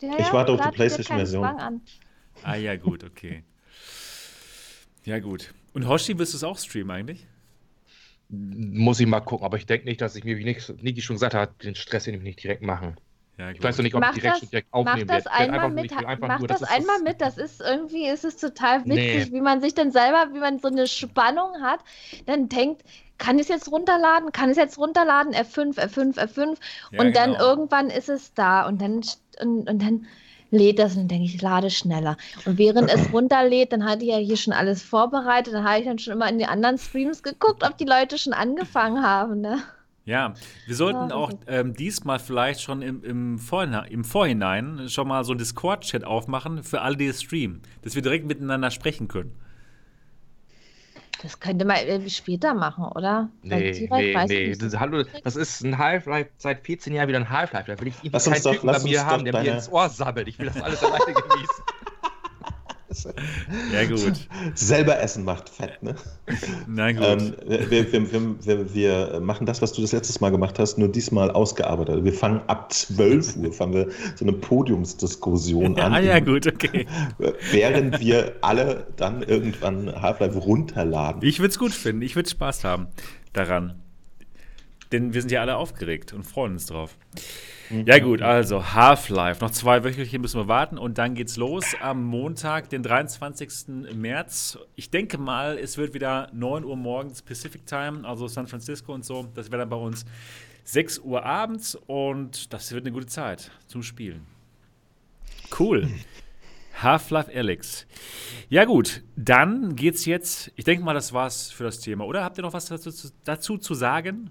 Ja, 0.00 0.18
Ich 0.18 0.32
warte 0.32 0.52
auf 0.52 0.60
die 0.60 0.70
PlayStation-Version. 0.70 1.80
Ah, 2.42 2.54
ja, 2.56 2.76
gut, 2.76 3.04
okay. 3.04 3.42
Ja, 5.04 5.18
gut. 5.18 5.52
Und 5.72 5.88
Hoshi, 5.88 6.18
wirst 6.18 6.34
du 6.34 6.36
es 6.36 6.44
auch 6.44 6.58
streamen 6.58 6.90
eigentlich? 6.90 7.26
Muss 8.28 9.00
ich 9.00 9.06
mal 9.06 9.20
gucken, 9.20 9.44
aber 9.46 9.56
ich 9.56 9.64
denke 9.66 9.86
nicht, 9.86 10.00
dass 10.00 10.14
ich 10.14 10.24
mir, 10.24 10.36
wie 10.36 10.44
Niki 10.44 11.00
schon 11.00 11.16
gesagt 11.16 11.34
hat, 11.34 11.62
den 11.64 11.74
Stress 11.74 12.06
nämlich 12.06 12.22
nicht 12.24 12.42
direkt 12.42 12.62
machen. 12.62 12.96
Ja. 13.38 13.50
Ich 13.50 13.62
weiß 13.62 13.78
noch 13.78 13.84
nicht, 13.84 13.94
ob 13.94 14.00
Mach 14.02 14.10
ich 14.10 14.16
direkt, 14.20 14.34
das- 14.34 14.40
schon 14.40 14.50
direkt 14.50 14.68
Mach 14.72 14.78
aufnehmen 14.80 15.06
das 15.06 15.24
werde. 15.24 15.30
Ich 15.32 15.40
werd 15.40 15.50
einmal 15.54 15.70
mit. 15.70 15.90
Mach 16.20 16.38
nur, 16.40 16.48
das 16.48 16.60
dass 16.60 16.68
einmal 16.70 16.96
das- 16.96 17.04
mit. 17.04 17.20
Das 17.20 17.38
ist 17.38 17.60
irgendwie, 17.60 18.06
ist 18.08 18.24
es 18.24 18.36
total 18.36 18.84
witzig, 18.84 19.30
Nee. 19.30 19.32
wie 19.32 19.40
man 19.40 19.60
sich 19.62 19.74
dann 19.74 19.92
selber, 19.92 20.28
wie 20.34 20.40
man 20.40 20.58
so 20.58 20.68
eine 20.68 20.86
Spannung 20.88 21.62
hat, 21.62 21.80
dann 22.26 22.48
denkt, 22.48 22.82
kann 23.18 23.36
ich 23.36 23.42
es 23.42 23.48
jetzt 23.48 23.70
runterladen? 23.70 24.32
Kann 24.32 24.50
ich 24.50 24.56
es 24.56 24.62
jetzt 24.62 24.78
runterladen? 24.78 25.34
F5, 25.34 25.76
F5, 25.76 26.16
F5. 26.16 26.56
Ja, 26.92 27.00
und 27.00 27.16
dann 27.16 27.32
genau. 27.32 27.44
irgendwann 27.44 27.90
ist 27.90 28.08
es 28.08 28.32
da 28.34 28.66
und 28.66 28.80
dann, 28.80 29.02
und, 29.40 29.68
und 29.68 29.82
dann 29.82 30.06
lädt 30.50 30.78
das 30.78 30.92
und 30.92 31.00
dann 31.02 31.08
denke 31.08 31.24
ich, 31.26 31.42
lade 31.42 31.70
schneller. 31.70 32.16
Und 32.44 32.58
während 32.58 32.90
es 32.90 33.12
runterlädt, 33.12 33.72
dann 33.72 33.84
hatte 33.84 34.04
ich 34.04 34.10
ja 34.10 34.16
hier 34.16 34.36
schon 34.36 34.52
alles 34.52 34.82
vorbereitet. 34.82 35.52
Dann 35.52 35.64
habe 35.64 35.80
ich 35.80 35.84
dann 35.86 35.98
schon 35.98 36.14
immer 36.14 36.28
in 36.28 36.38
die 36.38 36.46
anderen 36.46 36.78
Streams 36.78 37.22
geguckt, 37.22 37.64
ob 37.64 37.76
die 37.76 37.84
Leute 37.84 38.18
schon 38.18 38.32
angefangen 38.32 39.02
haben. 39.02 39.40
Ne? 39.40 39.58
Ja, 40.04 40.32
wir 40.64 40.74
sollten 40.74 41.10
Ja, 41.10 41.16
auch 41.16 41.32
okay. 41.32 41.44
ähm, 41.48 41.74
diesmal 41.74 42.18
vielleicht 42.18 42.62
schon 42.62 42.80
im, 42.80 43.04
im, 43.04 43.38
Vorhinein, 43.38 43.90
im 43.90 44.04
Vorhinein 44.04 44.88
schon 44.88 45.06
mal 45.06 45.22
so 45.24 45.32
einen 45.32 45.38
Discord-Chat 45.38 46.04
aufmachen 46.04 46.62
für 46.62 46.80
alle, 46.80 46.96
die 46.96 47.08
es 47.08 47.22
streamen, 47.22 47.60
dass 47.82 47.94
wir 47.94 48.00
direkt 48.00 48.26
miteinander 48.26 48.70
sprechen 48.70 49.08
können. 49.08 49.32
Das 51.22 51.40
könnte 51.40 51.64
man 51.64 51.78
irgendwie 51.84 52.10
später 52.10 52.54
machen, 52.54 52.84
oder? 52.84 53.28
Nee, 53.42 53.88
nee, 53.90 54.14
weiß 54.14 54.28
nee. 54.28 54.54
Das, 54.54 54.78
hallo, 54.78 55.02
das 55.24 55.34
ist 55.34 55.62
ein 55.64 55.76
Half-Life, 55.76 56.30
seit 56.38 56.64
14 56.64 56.94
Jahren 56.94 57.08
wieder 57.08 57.18
ein 57.18 57.28
Half-Life. 57.30 57.66
Da 57.72 57.80
will 57.80 57.88
ich 57.88 57.94
irgendwie 57.96 58.10
Lass 58.12 58.24
keinen 58.26 58.42
doch- 58.42 58.52
Typen 58.52 58.66
bei 58.66 58.78
mir 58.80 59.04
haben, 59.04 59.24
der 59.24 59.32
mir 59.42 59.54
ins 59.54 59.68
Ohr 59.68 59.88
sabbelt. 59.88 60.28
Ich 60.28 60.38
will 60.38 60.46
das 60.46 60.62
alles 60.62 60.82
alleine 60.84 61.04
genießen. 61.06 61.64
Ja, 63.72 63.84
gut. 63.86 64.28
Selber 64.54 64.98
essen 65.00 65.24
macht 65.24 65.48
fett, 65.48 65.82
ne? 65.82 65.94
Na 66.66 66.92
gut. 66.92 67.02
Ähm, 67.02 67.34
wir, 67.46 67.92
wir, 67.92 68.46
wir, 68.46 68.74
wir, 68.74 69.20
machen 69.20 69.46
das, 69.46 69.60
was 69.60 69.72
du 69.72 69.82
das 69.82 69.92
letztes 69.92 70.20
Mal 70.20 70.30
gemacht 70.30 70.58
hast, 70.58 70.78
nur 70.78 70.88
diesmal 70.88 71.30
ausgearbeitet. 71.30 72.04
Wir 72.04 72.12
fangen 72.12 72.40
ab 72.46 72.72
12 72.72 73.36
Uhr 73.36 73.52
fangen 73.52 73.74
wir 73.74 73.88
so 74.14 74.24
eine 74.24 74.32
Podiumsdiskussion 74.32 75.78
an. 75.78 75.92
ah, 75.92 76.00
ja, 76.00 76.18
gut, 76.20 76.46
okay. 76.46 76.86
Während 77.50 78.00
wir 78.00 78.36
alle 78.40 78.86
dann 78.96 79.22
irgendwann 79.22 80.00
Half-Life 80.00 80.38
runterladen. 80.38 81.22
Ich 81.22 81.40
würde 81.40 81.50
es 81.50 81.58
gut 81.58 81.72
finden. 81.72 82.02
Ich 82.02 82.16
würde 82.16 82.30
Spaß 82.30 82.64
haben 82.64 82.88
daran. 83.32 83.82
Denn 84.92 85.12
wir 85.12 85.20
sind 85.20 85.30
ja 85.30 85.42
alle 85.42 85.56
aufgeregt 85.56 86.12
und 86.14 86.24
freuen 86.24 86.52
uns 86.52 86.66
drauf. 86.66 86.96
Ja, 87.70 87.98
gut, 87.98 88.22
also 88.22 88.72
Half-Life. 88.74 89.42
Noch 89.44 89.50
zwei 89.50 89.84
Wöchelchen 89.84 90.22
müssen 90.22 90.40
wir 90.40 90.48
warten 90.48 90.78
und 90.78 90.96
dann 90.98 91.14
geht's 91.14 91.36
los 91.36 91.74
am 91.80 92.02
Montag, 92.04 92.70
den 92.70 92.82
23. 92.82 93.94
März. 93.94 94.58
Ich 94.74 94.90
denke 94.90 95.18
mal, 95.18 95.58
es 95.58 95.76
wird 95.76 95.92
wieder 95.92 96.30
9 96.32 96.64
Uhr 96.64 96.76
morgens 96.76 97.20
Pacific 97.20 97.66
Time, 97.66 98.06
also 98.08 98.26
San 98.26 98.46
Francisco 98.46 98.94
und 98.94 99.04
so. 99.04 99.28
Das 99.34 99.50
wäre 99.50 99.60
dann 99.60 99.68
bei 99.68 99.76
uns 99.76 100.06
6 100.64 101.00
Uhr 101.00 101.24
abends 101.24 101.74
und 101.86 102.52
das 102.52 102.72
wird 102.72 102.84
eine 102.86 102.92
gute 102.92 103.06
Zeit 103.06 103.50
zum 103.66 103.82
Spielen. 103.82 104.22
Cool. 105.58 105.88
Half-Life 106.82 107.30
Alyx. 107.34 107.86
Ja, 108.48 108.64
gut, 108.64 109.02
dann 109.16 109.74
geht's 109.76 110.04
jetzt. 110.04 110.52
Ich 110.56 110.64
denke 110.64 110.84
mal, 110.84 110.94
das 110.94 111.12
war's 111.12 111.50
für 111.50 111.64
das 111.64 111.80
Thema, 111.80 112.04
oder? 112.04 112.22
Habt 112.22 112.38
ihr 112.38 112.42
noch 112.42 112.52
was 112.52 112.66
dazu, 112.66 112.90
zu- 112.92 113.10
dazu 113.24 113.58
zu 113.58 113.74
sagen? 113.74 114.30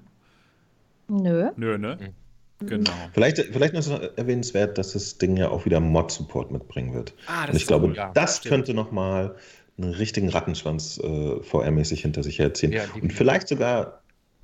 Nö. 1.07 1.49
Nö, 1.55 1.77
ne? 1.77 2.13
Genau. 2.59 2.91
Vielleicht, 3.13 3.37
vielleicht 3.37 3.73
noch 3.73 3.83
so 3.83 3.93
erwähnenswert, 3.93 4.77
dass 4.77 4.93
das 4.93 5.17
Ding 5.17 5.37
ja 5.37 5.49
auch 5.49 5.65
wieder 5.65 5.79
Mod-Support 5.79 6.51
mitbringen 6.51 6.93
wird. 6.93 7.13
Ah, 7.27 7.41
das 7.41 7.49
Und 7.49 7.55
ich 7.55 7.61
ist 7.63 7.67
glaube, 7.67 7.87
cool, 7.87 7.95
ja, 7.95 8.11
das 8.13 8.37
stimmt. 8.37 8.51
könnte 8.51 8.73
nochmal 8.73 9.35
einen 9.77 9.93
richtigen 9.93 10.29
Rattenschwanz 10.29 10.99
äh, 11.03 11.41
VR-mäßig 11.43 12.01
hinter 12.01 12.23
sich 12.23 12.39
herziehen. 12.39 12.71
Ja, 12.71 12.85
Und 12.99 13.13
vielleicht 13.13 13.47
sogar 13.47 14.01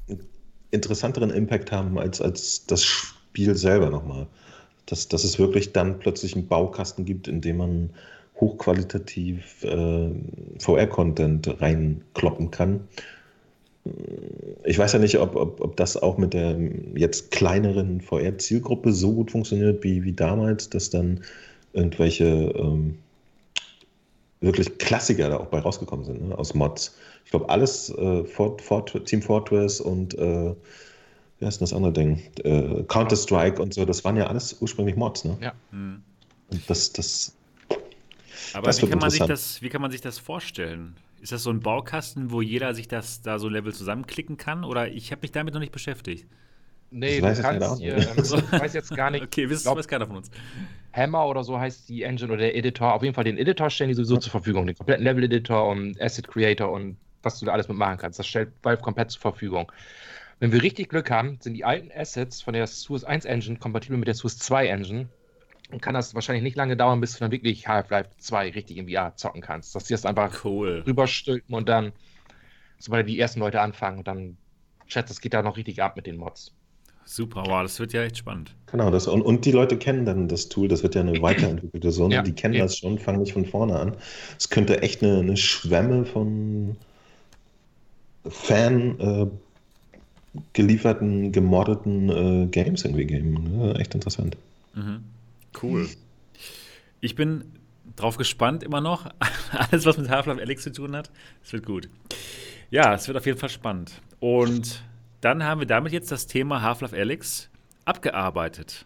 einen 0.08 0.28
interessanteren 0.70 1.32
Impact 1.32 1.72
haben 1.72 1.98
als, 1.98 2.22
als 2.22 2.68
das 2.68 2.84
Spiel 2.84 3.56
selber 3.56 3.90
nochmal. 3.90 4.28
Dass, 4.86 5.08
dass 5.08 5.24
es 5.24 5.40
wirklich 5.40 5.72
dann 5.72 5.98
plötzlich 5.98 6.36
einen 6.36 6.48
Baukasten 6.48 7.06
gibt, 7.06 7.28
in 7.28 7.42
dem 7.42 7.58
man 7.58 7.90
hochqualitativ 8.40 9.64
äh, 9.64 10.10
VR-Content 10.60 11.62
reinkloppen 11.62 12.52
kann. 12.52 12.88
Ich 14.64 14.78
weiß 14.78 14.94
ja 14.94 15.00
nicht, 15.00 15.20
ob, 15.20 15.36
ob, 15.36 15.60
ob 15.60 15.76
das 15.76 15.98
auch 15.98 16.18
mit 16.18 16.34
der 16.34 16.58
jetzt 16.96 17.32
kleineren 17.32 18.00
VR-Zielgruppe 18.00 18.94
so 18.94 19.12
gut 19.12 19.32
funktioniert 19.32 19.84
wie, 19.84 20.04
wie 20.04 20.14
damals, 20.14 20.70
dass 20.70 20.90
dann 20.90 21.22
irgendwelche 21.74 22.26
ähm, 22.26 22.98
wirklich 24.40 24.78
Klassiker 24.78 25.30
da 25.30 25.38
auch 25.38 25.48
bei 25.48 25.60
rausgekommen 25.60 26.06
sind, 26.06 26.30
ne, 26.30 26.38
aus 26.38 26.54
Mods. 26.54 26.96
Ich 27.26 27.32
glaube, 27.32 27.50
alles 27.50 27.90
äh, 27.90 28.24
Fort, 28.26 28.62
Fort, 28.62 29.06
Team 29.06 29.22
Fortress 29.22 29.82
und 29.82 30.14
äh, 30.18 30.54
wie 31.40 31.46
heißt 31.46 31.60
denn 31.60 31.66
das 31.66 31.74
andere 31.74 31.92
Ding? 31.94 32.22
Äh, 32.44 32.84
Counter-Strike 32.84 33.62
und 33.62 33.74
so, 33.74 33.86
das 33.86 34.04
waren 34.06 34.16
ja 34.16 34.28
alles 34.28 34.56
ursprünglich 34.62 34.96
Mods, 34.96 35.26
ne? 35.26 35.38
Ja. 35.42 35.54
Hm. 35.72 36.02
Und 36.52 36.70
das, 36.70 36.94
das, 36.94 37.36
Aber 38.54 38.68
Das 38.68 38.78
wie 38.78 38.84
wird 38.84 38.92
kann, 38.92 39.00
man 39.00 39.10
sich 39.10 39.24
das, 39.24 39.62
wie 39.62 39.70
kann 39.70 39.82
man 39.82 39.92
sich 39.92 40.02
das 40.02 40.20
vorstellen? 40.20 40.96
Ist 41.24 41.32
das 41.32 41.42
so 41.44 41.50
ein 41.52 41.62
Baukasten, 41.62 42.32
wo 42.32 42.42
jeder 42.42 42.74
sich 42.76 42.90
das 42.90 43.22
da 43.22 43.40
so 43.40 43.48
ein 43.48 43.54
Level 43.54 43.74
zusammenklicken 43.74 44.36
kann? 44.36 44.66
Oder 44.66 44.90
ich 44.92 45.12
habe 45.12 45.22
mich 45.22 45.32
damit 45.32 45.54
noch 45.54 45.62
nicht 45.62 45.72
beschäftigt. 45.72 46.28
Nee, 46.92 47.16
Ich 47.16 47.22
du 47.22 47.42
kannst 47.42 47.64
auch 47.64 47.78
hier, 47.80 47.96
nicht. 47.96 48.10
ähm, 48.10 48.24
ich 48.52 48.52
weiß 48.60 48.74
jetzt 48.74 48.94
gar 48.96 49.10
nicht, 49.10 49.24
Okay, 49.24 49.50
wisst 49.50 49.64
glaub- 49.64 49.78
weiß 49.78 49.88
keiner 49.88 50.06
von 50.06 50.18
uns. 50.18 50.30
Hammer 50.92 51.26
oder 51.26 51.44
so 51.46 51.58
heißt 51.58 51.88
die 51.90 52.04
Engine 52.04 52.28
oder 52.32 52.42
der 52.42 52.56
Editor. 52.58 52.94
Auf 52.94 53.02
jeden 53.04 53.16
Fall 53.16 53.24
den 53.24 53.38
Editor 53.38 53.70
stellen 53.70 53.88
die 53.88 53.94
sowieso 53.96 54.18
zur 54.18 54.32
Verfügung. 54.32 54.68
Den 54.68 54.76
kompletten 54.76 55.04
Level-Editor 55.06 55.66
und 55.68 56.00
Asset 56.02 56.28
Creator 56.28 56.70
und 56.70 56.98
was 57.24 57.40
du 57.40 57.46
da 57.46 57.54
alles 57.54 57.70
mitmachen 57.70 57.98
kannst. 57.98 58.20
Das 58.20 58.28
stellt 58.28 58.52
Valve 58.62 58.82
komplett 58.82 59.10
zur 59.10 59.22
Verfügung. 59.22 59.72
Wenn 60.40 60.52
wir 60.52 60.62
richtig 60.62 60.90
Glück 60.90 61.10
haben, 61.10 61.38
sind 61.40 61.54
die 61.54 61.64
alten 61.64 61.90
Assets 61.96 62.42
von 62.42 62.54
der 62.54 62.68
Source 62.68 63.06
1 63.06 63.24
Engine 63.24 63.58
kompatibel 63.60 63.98
mit 63.98 64.08
der 64.10 64.14
Source 64.16 64.38
2 64.40 64.68
Engine. 64.68 65.08
Kann 65.82 65.94
das 65.94 66.14
wahrscheinlich 66.16 66.44
nicht 66.44 66.58
lange 66.58 66.78
dauern, 66.78 67.00
bis 67.02 67.14
du 67.14 67.20
dann 67.20 67.32
wirklich 67.32 67.68
Half-Life 67.68 68.10
2 68.18 68.52
richtig 68.52 68.78
im 68.78 68.88
VR 68.90 69.16
zocken 69.16 69.42
kannst. 69.42 69.76
Dass 69.76 69.86
die 69.86 69.94
das 69.94 70.06
einfach 70.06 70.44
Cool. 70.46 70.84
rüberstülpen 70.86 71.56
und 71.56 71.68
dann, 71.70 71.92
sobald 72.80 73.08
die 73.08 73.20
ersten 73.20 73.40
Leute 73.40 73.62
anfangen, 73.62 74.00
und 74.00 74.08
dann 74.08 74.38
schätzt, 74.88 75.12
es 75.12 75.22
geht 75.22 75.34
da 75.34 75.42
noch 75.42 75.58
richtig 75.58 75.82
ab 75.82 75.96
mit 75.96 76.06
den 76.08 76.18
Mods. 76.18 76.52
Super, 77.06 77.44
wow, 77.48 77.62
das 77.64 77.80
wird 77.80 77.92
ja 77.94 78.04
echt 78.04 78.18
spannend. 78.18 78.56
Genau, 78.72 78.90
das, 78.90 79.08
und, 79.08 79.22
und 79.22 79.46
die 79.46 79.52
Leute 79.52 79.78
kennen 79.78 80.06
dann 80.06 80.28
das 80.30 80.48
Tool, 80.50 80.68
das 80.70 80.84
wird 80.84 80.96
ja 80.96 81.02
eine 81.02 81.22
weiterentwickelte 81.22 81.88
Version, 81.88 82.12
Ja, 82.12 82.22
die 82.22 82.34
kennen 82.34 82.54
eben. 82.56 82.64
das 82.64 82.78
schon, 82.78 82.98
fangen 82.98 83.20
nicht 83.20 83.34
von 83.34 83.46
vorne 83.46 83.78
an. 83.78 83.98
Es 84.38 84.50
könnte 84.50 84.82
echt 84.82 85.04
eine, 85.04 85.20
eine 85.20 85.36
Schwemme 85.38 86.06
von 86.06 86.78
Fan 88.28 89.00
äh, 89.00 89.28
gelieferten, 90.54 91.32
gemoddeten 91.32 92.10
äh, 92.10 92.48
Games 92.48 92.84
irgendwie 92.86 93.06
geben. 93.06 93.58
Ne? 93.58 93.76
Echt 93.80 93.94
interessant. 93.96 94.38
Mhm. 94.74 95.04
Cool. 95.62 95.90
Ich 97.02 97.16
bin 97.16 97.54
drauf 97.96 98.18
gespannt 98.18 98.64
immer 98.64 98.82
noch. 98.82 99.10
Alles, 99.52 99.86
was 99.86 99.98
mit 99.98 100.10
Half-Life 100.10 100.42
Alyx 100.42 100.64
zu 100.64 100.72
tun 100.72 100.96
hat, 100.96 101.12
es 101.44 101.54
wird 101.54 101.66
gut. 101.66 101.90
Ja, 102.70 102.94
es 102.94 103.08
wird 103.08 103.18
auf 103.18 103.26
jeden 103.26 103.38
Fall 103.38 103.50
spannend. 103.50 104.02
Und 104.20 104.84
dann 105.22 105.44
haben 105.44 105.60
wir 105.60 105.68
damit 105.68 105.94
jetzt 105.94 106.12
das 106.12 106.28
Thema 106.28 106.62
Half-Life 106.62 106.96
Alyx 106.96 107.50
abgearbeitet. 107.86 108.86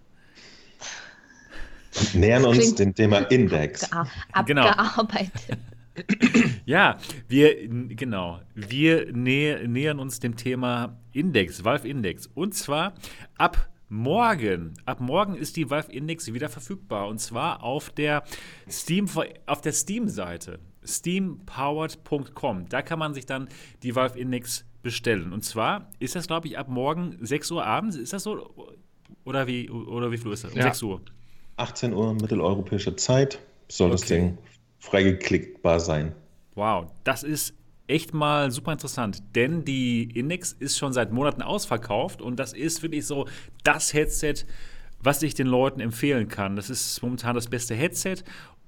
Und 1.96 2.16
nähern 2.20 2.46
uns 2.46 2.76
dem 2.76 2.94
Thema 2.94 3.20
Index. 3.32 3.90
Genau. 4.46 4.68
Abgearbeitet. 4.68 5.58
Ja, 6.66 6.98
wir, 7.28 7.68
genau, 7.70 8.42
wir 8.54 9.12
nä 9.14 9.66
nähern 9.66 10.00
uns 10.00 10.20
dem 10.20 10.36
Thema 10.36 11.00
Index, 11.14 11.64
Valve 11.64 11.88
Index. 11.88 12.28
Und 12.28 12.54
zwar 12.54 12.94
ab 13.38 13.70
morgen. 13.90 14.74
Ab 14.86 15.00
morgen 15.00 15.36
ist 15.36 15.56
die 15.56 15.70
Valve 15.70 15.92
Index 15.92 16.32
wieder 16.34 16.50
verfügbar. 16.50 17.08
Und 17.08 17.20
zwar 17.20 17.64
auf 17.64 17.90
der 17.90 18.24
Steam, 18.70 19.08
auf 19.46 19.62
der 19.62 19.72
Steam-Seite. 19.72 20.60
steampowered.com. 20.86 22.70
Da 22.70 22.82
kann 22.82 23.00
man 23.00 23.14
sich 23.14 23.26
dann 23.26 23.48
die 23.84 23.96
Valve 23.96 24.18
Index 24.20 24.66
bestellen. 24.84 25.34
Und 25.34 25.44
zwar 25.44 25.90
ist 26.00 26.16
das, 26.16 26.28
glaube 26.28 26.48
ich, 26.48 26.58
ab 26.58 26.70
morgen 26.70 27.18
6 27.22 27.52
Uhr 27.52 27.66
abends. 27.66 27.96
Ist 27.96 28.14
das 28.14 28.24
so? 28.24 28.54
Oder 29.26 29.48
wie, 29.48 29.70
oder 29.70 30.12
wie 30.12 30.18
viel 30.18 30.32
ist 30.32 30.44
das? 30.44 30.52
Um 30.54 30.58
Ja. 30.58 30.64
6 30.66 30.84
Uhr. 30.84 31.02
18 31.58 31.94
Uhr 31.94 32.14
mitteleuropäische 32.14 32.96
Zeit 32.96 33.40
soll 33.68 33.90
das 33.90 34.04
Okay. 34.04 34.14
Ding 34.16 34.38
freigeklickbar 34.80 35.80
sein. 35.80 36.14
Wow, 36.56 36.88
das 37.04 37.24
ist 37.24 37.54
echt 37.88 38.14
mal 38.14 38.52
super 38.52 38.74
interessant, 38.74 39.24
denn 39.36 39.66
die 39.66 40.04
Index 40.04 40.52
ist 40.54 40.78
schon 40.78 40.94
seit 40.94 41.12
Monaten 41.12 41.42
ausverkauft 41.42 42.22
und 42.22 42.38
das 42.38 42.54
ist 42.54 42.84
wirklich 42.84 43.06
so 43.06 43.28
das 43.64 43.94
Headset, 43.94 44.46
was 45.02 45.22
ich 45.24 45.34
den 45.34 45.48
Leuten 45.48 45.80
empfehlen 45.80 46.28
kann. 46.28 46.56
Das 46.56 46.70
ist 46.70 47.02
momentan 47.02 47.36
das 47.36 47.48
beste 47.48 47.76
Headset 47.76 48.18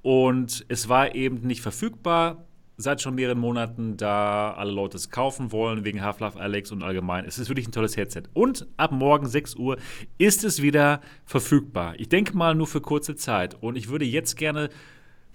und 0.01 0.65
es 0.69 0.87
war 0.89 1.15
eben 1.15 1.45
nicht 1.45 1.61
verfügbar 1.61 2.45
seit 2.79 3.01
schon 3.01 3.15
mehreren 3.15 3.39
Monaten, 3.39 3.97
da 3.97 4.53
alle 4.53 4.71
Leute 4.71 4.95
es 4.95 5.09
kaufen 5.09 5.51
wollen 5.51 5.83
wegen 5.83 6.01
Half-Life 6.01 6.39
Alex 6.39 6.71
und 6.71 6.81
allgemein. 6.81 7.25
Es 7.25 7.37
ist 7.37 7.49
wirklich 7.49 7.67
ein 7.67 7.73
tolles 7.73 7.97
Headset. 7.97 8.23
Und 8.33 8.67
ab 8.77 8.93
morgen 8.93 9.27
6 9.27 9.55
Uhr 9.55 9.77
ist 10.17 10.45
es 10.45 10.61
wieder 10.61 11.01
verfügbar. 11.25 11.95
Ich 11.97 12.07
denke 12.07 12.37
mal 12.37 12.55
nur 12.55 12.67
für 12.67 12.79
kurze 12.79 13.17
Zeit 13.17 13.61
und 13.61 13.75
ich 13.75 13.89
würde 13.89 14.05
jetzt 14.05 14.37
gerne 14.37 14.69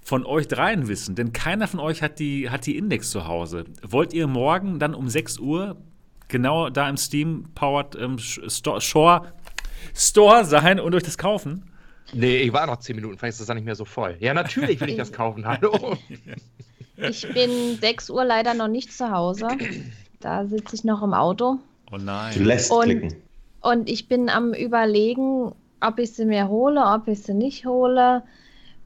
von 0.05 0.25
euch 0.27 0.47
dreien 0.49 0.87
wissen, 0.87 1.15
denn 1.15 1.33
keiner 1.33 1.67
von 1.67 1.81
euch 1.81 2.03
hat 2.03 2.19
die, 2.19 2.51
hat 2.51 2.67
die 2.67 2.77
Index 2.77 3.11
zu 3.11 3.27
Hause. 3.27 3.65
Wollt 3.83 4.13
ihr 4.13 4.27
morgen 4.27 4.79
dann 4.79 4.95
um 4.95 5.09
6 5.09 5.39
Uhr 5.39 5.77
genau 6.29 6.69
da 6.69 6.89
im 6.89 6.97
Steam-Powered 6.99 7.97
ähm, 7.99 8.19
Store, 8.19 8.81
Shore, 8.81 9.33
Store 9.95 10.45
sein 10.45 10.79
und 10.79 10.95
euch 10.95 11.03
das 11.03 11.17
kaufen? 11.19 11.65
Nee, 12.13 12.37
ich 12.39 12.53
war 12.53 12.67
noch 12.67 12.79
10 12.81 12.97
Minuten, 12.97 13.17
vielleicht 13.19 13.33
ist 13.33 13.41
das 13.41 13.47
dann 13.47 13.57
nicht 13.57 13.65
mehr 13.65 13.75
so 13.77 13.87
voll. 13.87 14.17
Ja, 14.21 14.35
natürlich 14.35 14.79
will 14.81 14.91
ich 14.91 14.97
das 14.99 15.11
kaufen, 15.11 15.47
hallo. 15.47 15.97
Ich 16.97 17.27
bin 17.33 17.79
6 17.81 18.11
Uhr 18.11 18.25
leider 18.25 18.55
noch 18.55 18.69
nicht 18.69 18.93
zu 18.93 19.11
Hause. 19.11 19.49
Da 20.21 20.47
sitze 20.47 20.77
ich 20.77 20.85
noch 20.85 21.03
im 21.03 21.13
Auto. 21.15 21.59
Oh 21.91 21.97
Du 21.97 22.05
nein. 22.05 22.45
lässt 22.45 22.71
Und- 22.71 22.85
klicken. 22.85 23.15
Und 23.63 23.89
ich 23.89 24.09
bin 24.09 24.29
am 24.29 24.53
Überlegen, 24.53 25.53
ob 25.81 25.99
ich 25.99 26.13
sie 26.13 26.27
mir 26.27 26.49
hole, 26.49 26.85
ob 26.85 27.09
ich 27.09 27.23
sie 27.23 27.33
nicht 27.33 27.65
hole. 27.65 28.23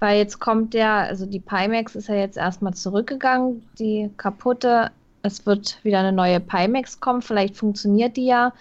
Weil 0.00 0.18
jetzt 0.18 0.38
kommt 0.38 0.74
ja, 0.74 1.00
also 1.00 1.26
die 1.26 1.40
Pimax 1.40 1.96
ist 1.96 2.08
ja 2.08 2.14
jetzt 2.14 2.36
erstmal 2.36 2.74
zurückgegangen, 2.74 3.68
die 3.78 4.10
kaputte. 4.16 4.90
Es 5.22 5.44
wird 5.44 5.82
wieder 5.82 5.98
eine 5.98 6.12
neue 6.12 6.40
Pimax 6.40 7.00
kommen, 7.00 7.22
vielleicht 7.22 7.56
funktioniert 7.56 8.16
die 8.16 8.26
ja. 8.26 8.52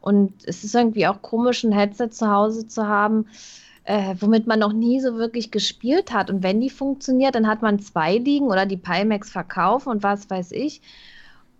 Und 0.00 0.32
es 0.46 0.64
ist 0.64 0.74
irgendwie 0.74 1.06
auch 1.06 1.22
komisch, 1.22 1.62
ein 1.62 1.72
Headset 1.72 2.08
zu 2.10 2.28
Hause 2.28 2.66
zu 2.66 2.86
haben, 2.88 3.26
äh, 3.84 4.14
womit 4.18 4.46
man 4.46 4.58
noch 4.58 4.72
nie 4.72 5.00
so 5.00 5.16
wirklich 5.16 5.50
gespielt 5.50 6.12
hat. 6.12 6.30
Und 6.30 6.42
wenn 6.42 6.60
die 6.60 6.70
funktioniert, 6.70 7.34
dann 7.34 7.46
hat 7.46 7.62
man 7.62 7.78
zwei 7.78 8.16
liegen 8.16 8.46
oder 8.46 8.66
die 8.66 8.76
Pimax 8.76 9.30
verkaufen 9.30 9.90
und 9.90 10.02
was 10.02 10.28
weiß 10.28 10.52
ich. 10.52 10.80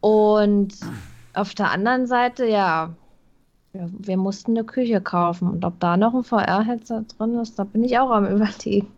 Und 0.00 0.74
auf 1.34 1.54
der 1.54 1.70
anderen 1.70 2.06
Seite, 2.06 2.46
ja, 2.46 2.94
ja, 3.72 3.86
wir 3.90 4.16
mussten 4.16 4.52
eine 4.52 4.64
Küche 4.64 5.00
kaufen. 5.00 5.48
Und 5.48 5.64
ob 5.64 5.78
da 5.80 5.96
noch 5.96 6.14
ein 6.14 6.24
VR-Headset 6.24 7.04
drin 7.16 7.38
ist, 7.38 7.58
da 7.58 7.64
bin 7.64 7.84
ich 7.84 7.98
auch 7.98 8.10
am 8.10 8.26
Überlegen. 8.34 8.88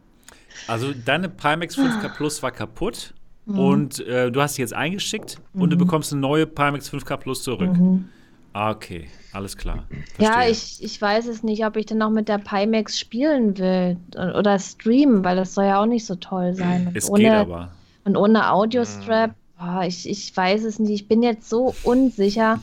Also 0.68 0.92
deine 0.92 1.28
Pimax 1.28 1.76
5K 1.76 2.08
Plus 2.16 2.42
war 2.42 2.50
kaputt 2.52 3.14
Mhm. 3.44 3.58
und 3.58 4.06
äh, 4.06 4.30
du 4.30 4.40
hast 4.40 4.54
sie 4.54 4.62
jetzt 4.62 4.72
eingeschickt 4.74 5.38
und 5.52 5.70
du 5.70 5.76
Mhm. 5.76 5.80
bekommst 5.80 6.12
eine 6.12 6.20
neue 6.20 6.46
Pimax 6.46 6.88
5K 6.88 7.16
Plus 7.16 7.42
zurück. 7.42 7.76
Mhm. 7.76 8.08
Ah, 8.52 8.70
okay, 8.70 9.08
alles 9.32 9.56
klar. 9.56 9.84
Ja, 10.18 10.32
Verstehe. 10.34 10.50
ich, 10.52 10.82
ich 10.84 11.00
weiß 11.02 11.26
es 11.26 11.42
nicht, 11.42 11.64
ob 11.64 11.76
ich 11.76 11.86
dann 11.86 11.98
noch 11.98 12.10
mit 12.10 12.28
der 12.28 12.38
Pimax 12.38 12.98
spielen 13.00 13.56
will 13.58 13.96
oder 14.14 14.58
streamen, 14.58 15.24
weil 15.24 15.36
das 15.36 15.54
soll 15.54 15.64
ja 15.64 15.80
auch 15.80 15.86
nicht 15.86 16.04
so 16.06 16.14
toll 16.16 16.54
sein. 16.54 16.88
Und 16.88 16.96
Es 16.96 17.08
ohne, 17.10 17.22
geht 17.22 17.32
aber. 17.32 17.72
Und 18.04 18.16
ohne 18.16 18.50
Audiostrap, 18.52 19.34
boah, 19.58 19.82
ich, 19.86 20.08
ich 20.08 20.36
weiß 20.36 20.64
es 20.64 20.78
nicht. 20.78 20.90
Ich 20.92 21.08
bin 21.08 21.22
jetzt 21.22 21.48
so 21.48 21.74
unsicher. 21.82 22.60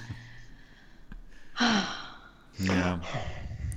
Ja. 2.59 2.99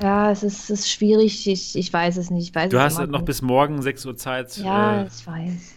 Ja, 0.01 0.31
es 0.33 0.43
ist, 0.43 0.65
es 0.65 0.81
ist 0.81 0.91
schwierig. 0.91 1.47
Ich, 1.47 1.77
ich 1.77 1.93
weiß 1.93 2.17
es 2.17 2.31
nicht. 2.31 2.49
Ich 2.51 2.55
weiß 2.55 2.73
Du 2.73 2.79
es 2.79 2.83
hast 2.85 2.99
noch 2.99 3.21
nicht. 3.21 3.27
bis 3.27 3.43
morgen 3.43 3.83
6 3.83 4.05
Uhr 4.07 4.17
Zeit. 4.17 4.57
Ja, 4.57 5.03
Äh, 5.03 5.07
ich 5.07 5.27
weiß. 5.27 5.77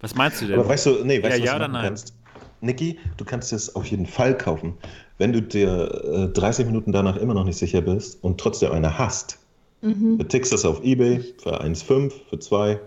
was 0.00 0.14
meinst 0.14 0.40
du 0.40 0.46
denn? 0.46 0.60
Aber 0.60 0.68
weißt 0.68 0.86
du, 0.86 1.04
nee, 1.04 1.22
weißt 1.22 1.36
Ja, 1.36 1.38
du, 1.38 1.42
was 1.42 1.46
ja 1.46 1.54
du 1.54 1.58
machen 1.60 1.72
nein? 1.72 1.86
kannst? 1.88 2.14
Niki, 2.60 2.98
du 3.16 3.24
kannst 3.24 3.52
es 3.52 3.74
auf 3.74 3.86
jeden 3.86 4.06
Fall 4.06 4.36
kaufen. 4.36 4.74
Wenn 5.18 5.32
du 5.32 5.42
dir 5.42 6.28
äh, 6.28 6.32
30 6.32 6.66
Minuten 6.66 6.92
danach 6.92 7.16
immer 7.16 7.34
noch 7.34 7.44
nicht 7.44 7.56
sicher 7.56 7.80
bist 7.80 8.22
und 8.22 8.38
trotzdem 8.40 8.72
eine 8.72 8.98
hast, 8.98 9.38
Mhm. 9.82 10.18
du 10.18 10.24
tickst 10.24 10.52
das 10.52 10.64
auf 10.64 10.82
Ebay 10.84 11.20
für 11.42 11.60
1,5, 11.60 12.14
für 12.30 12.38
2, 12.38 12.80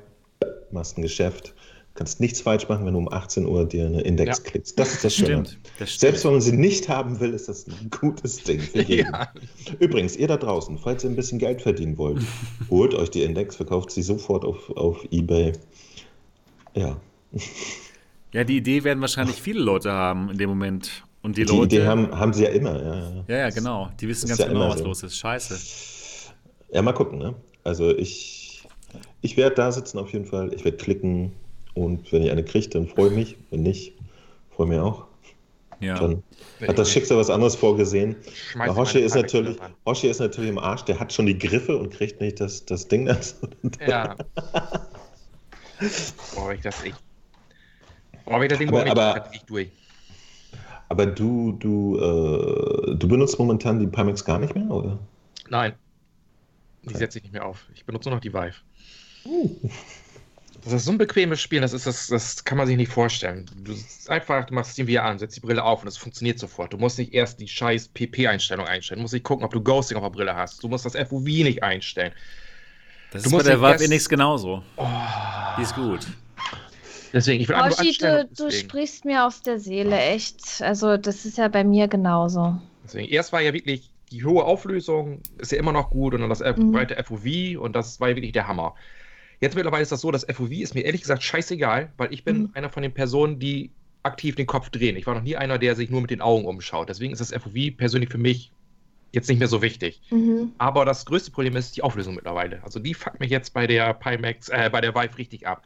machst 0.71 0.97
ein 0.97 1.03
Geschäft, 1.03 1.53
kannst 1.95 2.19
nichts 2.19 2.41
falsch 2.41 2.67
machen, 2.69 2.85
wenn 2.85 2.93
du 2.93 2.99
um 2.99 3.11
18 3.11 3.45
Uhr 3.45 3.65
dir 3.65 3.85
eine 3.85 4.01
Index 4.01 4.39
Ja. 4.39 4.43
klickst. 4.43 4.79
Das 4.79 4.93
ist 4.93 5.03
das 5.03 5.13
Schöne. 5.15 5.45
Stimmt. 5.45 5.59
Das. 5.79 5.99
Selbst 5.99 6.25
wenn 6.25 6.31
man 6.31 6.41
sie 6.41 6.53
nicht 6.57 6.89
haben 6.89 7.19
will, 7.19 7.33
ist 7.33 7.47
das 7.49 7.67
ein 7.67 7.89
gutes 7.91 8.43
Ding 8.43 8.59
für 8.61 8.81
jeden. 8.87 9.11
Ja. 9.11 9.31
Übrigens, 9.79 10.15
ihr 10.15 10.27
da 10.27 10.37
draußen, 10.37 10.77
falls 10.79 11.03
ihr 11.03 11.11
ein 11.11 11.15
bisschen 11.15 11.39
Geld 11.39 11.61
verdienen 11.61 11.97
wollt, 11.97 12.21
holt 12.69 12.93
euch 12.95 13.09
die 13.11 13.21
Index, 13.23 13.55
verkauft 13.55 13.91
sie 13.91 14.01
sofort 14.01 14.43
auf, 14.43 14.69
auf 14.75 15.05
Ebay. 15.11 15.53
Ja, 16.75 16.97
Ja, 18.31 18.43
die 18.43 18.57
Idee 18.57 18.83
werden 18.83 18.99
wahrscheinlich 19.01 19.35
viele 19.41 19.59
Leute 19.61 19.91
haben 19.91 20.31
in 20.31 20.37
dem 20.39 20.49
Moment. 20.49 21.03
Und 21.21 21.37
die, 21.37 21.45
die, 21.45 21.55
Leute. 21.55 21.75
Idee 21.75 21.85
haben, 21.85 22.11
haben 22.19 22.33
sie 22.33 22.43
ja 22.43 22.49
immer. 22.49 22.81
Ja, 22.83 23.23
ja. 23.27 23.37
ja, 23.37 23.49
genau. 23.51 23.89
Die 24.01 24.07
wissen 24.07 24.27
ganz 24.27 24.39
ja 24.39 24.47
genau, 24.47 24.69
was 24.69 24.79
so. 24.79 24.85
los 24.85 25.03
ist. 25.03 25.17
Scheiße. 25.17 25.55
ja, 26.73 26.81
mal 26.81 26.93
gucken. 26.93 27.19
Ne? 27.19 27.35
Also 27.63 27.95
ich, 27.95 28.67
ich 29.21 29.37
werde 29.37 29.55
da 29.55 29.71
sitzen 29.71 29.99
auf 29.99 30.11
jeden 30.11 30.25
Fall. 30.25 30.51
Ich 30.53 30.65
werde 30.65 30.77
klicken 30.77 31.31
und 31.75 32.11
wenn 32.11 32.23
ich 32.23 32.31
eine 32.31 32.43
kriege, 32.43 32.69
dann 32.69 32.87
freue 32.87 33.09
ich 33.09 33.15
mich. 33.15 33.37
Wenn 33.49 33.63
nicht, 33.63 33.93
freue 34.55 34.67
ich 34.67 34.71
mich 34.71 34.79
auch. 34.79 35.05
Ja. 35.79 35.99
Dann 35.99 36.23
hat 36.67 36.77
das 36.77 36.91
Schicksal 36.91 37.17
was 37.17 37.29
anderes 37.29 37.55
vorgesehen. 37.55 38.15
Hoshi 38.57 38.99
ist, 38.99 39.15
natürlich. 39.15 39.57
Hoshi 39.85 40.07
ist 40.07 40.19
natürlich 40.19 40.49
im 40.51 40.57
Arsch, 40.59 40.83
der 40.83 40.99
hat 40.99 41.11
schon 41.11 41.25
die 41.25 41.37
Griffe 41.37 41.77
und 41.77 41.89
kriegt 41.91 42.21
nicht 42.21 42.39
das, 42.39 42.63
das 42.65 42.87
Ding 42.87 43.05
dazu. 43.05 43.35
Ja. 43.85 44.15
Boah, 46.35 46.53
ich 46.53 46.61
das 46.61 46.81
echt. 46.83 46.95
Boah, 48.23 48.35
wenn 48.35 48.43
ich 48.43 48.49
das 48.49 48.59
Ding 48.59 48.69
Aber- 48.69 48.85
aber- 48.89 49.29
ich 49.33 49.41
durch. 49.43 49.69
Aber 50.89 51.05
du, 51.07 51.53
du, 51.53 51.97
äh, 51.97 52.95
du 52.95 53.07
benutzt 53.07 53.37
momentan 53.39 53.79
die 53.79 53.87
Pimax 53.87 54.23
gar 54.23 54.37
nicht 54.39 54.53
mehr, 54.55 54.69
oder? 54.69 54.99
Nein. 55.49 55.73
Die 56.83 56.89
Okay. 56.89 56.97
setze 56.99 57.17
ich 57.17 57.23
nicht 57.23 57.33
mehr 57.33 57.45
auf. 57.45 57.67
Ich 57.73 57.83
benutze 57.85 58.09
nur 58.09 58.17
noch 58.17 58.21
die 58.21 58.31
Vive. 58.33 58.53
Das 60.65 60.73
ist 60.73 60.85
so 60.85 60.91
ein 60.91 60.97
bequemes 60.97 61.41
Spiel, 61.41 61.59
das, 61.59 61.73
ist, 61.73 61.85
das, 61.85 62.07
das 62.07 62.43
kann 62.45 62.57
man 62.57 62.67
sich 62.67 62.77
nicht 62.77 62.91
vorstellen. 62.91 63.45
Du 63.63 63.73
einfach, 64.07 64.45
du 64.45 64.53
machst 64.53 64.77
den 64.77 64.87
VR 64.87 65.03
an, 65.03 65.19
setzt 65.19 65.35
die 65.35 65.41
Brille 65.41 65.61
auf 65.63 65.81
und 65.81 65.87
es 65.89 65.97
funktioniert 65.97 66.39
sofort. 66.39 66.71
Du 66.71 66.77
musst 66.77 66.97
nicht 66.99 67.13
erst 67.13 67.39
die 67.41 67.47
scheiß 67.49 67.89
PP-Einstellung 67.89 68.65
einstellen. 68.65 68.99
Du 68.99 69.01
musst 69.01 69.13
nicht 69.13 69.25
gucken, 69.25 69.43
ob 69.43 69.51
du 69.51 69.61
Ghosting 69.61 69.97
auf 69.97 70.03
der 70.03 70.09
Brille 70.11 70.35
hast. 70.35 70.63
Du 70.63 70.69
musst 70.69 70.85
das 70.85 70.95
FOV 70.95 71.25
nicht 71.25 71.63
einstellen. 71.63 72.13
Das 73.11 73.23
Du 73.23 73.27
ist 73.27 73.31
bei 73.31 73.35
musst 73.37 73.47
der 73.47 73.55
den 73.55 73.61
Valve 73.61 73.73
erst- 73.73 73.83
Index 73.83 74.07
genauso. 74.09 74.63
Oh. 74.77 74.87
Die 75.57 75.61
ist 75.63 75.75
gut. 75.75 76.07
Deswegen, 77.11 77.41
ich 77.41 77.49
will 77.49 77.57
Hoshi, 77.57 77.89
anstellen. 77.89 78.29
du, 78.35 78.45
du 78.45 78.51
sprichst 78.51 79.05
mir 79.05 79.25
aus 79.25 79.41
der 79.41 79.59
Seele, 79.59 79.99
echt. 79.99 80.61
Also, 80.61 80.97
das 80.97 81.25
ist 81.25 81.37
ja 81.37 81.47
bei 81.49 81.63
mir 81.63 81.87
genauso. 81.87 82.57
deswegen. 82.83 83.07
Erst 83.09 83.33
war 83.33 83.41
ja 83.41 83.53
wirklich 83.53 83.91
die 84.11 84.23
hohe 84.23 84.43
Auflösung, 84.45 85.21
ist 85.37 85.51
ja 85.51 85.57
immer 85.59 85.71
noch 85.73 85.89
gut 85.89 86.13
und 86.13 86.21
dann 86.21 86.29
das 86.29 86.39
Mhm. 86.39 86.71
breite 86.71 86.95
FOV 87.03 87.59
und 87.59 87.75
das 87.75 87.99
war 87.99 88.09
ja 88.09 88.15
wirklich 88.15 88.31
der 88.31 88.47
Hammer. 88.47 88.75
Jetzt 89.43 89.55
mittlerweile 89.55 89.83
ist 89.83 89.91
das 89.91 89.99
so, 89.99 90.09
das 90.09 90.23
FOV 90.23 90.51
ist 90.51 90.73
mir 90.73 90.81
ehrlich 90.85 91.01
gesagt 91.01 91.21
scheißegal, 91.21 91.91
weil 91.97 92.13
ich 92.13 92.23
bin 92.23 92.43
Mhm. 92.43 92.49
einer 92.53 92.69
von 92.69 92.81
den 92.81 92.93
Personen, 92.93 93.39
die 93.39 93.71
aktiv 94.01 94.35
den 94.35 94.47
Kopf 94.47 94.69
drehen. 94.69 94.95
Ich 94.95 95.05
war 95.05 95.15
noch 95.15 95.21
nie 95.21 95.35
einer, 95.35 95.57
der 95.57 95.75
sich 95.75 95.89
nur 95.89 95.99
mit 95.99 96.11
den 96.11 96.21
Augen 96.21 96.45
umschaut. 96.45 96.87
Deswegen 96.87 97.11
ist 97.11 97.19
das 97.19 97.33
FOV 97.33 97.71
persönlich 97.75 98.09
für 98.09 98.17
mich 98.17 98.53
jetzt 99.11 99.27
nicht 99.27 99.39
mehr 99.39 99.49
so 99.49 99.61
wichtig. 99.61 100.01
Mhm. 100.11 100.53
Aber 100.59 100.85
das 100.85 101.05
größte 101.05 101.31
Problem 101.31 101.57
ist 101.57 101.75
die 101.75 101.83
Auflösung 101.83 102.15
mittlerweile. 102.15 102.63
Also 102.63 102.79
die 102.79 102.93
fuckt 102.93 103.19
mich 103.19 103.31
jetzt 103.31 103.53
bei 103.53 103.67
der 103.67 103.93
Pimax, 103.93 104.47
äh, 104.47 104.69
bei 104.71 104.79
der 104.79 104.95
Vive 104.95 105.17
richtig 105.17 105.45
ab. 105.45 105.65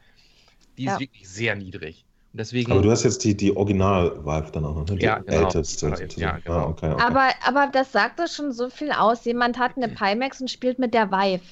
Die 0.76 0.84
Ja. 0.84 0.94
ist 0.94 1.00
wirklich 1.00 1.28
sehr 1.28 1.54
niedrig. 1.54 2.04
Und 2.32 2.40
deswegen. 2.40 2.72
Aber 2.72 2.82
du 2.82 2.90
hast 2.90 3.04
jetzt 3.04 3.22
die, 3.22 3.36
die 3.36 3.56
Original-Vive 3.56 4.50
dann 4.52 4.64
auch 4.64 4.74
noch, 4.74 4.88
ne? 4.88 4.96
Die 4.96 5.04
Ja, 5.04 5.18
genau. 5.18 5.44
älteste. 5.46 5.94
Ja, 6.16 6.38
genau. 6.38 6.58
Ah, 6.58 6.66
okay, 6.66 6.90
okay. 6.92 7.02
Aber, 7.02 7.28
aber 7.44 7.70
das 7.72 7.92
sagt 7.92 8.18
doch 8.18 8.26
schon 8.26 8.50
so 8.52 8.70
viel 8.70 8.90
aus. 8.90 9.24
Jemand 9.24 9.56
hat 9.56 9.76
eine 9.76 9.88
Pimax 9.94 10.40
und 10.40 10.50
spielt 10.50 10.80
mit 10.80 10.94
der 10.94 11.12
Vive. 11.12 11.44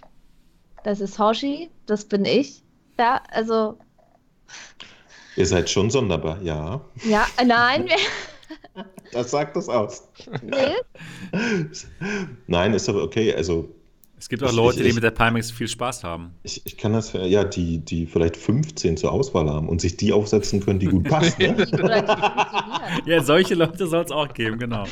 Das 0.86 1.00
ist 1.00 1.18
Hoshi, 1.18 1.68
das 1.86 2.04
bin 2.04 2.24
ich. 2.24 2.62
Ja, 2.96 3.20
also, 3.32 3.76
Ihr 5.34 5.44
seid 5.44 5.68
schon 5.68 5.90
sonderbar, 5.90 6.40
ja. 6.42 6.80
ja, 7.04 7.26
äh, 7.38 7.44
nein, 7.44 7.88
Das 9.12 9.32
sagt 9.32 9.56
das 9.56 9.68
aus. 9.68 10.06
nee. 10.42 10.76
Nein, 12.46 12.72
ist 12.72 12.88
aber 12.88 13.02
okay. 13.02 13.34
Also 13.34 13.68
Es 14.16 14.28
gibt 14.28 14.44
auch 14.44 14.50
Ich- 14.50 14.54
Leute, 14.54 14.80
ich- 14.80 14.86
die 14.90 14.92
mit 14.92 15.02
der 15.02 15.10
Pimax 15.10 15.50
viel 15.50 15.66
Spaß 15.66 16.04
haben. 16.04 16.32
ich, 16.44 16.64
ich 16.64 16.76
kann 16.76 16.92
das, 16.92 17.12
ja, 17.14 17.42
die, 17.42 17.78
die 17.78 18.06
vielleicht 18.06 18.36
15 18.36 18.96
zur 18.96 19.10
Auswahl 19.10 19.50
haben 19.50 19.68
und 19.68 19.80
sich 19.80 19.96
die 19.96 20.12
aufsetzen 20.12 20.60
können, 20.64 20.78
die 20.78 20.86
gut 20.86 21.08
passen. 21.08 21.34
Ne? 21.40 21.66
Ja, 23.06 23.22
solche 23.24 23.56
Leute 23.56 23.88
soll 23.88 24.04
es 24.04 24.12
auch 24.12 24.32
geben, 24.32 24.58
genau. 24.60 24.84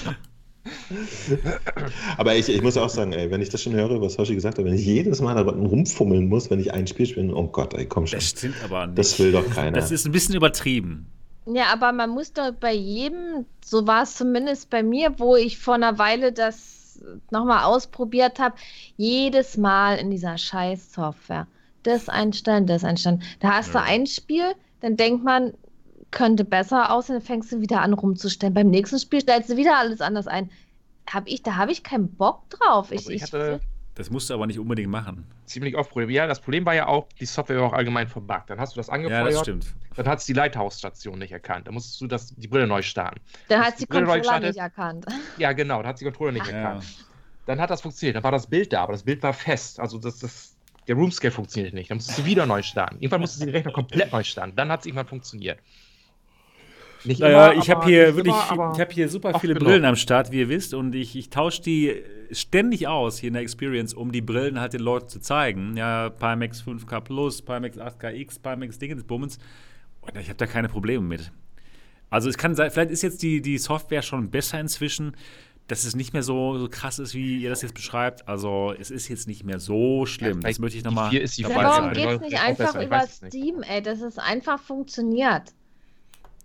Aber 2.16 2.34
ich, 2.34 2.48
ich 2.48 2.62
muss 2.62 2.76
auch 2.76 2.88
sagen, 2.88 3.12
ey, 3.12 3.30
wenn 3.30 3.40
ich 3.42 3.48
das 3.48 3.62
schon 3.62 3.74
höre, 3.74 4.00
was 4.00 4.18
Hoshi 4.18 4.34
gesagt 4.34 4.58
hat, 4.58 4.64
wenn 4.64 4.74
ich 4.74 4.84
jedes 4.84 5.20
Mal 5.20 5.34
daran 5.34 5.66
rumfummeln 5.66 6.28
muss, 6.28 6.50
wenn 6.50 6.60
ich 6.60 6.72
ein 6.72 6.86
Spiel 6.86 7.06
spiele, 7.06 7.34
oh 7.34 7.46
Gott, 7.48 7.74
ey, 7.74 7.86
komm 7.86 8.06
schon. 8.06 8.18
Das 8.18 8.28
stimmt 8.30 8.56
aber 8.64 8.86
nicht. 8.86 8.98
Das 8.98 9.18
will 9.18 9.32
doch 9.32 9.48
keiner. 9.50 9.72
Das 9.76 9.90
ist 9.90 10.06
ein 10.06 10.12
bisschen 10.12 10.34
übertrieben. 10.34 11.06
Ja, 11.46 11.64
aber 11.72 11.92
man 11.92 12.10
muss 12.10 12.32
doch 12.32 12.52
bei 12.52 12.72
jedem, 12.72 13.44
so 13.64 13.86
war 13.86 14.04
es 14.04 14.14
zumindest 14.16 14.70
bei 14.70 14.82
mir, 14.82 15.18
wo 15.18 15.36
ich 15.36 15.58
vor 15.58 15.74
einer 15.74 15.98
Weile 15.98 16.32
das 16.32 16.98
nochmal 17.30 17.64
ausprobiert 17.64 18.38
habe, 18.38 18.54
jedes 18.96 19.56
Mal 19.56 19.96
in 19.96 20.10
dieser 20.10 20.38
Scheiß-Software 20.38 21.46
das 21.82 22.08
einstellen, 22.08 22.66
das 22.66 22.82
einstellen. 22.82 23.22
Da 23.40 23.52
hast 23.56 23.74
Ja. 23.74 23.80
du 23.80 23.86
ein 23.86 24.06
Spiel, 24.06 24.54
dann 24.80 24.96
denkt 24.96 25.22
man, 25.22 25.52
könnte 26.14 26.44
besser 26.44 26.90
aussehen, 26.90 27.16
dann 27.16 27.24
fängst 27.26 27.52
du 27.52 27.60
wieder 27.60 27.82
an 27.82 27.92
rumzustellen. 27.92 28.54
Beim 28.54 28.68
nächsten 28.70 28.98
Spiel 28.98 29.20
stellst 29.20 29.50
du 29.50 29.56
wieder 29.58 29.76
alles 29.78 30.00
anders 30.00 30.26
ein. 30.26 30.50
Hab 31.12 31.26
ich, 31.26 31.42
da 31.42 31.56
habe 31.56 31.70
ich 31.72 31.82
keinen 31.82 32.08
Bock 32.14 32.48
drauf. 32.48 32.90
Ich, 32.90 33.08
ich 33.10 33.22
hatte 33.22 33.60
Das 33.94 34.08
musst 34.10 34.30
du 34.30 34.34
aber 34.34 34.46
nicht 34.46 34.58
unbedingt 34.58 34.90
machen. 34.90 35.26
ziemlich 35.44 35.76
oft 35.76 35.90
Probleme. 35.90 36.12
Ja, 36.12 36.26
das 36.26 36.40
Problem 36.40 36.64
war 36.64 36.74
ja 36.74 36.86
auch, 36.86 37.06
die 37.20 37.26
Software 37.26 37.60
war 37.60 37.66
auch 37.68 37.72
allgemein 37.74 38.08
verbuggt. 38.08 38.48
Dann 38.48 38.58
hast 38.58 38.74
du 38.74 38.78
das 38.80 38.86
Ja, 38.86 38.94
angefeuert, 38.94 39.32
das 39.34 39.40
stimmt. 39.40 39.66
dann 39.96 40.06
hat 40.08 40.20
es 40.20 40.24
die 40.24 40.32
Lighthouse-Station 40.32 41.18
nicht 41.18 41.32
erkannt. 41.32 41.66
Dann 41.66 41.74
musstest 41.74 42.00
du 42.00 42.06
das, 42.06 42.34
die 42.34 42.48
Brille 42.48 42.66
neu 42.66 42.80
starten. 42.80 43.20
dann 43.48 43.60
hast 43.62 43.76
die 43.78 43.82
die 43.82 43.86
Brille 43.86 44.06
neu 44.06 44.20
Controller 44.20 44.40
gestartet? 44.40 44.48
nicht 44.54 44.62
erkannt. 44.62 45.06
Ja, 45.38 45.52
genau, 45.52 45.78
dann 45.82 45.88
hat 45.88 46.00
die 46.00 46.04
Controller 46.04 46.32
nicht 46.32 46.46
Ja. 46.46 46.52
erkannt. 46.52 46.84
Dann 47.46 47.60
hat 47.60 47.68
das 47.68 47.82
funktioniert, 47.82 48.16
dann 48.16 48.24
war 48.24 48.32
das 48.32 48.46
Bild 48.46 48.72
da, 48.72 48.82
aber 48.84 48.92
das 48.94 49.02
Bild 49.02 49.22
war 49.22 49.34
fest. 49.34 49.78
Also 49.78 49.98
das, 49.98 50.18
das, 50.20 50.56
der 50.88 50.94
Roomscale 50.94 51.30
funktioniert 51.30 51.74
nicht. 51.74 51.90
Dann 51.90 51.98
musstest 51.98 52.18
du 52.20 52.24
wieder 52.24 52.46
neu 52.46 52.62
starten. 52.62 52.96
Irgendwann 52.96 53.20
musstest 53.20 53.42
du 53.42 53.46
den 53.46 53.54
Rechner 53.54 53.72
komplett 53.72 54.10
neu 54.12 54.22
starten. 54.24 54.56
Dann 54.56 54.70
hat 54.70 54.80
es 54.80 54.86
irgendwann 54.86 55.06
funktioniert. 55.06 55.58
Nicht 57.04 57.20
Naja, 57.20 57.50
immer, 57.50 57.62
ich 57.62 57.70
habe 57.70 57.84
hier 57.84 58.06
nicht 58.06 58.16
wirklich, 58.16 58.34
immer, 58.50 58.72
ich 58.74 58.80
habe 58.80 58.92
hier 58.92 59.08
super 59.08 59.38
viele 59.38 59.54
genug. 59.54 59.68
Brillen 59.68 59.84
am 59.84 59.96
Start, 59.96 60.32
wie 60.32 60.40
ihr 60.40 60.48
wisst, 60.48 60.72
und 60.72 60.94
ich, 60.94 61.16
ich 61.16 61.28
tausche 61.28 61.62
die 61.62 62.02
ständig 62.30 62.88
aus 62.88 63.18
hier 63.18 63.28
in 63.28 63.34
der 63.34 63.42
Experience, 63.42 63.92
um 63.92 64.10
die 64.10 64.22
Brillen 64.22 64.58
halt 64.58 64.72
den 64.72 64.80
Leuten 64.80 65.08
zu 65.08 65.20
zeigen. 65.20 65.76
Ja, 65.76 66.10
Pimax 66.10 66.62
5K 66.62 67.00
Plus, 67.00 67.42
Pimax 67.42 67.78
8KX, 67.78 68.40
Pimax 68.40 68.78
Dingensbummens. 68.78 69.38
Und 70.00 70.16
ich 70.16 70.28
habe 70.28 70.36
da 70.36 70.46
keine 70.46 70.68
Probleme 70.68 71.04
mit. 71.04 71.30
Also 72.10 72.28
es 72.28 72.38
kann 72.38 72.54
sein, 72.54 72.70
vielleicht 72.70 72.90
ist 72.90 73.02
jetzt 73.02 73.22
die, 73.22 73.42
die 73.42 73.58
Software 73.58 74.02
schon 74.02 74.30
besser 74.30 74.60
inzwischen, 74.60 75.16
dass 75.66 75.84
es 75.84 75.96
nicht 75.96 76.12
mehr 76.12 76.22
so, 76.22 76.58
so 76.58 76.68
krass 76.68 76.98
ist, 76.98 77.14
wie 77.14 77.38
ihr 77.38 77.50
das 77.50 77.62
jetzt 77.62 77.74
beschreibt. 77.74 78.28
Also 78.28 78.74
es 78.78 78.90
ist 78.90 79.08
jetzt 79.08 79.26
nicht 79.26 79.44
mehr 79.44 79.58
so 79.58 80.06
schlimm. 80.06 80.32
das 80.32 80.40
vielleicht 80.40 80.60
möchte 80.60 80.78
ich 80.78 80.84
nochmal 80.84 81.10
vier 81.10 81.22
ist 81.22 81.38
die 81.38 81.42
Ja, 81.42 81.50
warum 81.54 81.92
geht's 81.92 82.04
Läuft 82.04 82.20
nicht 82.22 82.40
einfach 82.40 82.74
besser, 82.74 82.86
über 82.86 83.02
es 83.02 83.22
nicht. 83.22 83.32
Steam, 83.32 83.62
ey, 83.62 83.82
dass 83.82 84.00
es 84.00 84.18
einfach 84.18 84.60
funktioniert? 84.60 85.54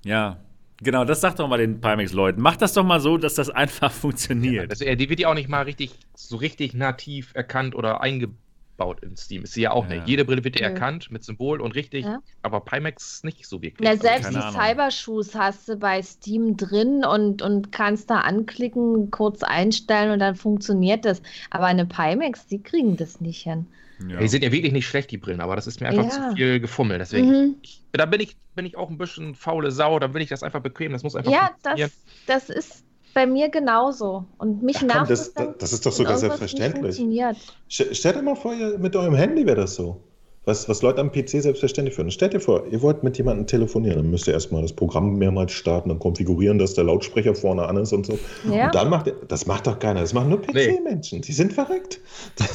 Ja, 0.03 0.40
genau, 0.82 1.06
das 1.06 1.22
sagt 1.22 1.40
doch 1.40 1.48
mal 1.48 1.58
den 1.58 1.82
Pimax-Leuten. 1.82 2.42
Macht 2.42 2.62
das 2.62 2.74
doch 2.74 2.84
mal 2.84 3.00
so, 3.00 3.18
dass 3.18 3.36
das 3.36 3.50
einfach 3.50 3.92
Ja, 3.94 4.00
funktioniert. 4.00 4.72
das, 4.72 4.82
äh, 4.82 4.96
die 4.96 5.10
wird 5.10 5.20
ja 5.20 5.30
auch 5.30 5.34
nicht 5.36 5.50
mal 5.50 5.64
richtig, 5.64 5.92
so 6.16 6.36
richtig 6.38 6.74
nativ 6.74 7.32
erkannt 7.36 7.76
oder 7.76 8.02
eingebaut 8.02 9.00
in 9.02 9.16
Steam. 9.18 9.44
Ist 9.44 9.54
sie 9.54 9.62
ja 9.62 9.72
auch 9.72 9.88
Ja. 9.90 9.96
nicht. 9.96 10.08
Jede 10.08 10.24
Brille 10.26 10.44
wird 10.44 10.60
ja 10.60 10.68
erkannt 10.68 11.12
mit 11.12 11.24
Symbol 11.24 11.60
und 11.62 11.76
richtig, 11.76 12.06
Ja. 12.06 12.20
aber 12.44 12.62
Pimax 12.62 13.24
nicht 13.24 13.46
so 13.46 13.62
wirklich. 13.62 13.84
Na, 13.86 13.90
Also 13.92 14.04
selbst 14.04 14.30
die. 14.34 14.42
Cybershoes 14.42 15.36
hast 15.36 15.68
du 15.68 15.76
bei 15.76 16.02
Steam 16.02 16.56
drin 16.58 17.04
und, 17.06 17.42
und 17.42 17.72
kannst 17.72 18.10
da 18.10 18.22
anklicken, 18.22 19.12
kurz 19.12 19.44
einstellen 19.44 20.12
und 20.12 20.20
dann 20.20 20.36
funktioniert 20.36 21.04
das. 21.06 21.22
Aber 21.50 21.66
eine 21.66 21.86
Pimax, 21.86 22.48
die 22.48 22.62
kriegen 22.64 22.96
das 22.98 23.20
nicht 23.22 23.42
hin. 23.44 23.68
Ja. 24.08 24.20
Die 24.20 24.28
sind 24.28 24.44
ja 24.44 24.52
wirklich 24.52 24.72
nicht 24.72 24.88
schlecht, 24.88 25.12
die 25.12 25.18
Brillen, 25.18 25.42
aber 25.42 25.56
das 25.56 25.68
ist 25.68 25.82
mir 25.82 25.88
einfach 25.90 26.06
Ja. 26.06 26.30
zu 26.30 26.36
viel 26.36 26.60
gefummelt. 26.60 27.02
Deswegen, 27.02 27.28
Mhm. 27.30 27.56
ich, 27.62 27.82
da 27.92 28.06
bin 28.06 28.22
ich, 28.22 28.38
bin 28.56 28.66
ich 28.66 28.78
auch 28.78 28.90
ein 28.90 28.98
bisschen 28.98 29.36
faule 29.36 29.72
Sau, 29.72 30.00
dann 30.00 30.14
will 30.14 30.22
ich 30.22 30.30
das 30.30 30.42
einfach 30.44 30.62
bequem, 30.62 30.92
das 30.94 31.04
muss 31.04 31.16
einfach 31.16 31.32
Ja, 31.32 31.52
das, 31.64 31.92
das 32.28 32.50
ist 32.50 32.84
bei 33.14 33.26
mir 33.26 33.50
genauso. 33.50 34.26
Und 34.38 34.64
mich 34.64 34.78
Ach 34.78 35.00
komm, 35.00 35.08
das- 35.08 35.34
das 35.34 35.74
ist 35.74 35.86
doch 35.86 35.92
sogar 35.92 36.14
nicht 36.14 36.22
selbstverständlich. 36.22 37.02
Stellt 37.68 38.16
dir 38.16 38.22
mal 38.22 38.36
vor, 38.36 38.54
ihr, 38.54 38.78
mit 38.78 38.96
eurem 38.96 39.16
Handy 39.16 39.46
wäre 39.46 39.58
das 39.62 39.76
so. 39.76 40.02
Was, 40.46 40.68
was 40.70 40.82
Leute 40.82 41.02
am 41.02 41.12
PC 41.12 41.42
selbstverständlich 41.42 41.96
finden. 41.96 42.10
Stellt 42.12 42.34
dir 42.34 42.40
vor, 42.40 42.66
ihr 42.72 42.82
wollt 42.82 43.04
mit 43.04 43.18
jemandem 43.18 43.46
telefonieren, 43.46 43.98
dann 43.98 44.10
müsst 44.10 44.26
ihr 44.26 44.34
erstmal 44.34 44.62
das 44.64 44.74
Programm 44.74 45.18
mehrmals 45.18 45.52
starten, 45.52 45.90
dann 45.90 46.00
konfigurieren, 46.00 46.58
dass 46.58 46.74
der 46.74 46.86
Lautsprecher 46.86 47.36
vorne 47.36 47.68
an 47.68 47.78
ist 47.78 47.92
und 47.94 48.06
so. 48.06 48.18
Ja. 48.50 48.66
Und 48.68 48.74
dann 48.76 48.90
macht 48.90 49.08
ihr, 49.08 49.16
das 49.28 49.46
macht 49.46 49.68
doch 49.68 49.78
keiner, 49.78 50.00
das 50.00 50.14
machen 50.14 50.30
nur 50.30 50.42
PC-Menschen. 50.42 51.22
Die 51.22 51.34
sind 51.34 51.54
verrückt. 51.54 52.00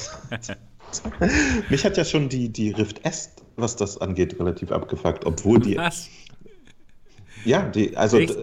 Mich 1.68 1.84
hat 1.84 1.96
ja 1.96 2.04
schon 2.04 2.28
die, 2.28 2.48
die 2.50 2.70
Rift 2.70 3.04
S, 3.04 3.30
was 3.56 3.76
das 3.76 3.98
angeht, 4.00 4.38
relativ 4.38 4.70
abgefuckt, 4.72 5.24
obwohl 5.26 5.60
die 5.60 5.76
Was? 5.76 6.08
ja, 7.44 7.62
die, 7.68 7.96
also 7.96 8.18
Echt? 8.18 8.36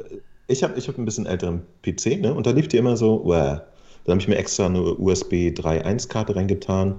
ich 0.48 0.64
habe 0.64 0.78
ich 0.78 0.88
hab 0.88 0.98
ein 0.98 1.06
bisschen 1.06 1.26
älteren 1.26 1.62
PC, 1.82 2.18
ne? 2.22 2.34
Und 2.34 2.46
da 2.46 2.52
lief 2.52 2.68
die 2.68 2.78
immer 2.78 2.98
so, 2.98 3.22
wow. 3.24 3.62
Dann 4.04 4.14
habe 4.14 4.22
ich 4.22 4.28
mir 4.28 4.38
extra 4.38 4.66
eine 4.66 4.82
USB 4.82 5.52
3.1-Karte 5.52 6.36
reingetan. 6.36 6.96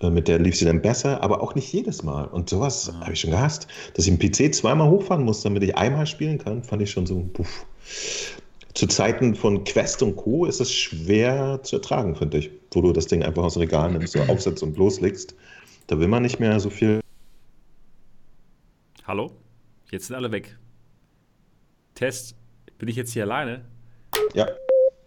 äh, 0.00 0.08
Mit 0.10 0.28
der 0.28 0.38
lief 0.38 0.56
sie 0.56 0.64
dann 0.64 0.80
besser, 0.80 1.22
aber 1.22 1.42
auch 1.42 1.54
nicht 1.54 1.70
jedes 1.72 2.02
Mal. 2.02 2.24
Und 2.26 2.48
sowas 2.48 2.90
Ja. 2.92 3.00
habe 3.00 3.12
ich 3.12 3.20
schon 3.20 3.30
gehasst. 3.30 3.68
Dass 3.94 4.06
ich 4.06 4.10
einen 4.10 4.18
PC 4.18 4.54
zweimal 4.54 4.88
hochfahren 4.88 5.24
muss, 5.24 5.42
damit 5.42 5.62
ich 5.62 5.76
einmal 5.76 6.06
spielen 6.06 6.38
kann, 6.38 6.64
fand 6.64 6.82
ich 6.82 6.90
schon 6.90 7.06
so, 7.06 7.20
puff. 7.32 7.66
Zu 8.78 8.86
Zeiten 8.86 9.34
von 9.34 9.64
Quest 9.64 10.04
und 10.04 10.14
Co. 10.14 10.46
ist 10.46 10.60
es 10.60 10.72
schwer 10.72 11.60
zu 11.64 11.76
ertragen, 11.78 12.14
finde 12.14 12.38
ich. 12.38 12.52
Wo 12.70 12.80
du 12.80 12.92
das 12.92 13.08
Ding 13.08 13.24
einfach 13.24 13.42
aus 13.42 13.54
dem 13.54 13.62
Regal 13.62 13.90
nimmst, 13.90 14.12
so 14.12 14.20
aufsetzt 14.20 14.62
und 14.62 14.76
loslegst. 14.76 15.34
Da 15.88 15.98
will 15.98 16.06
man 16.06 16.22
nicht 16.22 16.38
mehr 16.38 16.60
so 16.60 16.70
viel. 16.70 17.00
Hallo? 19.04 19.32
Jetzt 19.90 20.06
sind 20.06 20.14
alle 20.14 20.30
weg. 20.30 20.56
Test. 21.96 22.36
Bin 22.78 22.88
ich 22.88 22.94
jetzt 22.94 23.10
hier 23.12 23.24
alleine? 23.24 23.64
Ja, 24.34 24.46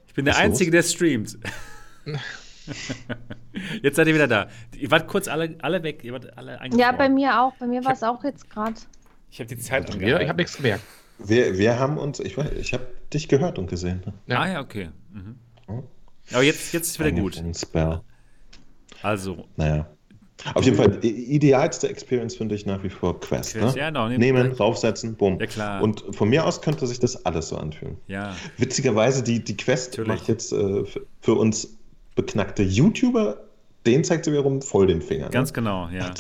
Ich 0.06 0.16
bin 0.16 0.26
der 0.26 0.34
Was 0.34 0.42
Einzige, 0.42 0.70
der 0.72 0.84
streamt. 0.84 1.40
jetzt 3.82 3.96
seid 3.96 4.06
ihr 4.06 4.14
wieder 4.16 4.28
da. 4.28 4.50
Ihr 4.78 4.92
wart 4.92 5.08
kurz 5.08 5.30
alle, 5.30 5.56
alle 5.62 5.82
weg. 5.82 6.04
Ihr 6.04 6.12
wart 6.12 6.38
alle 6.38 6.60
Ja, 6.76 6.92
bei 6.92 7.08
mir 7.08 7.42
auch. 7.42 7.54
Bei 7.56 7.68
mir 7.68 7.86
war 7.86 7.94
es 7.94 8.04
auch 8.04 8.22
jetzt 8.26 8.50
gerade. 8.50 8.76
Ich 9.30 9.40
habe 9.40 9.48
die 9.48 9.58
Zeit 9.58 9.88
Ja, 9.88 9.94
angehalten. 9.94 10.24
ich 10.24 10.28
habe 10.28 10.42
nichts 10.42 10.58
gemerkt. 10.58 10.84
Wir, 11.26 11.58
wir 11.58 11.80
haben 11.80 11.98
uns, 11.98 12.20
ich, 12.20 12.36
weiß- 12.38 12.54
ich 12.56 12.74
habe 12.74 12.88
dich 13.14 13.28
gehört 13.28 13.58
und 13.60 13.70
gesehen. 13.70 14.02
Ne? 14.06 14.14
Ja. 14.28 14.40
Ah 14.40 14.48
ja, 14.52 14.62
okay. 14.62 14.90
Mhm. 15.12 15.36
Aber 16.34 16.44
jetzt, 16.44 16.72
jetzt 16.74 16.88
ist 16.88 17.00
wieder 17.00 17.12
gut. 17.12 17.38
Ein 17.38 17.54
Spell. 17.54 18.02
Also, 19.02 19.46
Naja. 19.58 19.88
Auf 20.56 20.66
jeden 20.66 20.76
Fall, 20.76 20.90
die 20.90 21.36
idealste 21.36 21.88
Experience 21.88 22.36
finde 22.36 22.56
ich 22.56 22.66
nach 22.66 22.82
wie 22.84 22.90
vor 22.90 23.20
Quest. 23.20 23.54
Quest, 23.54 23.76
ne? 23.76 23.80
ja, 23.82 23.90
genau, 23.90 24.08
nehmen- 24.08 24.20
Nehmen, 24.20 24.52
raufsetzen, 24.54 25.16
bumm. 25.16 25.40
Ja, 25.40 25.46
klar. 25.46 25.84
Und 25.84 26.04
von 26.16 26.30
mir 26.30 26.46
aus 26.48 26.62
könnte 26.64 26.88
sich 26.88 27.00
das 27.00 27.26
alles 27.28 27.50
so 27.50 27.58
anfühlen. 27.58 27.98
ja. 28.08 28.36
Witzigerweise, 28.58 29.22
die, 29.22 29.44
die 29.44 29.56
Quest 29.56 29.92
Natürlich. 29.92 30.08
macht 30.08 30.28
jetzt 30.30 30.52
äh, 30.52 30.84
für, 31.22 31.34
uns 31.36 31.78
beknackte 32.16 32.64
YouTuber, 32.64 33.38
den 33.86 34.04
zeigt 34.04 34.26
sie 34.26 34.32
wiederum 34.32 34.64
voll 34.64 34.88
den 34.88 35.02
Finger. 35.04 35.30
Ganz 35.30 35.50
ne? 35.50 35.54
genau, 35.54 35.90
ja. 35.90 36.12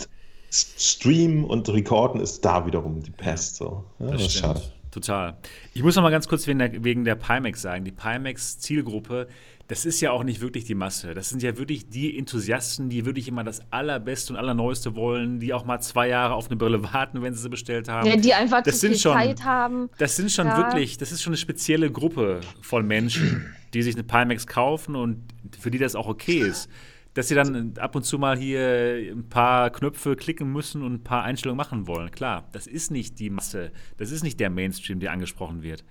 Streamen 0.51 1.43
und 1.45 1.67
Recorden 1.69 2.21
ist 2.21 2.43
da 2.45 2.65
wiederum 2.67 3.01
die 3.01 3.11
Pest. 3.11 3.55
So. 3.55 3.85
Ja, 3.99 4.05
das, 4.07 4.11
Das 4.11 4.21
ist 4.27 4.33
schade. 4.33 4.61
Total. 4.91 5.37
Ich 5.73 5.83
muss 5.83 5.95
noch 5.95 6.03
mal 6.03 6.09
ganz 6.11 6.27
kurz 6.27 6.45
wegen 6.47 6.59
der, 6.59 6.83
wegen 6.83 7.05
der 7.05 7.15
Pimax 7.15 7.61
sagen. 7.61 7.85
Die 7.85 7.91
Pimax-Zielgruppe, 7.93 9.27
das 9.69 9.85
ist 9.85 10.01
ja 10.01 10.11
auch 10.11 10.23
nicht 10.25 10.41
wirklich 10.41 10.65
die 10.65 10.75
Masse. 10.75 11.13
Das 11.13 11.29
sind 11.29 11.41
ja 11.41 11.57
wirklich 11.57 11.87
die 11.89 12.17
Enthusiasten, 12.17 12.89
die 12.89 13.05
wirklich 13.05 13.29
immer 13.29 13.45
das 13.45 13.61
Allerbeste 13.71 14.33
und 14.33 14.39
Allerneueste 14.39 14.95
wollen, 14.95 15.39
die 15.39 15.53
auch 15.53 15.63
mal 15.63 15.79
zwei 15.79 16.09
Jahre 16.09 16.33
auf 16.33 16.47
eine 16.47 16.57
Brille 16.57 16.83
warten, 16.93 17.21
wenn 17.21 17.33
sie 17.33 17.41
sie 17.41 17.49
bestellt 17.49 17.87
haben. 17.87 18.05
Ja, 18.07 18.17
die 18.17 18.33
einfach 18.33 18.63
Das 18.63 18.75
zu 18.75 18.79
sind 18.81 18.91
viel 18.91 18.99
schon- 18.99 19.13
Zeit 19.17 19.43
haben. 19.45 19.89
Das 19.97 20.17
sind 20.17 20.29
schon 20.29 20.47
Ja. 20.47 20.57
wirklich, 20.57 20.97
das 20.97 21.13
ist 21.13 21.21
schon 21.21 21.31
eine 21.31 21.37
spezielle 21.37 21.89
Gruppe 21.89 22.41
von 22.61 22.85
Menschen, 22.85 23.45
die 23.73 23.81
sich 23.83 23.95
eine 23.95 24.03
Pimax 24.03 24.45
kaufen 24.45 24.97
und 24.97 25.23
für 25.57 25.71
die 25.71 25.77
das 25.77 25.95
auch 25.95 26.07
okay 26.07 26.39
ist. 26.39 26.69
Dass 27.13 27.27
sie 27.27 27.35
dann 27.35 27.73
ab 27.77 27.95
und 27.95 28.03
zu 28.03 28.17
mal 28.17 28.37
hier 28.37 29.11
ein 29.11 29.27
paar 29.27 29.69
Knöpfe 29.69 30.15
klicken 30.15 30.51
müssen 30.51 30.81
und 30.81 30.93
ein 30.93 31.03
paar 31.03 31.23
Einstellungen 31.23 31.57
machen 31.57 31.85
wollen. 31.87 32.09
Klar, 32.11 32.47
das 32.53 32.67
ist 32.67 32.89
nicht 32.89 33.19
die 33.19 33.29
Masse, 33.29 33.71
das 33.97 34.11
ist 34.11 34.23
nicht 34.23 34.39
der 34.39 34.49
Mainstream, 34.49 34.99
der 35.01 35.11
angesprochen 35.11 35.61
wird. 35.61 35.83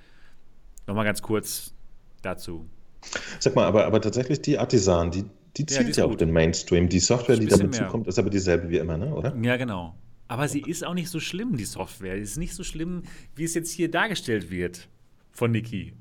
Nochmal 0.87 1.05
ganz 1.05 1.21
kurz 1.21 1.75
dazu. 2.23 2.69
Sag 3.39 3.55
mal, 3.55 3.67
aber, 3.67 3.85
aber 3.85 4.01
tatsächlich 4.01 4.41
die 4.41 4.59
Artisan, 4.59 5.11
die, 5.11 5.25
die 5.57 5.63
Ja, 5.63 5.67
zielt 5.69 5.89
ist 5.91 5.97
ja, 5.97 6.05
auf 6.07 6.17
den 6.17 6.33
Mainstream. 6.33 6.89
Die 6.89 7.01
Software, 7.01 7.37
die 7.37 7.47
damit 7.47 7.73
mehr. 7.73 7.87
zukommt, 7.87 8.07
ist 8.07 8.19
aber 8.19 8.31
dieselbe 8.31 8.71
wie 8.71 8.79
immer, 8.79 8.97
ne? 8.97 9.15
oder? 9.15 9.37
Ja, 9.43 9.57
genau. 9.57 9.95
Aber 10.29 10.49
sie 10.49 10.61
ist 10.61 10.87
auch 10.87 10.95
nicht 10.95 11.09
so 11.09 11.19
schlimm, 11.21 11.57
die 11.57 11.65
Software. 11.65 12.17
Die 12.17 12.23
ist 12.23 12.37
nicht 12.37 12.55
so 12.55 12.63
schlimm, 12.63 13.03
wie 13.35 13.45
es 13.45 13.55
jetzt 13.55 13.73
hier 13.73 13.91
dargestellt 13.91 14.51
wird 14.51 14.89
von 15.33 15.51
Niki 15.51 15.93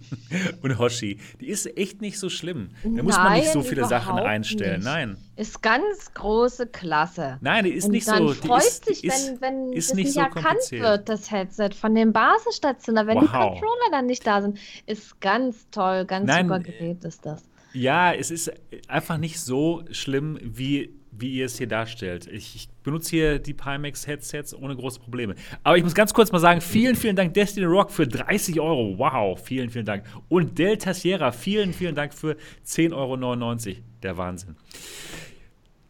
und 0.62 0.78
Hoshi. 0.78 1.18
Die 1.40 1.48
ist 1.48 1.66
echt 1.76 2.00
nicht 2.00 2.18
so 2.18 2.28
schlimm. 2.28 2.70
Da 2.82 3.02
muss 3.02 3.16
man 3.16 3.34
nicht 3.34 3.50
so 3.50 3.60
Nein, 3.60 3.68
viele 3.68 3.86
Sachen 3.86 4.18
einstellen. 4.18 4.76
nicht. 4.76 4.84
Nein. 4.84 5.16
Ist 5.36 5.62
ganz 5.62 6.12
große 6.14 6.66
Klasse. 6.68 7.38
Nein, 7.40 7.64
die 7.64 7.70
ist 7.70 7.86
und 7.86 7.90
nicht 7.92 8.08
dann 8.08 8.28
so. 8.28 8.34
Die 8.34 8.48
freut 8.48 8.62
ist, 8.62 8.84
sich, 8.86 9.00
die 9.02 9.08
ist, 9.08 9.40
wenn, 9.40 9.66
wenn 9.66 9.72
ist 9.72 9.90
das 9.90 9.96
nicht 9.96 10.12
so 10.12 10.20
erkannt 10.20 10.70
wird, 10.70 11.08
das 11.08 11.30
Headset 11.30 11.70
von 11.78 11.94
den 11.94 12.12
Basisstationen, 12.12 13.06
wenn 13.06 13.20
die 13.20 13.26
Wow. 13.26 13.52
Controller 13.52 13.90
dann 13.90 14.06
nicht 14.06 14.26
da 14.26 14.40
sind. 14.42 14.58
Ist 14.86 15.20
ganz 15.20 15.68
toll, 15.70 16.04
ganz 16.06 16.26
Nein, 16.26 16.46
super 16.48 16.60
Gerät 16.60 17.04
ist 17.04 17.26
das. 17.26 17.42
Ja, 17.72 18.12
es 18.12 18.30
ist 18.30 18.50
einfach 18.88 19.18
nicht 19.18 19.38
so 19.40 19.84
schlimm, 19.90 20.38
wie, 20.42 20.94
wie 21.10 21.34
ihr 21.34 21.46
es 21.46 21.58
hier 21.58 21.66
darstellt. 21.68 22.26
Ich, 22.26 22.56
ich 22.56 22.68
benutze 22.86 23.10
hier 23.10 23.38
die 23.38 23.52
Pimax-Headsets 23.52 24.54
ohne 24.54 24.76
große 24.76 25.00
Probleme. 25.00 25.34
Aber 25.64 25.76
ich 25.76 25.82
muss 25.82 25.94
ganz 25.94 26.14
kurz 26.14 26.32
mal 26.32 26.38
sagen, 26.38 26.60
vielen, 26.60 26.94
vielen 26.94 27.16
Dank 27.16 27.34
Destiny 27.34 27.66
Rock 27.66 27.90
für 27.90 28.06
30 28.06 28.60
Euro. 28.60 28.96
Wow, 28.96 29.38
vielen, 29.38 29.68
vielen 29.70 29.84
Dank. 29.84 30.04
Und 30.28 30.56
Delta 30.56 30.94
Sierra, 30.94 31.32
vielen, 31.32 31.74
vielen 31.74 31.96
Dank 31.96 32.14
für 32.14 32.36
10,99 32.64 32.92
Euro. 32.94 33.80
Der 34.02 34.16
Wahnsinn. 34.16 34.56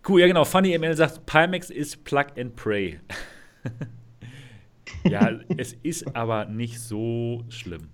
Cool, 0.09 0.21
ja 0.21 0.27
genau. 0.27 0.45
Funny 0.45 0.77
ML 0.77 0.97
sagt, 0.97 1.27
Pimax 1.27 1.69
ist 1.69 2.03
Plug 2.05 2.27
and 2.39 2.57
Pray. 2.57 2.99
ja, 5.05 5.39
es 5.57 5.75
ist 5.83 6.17
aber 6.17 6.47
nicht 6.47 6.81
so 6.81 7.45
schlimm. 7.51 7.91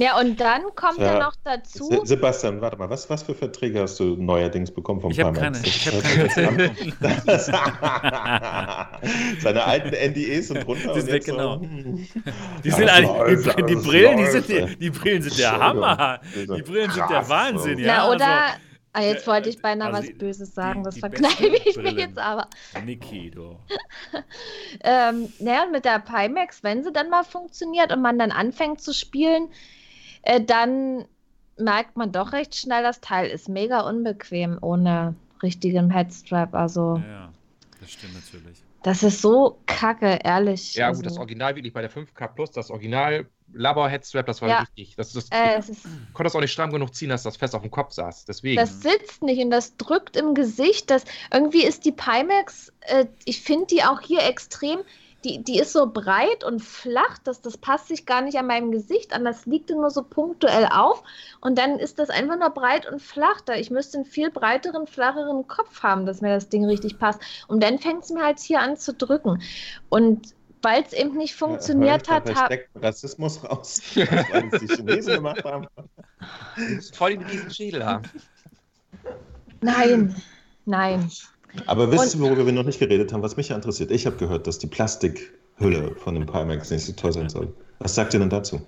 Ja, 0.00 0.18
und 0.18 0.40
dann 0.40 0.62
kommt 0.76 0.98
ja, 0.98 1.18
noch 1.18 1.34
dazu, 1.44 1.90
Se 1.90 2.00
Sebastian, 2.04 2.62
warte 2.62 2.78
mal, 2.78 2.88
was, 2.88 3.10
was 3.10 3.22
für 3.22 3.34
Verträge 3.34 3.82
hast 3.82 4.00
du 4.00 4.16
neuerdings 4.16 4.70
bekommen 4.70 5.02
vom 5.02 5.10
Ich 5.10 5.20
habe 5.20 5.38
keine, 5.38 5.58
ich 5.62 5.86
hab 5.86 6.02
keine 6.02 6.70
bekommen. 6.70 7.00
Seine 9.40 9.62
alten 9.62 9.90
NDEs 9.90 10.48
sind 10.48 10.66
runter. 10.66 10.84
Die 10.84 10.88
und 10.88 11.00
sind 11.02 11.12
weg, 11.12 11.24
so, 11.24 11.32
genau. 11.32 11.60
hm. 11.60 12.06
Die, 12.64 12.70
sind 12.70 12.88
eigentlich, 12.88 13.54
die, 13.56 13.62
die 13.66 13.74
Brillen, 13.74 14.16
die, 14.16 14.26
sind, 14.26 14.48
ey. 14.48 14.74
die 14.76 14.90
Brillen 14.90 15.22
sind 15.22 15.38
der. 15.38 15.60
Hammer. 15.60 16.20
Die 16.34 16.62
Brillen 16.62 16.90
sind 16.90 17.10
der 17.10 17.28
Wahnsinn, 17.28 17.76
so. 17.76 17.82
ja. 17.82 17.86
ja, 17.86 18.08
oder, 18.08 18.26
also, 18.92 18.94
ah, 18.94 19.02
jetzt 19.02 19.26
wollte 19.26 19.50
ich 19.50 19.60
beinahe 19.60 19.88
also 19.88 19.98
was 19.98 20.06
die- 20.06 20.14
Böses 20.14 20.54
sagen, 20.54 20.80
die- 20.80 20.84
das 20.84 20.94
die 20.94 21.00
verkneife 21.00 21.46
ich 21.46 21.76
mir 21.76 21.92
jetzt 21.92 22.18
aber. 22.18 22.48
Niki, 22.86 23.30
du. 23.30 23.58
Ähm, 24.82 25.30
naja, 25.40 25.64
und 25.64 25.72
mit 25.72 25.84
der 25.84 25.98
Pimax, 25.98 26.62
wenn 26.62 26.82
sie 26.82 26.92
dann 26.92 27.10
mal 27.10 27.24
funktioniert 27.24 27.92
und 27.92 28.00
man 28.00 28.18
dann 28.18 28.30
anfängt 28.30 28.80
zu 28.80 28.94
spielen, 28.94 29.50
äh, 30.22 30.40
dann 30.40 31.04
merkt 31.56 31.96
man 31.96 32.12
doch 32.12 32.32
recht 32.32 32.54
schnell, 32.54 32.82
das 32.82 33.00
Teil 33.00 33.28
ist 33.28 33.48
mega 33.48 33.80
unbequem 33.80 34.58
ohne 34.60 35.14
richtigen 35.42 35.90
Headstrap. 35.90 36.54
Also, 36.54 37.02
Ja, 37.06 37.32
das 37.80 37.90
stimmt 37.92 38.14
natürlich. 38.14 38.58
das 38.82 39.02
ist 39.02 39.20
so 39.20 39.58
kacke, 39.66 40.18
ehrlich. 40.24 40.74
Ja, 40.74 40.88
also, 40.88 40.98
gut, 41.02 41.06
das 41.06 41.18
Original 41.18 41.54
wirklich 41.56 41.72
bei 41.72 41.82
der 41.82 41.90
5K 41.90 42.28
Plus, 42.28 42.50
das 42.50 42.70
Original 42.70 43.26
Labor 43.52 43.88
Headstrap, 43.88 44.26
das 44.26 44.40
war 44.42 44.48
Ja. 44.48 44.60
richtig. 44.60 44.94
Das, 44.96 45.12
das, 45.12 45.28
äh, 45.30 45.56
es 45.58 45.68
ist, 45.68 45.84
ich 45.84 46.12
konnte 46.12 46.24
das 46.28 46.36
auch 46.36 46.40
nicht 46.40 46.52
stramm 46.52 46.70
genug 46.72 46.94
ziehen, 46.94 47.08
dass 47.08 47.22
das 47.24 47.36
fest 47.36 47.54
auf 47.54 47.62
dem 47.62 47.70
Kopf 47.70 47.92
saß. 47.92 48.24
Deswegen. 48.24 48.56
das 48.56 48.80
sitzt 48.80 49.22
nicht 49.22 49.42
und 49.42 49.50
das 49.50 49.76
drückt 49.76 50.16
im 50.16 50.34
Gesicht. 50.34 50.90
Das, 50.90 51.04
irgendwie 51.32 51.64
ist 51.64 51.84
die 51.84 51.92
Pimax, 51.92 52.72
äh, 52.82 53.06
ich 53.24 53.40
finde 53.42 53.66
die 53.66 53.82
auch 53.82 54.00
hier 54.00 54.22
extrem, 54.24 54.80
die, 55.24 55.42
die 55.42 55.58
ist 55.58 55.72
so 55.72 55.86
breit 55.86 56.44
und 56.44 56.60
flach, 56.60 57.18
dass 57.18 57.40
das 57.42 57.58
passt 57.58 57.88
sich 57.88 58.06
gar 58.06 58.22
nicht 58.22 58.38
an 58.38 58.46
meinem 58.46 58.70
Gesicht 58.70 59.12
an. 59.12 59.24
Das 59.24 59.46
liegt 59.46 59.70
nur 59.70 59.90
so 59.90 60.02
punktuell 60.02 60.68
auf 60.72 61.02
und 61.40 61.58
dann 61.58 61.78
ist 61.78 61.98
das 61.98 62.10
einfach 62.10 62.38
nur 62.38 62.50
breit 62.50 62.90
und 62.90 63.02
flach. 63.02 63.40
Da 63.42 63.54
ich 63.54 63.70
müsste 63.70 63.98
einen 63.98 64.06
viel 64.06 64.30
breiteren, 64.30 64.86
flacheren 64.86 65.46
Kopf 65.46 65.82
haben, 65.82 66.06
dass 66.06 66.20
mir 66.20 66.34
das 66.34 66.48
Ding 66.48 66.64
richtig 66.64 66.98
passt. 66.98 67.20
Und 67.48 67.62
dann 67.62 67.78
fängt 67.78 68.04
es 68.04 68.10
mir 68.10 68.24
halt 68.24 68.38
hier 68.40 68.60
an 68.60 68.76
zu 68.76 68.94
drücken. 68.94 69.42
Und 69.88 70.34
weil 70.62 70.82
es 70.82 70.92
eben 70.92 71.16
nicht 71.16 71.34
funktioniert 71.34 72.06
Ja, 72.06 72.14
hat, 72.14 72.28
da 72.28 72.34
habe 72.34 72.54
steckt 72.54 72.70
Rassismus 72.74 73.42
raus, 73.44 73.80
weil 73.94 74.50
die 74.60 74.68
Chinesen 74.68 75.14
gemacht 75.14 75.44
haben. 75.44 75.66
Voll 76.92 77.16
den 77.16 77.22
riesen 77.22 77.50
Schädel 77.50 77.84
haben. 77.84 78.04
Nein, 79.62 80.14
nein. 80.66 81.10
Aber 81.66 81.90
wisst 81.90 82.14
ihr, 82.14 82.20
worüber 82.20 82.46
wir 82.46 82.52
noch 82.52 82.64
nicht 82.64 82.78
geredet 82.78 83.12
haben, 83.12 83.22
was 83.22 83.36
mich 83.36 83.48
ja 83.48 83.56
interessiert? 83.56 83.90
Ich 83.90 84.06
habe 84.06 84.16
gehört, 84.16 84.46
dass 84.46 84.58
die 84.58 84.66
Plastikhülle 84.66 85.94
von 85.96 86.14
dem 86.14 86.26
Pimax 86.26 86.70
nicht 86.70 86.84
so 86.84 86.92
toll 86.92 87.12
sein 87.12 87.28
soll. 87.28 87.52
Was 87.78 87.94
sagt 87.94 88.14
ihr 88.14 88.20
denn 88.20 88.30
dazu? 88.30 88.60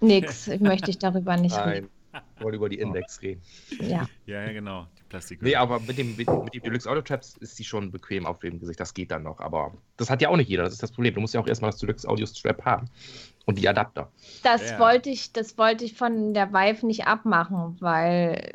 Nix. 0.00 0.48
Ich 0.48 0.60
möchte 0.60 0.90
ich 0.90 0.98
darüber 0.98 1.36
nicht 1.36 1.56
reden. 1.56 1.88
Nein. 2.12 2.22
Ich 2.38 2.42
wollte 2.42 2.56
über 2.56 2.68
die 2.68 2.78
Index 2.78 3.20
reden. 3.20 3.42
Ja. 3.80 4.08
Ja, 4.24 4.42
ja, 4.42 4.52
genau. 4.52 4.86
Die 4.98 5.02
Plastik. 5.08 5.42
Nee, 5.42 5.54
aber 5.54 5.80
mit 5.80 5.98
dem, 5.98 6.16
mit, 6.16 6.28
mit 6.28 6.54
dem 6.54 6.62
Deluxe 6.62 6.88
Audio 6.88 7.02
Traps 7.02 7.36
ist 7.40 7.58
die 7.58 7.64
schon 7.64 7.90
bequem 7.90 8.24
auf 8.24 8.38
dem 8.38 8.58
Gesicht. 8.58 8.80
Das 8.80 8.94
geht 8.94 9.10
dann 9.10 9.22
noch. 9.22 9.38
Aber 9.38 9.72
das 9.98 10.08
hat 10.08 10.22
ja 10.22 10.30
auch 10.30 10.36
nicht 10.36 10.48
jeder. 10.48 10.62
Das 10.64 10.72
ist 10.72 10.82
das 10.82 10.92
Problem. 10.92 11.14
Du 11.14 11.20
musst 11.20 11.34
ja 11.34 11.40
auch 11.40 11.46
erstmal 11.46 11.70
das 11.70 11.80
Deluxe 11.80 12.08
Audio 12.08 12.24
Strap 12.26 12.64
haben. 12.64 12.88
Und 13.44 13.58
die 13.58 13.68
Adapter. 13.68 14.10
Das 14.42 14.70
Ja. 14.70 14.78
wollte 14.78 15.10
ich, 15.10 15.32
das 15.32 15.56
wollte 15.58 15.84
ich 15.84 15.94
von 15.94 16.32
der 16.34 16.52
Vive 16.52 16.86
nicht 16.86 17.06
abmachen, 17.06 17.76
weil 17.80 18.52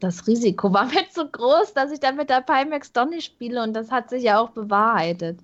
das 0.00 0.26
Risiko 0.26 0.72
war 0.72 0.86
mir 0.86 1.08
zu 1.10 1.28
groß, 1.28 1.74
dass 1.74 1.92
ich 1.92 2.00
dann 2.00 2.16
mit 2.16 2.30
der 2.30 2.42
Pimax 2.42 2.92
doch 2.92 3.08
nicht 3.08 3.24
spiele 3.24 3.62
und 3.62 3.72
das 3.74 3.90
hat 3.90 4.10
sich 4.10 4.24
ja 4.24 4.38
auch 4.38 4.50
bewahrheitet. 4.50 5.40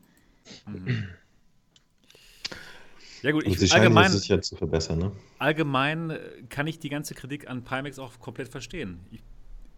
Ja, 3.23 3.31
gut, 3.31 3.45
Und 3.45 3.53
ich, 3.53 3.71
scheinen 3.71 3.85
allgemein, 3.85 4.11
sich 4.11 4.29
ja 4.29 4.41
zu 4.41 4.57
verbessern, 4.57 4.99
ne? 4.99 5.13
allgemein 5.39 6.11
äh, 6.11 6.19
kann 6.49 6.67
ich 6.67 6.81
die 6.81 6.89
ganze 6.89 7.15
Kritik 7.15 7.49
an 7.49 7.63
Pimax 7.63 7.99
auch 7.99 8.19
komplett 8.19 8.49
verstehen. 8.49 8.99
Ich, 9.13 9.23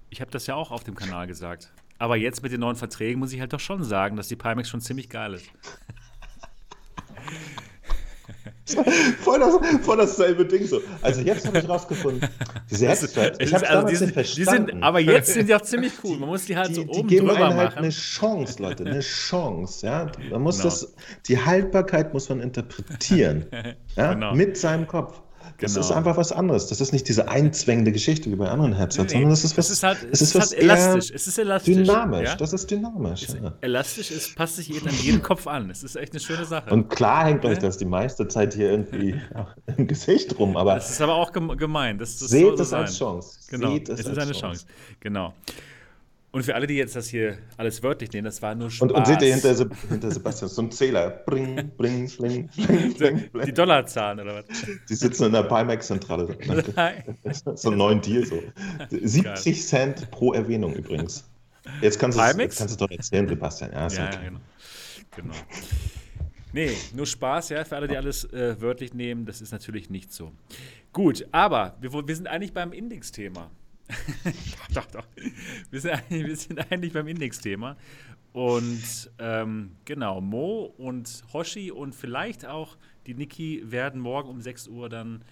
ich 0.09 0.21
habe 0.21 0.31
das 0.31 0.47
ja 0.47 0.55
auch 0.55 0.71
auf 0.71 0.83
dem 0.83 0.95
Kanal 0.95 1.27
gesagt. 1.27 1.71
Aber 1.99 2.17
jetzt 2.17 2.43
mit 2.43 2.53
den 2.53 2.61
neuen 2.61 2.77
Verträgen 2.77 3.21
muss 3.21 3.33
ich 3.33 3.41
halt 3.41 3.53
doch 3.53 3.61
schon 3.61 3.85
sagen, 3.85 4.17
dass 4.17 4.29
die 4.29 4.37
Pimax 4.37 4.69
schon 4.69 4.81
ziemlich 4.81 5.09
geil 5.11 5.35
ist. 5.35 5.47
Voll, 9.21 9.39
das, 9.41 9.55
voll 9.85 9.97
dasselbe 9.97 10.45
Ding 10.45 10.67
so. 10.67 10.81
Also 11.03 11.21
jetzt 11.21 11.47
habe 11.47 11.59
ich 11.59 11.69
rausgefunden, 11.69 12.29
diese 12.71 12.89
Headstraps, 12.89 13.39
Es 13.39 13.49
ich 13.49 13.55
habe 13.55 13.67
also 13.69 13.81
damals 13.87 13.99
die, 13.99 14.05
nicht 14.07 14.15
sind, 14.15 14.37
die 14.39 14.45
verstanden. 14.45 14.67
sind, 14.73 14.83
aber 14.83 15.01
jetzt 15.01 15.33
sind 15.33 15.49
die 15.49 15.55
auch 15.55 15.63
ziemlich 15.63 15.93
cool. 16.03 16.19
Man 16.19 16.29
muss 16.29 16.45
die 16.47 16.57
halt 16.57 16.71
die, 16.71 16.75
so 16.75 16.83
die 16.85 16.89
oben 16.91 17.09
geben 17.09 17.29
drüber 17.29 17.47
einem 17.47 17.57
halt 17.57 17.71
machen. 17.71 17.79
eine 17.79 17.91
Chance, 17.91 18.63
Leute, 18.63 18.85
eine 18.85 19.01
Chance. 19.29 19.87
Ja? 19.87 20.07
Man 20.31 20.43
muss 20.43 20.57
Genau. 20.59 20.69
das, 20.69 20.95
die 21.29 21.39
Haltbarkeit 21.39 22.13
muss 22.13 22.29
man 22.29 22.41
interpretieren. 22.41 23.47
ja? 23.97 24.15
Genau. 24.15 24.35
Mit 24.35 24.57
seinem 24.57 24.87
Kopf. 24.87 25.21
Das 25.59 25.75
Genau. 25.75 25.87
ist 25.87 25.93
einfach 25.93 26.17
was 26.17 26.33
anderes. 26.33 26.67
Das 26.67 26.81
ist 26.81 26.93
nicht 26.93 27.09
diese 27.09 27.29
einzwängende 27.29 27.93
Geschichte 27.93 28.31
wie 28.31 28.35
bei 28.37 28.49
anderen 28.49 28.75
Headsets, 28.75 29.13
Nee, 29.13 29.21
sondern 29.21 29.31
das 29.31 29.45
ist 29.45 29.57
was, 29.57 29.67
es 29.67 29.77
ist 29.77 29.83
halt, 29.83 29.99
es 30.11 30.21
ist 30.23 30.35
halt 30.35 30.45
was 30.45 30.53
elastisch. 30.53 31.11
Es 31.15 31.27
ist 31.27 31.39
elastisch. 31.39 31.75
dynamisch. 31.77 32.29
Ja? 32.29 32.37
Das 32.37 32.53
ist 32.53 32.71
dynamisch. 32.71 33.23
Es 33.23 33.29
ist 33.35 33.43
Ja. 33.43 33.53
elastisch, 33.61 34.11
es 34.11 34.35
passt 34.35 34.57
sich 34.57 34.71
an 34.87 34.93
jeden 35.03 35.23
Kopf 35.23 35.47
an. 35.47 35.71
Es 35.71 35.83
ist 35.85 35.97
echt 35.97 36.13
eine 36.13 36.21
schöne 36.21 36.45
Sache. 36.45 36.71
Und 36.71 36.89
klar 36.89 37.27
hängt 37.27 37.45
euch 37.45 37.55
Ja. 37.59 37.61
das 37.63 37.79
die 37.79 37.85
meiste 37.85 38.27
Zeit 38.29 38.55
hier 38.55 38.71
irgendwie 38.71 39.15
im 39.77 39.87
Gesicht 39.87 40.39
rum, 40.39 40.57
aber 40.57 40.75
das 40.75 40.91
ist 40.91 41.01
aber 41.01 41.15
auch 41.15 41.33
gem- 41.33 41.57
gemein. 41.57 41.99
Das, 41.99 42.19
das 42.19 42.29
seht 42.31 42.57
so 42.57 42.63
es 42.63 42.73
als. 42.73 42.99
Chance. 42.99 43.39
Genau, 43.51 43.73
Seht 43.73 43.89
es, 43.89 44.01
es, 44.01 44.07
ist 44.07 44.09
als 44.09 44.19
eine 44.19 44.33
Chance. 44.33 44.67
Genau. 45.01 45.35
Und 46.35 46.43
für 46.43 46.55
alle, 46.55 46.67
die 46.67 46.75
jetzt 46.75 46.97
das 46.97 47.09
hier 47.09 47.39
alles 47.57 47.83
wörtlich 47.83 48.13
nehmen, 48.13 48.25
das 48.25 48.43
war 48.43 48.55
nur 48.55 48.71
Spaß. 48.71 48.83
Und, 48.83 48.93
und 48.93 49.07
seht 49.07 49.23
ihr 49.23 49.33
hinter, 49.33 49.55
Se- 49.55 49.71
hinter 49.89 50.11
Sebastian 50.11 50.49
so 50.51 50.63
ein 50.63 50.71
Zähler. 50.73 51.11
Bring, 51.27 51.71
bring, 51.77 52.09
bling, 52.09 52.49
bling, 52.49 52.95
bling, 52.99 53.19
die 53.19 53.29
bling. 53.31 53.55
Dollarzahlen 53.55 54.19
oder 54.21 54.35
was? 54.37 54.45
Die 54.89 54.95
sitzen 54.95 55.27
in 55.27 55.33
der 55.33 55.45
Pimax-Zentrale. 55.45 56.37
so 57.55 57.69
einen 57.69 57.79
neuen 57.79 58.01
Deal 58.01 58.27
so. 58.27 58.43
70 58.91 59.65
Cent 59.67 60.11
pro 60.11 60.33
Erwähnung 60.35 60.75
übrigens. 60.75 61.25
Jetzt 61.81 61.99
kannst 61.99 62.19
du 62.19 62.23
es 62.23 62.33
Pimax? 62.33 62.43
jetzt 62.45 62.59
kannst 62.59 62.81
du 62.81 62.85
es 62.85 62.89
doch 62.91 62.97
erzählen, 62.97 63.29
Sebastian. 63.29 63.73
Ja, 63.73 63.87
Ja, 63.89 63.97
ja, 63.97 64.07
okay. 64.09 64.19
genau. 64.27 64.41
genau. 65.17 65.35
Nee, 66.53 66.71
nur 66.95 67.07
Spaß, 67.07 67.49
ja, 67.51 67.65
für 67.65 67.77
alle, 67.77 67.89
die 67.89 67.97
alles 67.97 68.25
äh, 68.33 68.61
wörtlich 68.61 68.93
nehmen, 68.95 69.25
das 69.27 69.41
ist 69.41 69.51
natürlich 69.53 69.89
nicht 69.91 70.13
so. 70.13 70.33
Gut, 70.93 71.27
aber 71.33 71.77
wir, 71.81 71.93
wir 71.93 72.15
sind 72.17 72.29
eigentlich 72.29 72.53
beim 72.53 72.73
Index-Thema. 72.73 73.51
Doch, 73.89 74.69
doch, 74.75 74.87
doch. 74.87 75.07
Wir 75.71 75.81
sind 75.81 75.93
eigentlich, 75.93 76.27
wir 76.27 76.37
sind 76.37 76.73
eigentlich 76.73 76.93
beim 76.93 77.07
Index-Thema. 77.09 77.77
Und 78.33 79.11
ähm, 79.19 79.77
genau, 79.85 80.21
Mo 80.21 80.65
und 80.77 81.23
Hoshi 81.33 81.71
und 81.71 81.95
vielleicht 81.95 82.45
auch 82.47 82.77
die 83.07 83.15
Niki 83.15 83.63
werden 83.65 84.01
morgen 84.01 84.29
um 84.29 84.41
6 84.41 84.67
Uhr 84.69 84.89
dann 84.89 85.23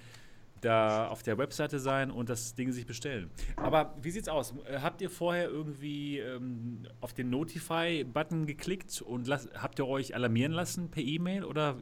da 0.61 1.09
auf 1.09 1.25
der 1.25 1.37
Webseite 1.39 1.81
sein 1.81 2.13
und 2.13 2.29
das 2.29 2.55
Ding 2.55 2.71
sich 2.71 2.87
bestellen. 2.87 3.29
Aber 3.57 3.97
wie 4.01 4.13
sieht's 4.13 4.29
aus? 4.29 4.55
Habt 4.81 5.01
ihr 5.03 5.11
vorher 5.11 5.49
irgendwie 5.49 6.21
ähm, 6.21 6.87
auf 7.01 7.13
den 7.13 7.31
Notify-Button 7.31 8.47
geklickt 8.47 9.03
und 9.03 9.27
las- 9.27 9.49
habt 9.57 9.81
ihr 9.81 9.89
euch 9.89 10.15
alarmieren 10.15 10.53
lassen 10.53 10.89
per 10.89 11.03
E-Mail 11.03 11.43
oder? 11.43 11.79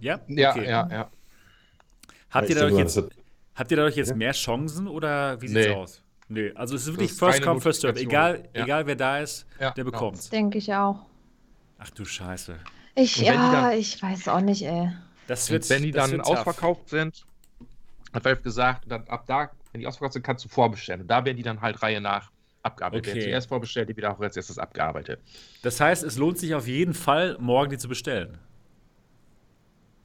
Ja? 0.00 0.20
Ja, 0.26 0.50
Okay. 0.50 0.64
ja, 0.68 0.88
ja. 0.90 1.10
Habt, 2.30 2.48
ihr 2.48 2.56
Ich 2.56 2.56
dadurch 2.56 2.56
denke 2.56 2.74
mal, 2.74 2.80
jetzt, 2.80 2.96
das 2.96 3.04
hat- 3.04 3.12
habt 3.58 3.70
ihr 3.70 3.76
dadurch 3.76 3.96
jetzt 3.96 4.10
Ja. 4.10 4.16
mehr 4.16 4.32
Chancen 4.32 4.86
oder 4.88 5.40
wie 5.42 5.48
sieht's 5.48 5.66
Nee. 5.68 5.74
aus? 5.74 6.02
Nee, 6.28 6.52
also 6.54 6.74
es 6.74 6.82
ist 6.82 6.88
wirklich 6.88 7.10
ist 7.10 7.18
first 7.18 7.42
come, 7.42 7.60
first 7.60 7.80
serve. 7.80 7.98
Egal. 7.98 8.48
Ja. 8.54 8.64
egal 8.64 8.86
wer 8.86 8.96
da 8.96 9.18
ist, 9.20 9.46
Ja, 9.58 9.70
der 9.70 9.84
genau. 9.84 9.90
bekommt's. 9.92 10.28
Denke 10.28 10.58
ich 10.58 10.72
auch. 10.74 11.06
Ach 11.78 11.90
du 11.90 12.04
Scheiße. 12.04 12.56
Ich, 12.94 13.16
ja, 13.18 13.32
dann- 13.52 13.78
ich 13.78 14.02
weiß 14.02 14.28
auch 14.28 14.40
nicht, 14.40 14.62
ey. 14.62 14.90
Das 15.26 15.50
wird, 15.50 15.68
wenn 15.70 15.82
die 15.82 15.90
das 15.92 16.04
dann 16.04 16.12
wird 16.12 16.26
tough. 16.26 16.38
ausverkauft 16.38 16.88
sind, 16.88 17.24
hat 18.12 18.24
Valve 18.24 18.42
gesagt, 18.42 18.84
dann, 18.88 19.06
ab 19.08 19.24
da 19.26 19.50
Wenn 19.72 19.82
die 19.82 19.86
ausverkauft 19.86 20.14
sind, 20.14 20.22
kannst 20.22 20.42
du 20.46 20.48
vorbestellen. 20.48 21.02
Und 21.02 21.08
da 21.08 21.22
werden 21.26 21.36
die 21.36 21.42
dann 21.42 21.60
halt 21.60 21.82
Reihe 21.82 22.00
nach 22.00 22.30
abgearbeitet. 22.62 23.06
Okay. 23.06 23.16
Werden 23.16 23.28
zuerst 23.30 23.48
vorbestellt, 23.48 23.88
die 23.90 23.96
wieder 23.98 24.10
auch 24.10 24.18
als 24.18 24.34
erstes 24.34 24.58
abgearbeitet. 24.58 25.20
Das 25.62 25.78
heißt, 25.78 26.02
es 26.04 26.16
lohnt 26.16 26.38
sich 26.38 26.54
auf 26.54 26.66
jeden 26.66 26.94
Fall, 26.94 27.36
morgen 27.38 27.70
die 27.70 27.76
zu 27.78 27.86
bestellen. 27.86 28.38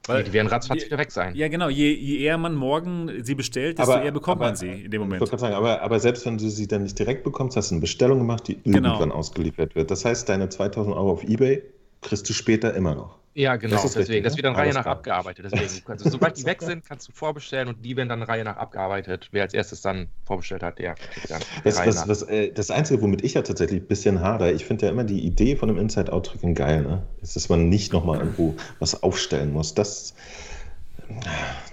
Nee, 0.10 0.24
die 0.24 0.34
werden 0.34 0.48
ratzfatz 0.48 0.80
je- 0.82 0.86
wieder 0.88 0.98
weg 0.98 1.12
sein. 1.12 1.34
Ja, 1.36 1.48
genau. 1.48 1.70
Je, 1.70 1.94
je 1.94 2.18
eher 2.20 2.38
man 2.38 2.56
morgen 2.56 3.10
sie 3.24 3.36
bestellt, 3.36 3.80
desto 3.80 3.94
Aber- 3.94 4.04
eher 4.04 4.12
bekommt 4.12 4.42
aber- 4.42 4.50
man 4.50 4.56
sie 4.58 4.68
in 4.68 4.92
dem 4.92 4.94
Ich 4.94 5.00
Moment. 5.00 5.22
wollte 5.22 5.30
gerade 5.32 5.42
sagen, 5.42 5.56
aber, 5.56 5.82
aber 5.82 6.00
selbst 6.00 6.26
wenn 6.26 6.38
du 6.38 6.50
sie 6.50 6.68
dann 6.68 6.84
nicht 6.84 7.00
direkt 7.00 7.24
bekommst, 7.24 7.56
hast 7.56 7.72
du 7.72 7.76
eine 7.76 7.82
Bestellung 7.82 8.20
gemacht, 8.20 8.48
die 8.48 8.62
Genau. 8.64 8.90
irgendwann 8.90 9.12
ausgeliefert 9.14 9.76
wird. 9.76 9.92
Das 9.92 10.04
heißt, 10.04 10.28
deine 10.28 10.50
2000 10.50 10.96
Euro 10.96 11.12
auf 11.12 11.24
Ebay 11.24 11.64
kriegst 12.02 12.28
du 12.30 12.34
später 12.34 12.74
immer 12.74 12.96
noch. 12.96 13.18
Ja, 13.36 13.56
genau. 13.56 13.76
Das 13.76 13.86
ist 13.86 13.96
deswegen. 13.96 14.12
richtig, 14.18 14.24
das 14.26 14.36
wird 14.38 14.46
dann 14.46 14.56
Reihe 14.56 14.74
nach 14.74 14.84
klar. 14.84 14.96
abgearbeitet. 14.98 15.46
Deswegen. 15.52 15.82
Also, 15.90 16.10
sobald 16.10 16.38
die 16.38 16.46
weg 16.46 16.62
sind, 16.62 16.86
kannst 16.86 17.08
du 17.08 17.12
vorbestellen 17.14 17.68
und 17.68 17.84
die 17.84 17.98
werden 17.98 18.10
dann 18.10 18.22
Reihe 18.22 18.44
nach 18.44 18.58
abgearbeitet. 18.58 19.30
Wer 19.32 19.42
als 19.44 19.56
erstes 19.56 19.82
dann 19.82 20.08
vorbestellt 20.24 20.62
hat, 20.62 20.78
der 20.78 20.94
kriegt 20.94 21.32
dann 21.32 21.42
Das, 21.64 21.80
Reihe 21.80 21.88
was, 21.88 21.96
nach. 21.96 22.08
was, 22.08 22.22
äh, 22.24 22.52
das 22.52 22.70
Einzige, 22.70 23.02
womit 23.02 23.24
ich 23.24 23.34
ja 23.34 23.42
tatsächlich 23.42 23.82
ein 23.82 23.88
bisschen 23.88 24.20
hader, 24.22 24.54
ich 24.54 24.66
finde 24.66 24.86
ja 24.86 24.92
immer 24.92 25.04
die 25.04 25.26
Idee 25.26 25.56
von 25.56 25.70
einem 25.70 25.80
Inside-Out-Tracking 25.80 26.54
geil, 26.54 26.84
ne? 26.84 27.02
Ist, 27.24 27.36
dass 27.36 27.50
man 27.50 27.70
nicht 27.70 27.92
nochmal 27.92 28.20
irgendwo 28.20 28.54
was 28.80 29.02
aufstellen 29.02 29.52
muss. 29.52 29.74
Das, 29.74 30.14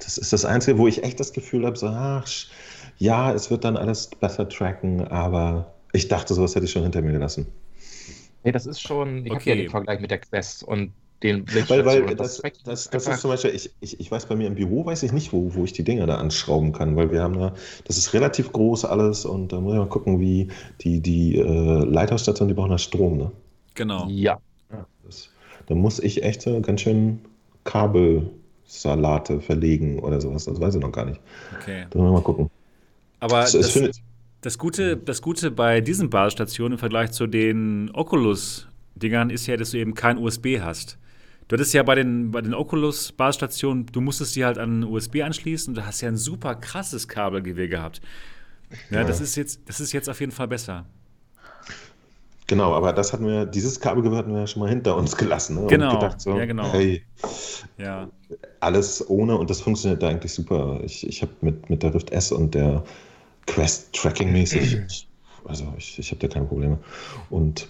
das 0.02 0.18
ist 0.18 0.32
das 0.32 0.44
Einzige, 0.44 0.78
wo 0.78 0.86
ich 0.88 1.02
echt 1.04 1.20
das 1.20 1.32
Gefühl 1.32 1.66
habe, 1.66 1.76
so, 1.76 1.88
ach, 1.88 2.26
ja, 2.98 3.32
es 3.32 3.50
wird 3.50 3.64
dann 3.64 3.76
alles 3.76 4.08
besser 4.08 4.48
tracken, 4.48 5.06
aber 5.08 5.74
ich 5.92 6.08
dachte, 6.08 6.34
sowas 6.34 6.54
hätte 6.54 6.64
ich 6.66 6.72
schon 6.72 6.82
hinter 6.82 7.02
mir 7.02 7.12
gelassen. 7.12 7.46
Nee, 8.44 8.52
das 8.52 8.66
ist 8.66 8.80
schon, 8.80 9.26
ich 9.26 9.34
habe 9.34 9.40
Okay. 9.40 9.50
ja 9.50 9.56
den 9.56 9.68
Vergleich 9.68 10.00
mit 10.00 10.10
der 10.10 10.18
Quest 10.18 10.62
und 10.64 10.92
den 11.22 11.44
Weil, 11.68 11.84
weil 11.84 12.14
das, 12.16 12.40
das, 12.64 12.86
ist 12.86 12.94
das 12.94 13.06
ist 13.06 13.20
zum 13.20 13.30
Beispiel, 13.30 13.50
ich, 13.50 13.70
ich, 13.80 14.00
ich 14.00 14.10
weiß 14.10 14.26
bei 14.26 14.36
mir 14.36 14.46
im 14.46 14.54
Büro, 14.54 14.86
weiß 14.86 15.02
ich 15.02 15.12
nicht, 15.12 15.32
wo, 15.32 15.54
wo 15.54 15.64
ich 15.64 15.72
die 15.72 15.84
Dinger 15.84 16.06
da 16.06 16.16
anschrauben 16.16 16.72
kann, 16.72 16.96
weil 16.96 17.10
wir 17.10 17.22
haben 17.22 17.38
da, 17.38 17.54
das 17.84 17.98
ist 17.98 18.14
relativ 18.14 18.52
groß 18.52 18.84
alles 18.86 19.24
und 19.26 19.52
da 19.52 19.60
muss 19.60 19.74
ich 19.74 19.78
mal 19.78 19.88
gucken, 19.88 20.18
wie 20.20 20.48
die, 20.80 21.00
die 21.00 21.36
äh, 21.36 21.44
Leithausstation, 21.84 22.48
die 22.48 22.54
brauchen 22.54 22.70
da 22.70 22.78
Strom, 22.78 23.18
ne? 23.18 23.30
Genau. 23.74 24.06
Ja. 24.08 24.38
Ja, 24.72 24.86
das, 25.04 25.28
da 25.66 25.74
muss 25.74 25.98
ich 26.00 26.22
echt 26.22 26.42
so 26.42 26.60
ganz 26.60 26.80
schön 26.80 27.20
Kabelsalate 27.64 29.40
verlegen 29.40 29.98
oder 30.00 30.20
sowas. 30.20 30.44
Das 30.44 30.60
weiß 30.60 30.74
ich 30.76 30.80
noch 30.80 30.92
gar 30.92 31.04
nicht. 31.04 31.20
Okay. 31.60 31.86
Da 31.90 31.98
müssen 31.98 32.08
wir 32.10 32.18
mal 32.18 32.22
gucken. 32.22 32.50
Aber 33.20 33.40
Das- 33.42 33.52
das 33.52 33.62
das, 33.62 33.72
findet- 33.72 33.96
das, 34.42 34.58
Gute, 34.58 34.96
das 34.96 35.20
Gute 35.22 35.50
bei 35.50 35.80
diesen 35.80 36.08
Basisstationen 36.08 36.72
im 36.72 36.78
Vergleich 36.78 37.12
zu 37.12 37.26
den 37.26 37.90
Oculus-Dingern 37.92 39.28
ist 39.30 39.46
ja, 39.46 39.56
dass 39.56 39.72
du 39.72 39.78
eben 39.78 39.94
kein 39.94 40.16
USB 40.18 40.60
hast. 40.60 40.96
Du 41.50 41.54
hattest 41.54 41.74
ja 41.74 41.82
bei 41.82 41.96
den, 41.96 42.30
bei 42.30 42.40
den 42.42 42.54
Oculus-Basisstationen, 42.54 43.86
du 43.86 44.00
musstest 44.00 44.36
die 44.36 44.44
halt 44.44 44.56
an 44.56 44.84
USB 44.84 45.16
anschließen 45.22 45.72
und 45.72 45.74
du 45.74 45.84
hast 45.84 46.00
ja 46.00 46.06
ein 46.06 46.16
super 46.16 46.54
krasses 46.54 47.08
Kabelgewirr 47.08 47.66
gehabt. 47.66 48.00
Ja, 48.90 49.00
Ja. 49.00 49.04
Das, 49.04 49.20
ist 49.20 49.34
jetzt, 49.34 49.58
das 49.66 49.80
ist 49.80 49.90
jetzt 49.92 50.08
auf 50.08 50.20
jeden 50.20 50.30
Fall 50.30 50.46
besser. 50.46 50.86
Genau, 52.46 52.72
aber 52.72 52.92
das 52.92 53.12
hatten 53.12 53.26
wir, 53.26 53.46
dieses 53.46 53.80
Kabelgewirr 53.80 54.18
hatten 54.18 54.32
wir 54.32 54.40
ja 54.42 54.46
schon 54.46 54.60
mal 54.62 54.68
hinter 54.68 54.94
uns 54.94 55.16
gelassen. 55.16 55.56
Ne? 55.62 55.66
Genau, 55.66 55.90
Und 55.94 56.00
gedacht 56.00 56.20
so, 56.20 56.38
ja, 56.38 56.44
genau. 56.44 56.72
hey, 56.72 57.02
Ja. 57.78 58.08
alles 58.60 59.08
ohne 59.10 59.36
und 59.36 59.50
das 59.50 59.60
funktioniert 59.60 60.00
da 60.04 60.08
eigentlich 60.08 60.32
super. 60.32 60.78
Ich, 60.84 61.04
ich 61.04 61.20
habe 61.20 61.32
mit, 61.40 61.68
mit 61.68 61.82
der 61.82 61.92
Rift 61.92 62.10
S 62.12 62.30
und 62.30 62.54
der 62.54 62.84
Quest 63.48 63.92
Tracking-mäßig, 63.94 64.76
ich- 64.86 65.08
also 65.44 65.74
ich, 65.78 65.98
ich 65.98 66.12
habe 66.12 66.20
da 66.20 66.28
keine 66.28 66.46
Probleme. 66.46 66.78
Und 67.28 67.66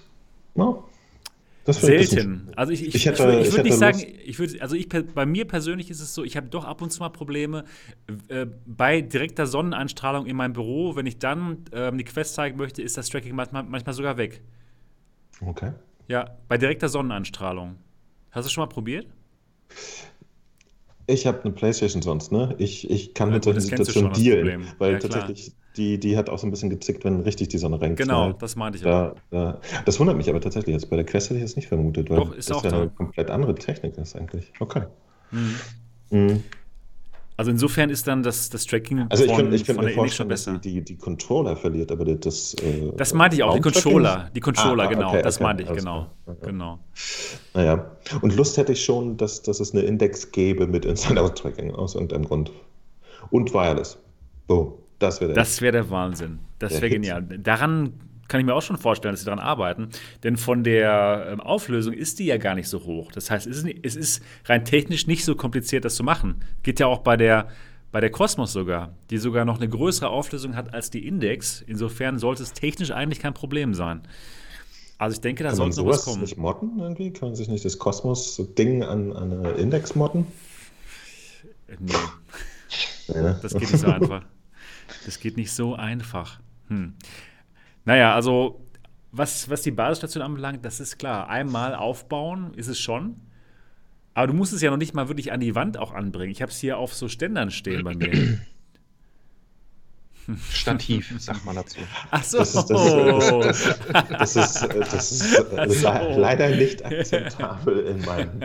ja, 0.54 0.66
das 0.66 0.74
finde 0.74 0.74
ich- 0.74 1.59
das- 1.59 1.59
Selten. 1.72 2.48
Also 2.56 2.72
ich, 2.72 2.86
ich, 2.86 2.94
Ich 2.94 3.06
hätte- 3.06 3.22
ich, 3.40 3.46
ich 3.48 3.52
würde 3.52 3.62
nicht 3.64 3.78
sagen, 3.78 3.98
ich 4.24 4.38
würde, 4.38 4.60
also 4.62 4.76
ich 4.76 4.88
bei 4.88 5.26
mir 5.26 5.46
persönlich 5.46 5.90
ist 5.90 6.00
es 6.00 6.14
so, 6.14 6.24
ich 6.24 6.36
habe 6.36 6.48
doch 6.48 6.64
ab 6.64 6.82
und 6.82 6.90
zu 6.90 7.00
mal 7.00 7.08
Probleme 7.10 7.64
äh, 8.28 8.46
bei 8.66 9.00
direkter 9.00 9.46
Sonneneinstrahlung 9.46 10.26
in 10.26 10.36
meinem 10.36 10.52
Büro. 10.52 10.96
Wenn 10.96 11.06
ich 11.06 11.18
dann 11.18 11.64
ähm, 11.72 11.98
die 11.98 12.04
Quest 12.04 12.34
zeigen 12.34 12.56
möchte, 12.56 12.82
ist 12.82 12.96
das 12.96 13.08
Tracking 13.08 13.34
manchmal, 13.34 13.62
manchmal 13.64 13.94
sogar 13.94 14.16
weg. 14.16 14.42
Okay. 15.40 15.72
Ja, 16.08 16.36
bei 16.48 16.58
direkter 16.58 16.88
Sonneneinstrahlung. 16.88 17.76
Hast 18.30 18.44
du 18.44 18.46
es 18.48 18.52
schon 18.52 18.62
mal 18.62 18.68
probiert? 18.68 19.06
Ich 21.12 21.26
habe 21.26 21.42
eine 21.42 21.52
Playstation 21.52 22.02
sonst, 22.02 22.32
ne? 22.32 22.54
Ich, 22.58 22.88
ich 22.90 23.14
kann 23.14 23.28
Ja, 23.28 23.34
mit 23.34 23.44
solchen 23.44 23.60
Situationen 23.60 24.12
dealen, 24.12 24.68
weil 24.78 24.92
Ja, 24.94 24.98
tatsächlich, 24.98 25.52
die, 25.76 25.98
die 25.98 26.16
hat 26.16 26.28
auch 26.30 26.38
so 26.38 26.46
ein 26.46 26.50
bisschen 26.50 26.70
gezickt, 26.70 27.04
wenn 27.04 27.20
richtig 27.20 27.48
die 27.48 27.58
Sonne 27.58 27.80
reinknallt. 27.80 28.08
Genau, 28.08 28.32
das 28.32 28.56
meinte 28.56 28.78
ich. 28.78 28.86
auch. 28.86 28.90
Da, 28.90 29.14
da, 29.30 29.60
das 29.84 29.98
wundert 30.00 30.16
mich 30.16 30.28
aber 30.30 30.40
tatsächlich 30.40 30.72
jetzt. 30.74 30.88
Bei 30.90 30.96
der 30.96 31.04
Quest 31.06 31.30
hätte 31.30 31.38
ich 31.38 31.44
das 31.44 31.56
nicht 31.56 31.68
vermutet, 31.68 32.10
weil 32.10 32.18
Doch, 32.20 32.32
ist 32.32 32.50
das 32.50 32.58
auch 32.58 32.64
ja 32.64 32.70
da. 32.70 32.80
eine 32.82 32.90
komplett 32.90 33.30
andere 33.30 33.54
Technik 33.54 33.96
ist 33.98 34.16
eigentlich. 34.16 34.52
Okay. 34.60 34.82
Mhm. 35.32 35.56
Mhm. 36.10 36.42
Also 37.40 37.52
insofern 37.52 37.88
ist 37.88 38.06
dann 38.06 38.22
das, 38.22 38.50
das 38.50 38.66
Tracking 38.66 39.06
Also 39.08 39.24
ich 39.24 39.30
von, 39.30 39.38
könnte 39.40 39.56
ich 39.56 39.64
könnte 39.64 39.76
von 39.76 39.84
mir 39.86 39.92
der 39.92 39.96
Index 39.96 40.14
schon 40.14 40.28
besser. 40.28 40.58
die, 40.58 40.82
die, 40.82 40.96
Controller 40.96 41.56
verliert, 41.56 41.90
aber 41.90 42.04
das. 42.04 42.52
Äh, 42.52 42.92
Das 42.98 43.14
meinte 43.14 43.36
ich 43.36 43.42
auch, 43.42 43.54
die 43.54 43.62
Controller. 43.62 44.30
Die 44.34 44.40
Controller, 44.40 44.84
Ah, 44.84 44.86
ah, 44.86 44.90
genau. 44.90 45.08
okay, 45.08 45.22
das 45.22 45.36
okay, 45.36 45.44
meinte 45.44 45.62
ich, 45.62 45.72
genau. 45.72 46.10
Okay. 46.26 46.46
Genau. 46.48 46.80
Naja. 47.54 47.96
Und 48.20 48.36
Lust 48.36 48.58
hätte 48.58 48.72
ich 48.72 48.84
schon, 48.84 49.16
dass, 49.16 49.40
dass 49.40 49.58
es 49.58 49.72
eine 49.72 49.84
Index 49.84 50.32
gäbe 50.32 50.66
mit 50.66 50.84
Inside-Out-Tracking 50.84 51.74
aus 51.74 51.94
irgendeinem 51.94 52.26
Grund. 52.26 52.52
Und 53.30 53.54
Wireless. 53.54 53.96
Boom. 54.46 54.74
Das 54.98 55.22
wäre 55.22 55.32
der 55.32 55.42
Das 55.42 55.62
wäre 55.62 55.72
der 55.72 55.90
Wahnsinn. 55.90 56.40
Das 56.58 56.72
wäre 56.74 56.90
genial. 56.90 57.22
Daran 57.22 57.94
kann 58.30 58.40
ich 58.40 58.46
mir 58.46 58.54
auch 58.54 58.62
schon 58.62 58.78
vorstellen, 58.78 59.12
dass 59.12 59.20
sie 59.20 59.26
daran 59.26 59.40
arbeiten. 59.40 59.90
Denn 60.22 60.36
von 60.38 60.64
der 60.64 61.26
ähm, 61.32 61.40
Auflösung 61.40 61.92
ist 61.92 62.18
die 62.20 62.26
ja 62.26 62.38
gar 62.38 62.54
nicht 62.54 62.68
so 62.68 62.84
hoch. 62.84 63.12
Das 63.12 63.30
heißt, 63.30 63.46
es 63.46 63.96
ist, 63.96 64.22
rein 64.46 64.64
technisch 64.64 65.06
nicht 65.06 65.24
so 65.24 65.34
kompliziert, 65.34 65.84
das 65.84 65.96
zu 65.96 66.04
machen. 66.04 66.36
Geht 66.62 66.80
ja 66.80 66.86
auch 66.86 67.00
bei 67.00 67.16
der, 67.16 67.48
bei 67.92 68.00
der 68.00 68.10
Cosmos 68.10 68.52
sogar, 68.52 68.94
die 69.10 69.18
sogar 69.18 69.44
noch 69.44 69.56
eine 69.58 69.68
größere 69.68 70.08
Auflösung 70.08 70.54
hat 70.56 70.72
als 70.72 70.90
die 70.90 71.06
Index. 71.06 71.60
Insofern 71.66 72.18
sollte 72.18 72.44
es 72.44 72.52
technisch 72.52 72.92
eigentlich 72.92 73.18
kein 73.18 73.34
Problem 73.34 73.74
sein. 73.74 74.02
Also 74.96 75.14
ich 75.14 75.20
denke, 75.20 75.42
da 75.42 75.48
Kann 75.50 75.56
sollte 75.56 75.74
sowas 75.74 76.04
kommen. 76.04 76.20
nicht 76.20 76.36
modden 76.36 76.78
irgendwie? 76.78 77.12
Kann 77.12 77.30
man 77.30 77.36
sich 77.36 77.48
nicht 77.48 77.64
das 77.64 77.78
Kosmos-Ding 77.78 78.84
an, 78.84 79.12
an 79.12 79.32
eine 79.32 79.50
Index 79.52 79.94
modden? 79.94 80.26
Nee, 81.78 81.92
Nee, 83.08 83.22
ne? 83.22 83.38
das 83.42 83.52
geht 83.54 83.62
nicht 83.72 83.80
so 83.80 83.86
einfach. 83.90 84.22
Das 85.04 85.18
geht 85.18 85.36
nicht 85.36 85.52
so 85.52 85.74
einfach. 85.74 86.38
Hm. 86.68 86.94
Naja, 87.84 88.14
also 88.14 88.66
was, 89.12 89.48
was 89.50 89.62
die 89.62 89.70
Basisstation 89.70 90.22
anbelangt, 90.22 90.64
das 90.64 90.80
ist 90.80 90.98
klar. 90.98 91.28
Einmal 91.28 91.74
aufbauen 91.74 92.54
ist 92.54 92.68
es 92.68 92.78
schon. 92.78 93.16
Aber 94.14 94.26
du 94.28 94.32
musst 94.34 94.52
es 94.52 94.60
ja 94.60 94.70
noch 94.70 94.76
nicht 94.76 94.94
mal 94.94 95.08
wirklich 95.08 95.32
an 95.32 95.40
die 95.40 95.54
Wand 95.54 95.78
auch 95.78 95.92
anbringen. 95.92 96.32
Ich 96.32 96.42
habe 96.42 96.50
es 96.52 96.58
hier 96.58 96.78
auf 96.78 96.94
so 96.94 97.08
Ständern 97.08 97.50
stehen 97.50 97.84
bei 97.84 97.94
mir. 97.94 98.38
Stativ, 100.50 101.12
sagt 101.18 101.44
man 101.44 101.56
dazu. 101.56 101.80
Ach 102.10 102.22
so. 102.22 102.38
Das 102.38 102.54
ist, 102.54 102.70
das, 102.70 102.76
ist, 102.76 103.82
das 104.20 104.36
ist, 104.36 104.62
äh, 104.62 104.80
das 104.80 105.10
ist 105.10 105.22
äh, 105.34 105.44
Ach 105.56 105.68
so. 105.70 105.88
le- 105.88 106.16
leider 106.20 106.50
nicht 106.50 106.84
akzeptabel 106.84 107.86
in 107.86 108.04
meinem. 108.04 108.42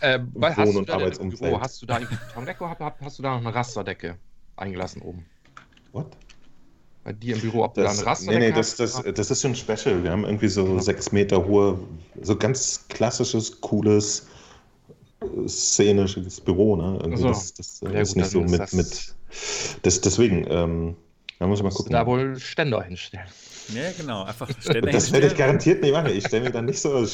Äh, 0.00 0.20
Wohn- 0.32 0.76
und 0.76 0.90
Arbeitsumfeld. 0.90 1.40
Büro, 1.40 1.60
hast 1.60 1.82
du 1.82 1.86
da 1.86 1.98
oder 2.36 2.56
hast, 2.60 3.00
hast 3.00 3.18
du 3.18 3.22
da 3.22 3.30
noch 3.30 3.40
eine 3.40 3.54
Rasterdecke 3.54 4.16
eingelassen 4.56 5.02
oben? 5.02 5.26
What? 5.92 6.16
Bei 7.02 7.12
dir 7.12 7.34
im 7.34 7.40
Büro, 7.40 7.64
ob 7.64 7.74
du 7.74 7.82
da 7.82 7.94
Das, 7.94 8.26
nee, 8.26 8.38
nee, 8.38 8.52
das, 8.52 8.76
das, 8.76 9.02
das 9.14 9.30
ist 9.30 9.40
schon 9.42 9.54
special. 9.54 10.02
Wir 10.04 10.10
haben 10.10 10.24
irgendwie 10.24 10.48
so 10.48 10.78
sechs 10.80 11.12
Meter 11.12 11.46
hohe, 11.46 11.78
so 12.22 12.36
ganz 12.36 12.86
klassisches, 12.88 13.60
cooles, 13.60 14.26
szenisches 15.46 16.40
Büro. 16.40 16.76
Ne? 16.76 16.98
Irgendwie 17.00 17.22
so. 17.22 17.28
das, 17.28 17.54
das 17.54 17.82
äh, 17.82 17.92
Ja, 17.94 18.00
ist 18.00 18.08
gut, 18.08 18.16
nicht 18.16 18.26
dann 18.26 18.30
so 18.30 18.44
ist 18.44 18.50
mit. 18.50 18.60
das- 18.60 18.72
mit 18.72 19.14
das, 19.82 20.00
deswegen, 20.00 20.46
ähm, 20.50 20.96
da 21.38 21.46
muss 21.46 21.60
ich 21.60 21.62
mal 21.62 21.70
gucken. 21.70 21.92
da 21.92 22.04
wohl 22.06 22.36
Ständer 22.38 22.82
hinstellen. 22.82 23.26
Ja, 23.74 23.92
genau. 23.96 24.24
Einfach 24.24 24.50
Ständer 24.60 24.90
Das 24.90 25.12
werde 25.12 25.26
ich 25.26 25.32
hinstellen. 25.32 25.36
garantiert 25.38 25.82
nicht 25.82 25.92
machen. 25.92 26.10
Ich 26.10 26.26
stelle 26.26 26.44
mir 26.44 26.50
da 26.50 26.60
nicht 26.60 26.80
so 26.80 27.06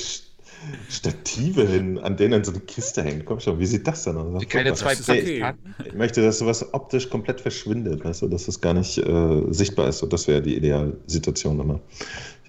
Stative 0.91 1.67
hin, 1.67 1.99
an 1.99 2.17
denen 2.17 2.45
so 2.45 2.53
eine 2.53 2.61
Kiste 2.61 3.03
hängt. 3.03 3.25
Komm 3.25 3.41
schon, 3.41 3.59
wie 3.59 3.67
sieht 3.67 3.87
das 3.87 4.05
denn 4.05 4.17
aus? 4.17 4.47
Keine 4.49 4.75
zwei. 4.75 4.95
Platzkarten. 4.95 5.75
Ich 5.85 5.95
möchte, 5.95 6.23
dass 6.23 6.39
sowas 6.39 6.75
optisch 6.75 7.09
komplett 7.09 7.41
verschwindet, 7.41 8.05
weißt 8.05 8.23
du, 8.23 8.29
dass 8.29 8.49
es 8.49 8.61
gar 8.61 8.75
nicht 8.75 8.99
äh, 8.99 9.43
sichtbar 9.51 9.89
ist. 9.89 10.03
Und 10.03 10.13
das 10.13 10.27
wäre 10.27 10.43
die 10.43 10.57
Idealsituation 10.57 11.61
immer. 11.61 11.81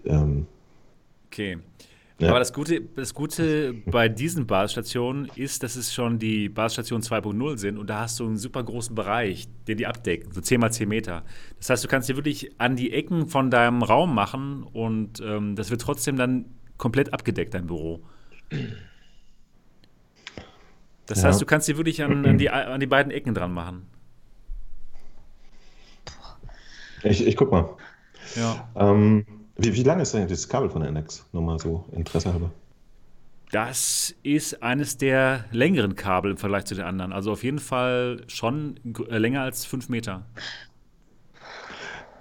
Ähm, 0.06 0.48
Okay. 1.28 1.58
Ja. 2.20 2.30
Aber 2.30 2.40
das 2.40 2.52
Gute, 2.52 2.82
das 2.96 3.14
Gute 3.14 3.76
bei 3.86 4.10
diesen 4.10 4.48
Basisstationen 4.48 5.30
ist, 5.36 5.62
dass 5.62 5.76
es 5.76 5.94
schon 5.94 6.18
die 6.18 6.50
Basisstationen 6.50 7.04
2.0 7.04 7.58
sind 7.60 7.78
und 7.78 7.92
da 7.92 8.00
hast 8.02 8.20
du 8.20 8.26
einen 8.26 8.38
super 8.38 8.64
großen 8.64 8.96
Bereich, 8.96 9.48
den 9.68 9.78
die 9.78 9.86
abdecken, 9.86 10.32
so 10.32 10.42
10 10.42 10.60
mal 10.60 10.72
10 10.72 10.90
Meter. 10.90 11.24
Das 11.60 11.70
heißt, 11.70 11.84
du 11.84 11.88
kannst 11.88 12.10
dir 12.10 12.16
wirklich 12.16 12.60
an 12.60 12.76
die 12.76 12.92
Ecken 12.92 13.28
von 13.28 13.52
deinem 13.52 13.84
Raum 13.84 14.16
machen 14.16 14.64
und 14.64 15.22
ähm, 15.22 15.56
das 15.56 15.70
wird 15.70 15.82
trotzdem 15.82 16.16
dann 16.16 16.46
komplett 16.78 17.14
abgedeckt, 17.14 17.54
dein 17.54 17.68
Büro. 17.68 18.02
Das 21.06 21.22
Ja. 21.22 21.30
heißt, 21.30 21.42
du 21.42 21.46
kannst 21.46 21.68
dir 21.68 21.78
wirklich 21.78 22.04
an, 22.04 22.26
an, 22.26 22.38
die, 22.38 22.50
an 22.50 22.80
die 22.80 22.88
beiden 22.88 23.12
Ecken 23.12 23.34
dran 23.34 23.54
machen. 23.54 23.88
ich, 27.04 27.26
ich 27.26 27.36
guck 27.36 27.52
mal. 27.52 27.70
Ja. 28.36 28.68
Ähm, 28.76 29.26
wie, 29.58 29.74
wie 29.74 29.84
lang 29.84 30.00
ist 30.00 30.14
denn 30.14 30.28
das 30.28 30.48
Kabel 30.50 30.70
von 30.70 30.82
der 30.82 30.90
Index? 30.90 31.26
Nur 31.32 31.42
mal 31.44 31.60
so 31.60 31.86
Interesse 31.92 32.32
halber. 32.32 32.52
Das 33.52 34.14
ist 34.24 34.62
eines 34.62 34.98
der 34.98 35.46
längeren 35.52 35.96
Kabel 35.96 36.32
im 36.32 36.38
Vergleich 36.38 36.66
zu 36.66 36.76
den 36.76 36.84
anderen. 36.84 37.14
Also 37.14 37.32
auf 37.32 37.44
jeden 37.44 37.60
Fall 37.60 38.22
schon 38.28 38.78
äh, 39.10 39.18
länger 39.18 39.42
als 39.42 39.66
5 39.66 39.88
Meter. 39.88 40.26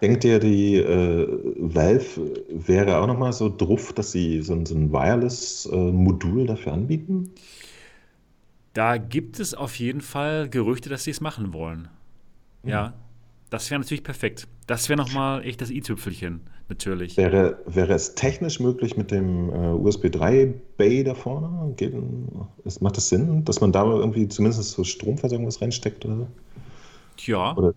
Denkt 0.02 0.24
ihr, 0.24 0.38
die 0.38 0.76
äh, 0.76 1.26
Valve 1.58 2.34
wäre 2.50 2.98
auch 2.98 3.06
nochmal 3.06 3.32
so 3.32 3.48
drauf, 3.54 3.92
dass 3.94 4.12
sie 4.12 4.42
so, 4.42 4.52
ein- 4.52 4.66
so 4.66 4.74
ein 4.74 4.92
Wireless-Modul 4.92 6.46
dafür 6.46 6.74
anbieten? 6.74 7.30
Da 8.74 8.98
gibt 8.98 9.40
es 9.40 9.54
auf 9.54 9.78
jeden 9.78 10.02
Fall 10.02 10.50
Gerüchte, 10.50 10.90
dass 10.90 11.04
sie 11.04 11.10
es 11.12 11.22
machen 11.22 11.54
wollen. 11.54 11.88
Ja, 12.62 12.92
das 13.48 13.70
wäre 13.70 13.80
natürlich 13.80 14.02
perfekt. 14.04 14.46
Das 14.66 14.88
wäre 14.90 14.98
nochmal 14.98 15.42
echt 15.46 15.62
das 15.62 15.70
i-Tüpfelchen, 15.70 16.40
natürlich. 16.68 17.16
Wäre, 17.16 17.58
wäre 17.66 17.94
es 17.94 18.14
technisch 18.16 18.60
möglich 18.60 18.96
mit 18.98 19.10
dem 19.10 19.48
äh, 19.50 19.68
USB 19.68 20.10
3 20.10 20.52
Bay 20.76 21.04
da 21.04 21.14
vorne? 21.14 21.72
Geht, 21.76 21.94
ist, 22.64 22.82
macht 22.82 22.98
das 22.98 23.08
Sinn, 23.08 23.44
dass 23.46 23.62
man 23.62 23.72
da 23.72 23.84
irgendwie 23.84 24.28
zumindest 24.28 24.72
so 24.72 24.84
Stromversorgung 24.84 25.46
was 25.46 25.62
reinsteckt 25.62 26.04
oder 26.04 26.16
so? 26.16 26.26
Ja, 27.20 27.56
Oder- 27.56 27.72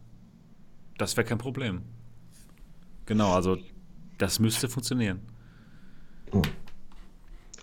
das 0.98 1.16
wäre 1.16 1.26
kein 1.26 1.38
Problem. 1.38 1.82
Genau, 3.10 3.34
also 3.34 3.58
das 4.20 4.40
müsste 4.40 4.70
funktionieren. 4.70 5.20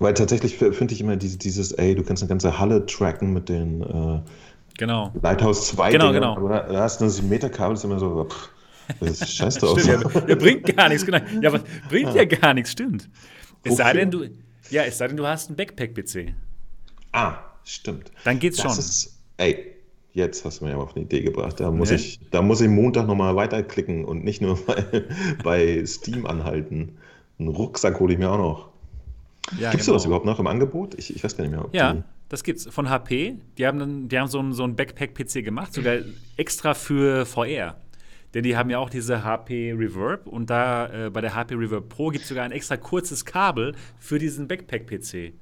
Weil 0.01 0.13
tatsächlich 0.13 0.57
finde 0.57 0.93
ich 0.93 1.01
immer 1.01 1.17
diese, 1.17 1.39
dieses, 1.39 1.71
ey, 1.73 1.95
du 1.95 2.03
kannst 2.03 2.23
eine 2.23 2.29
ganze 2.29 2.59
Halle 2.59 2.85
tracken 2.85 3.33
mit 3.33 3.49
den 3.49 3.81
äh, 3.83 4.21
Genau. 4.77 5.13
Lighthouse 5.23 5.69
2 5.69 5.93
Genau, 5.93 6.13
genau. 6.13 6.37
aber 6.37 6.49
da, 6.69 6.81
hast 6.83 7.01
du 7.01 7.05
ein 7.07 7.29
Meterkabel, 7.29 7.77
ist 7.77 7.85
immer 7.85 7.99
so, 8.01 8.25
pff, 8.29 8.51
das 9.01 9.23
ist 9.23 9.33
scheiß 9.37 9.59
drauf. 9.59 9.81
Stimmt, 9.81 10.13
ja, 10.15 10.29
ja, 10.29 10.35
bringt 10.35 10.77
gar 10.77 10.89
nichts, 10.89 11.07
genau. 11.07 11.19
Ja, 11.41 11.53
was 11.53 11.63
bringt 11.89 12.13
ja 12.15 12.25
gar 12.25 12.53
nichts, 12.53 12.73
stimmt. 12.73 13.09
Es 13.63 13.77
sei 13.77 13.93
denn, 13.95 14.11
du, 14.11 14.25
ja, 14.71 14.83
es 14.83 14.99
sei 14.99 15.07
denn, 15.09 15.17
du 15.17 15.27
hast 15.27 15.49
einen 15.49 15.57
Backpack-PC. 15.57 16.35
Ah, 17.13 17.39
stimmt. 17.65 18.11
Dann 18.25 18.39
geht's 18.41 18.59
Das 18.59 18.73
schon. 18.75 18.79
ist, 18.81 19.19
ey, 19.39 19.76
jetzt 20.17 20.45
hast 20.45 20.61
du 20.61 20.65
mir 20.65 20.75
aber 20.75 20.83
auf 20.85 20.97
eine 20.97 21.05
Idee 21.05 21.23
gebracht. 21.23 21.61
Da 21.61 21.71
muss, 21.71 21.91
Ne? 21.91 21.97
ich, 21.97 22.19
da 22.31 22.43
muss 22.43 22.61
ich 22.61 22.69
Montag 22.69 23.07
nochmal 23.07 23.37
weiterklicken 23.37 24.05
und 24.05 24.25
nicht 24.25 24.41
nur 24.43 24.59
bei, 24.67 24.85
bei 25.45 25.87
Steam 25.87 26.27
anhalten. 26.27 26.97
Einen 27.39 27.49
Rucksack 27.49 28.01
hole 28.01 28.13
ich 28.15 28.19
mir 28.19 28.31
auch 28.31 28.39
noch. 28.39 28.69
Ja, 29.61 29.71
Gibt 29.71 29.83
es 29.83 29.87
genau. 29.87 29.99
sowas 29.99 30.07
überhaupt 30.07 30.27
noch 30.27 30.41
im 30.41 30.47
Angebot? 30.47 30.95
Ich, 30.99 31.15
ich 31.15 31.23
weiß 31.23 31.37
gar 31.37 31.45
nicht 31.45 31.53
mehr. 31.53 31.65
Ob 31.65 31.75
Ja, 31.75 32.03
das 32.29 32.43
gibt's 32.43 32.67
von 32.67 32.91
HP. 32.91 33.37
Die 33.59 33.67
haben, 33.67 33.79
dann, 33.79 34.09
die 34.09 34.19
haben 34.19 34.27
so 34.29 34.41
einen, 34.41 34.53
so 34.53 34.67
Backpack-PC 34.67 35.45
gemacht, 35.45 35.73
sogar 35.73 35.99
extra 36.37 36.75
für 36.75 37.25
VR. 37.27 37.77
Denn 38.35 38.43
die 38.43 38.57
haben 38.57 38.71
ja 38.71 38.79
auch 38.79 38.91
diese 38.91 39.23
HP 39.23 39.73
Reverb 39.73 40.27
und 40.27 40.51
da 40.51 41.07
äh, 41.07 41.11
bei 41.11 41.21
der 41.21 41.35
HP 41.35 41.55
Reverb 41.55 41.89
Pro 41.89 42.09
gibt 42.09 42.23
es 42.25 42.29
sogar 42.29 42.45
ein 42.45 42.53
extra 42.53 42.77
kurzes 42.77 43.25
Kabel 43.25 43.75
für 43.99 44.19
diesen 44.19 44.49
Backpack-PC. 44.49 45.33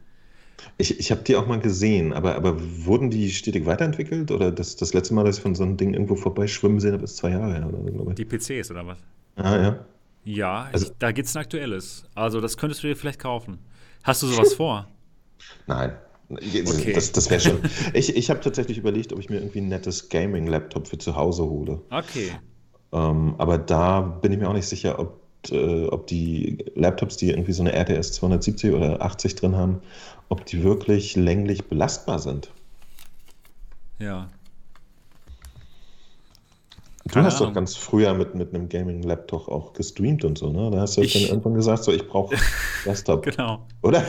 Ich 0.78 0.98
ich 0.98 1.10
habe 1.10 1.22
die 1.22 1.36
auch 1.36 1.46
mal 1.46 1.60
gesehen, 1.60 2.12
aber, 2.12 2.34
aber 2.36 2.56
wurden 2.84 3.10
die 3.10 3.30
stetig 3.30 3.66
weiterentwickelt? 3.66 4.30
Oder 4.30 4.50
das, 4.52 4.76
das 4.76 4.92
letzte 4.94 5.14
Mal, 5.14 5.24
dass 5.24 5.36
ich 5.36 5.42
von 5.42 5.54
so 5.54 5.62
einem 5.62 5.76
Ding 5.76 5.92
irgendwo 5.94 6.16
vorbeischwimmen 6.16 6.80
sehen 6.80 6.92
habe, 6.92 7.04
ist 7.04 7.16
zwei 7.16 7.30
Jahre 7.30 7.52
her 7.54 7.68
oder. 7.72 8.14
Die 8.14 8.24
PCs 8.24 8.70
oder 8.70 8.86
was? 8.86 8.98
Ah, 9.36 9.56
ja. 9.56 9.84
Ja, 10.24 10.68
Also- 10.72 10.86
ich, 10.86 10.92
da 10.98 11.12
gibt 11.12 11.28
es 11.28 11.36
ein 11.36 11.40
aktuelles. 11.42 12.04
Also 12.14 12.40
das 12.40 12.56
könntest 12.56 12.82
du 12.82 12.88
dir 12.88 12.96
vielleicht 12.96 13.18
kaufen. 13.20 13.58
Hast 14.02 14.22
du 14.22 14.26
sowas 14.26 14.54
vor? 14.56 14.88
Nein. 15.66 15.92
Okay. 16.30 16.92
Das, 16.94 17.12
das 17.12 17.28
wäre 17.30 17.40
schon. 17.40 17.58
Ich, 17.92 18.16
ich 18.16 18.30
habe 18.30 18.40
tatsächlich 18.40 18.78
überlegt, 18.78 19.12
ob 19.12 19.18
ich 19.20 19.28
mir 19.28 19.36
irgendwie 19.36 19.60
ein 19.60 19.68
nettes 19.68 20.08
Gaming-Laptop 20.08 20.88
für 20.88 20.96
zu 20.98 21.14
Hause 21.16 21.44
hole. 21.44 21.80
Okay. 21.90 22.30
Ähm, 22.92 23.34
aber 23.38 23.58
da 23.58 24.00
bin 24.00 24.32
ich 24.32 24.38
mir 24.38 24.48
auch 24.48 24.54
nicht 24.54 24.66
sicher, 24.66 24.98
ob, 24.98 25.20
äh, 25.50 25.84
ob 25.88 26.06
die 26.06 26.64
Laptops, 26.74 27.18
die 27.18 27.28
irgendwie 27.28 27.52
so 27.52 27.62
eine 27.62 27.72
RTS 27.74 28.12
270 28.12 28.72
oder 28.72 29.02
80 29.02 29.34
drin 29.34 29.54
haben, 29.56 29.80
ob 30.34 30.44
die 30.46 30.62
wirklich 30.64 31.14
länglich 31.16 31.64
belastbar 31.68 32.18
sind. 32.18 32.50
Ja. 33.98 34.28
Du 37.06 37.12
Keine 37.12 37.26
hast 37.26 37.36
doch 37.36 37.42
Ahnung. 37.42 37.54
ganz 37.54 37.76
früher 37.76 38.14
mit, 38.14 38.34
mit 38.34 38.54
einem 38.54 38.68
Gaming-Laptop 38.68 39.48
auch 39.48 39.74
gestreamt 39.74 40.24
und 40.24 40.38
so, 40.38 40.50
ne? 40.50 40.70
Da 40.70 40.80
hast 40.80 40.96
du 40.96 41.02
Ich- 41.02 41.12
dann 41.12 41.22
irgendwann 41.30 41.54
gesagt, 41.54 41.84
so, 41.84 41.92
ich 41.92 42.06
brauche 42.08 42.34
Desktop, 42.86 43.22
Genau. 43.24 43.66
oder? 43.82 44.02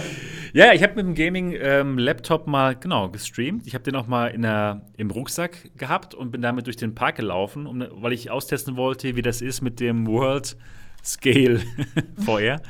Ja, 0.54 0.72
ich 0.72 0.82
habe 0.82 0.96
mit 0.96 1.06
dem 1.06 1.14
Gaming-Laptop 1.16 2.48
mal, 2.48 2.76
genau, 2.78 3.10
gestreamt. 3.10 3.68
Ich 3.68 3.74
habe 3.74 3.84
den 3.84 3.96
auch 3.98 4.08
mal 4.08 4.28
in 4.28 4.44
der, 4.44 4.82
im 4.96 5.12
Rucksack 5.12 5.70
gehabt 5.78 6.16
und 6.16 6.32
bin 6.32 6.42
damit 6.42 6.68
durch 6.68 6.78
den 6.78 6.96
Park 6.96 7.18
gelaufen, 7.18 7.68
um, 7.68 7.84
weil 7.92 8.14
ich 8.14 8.32
austesten 8.32 8.78
wollte, 8.78 9.18
wie 9.18 9.22
das 9.22 9.42
ist 9.42 9.62
mit 9.62 9.82
dem 9.82 10.08
World 10.08 10.56
Scale 11.04 11.60
VR. 12.26 12.62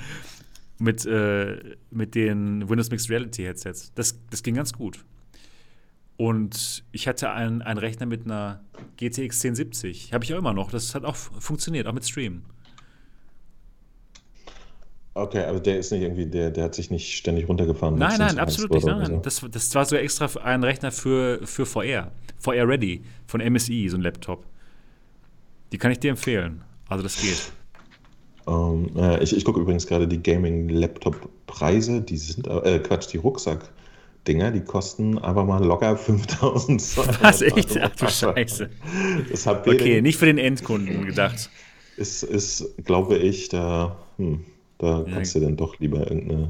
Mit, 0.78 1.06
äh, 1.06 1.76
mit 1.90 2.16
den 2.16 2.68
Windows 2.70 2.90
Mixed 2.90 3.10
Reality 3.10 3.44
Headsets. 3.44 3.94
Das, 3.96 4.20
das 4.30 4.44
ging 4.44 4.56
ganz 4.56 4.74
gut. 4.74 5.06
Und 6.18 6.84
ich 6.92 7.08
hatte 7.08 7.32
einen, 7.32 7.62
einen 7.62 7.78
Rechner 7.78 8.06
mit 8.06 8.26
einer 8.26 8.62
GTX 8.98 9.44
1070. 9.44 10.14
Habe 10.14 10.24
ich 10.24 10.34
auch 10.34 10.38
immer 10.38 10.54
noch. 10.54 10.72
Das 10.72 10.96
hat 10.96 11.06
auch 11.06 11.16
funktioniert, 11.16 11.88
auch 11.88 11.94
mit 11.94 12.06
Stream. 12.06 12.44
Okay, 15.14 15.46
aber 15.46 15.62
der 15.62 15.80
ist 15.80 15.92
nicht 15.92 16.02
irgendwie, 16.02 16.26
der, 16.26 16.52
der 16.52 16.66
hat 16.66 16.76
sich 16.76 16.92
nicht 16.92 17.16
ständig 17.16 17.48
runtergefahren. 17.48 17.98
Nein, 17.98 18.20
nein, 18.20 18.38
absolut 18.38 18.72
nicht. 18.72 18.86
Nein, 18.86 19.06
so. 19.06 19.18
Das, 19.20 19.46
das 19.50 19.74
war 19.74 19.86
so 19.86 19.96
extra 19.96 20.28
ein 20.44 20.62
Rechner 20.62 20.92
für, 20.92 21.40
für 21.48 21.66
VR. 21.66 22.12
VR 22.38 22.68
Ready 22.68 23.02
von 23.26 23.42
MSI, 23.42 23.88
so 23.90 23.96
ein 23.96 24.02
Laptop. 24.02 24.46
Die 25.72 25.78
kann 25.78 25.92
ich 25.92 26.00
dir 26.00 26.12
empfehlen. 26.12 26.64
Also 26.90 27.02
das 27.02 27.22
geht. 27.22 27.52
Ähm, 28.48 28.90
äh, 28.96 29.24
ich 29.24 29.36
ich 29.36 29.44
gucke 29.44 29.60
übrigens 29.60 29.88
gerade 29.88 30.08
die 30.08 30.22
Gaming-Laptop-Preise, 30.22 32.02
die 32.02 32.18
sind, 32.18 32.48
äh, 32.48 32.80
Quatsch, 32.80 33.12
die 33.12 33.18
Rucksack-Dinger, 33.18 34.52
die 34.52 34.62
kosten 34.62 35.18
aber 35.18 35.44
mal 35.46 35.64
locker 35.64 35.98
5000 35.98 36.82
Was, 37.22 37.42
echt? 37.42 37.78
Ach 37.82 37.96
du 37.96 38.08
Scheiße. 38.08 38.70
Okay, 39.66 40.02
nicht 40.02 40.18
für 40.18 40.26
den 40.28 40.38
Endkunden 40.38 41.06
gedacht. 41.06 41.50
ist, 41.98 42.24
ist 42.24 42.76
glaube 42.86 43.18
ich, 43.18 43.50
da, 43.50 43.98
hm, 44.18 44.44
da 44.78 45.00
Ja. 45.00 45.06
kannst 45.14 45.36
du 45.36 45.40
dann 45.40 45.56
doch 45.58 45.80
lieber 45.80 46.00
irgendeine 46.10 46.50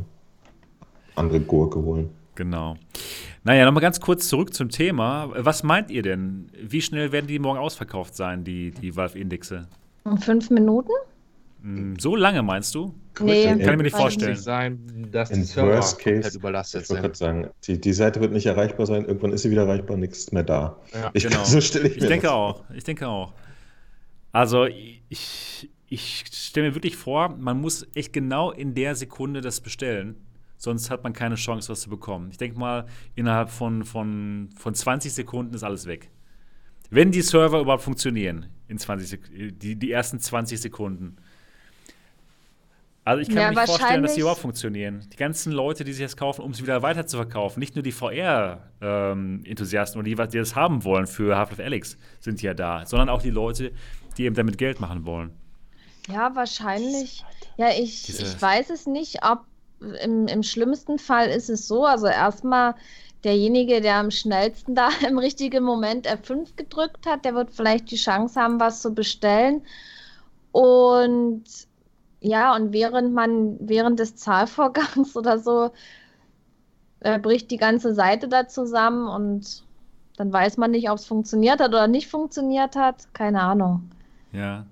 andere 1.15 1.39
Gurke 1.39 1.81
holen. 1.81 2.09
Genau. 2.35 2.75
Naja, 3.45 3.63
nochmal 3.63 3.81
ganz 3.81 4.01
kurz 4.01 4.27
zurück 4.27 4.53
zum 4.53 4.67
Thema. 4.69 5.29
Was 5.37 5.63
meint 5.63 5.89
ihr 5.91 6.01
denn? 6.01 6.47
Wie 6.61 6.81
schnell 6.81 7.11
werden 7.13 7.27
die 7.27 7.39
morgen 7.39 7.59
ausverkauft 7.59 8.15
sein, 8.15 8.43
die, 8.43 8.71
die 8.71 8.95
Valve-Indexe? 8.97 9.67
In 10.03 10.17
fünf 10.17 10.49
Minuten? 10.49 10.91
Hm, 11.65 11.97
So 11.99 12.15
lange 12.15 12.43
meinst 12.43 12.75
du? 12.75 12.93
Nee. 13.19 13.45
Kann 13.45 13.59
ich 13.59 13.65
mir 13.65 13.77
nicht 13.77 13.95
vorstellen. 13.95 14.33
nicht 14.33 14.43
sein, 14.43 15.07
dass 15.11 15.29
die 15.29 15.35
In 15.39 15.43
Server 15.45 15.73
worst 15.73 15.97
case, 15.97 16.37
überlastet 16.37 16.83
ich 16.83 16.89
wollte 16.89 17.15
sagen, 17.17 17.47
die, 17.63 17.81
die 17.81 17.93
Seite 17.93 18.21
wird 18.21 18.33
nicht 18.33 18.45
erreichbar 18.45 18.85
sein, 18.85 19.05
irgendwann 19.05 19.31
ist 19.33 19.41
sie 19.41 19.49
wieder 19.49 19.63
erreichbar, 19.63 19.97
nichts 19.97 20.31
mehr 20.31 20.43
da. 20.43 20.79
Ja, 20.93 21.09
ich, 21.13 21.23
genau. 21.23 21.43
So 21.43 21.59
stelle 21.61 21.87
ich, 21.87 21.95
Ich 21.95 22.01
mir 22.03 22.09
denke 22.09 22.27
das 22.27 22.33
auch. 22.33 22.63
Ich 22.73 22.83
denke 22.83 23.07
auch. 23.07 23.33
Also 24.31 24.65
ich, 24.65 25.71
ich 25.87 26.25
stelle 26.31 26.67
mir 26.69 26.75
wirklich 26.75 26.97
vor, 26.97 27.29
man 27.29 27.59
muss 27.59 27.87
echt 27.95 28.13
genau 28.13 28.51
in 28.51 28.75
der 28.75 28.93
Sekunde 28.95 29.41
das 29.41 29.59
bestellen. 29.61 30.17
Sonst 30.57 30.91
hat 30.91 31.03
man 31.03 31.13
keine 31.13 31.35
Chance, 31.35 31.69
was 31.69 31.81
zu 31.81 31.89
bekommen. 31.89 32.29
Ich 32.29 32.37
denke 32.37 32.59
mal, 32.59 32.85
innerhalb 33.15 33.49
von, 33.49 33.83
von, 33.83 34.49
von 34.57 34.75
20 34.75 35.13
Sekunden 35.13 35.53
ist 35.55 35.63
alles 35.63 35.87
weg. 35.87 36.11
Wenn 36.91 37.11
die 37.11 37.21
Server 37.21 37.59
überhaupt 37.59 37.83
funktionieren, 37.83 38.47
in 38.67 38.77
20 38.77 39.09
Sek 39.09 39.21
die, 39.59 39.75
die 39.75 39.91
ersten 39.91 40.19
20 40.19 40.61
Sekunden. 40.61 41.15
Also 43.05 43.21
ich 43.21 43.27
kann 43.27 43.37
Ja, 43.37 43.51
mir 43.51 43.59
nicht 43.61 43.65
vorstellen, 43.67 44.01
dass 44.01 44.15
die 44.15 44.21
überhaupt 44.21 44.41
funktionieren. 44.41 45.07
Die 45.13 45.15
ganzen 45.15 45.51
Leute, 45.53 45.83
die 45.83 45.93
sich 45.93 46.03
das 46.03 46.17
kaufen, 46.17 46.41
um 46.41 46.51
es 46.51 46.61
wieder 46.61 46.81
weiter 46.81 47.05
zu 47.05 47.17
verkaufen, 47.17 47.59
nicht 47.59 47.75
nur 47.75 47.83
die 47.83 47.91
VR-Enthusiasten 47.91 49.99
oder 50.01 50.09
die, 50.09 50.15
die 50.31 50.37
das 50.39 50.55
haben 50.55 50.83
wollen 50.83 51.05
für 51.05 51.37
Half-Life 51.37 51.63
Alyx, 51.63 51.97
sind 52.19 52.41
ja 52.41 52.55
da, 52.55 52.83
sondern 52.85 53.09
auch 53.09 53.21
die 53.21 53.29
Leute, 53.29 53.71
die 54.17 54.23
eben 54.25 54.35
damit 54.35 54.57
Geld 54.57 54.79
machen 54.79 55.05
wollen. 55.05 55.31
Ja, 56.07 56.35
wahrscheinlich. 56.35 57.23
Ja, 57.57 57.69
ich, 57.69 58.03
Diese- 58.03 58.23
ich 58.23 58.41
weiß 58.41 58.71
es 58.71 58.87
nicht, 58.87 59.19
ob 59.23 59.41
im, 60.03 60.27
im 60.27 60.41
schlimmsten 60.41 60.97
Fall 60.97 61.29
ist 61.29 61.49
es 61.49 61.67
so, 61.67 61.85
also 61.85 62.07
erstmal 62.07 62.73
derjenige, 63.23 63.81
der 63.81 63.97
am 63.97 64.09
schnellsten 64.09 64.73
da 64.73 64.89
im 65.07 65.19
richtigen 65.19 65.63
Moment 65.63 66.07
F5 66.07 66.55
gedrückt 66.55 67.05
hat, 67.05 67.23
der 67.25 67.35
wird 67.35 67.51
vielleicht 67.51 67.91
die 67.91 67.97
Chance 67.97 68.39
haben, 68.41 68.59
was 68.59 68.81
zu 68.81 68.95
bestellen. 68.95 69.61
Und 70.51 71.43
ja, 72.25 72.55
und 72.55 72.73
während 72.73 73.13
man, 73.13 73.57
während 73.59 73.99
des 73.99 74.15
Zahlvorgangs 74.15 75.15
oder 75.21 75.37
so, 75.39 75.71
äh, 77.01 77.19
bricht 77.19 77.51
die 77.51 77.57
ganze 77.57 77.93
Seite 77.93 78.27
da 78.27 78.47
zusammen 78.47 79.07
und 79.07 79.63
dann 80.17 80.31
weiß 80.31 80.57
man 80.57 80.71
nicht, 80.71 80.89
ob 80.89 80.97
es 80.97 81.05
funktioniert 81.05 81.59
hat 81.59 81.69
oder 81.69 81.87
nicht 81.87 82.07
funktioniert 82.07 82.75
hat. 82.75 83.13
Keine 83.13 83.41
Ahnung. 83.41 83.89
Ja. 84.31 84.65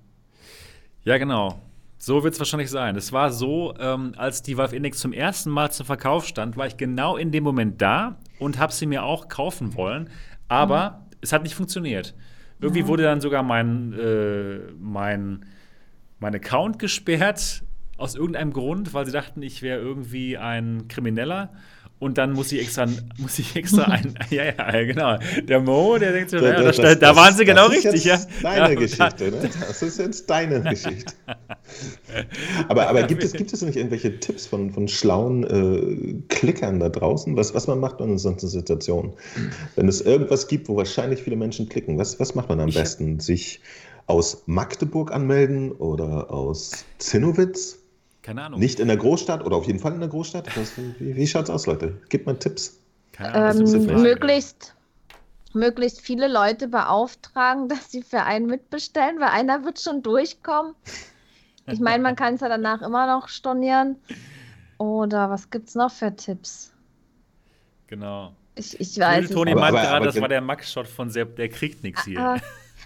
Ja, 1.04 1.18
genau. 1.18 1.58
So 1.98 2.22
wird 2.24 2.34
es 2.34 2.40
wahrscheinlich 2.40 2.70
sein. 2.70 2.96
Es 2.96 3.12
war 3.12 3.30
so, 3.30 3.74
ähm, 3.78 4.14
als 4.16 4.42
die 4.42 4.56
Valve 4.56 4.74
Index 4.74 4.98
zum 4.98 5.12
ersten 5.12 5.50
Mal 5.50 5.70
zum 5.70 5.86
Verkauf 5.86 6.26
stand, 6.26 6.56
war 6.56 6.66
ich 6.66 6.76
genau 6.76 7.16
in 7.16 7.30
dem 7.30 7.44
Moment 7.44 7.80
da 7.80 8.16
und 8.38 8.58
habe 8.58 8.72
sie 8.72 8.86
mir 8.86 9.04
auch 9.04 9.28
kaufen 9.28 9.74
wollen. 9.74 10.10
Aber 10.48 11.02
es 11.20 11.32
hat 11.32 11.42
nicht 11.42 11.54
funktioniert. 11.54 12.14
Irgendwie 12.60 12.80
Ja. 12.80 12.86
wurde 12.88 13.02
dann 13.04 13.20
sogar 13.20 13.42
mein, 13.42 13.92
äh, 13.92 14.58
mein, 14.78 15.44
mein 16.20 16.34
Account 16.34 16.78
gesperrt 16.78 17.62
aus 17.96 18.14
irgendeinem 18.14 18.52
Grund, 18.52 18.92
weil 18.94 19.06
sie 19.06 19.12
dachten, 19.12 19.42
ich 19.42 19.62
wäre 19.62 19.80
irgendwie 19.80 20.36
ein 20.36 20.88
Krimineller. 20.88 21.52
Und 22.00 22.18
dann 22.18 22.32
muss 22.32 22.50
ich 22.50 22.60
extra, 22.60 22.86
muss 23.18 23.38
ich 23.38 23.54
extra 23.56 23.84
ein, 23.90 24.18
ja, 24.28 24.44
ja, 24.46 24.84
genau. 24.84 25.16
Der 25.44 25.60
Mo, 25.60 25.96
der 25.96 26.12
denkt 26.12 26.30
so, 26.30 26.38
Da- 26.40 26.60
da- 26.60 26.70
da, 26.72 26.94
da, 26.96 27.16
waren 27.16 27.34
sie 27.34 27.44
genau 27.44 27.68
das 27.68 27.78
ist 27.78 27.84
richtig, 27.86 28.04
ja. 28.04 28.20
Deine 28.42 28.74
Geschichte, 28.74 29.30
ne? 29.30 29.48
Das 29.60 29.80
ist 29.80 29.98
jetzt 29.98 30.28
deine 30.28 30.60
Geschichte. 30.62 31.14
Aber, 32.68 32.88
aber 32.88 33.04
gibt, 33.04 33.24
es, 33.24 33.32
gibt 33.32 33.52
es 33.52 33.62
nicht 33.62 33.76
irgendwelche 33.76 34.20
Tipps 34.20 34.46
von, 34.46 34.70
von 34.70 34.86
schlauen 34.86 35.44
äh, 35.44 36.14
Klickern 36.28 36.78
da 36.78 36.88
draußen, 36.88 37.36
was, 37.36 37.54
was 37.54 37.66
man 37.66 37.80
macht 37.80 38.00
in 38.00 38.18
solchen 38.18 38.48
Situationen? 38.48 39.12
Wenn 39.74 39.88
es 39.88 40.00
irgendwas 40.00 40.46
gibt, 40.46 40.68
wo 40.68 40.76
wahrscheinlich 40.76 41.22
viele 41.22 41.36
Menschen 41.36 41.68
klicken, 41.68 41.98
was, 41.98 42.20
was 42.20 42.34
macht 42.34 42.48
man 42.48 42.60
am 42.60 42.70
besten? 42.70 43.18
Sich 43.20 43.60
aus 44.06 44.42
Magdeburg 44.46 45.12
anmelden 45.12 45.72
oder 45.72 46.30
aus 46.30 46.84
Zinnowitz? 46.98 47.78
Keine 48.22 48.42
Ahnung. 48.42 48.58
Nicht 48.60 48.80
in 48.80 48.88
der 48.88 48.96
Großstadt 48.96 49.44
oder 49.44 49.56
auf 49.56 49.66
jeden 49.66 49.78
Fall 49.78 49.92
in 49.92 50.00
der 50.00 50.08
Großstadt? 50.08 50.56
Was, 50.56 50.72
wie 50.76 51.16
wie 51.16 51.26
schaut's 51.26 51.50
aus, 51.50 51.66
Leute? 51.66 52.00
Gebt 52.08 52.26
mal 52.26 52.36
Tipps. 52.38 52.78
Keine 53.12 53.34
Ahnung, 53.34 53.60
das 53.62 53.74
Ähm, 53.74 54.02
möglichst, 54.02 54.74
möglichst 55.52 56.00
viele 56.00 56.26
Leute 56.28 56.68
beauftragen, 56.68 57.68
dass 57.68 57.90
sie 57.90 58.02
für 58.02 58.22
einen 58.22 58.46
mitbestellen, 58.46 59.20
weil 59.20 59.28
einer 59.28 59.64
wird 59.64 59.80
schon 59.80 60.02
durchkommen. 60.02 60.74
Ich 61.66 61.80
meine, 61.80 62.02
man 62.02 62.14
kann 62.16 62.34
es 62.34 62.40
ja 62.42 62.48
danach 62.48 62.82
immer 62.82 63.06
noch 63.06 63.28
stornieren. 63.28 63.96
Oder 64.78 65.30
was 65.30 65.48
gibt 65.50 65.68
es 65.68 65.74
noch 65.74 65.90
für 65.90 66.14
Tipps? 66.14 66.72
Genau. 67.86 68.32
Ich, 68.54 68.78
ich 68.78 68.98
weiß 68.98 69.26
es 69.26 69.30
Toni 69.30 69.52
Aber- 69.52 69.60
meint 69.62 69.76
aber- 69.76 69.86
gerade, 69.86 70.06
das 70.06 70.20
war 70.20 70.28
der 70.28 70.40
Max-Shot 70.40 70.86
von 70.86 71.08
Sepp, 71.10 71.36
der 71.36 71.48
kriegt 71.48 71.82
nichts 71.82 72.04
hier. 72.04 72.40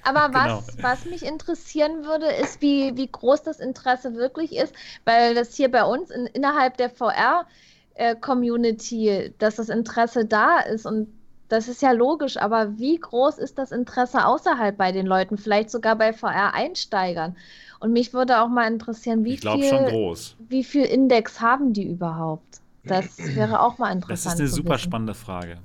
Aber 0.05 0.29
Genau. 0.33 0.59
was, 0.59 0.77
was 0.83 1.05
mich 1.05 1.25
interessieren 1.25 2.05
würde, 2.05 2.27
ist, 2.27 2.61
wie, 2.63 2.97
wie 2.97 3.11
groß 3.11 3.43
das 3.43 3.61
Interesse 3.61 4.15
wirklich 4.15 4.57
ist, 4.57 4.75
weil 5.05 5.35
das 5.35 5.55
hier 5.55 5.71
bei 5.71 5.85
uns 5.85 6.11
in, 6.11 6.27
innerhalb 6.27 6.77
der 6.77 6.91
VR-Community, 6.91 9.35
dass 9.39 9.57
das 9.57 9.69
Interesse 9.69 10.25
da 10.25 10.61
ist 10.61 10.87
und 10.87 11.09
das 11.49 11.67
ist 11.67 11.81
ja 11.81 11.93
logisch, 11.93 12.37
aber 12.37 12.79
wie 12.79 12.99
groß 12.99 13.39
ist 13.39 13.57
das 13.57 13.73
Interesse 13.73 14.27
außerhalb 14.27 14.77
bei 14.77 14.93
den 14.93 15.07
Leuten, 15.07 15.39
vielleicht 15.39 15.71
sogar 15.71 15.97
bei 15.97 16.13
VR-Einsteigern? 16.13 17.37
Und 17.81 17.93
mich 17.93 18.13
würde 18.13 18.43
auch 18.43 18.49
mal 18.49 18.71
interessieren, 18.71 19.25
wie 19.25 19.39
viel, 19.39 20.27
wie 20.39 20.65
viel 20.65 20.85
Index 20.85 21.41
haben 21.41 21.73
die 21.73 21.89
überhaupt? 21.89 22.61
Das 22.87 23.17
wäre 23.35 23.61
auch 23.61 23.79
mal 23.79 23.87
Das 23.89 23.95
interessant. 23.95 24.35
ist 24.35 24.41
eine 24.41 24.49
super 24.49 24.75
wissen. 24.75 24.79
spannende 24.79 25.15
Frage. 25.15 25.59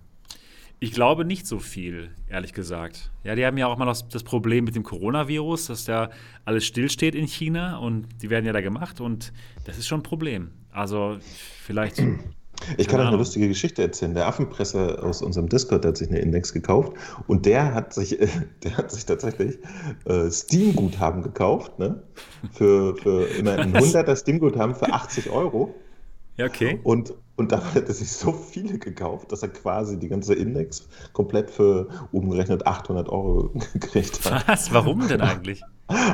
Ich 0.83 0.91
glaube 0.91 1.23
nicht 1.23 1.47
so 1.47 1.59
viel, 1.59 2.09
ehrlich 2.29 2.51
gesagt. 2.51 3.09
Ja, 3.23 3.35
die 3.35 3.45
haben 3.45 3.57
ja 3.57 3.67
auch 3.67 3.77
immer 3.77 3.85
noch 3.85 4.01
das 4.01 4.21
Problem 4.21 4.65
mit 4.65 4.75
dem 4.75 4.83
Coronavirus, 4.83 5.67
dass 5.67 5.85
da 5.85 6.09
alles 6.43 6.65
stillsteht 6.65 7.15
in 7.15 7.25
China 7.25 7.77
und 7.77 8.05
die 8.21 8.29
werden 8.29 8.45
ja 8.45 8.51
da 8.51 8.59
gemacht 8.59 8.99
und 8.99 9.31
das 9.63 9.77
ist 9.77 9.87
schon 9.87 10.01
ein 10.01 10.03
Problem. 10.03 10.51
Also 10.73 11.19
vielleicht. 11.21 12.03
Ich 12.75 12.89
kann 12.89 12.99
euch 12.99 13.07
eine 13.07 13.15
lustige 13.15 13.47
Geschichte 13.47 13.81
erzählen. 13.81 14.13
Der 14.13 14.27
Affenpresser 14.27 15.01
aus 15.01 15.21
unserem 15.21 15.47
Discord 15.47 15.85
hat 15.85 15.95
sich 15.95 16.09
eine 16.09 16.19
Index 16.19 16.51
gekauft 16.51 16.91
und 17.27 17.45
der 17.45 17.73
hat 17.73 17.93
sich, 17.93 18.17
der 18.63 18.75
hat 18.75 18.91
sich 18.91 19.05
tatsächlich 19.05 19.59
äh, 20.03 20.29
Steam-Guthaben 20.29 21.23
gekauft, 21.23 21.79
ne? 21.79 22.03
Für, 22.51 22.97
für 22.97 23.27
immer 23.27 23.57
ein 23.57 23.73
100er 23.77 24.17
Steam-Guthaben 24.17 24.75
für 24.75 24.91
80 24.91 25.29
Euro. 25.29 25.73
Ja, 26.35 26.47
okay. 26.47 26.81
Und, 26.83 27.13
und 27.35 27.51
da 27.51 27.63
hat 27.73 27.87
er 27.87 27.93
sich 27.93 28.11
so 28.11 28.31
viele 28.31 28.77
gekauft, 28.77 29.31
dass 29.31 29.41
er 29.41 29.49
quasi 29.49 29.97
die 29.99 30.07
ganze 30.07 30.33
Index 30.35 30.87
komplett 31.13 31.49
für 31.49 31.87
umgerechnet 32.11 32.65
800 32.67 33.09
Euro 33.09 33.49
gekriegt 33.73 34.23
hat. 34.29 34.47
Was? 34.47 34.71
Warum 34.73 35.07
denn 35.07 35.21
eigentlich? 35.21 35.61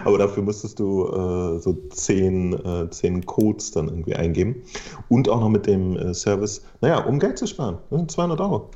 Aber 0.03 0.17
dafür 0.17 0.43
musstest 0.43 0.79
du 0.79 1.05
äh, 1.07 1.59
so 1.59 1.77
10, 1.91 2.53
äh, 2.53 2.89
10 2.89 3.25
Codes 3.25 3.71
dann 3.71 3.87
irgendwie 3.87 4.15
eingeben. 4.15 4.63
Und 5.09 5.29
auch 5.29 5.39
noch 5.39 5.49
mit 5.49 5.67
dem 5.67 5.95
äh, 5.95 6.13
Service, 6.13 6.63
naja, 6.81 6.99
um 7.05 7.19
Geld 7.19 7.37
zu 7.37 7.47
sparen. 7.47 7.77
Das 7.89 7.99
sind 7.99 8.11
200 8.11 8.41
Euro. 8.41 8.69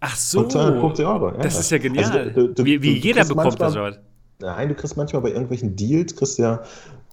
Ach 0.00 0.14
so. 0.16 0.40
Und 0.40 0.52
250 0.52 1.06
Euro. 1.06 1.28
ja. 1.30 1.38
Das 1.38 1.58
ist 1.58 1.70
ja 1.70 1.78
genial. 1.78 2.04
Also, 2.18 2.30
du- 2.48 2.54
du- 2.54 2.64
wie 2.64 2.82
wie 2.82 3.00
du 3.00 3.06
jeder 3.06 3.24
bekommt 3.24 3.60
das 3.60 3.74
heute. 3.76 4.00
Nein, 4.38 4.68
du 4.68 4.74
kriegst 4.74 4.96
manchmal 4.98 5.22
bei 5.22 5.30
irgendwelchen 5.30 5.74
Deals, 5.76 6.14
kriegst 6.14 6.36
du 6.38 6.42
ja 6.42 6.62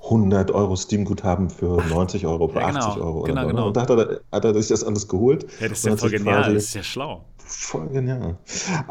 100 0.03 0.51
Euro 0.51 0.75
Steam-Guthaben 0.75 1.49
für 1.49 1.81
90 1.89 2.25
Euro, 2.27 2.47
für 2.49 2.59
ja, 2.59 2.67
genau. 2.71 2.79
80 2.87 3.01
Euro. 3.01 3.21
Genau, 3.23 3.41
oder 3.41 3.49
genau. 3.49 3.67
Und 3.67 3.77
da 3.77 3.81
hat 3.81 3.89
er, 3.89 4.19
hat 4.31 4.45
er 4.45 4.53
sich 4.53 4.67
das 4.67 4.83
alles 4.83 5.07
geholt. 5.07 5.45
Ja, 5.61 5.69
das 5.69 5.79
ist 5.79 5.85
ja 5.85 5.95
voll 5.97 6.09
genial. 6.09 6.53
Das 6.53 6.63
ist 6.65 6.73
ja 6.75 6.83
schlau. 6.83 7.23
Voll 7.45 7.87
genial. 7.87 8.37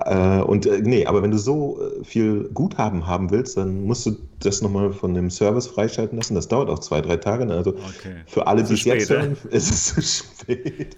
Äh, 0.05 0.41
und 0.43 0.67
äh, 0.67 0.81
nee, 0.83 1.05
aber 1.07 1.23
wenn 1.23 1.31
du 1.31 1.39
so 1.39 1.79
äh, 2.01 2.05
viel 2.05 2.49
Guthaben 2.55 3.07
haben 3.07 3.31
willst, 3.31 3.57
dann 3.57 3.85
musst 3.85 4.07
du 4.07 4.17
das 4.41 4.63
nochmal 4.63 4.93
von 4.93 5.15
dem 5.15 5.31
Service 5.31 5.67
freischalten 5.67 6.17
lassen. 6.19 6.35
Das 6.35 6.49
dauert 6.49 6.69
auch 6.71 6.79
zwei, 6.79 7.01
drei 7.01 7.17
Tage. 7.17 7.45
ne? 7.47 7.55
Also 7.55 7.71
Okay. 7.71 8.15
für 8.27 8.47
alle, 8.47 8.63
die 8.63 8.75
es 8.75 8.85
jetzt 8.85 9.11
hören, 9.11 9.37
ist 9.51 9.71
es 9.71 9.95
zu 9.95 10.03
spät. 10.03 10.97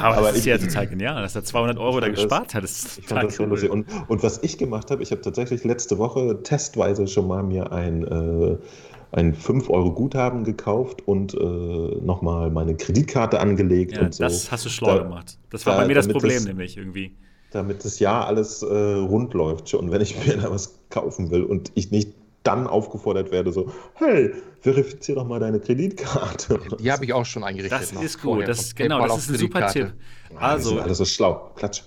Aber, 0.00 0.28
das 0.28 0.36
ist 0.38 0.46
ja 0.46 0.58
total 0.58 0.86
genial, 0.88 1.22
dass 1.22 1.34
er 1.36 1.44
200 1.44 1.78
Euro 1.78 2.00
da 2.00 2.06
fand 2.06 2.16
das- 2.18 2.22
gespart 2.24 2.54
hat. 2.54 2.64
Das 2.64 2.70
ist 2.72 2.98
Ich 2.98 3.06
total 3.06 3.30
fand 3.30 3.52
das 3.52 3.62
cool. 3.62 3.68
Und, 3.70 3.86
und 4.08 4.22
was 4.22 4.42
ich 4.42 4.58
gemacht 4.58 4.90
habe, 4.90 5.02
ich 5.02 5.10
habe 5.10 5.20
tatsächlich 5.22 5.64
letzte 5.64 5.98
Woche 5.98 6.42
testweise 6.42 7.06
schon 7.06 7.28
mal 7.28 7.42
mir 7.42 7.72
ein, 7.72 8.04
äh, 8.04 8.56
ein 9.12 9.34
5-Euro-Guthaben 9.34 10.44
gekauft 10.44 11.06
und 11.06 11.34
äh, 11.34 11.36
nochmal 11.38 12.50
meine 12.50 12.76
Kreditkarte 12.76 13.40
angelegt 13.40 13.92
Ja, 13.96 14.02
und 14.02 14.14
so. 14.14 14.24
das 14.24 14.50
hast 14.50 14.64
du 14.64 14.68
schlau 14.68 14.96
Da- 14.96 15.02
gemacht. 15.04 15.38
Das 15.50 15.64
war 15.66 15.74
da- 15.74 15.82
bei 15.82 15.86
mir 15.88 15.94
das 15.94 16.08
Problem 16.08 16.34
das- 16.34 16.44
nämlich 16.46 16.76
irgendwie. 16.76 17.14
damit 17.52 17.84
das 17.84 17.98
Jahr 18.00 18.26
alles 18.26 18.62
äh, 18.62 18.66
rund 18.66 19.32
läuft. 19.32 19.72
Und 19.74 19.90
wenn 19.90 20.00
ich 20.02 20.16
mir 20.26 20.36
da 20.36 20.50
was 20.50 20.78
kaufen 20.90 21.30
will 21.30 21.42
und 21.44 21.70
ich 21.74 21.90
nicht 21.90 22.12
dann 22.42 22.66
aufgefordert 22.66 23.32
werde, 23.32 23.50
so, 23.52 23.72
hey, 23.94 24.32
verifizier 24.60 25.14
doch 25.16 25.26
mal 25.26 25.40
deine 25.40 25.58
Kreditkarte. 25.60 26.60
Die 26.78 26.92
habe 26.92 27.04
ich 27.04 27.12
auch 27.12 27.24
schon 27.24 27.42
eingerichtet. 27.42 27.80
Das 27.80 27.92
noch 27.92 28.02
ist 28.02 28.20
vorher 28.20 28.46
gut. 28.46 28.56
Das, 28.56 28.74
genau, 28.74 29.06
das 29.06 29.18
ist 29.18 29.30
ein 29.30 29.36
super. 29.38 29.66
Tipp. 29.68 29.92
Also, 30.38 30.78
Alles 30.80 31.00
ist 31.00 31.10
schlau. 31.12 31.50
Klatsch. 31.56 31.82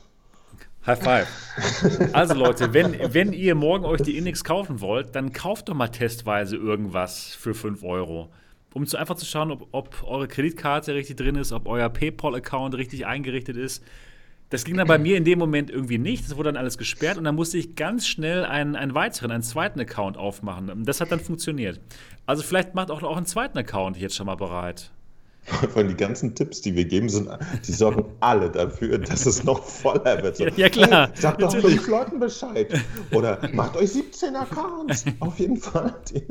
High 0.89 1.03
five. 1.03 2.13
Also 2.13 2.33
Leute, 2.33 2.73
wenn, 2.73 2.97
wenn 3.13 3.31
ihr 3.31 3.53
morgen 3.53 3.85
euch 3.85 4.01
die 4.01 4.17
Index 4.17 4.43
kaufen 4.43 4.81
wollt, 4.81 5.13
dann 5.15 5.31
kauft 5.33 5.69
doch 5.69 5.75
mal 5.75 5.89
testweise 5.89 6.55
irgendwas 6.55 7.35
für 7.35 7.53
5 7.53 7.83
Euro. 7.83 8.29
Um 8.73 8.87
zu, 8.87 8.97
einfach 8.97 9.15
zu 9.15 9.25
schauen, 9.25 9.51
ob, 9.51 9.67
ob 9.71 10.03
eure 10.03 10.27
Kreditkarte 10.27 10.95
richtig 10.95 11.17
drin 11.17 11.35
ist, 11.35 11.51
ob 11.51 11.67
euer 11.67 11.89
PayPal-Account 11.89 12.75
richtig 12.75 13.05
eingerichtet 13.05 13.55
ist. 13.55 13.83
Das 14.49 14.63
ging 14.63 14.77
dann 14.77 14.87
bei 14.87 14.97
mir 14.97 15.15
in 15.15 15.25
dem 15.25 15.37
Moment 15.37 15.69
irgendwie 15.69 15.99
nicht. 15.99 16.25
Das 16.25 16.35
wurde 16.35 16.49
dann 16.49 16.57
alles 16.57 16.79
gesperrt 16.79 17.19
und 17.19 17.23
dann 17.23 17.35
musste 17.35 17.59
ich 17.59 17.75
ganz 17.75 18.07
schnell 18.07 18.43
einen, 18.43 18.75
einen 18.75 18.95
weiteren, 18.95 19.29
einen 19.29 19.43
zweiten 19.43 19.79
Account 19.79 20.17
aufmachen. 20.17 20.85
Das 20.85 21.01
hat 21.01 21.11
dann 21.11 21.19
funktioniert. 21.19 21.79
Also 22.25 22.41
vielleicht 22.41 22.73
macht 22.73 22.89
auch, 22.89 23.03
auch 23.03 23.17
einen 23.17 23.27
zweiten 23.27 23.59
Account 23.59 23.95
jetzt 23.97 24.15
schon 24.15 24.25
mal 24.25 24.35
bereit. 24.35 24.91
Von 25.73 25.87
die 25.87 25.95
ganzen 25.95 26.35
Tipps, 26.35 26.61
die 26.61 26.75
wir 26.75 26.85
geben, 26.85 27.09
sind, 27.09 27.29
die 27.67 27.71
sorgen 27.71 28.05
alle 28.19 28.49
dafür, 28.49 28.97
dass 28.99 29.25
es 29.25 29.43
noch 29.43 29.63
voller 29.63 30.21
wird. 30.23 30.37
So, 30.37 30.45
Ja, 30.45 30.51
ja, 30.55 30.69
klar. 30.69 31.07
Hey, 31.13 31.21
sagt 31.21 31.41
doch 31.41 31.55
fünf 31.55 31.87
Leuten 31.87 32.19
Bescheid. 32.19 32.67
Oder 33.11 33.39
macht 33.53 33.75
euch 33.77 33.91
17 33.91 34.35
Accounts. 34.35 35.05
Auf 35.19 35.39
jeden 35.39 35.57
Fall. 35.57 35.95
Die, 36.11 36.21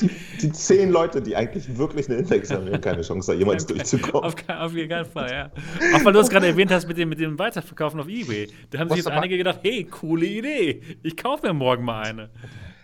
die, 0.00 0.10
die 0.40 0.52
10 0.52 0.90
Leute, 0.90 1.22
die 1.22 1.36
eigentlich 1.36 1.76
wirklich 1.78 2.08
eine 2.08 2.18
Index 2.18 2.50
haben, 2.50 2.66
haben 2.66 2.80
keine 2.80 3.02
Chance, 3.02 3.32
da 3.32 3.38
jemals 3.38 3.66
durchzukommen. 3.66 4.24
Auf, 4.24 4.34
auf 4.48 4.74
jeden 4.74 5.04
Fall, 5.06 5.30
ja. 5.30 5.50
Auch 5.96 6.04
weil 6.04 6.12
du 6.12 6.20
es 6.20 6.28
gerade 6.30 6.46
erwähnt 6.48 6.70
hast 6.70 6.88
mit 6.88 6.98
dem, 6.98 7.08
mit 7.08 7.20
dem 7.20 7.38
Weiterverkaufen 7.38 8.00
auf 8.00 8.08
Ebay. 8.08 8.48
Da 8.70 8.78
haben 8.78 8.88
sich 8.88 8.90
Was 8.90 8.96
jetzt 8.98 9.06
aber- 9.08 9.16
einige 9.16 9.36
gedacht, 9.38 9.60
hey, 9.62 9.84
coole 9.84 10.26
Idee. 10.26 10.80
Ich 11.02 11.16
kaufe 11.16 11.46
mir 11.46 11.54
morgen 11.54 11.84
mal 11.84 12.02
eine. 12.02 12.30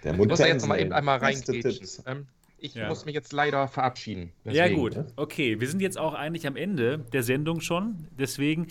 Der 0.05 0.13
Ich 0.13 0.19
muss 0.19 0.39
da 0.39 0.47
jetzt 0.47 0.67
mal 0.69 0.79
eben 0.81 0.93
einmal 0.93 1.19
reingehen. 1.19 1.63
Tipps. 1.63 2.03
Ähm, 2.07 2.27
ich 2.59 2.75
Ja. 2.75 2.89
muss 2.89 3.05
mich 3.05 3.15
jetzt 3.15 3.33
leider 3.33 3.69
verabschieden. 3.69 4.33
ja, 4.45 4.53
Deswegen. 4.65 4.77
gut. 4.81 4.97
Okay, 5.17 5.61
wir 5.61 5.69
sind 5.69 5.81
jetzt 5.81 5.99
auch 5.99 6.15
eigentlich 6.15 6.47
am 6.47 6.57
Ende 6.57 6.99
der 7.13 7.23
Sendung 7.23 7.61
schon. 7.61 8.07
Deswegen 8.19 8.69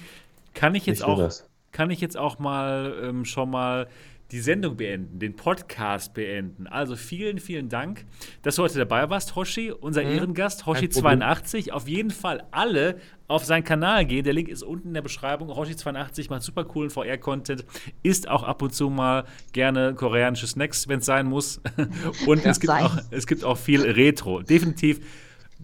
kann 0.53 0.75
ich 0.75 0.85
jetzt 0.85 1.03
auch, 1.03 1.17
das. 1.19 1.47
kann 1.71 1.91
ich 1.91 2.01
jetzt 2.01 2.17
auch 2.17 2.39
mal 2.39 2.93
ähm, 3.03 3.25
schon 3.25 3.49
mal 3.49 3.87
die 4.31 4.39
Sendung 4.39 4.75
beenden, 4.75 5.19
den 5.19 5.35
Podcast 5.35 6.13
beenden. 6.15 6.65
Also 6.67 6.95
vielen, 6.95 7.37
vielen 7.39 7.69
Dank, 7.69 8.05
dass 8.41 8.55
du 8.55 8.63
heute 8.63 8.79
dabei 8.79 9.09
warst, 9.09 9.35
Hoshi, 9.35 9.71
unser 9.71 10.01
Mhm. 10.03 10.09
Ehrengast, 10.17 10.63
Problem. 10.63 10.89
Hoshi82. 10.89 11.71
Auf 11.71 11.87
jeden 11.87 12.09
Fall 12.09 12.43
alle 12.51 12.97
auf 13.27 13.45
seinen 13.45 13.63
Kanal 13.63 14.05
gehen. 14.05 14.23
Der 14.23 14.33
Link 14.33 14.49
ist 14.49 14.63
unten 14.63 14.89
in 14.89 14.93
der 14.95 15.03
Beschreibung. 15.03 15.49
Hoshi82 15.51 16.29
macht 16.29 16.41
super 16.41 16.63
coolen 16.65 16.89
VR-Content, 16.89 17.65
isst 18.01 18.27
auch 18.27 18.43
ab 18.43 18.61
und 18.63 18.73
zu 18.73 18.89
mal 18.89 19.25
gerne 19.53 19.93
koreanische 19.93 20.47
Snacks, 20.47 20.87
wenn 20.87 20.99
es 20.99 21.05
sein 21.05 21.27
muss. 21.27 21.61
Und 22.25 22.45
es, 22.45 22.59
gibt 22.59 22.71
Sein. 22.71 22.83
auch, 22.83 22.97
es 23.11 23.27
gibt 23.27 23.43
auch 23.43 23.57
viel 23.57 23.81
Retro. 23.83 24.41
Definitiv 24.41 25.01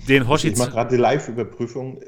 den 0.07 0.27
Hoshi 0.27 0.49
Ich 0.49 0.57
mache 0.57 0.71
gerade 0.71 0.95
die 0.95 1.01
Live-Überprüfung. 1.01 1.99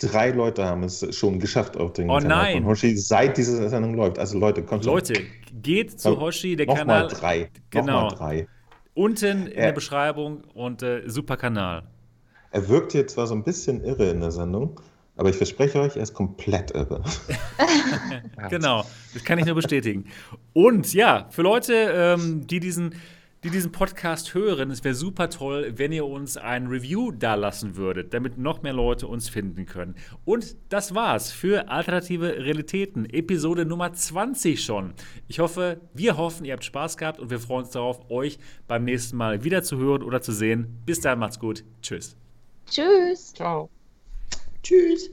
Drei 0.00 0.30
Leute 0.30 0.64
haben 0.64 0.82
es 0.82 1.06
schon 1.16 1.38
geschafft 1.38 1.76
auf 1.76 1.92
den 1.92 2.08
Oh 2.10 2.14
Kanal 2.18 2.28
nein. 2.44 2.54
von 2.62 2.66
Hoshi, 2.66 2.96
seit 2.96 3.36
diese 3.36 3.68
Sendung 3.68 3.94
läuft. 3.94 4.18
Also 4.18 4.38
Leute, 4.38 4.62
kommt 4.62 4.84
schon. 4.84 4.94
Leute, 4.94 5.14
geht 5.62 6.00
zu 6.00 6.18
Hoshi, 6.18 6.56
der 6.56 6.66
Nochmal 6.66 6.84
Kanal 6.86 7.08
drei. 7.08 7.50
Genau. 7.70 8.08
Nochmal 8.08 8.16
drei. 8.36 8.48
unten 8.94 9.46
in 9.46 9.56
der 9.56 9.72
Beschreibung 9.72 10.42
und 10.54 10.82
äh, 10.82 11.02
super 11.08 11.36
Kanal. 11.36 11.82
Er 12.50 12.68
wirkt 12.68 12.92
hier 12.92 13.06
zwar 13.06 13.26
so 13.26 13.34
ein 13.34 13.44
bisschen 13.44 13.84
irre 13.84 14.10
in 14.10 14.20
der 14.20 14.30
Sendung, 14.32 14.80
aber 15.16 15.28
ich 15.28 15.36
verspreche 15.36 15.80
euch, 15.80 15.96
er 15.96 16.02
ist 16.02 16.14
komplett 16.14 16.70
irre. 16.72 17.02
Genau, 18.48 18.84
das 19.14 19.22
kann 19.24 19.38
ich 19.38 19.44
nur 19.46 19.54
bestätigen. 19.54 20.06
Und 20.52 20.92
ja, 20.94 21.26
für 21.30 21.42
Leute, 21.42 21.74
ähm, 21.74 22.46
die 22.46 22.58
diesen 22.60 22.94
die 23.42 23.50
diesen 23.50 23.72
Podcast 23.72 24.34
hören, 24.34 24.70
es 24.70 24.84
wäre 24.84 24.94
super 24.94 25.30
toll, 25.30 25.72
wenn 25.76 25.92
ihr 25.92 26.04
uns 26.04 26.36
ein 26.36 26.66
Review 26.66 27.10
dalassen 27.10 27.76
würdet, 27.76 28.12
damit 28.12 28.36
noch 28.36 28.62
mehr 28.62 28.74
Leute 28.74 29.06
uns 29.06 29.28
finden 29.28 29.64
können. 29.66 29.94
Und 30.24 30.56
das 30.68 30.94
war's 30.94 31.32
für 31.32 31.68
Alternative 31.68 32.36
Realitäten, 32.44 33.06
Episode 33.06 33.64
Nummer 33.64 33.92
20 33.92 34.62
schon. 34.62 34.92
Ich 35.26 35.38
hoffe, 35.38 35.80
wir 35.94 36.16
hoffen, 36.18 36.44
ihr 36.44 36.52
habt 36.52 36.64
Spaß 36.64 36.98
gehabt 36.98 37.18
und 37.18 37.30
wir 37.30 37.40
freuen 37.40 37.64
uns 37.64 37.72
darauf, 37.72 38.10
euch 38.10 38.38
beim 38.68 38.84
nächsten 38.84 39.16
Mal 39.16 39.42
wieder 39.42 39.62
zu 39.62 39.78
hören 39.78 40.02
oder 40.02 40.20
zu 40.20 40.32
sehen. 40.32 40.78
Bis 40.84 41.00
dann, 41.00 41.18
macht's 41.18 41.38
gut. 41.38 41.64
Tschüss. 41.80 42.16
Tschüss. 42.66 43.32
Ciao. 43.32 43.70
Tschüss. 44.62 45.10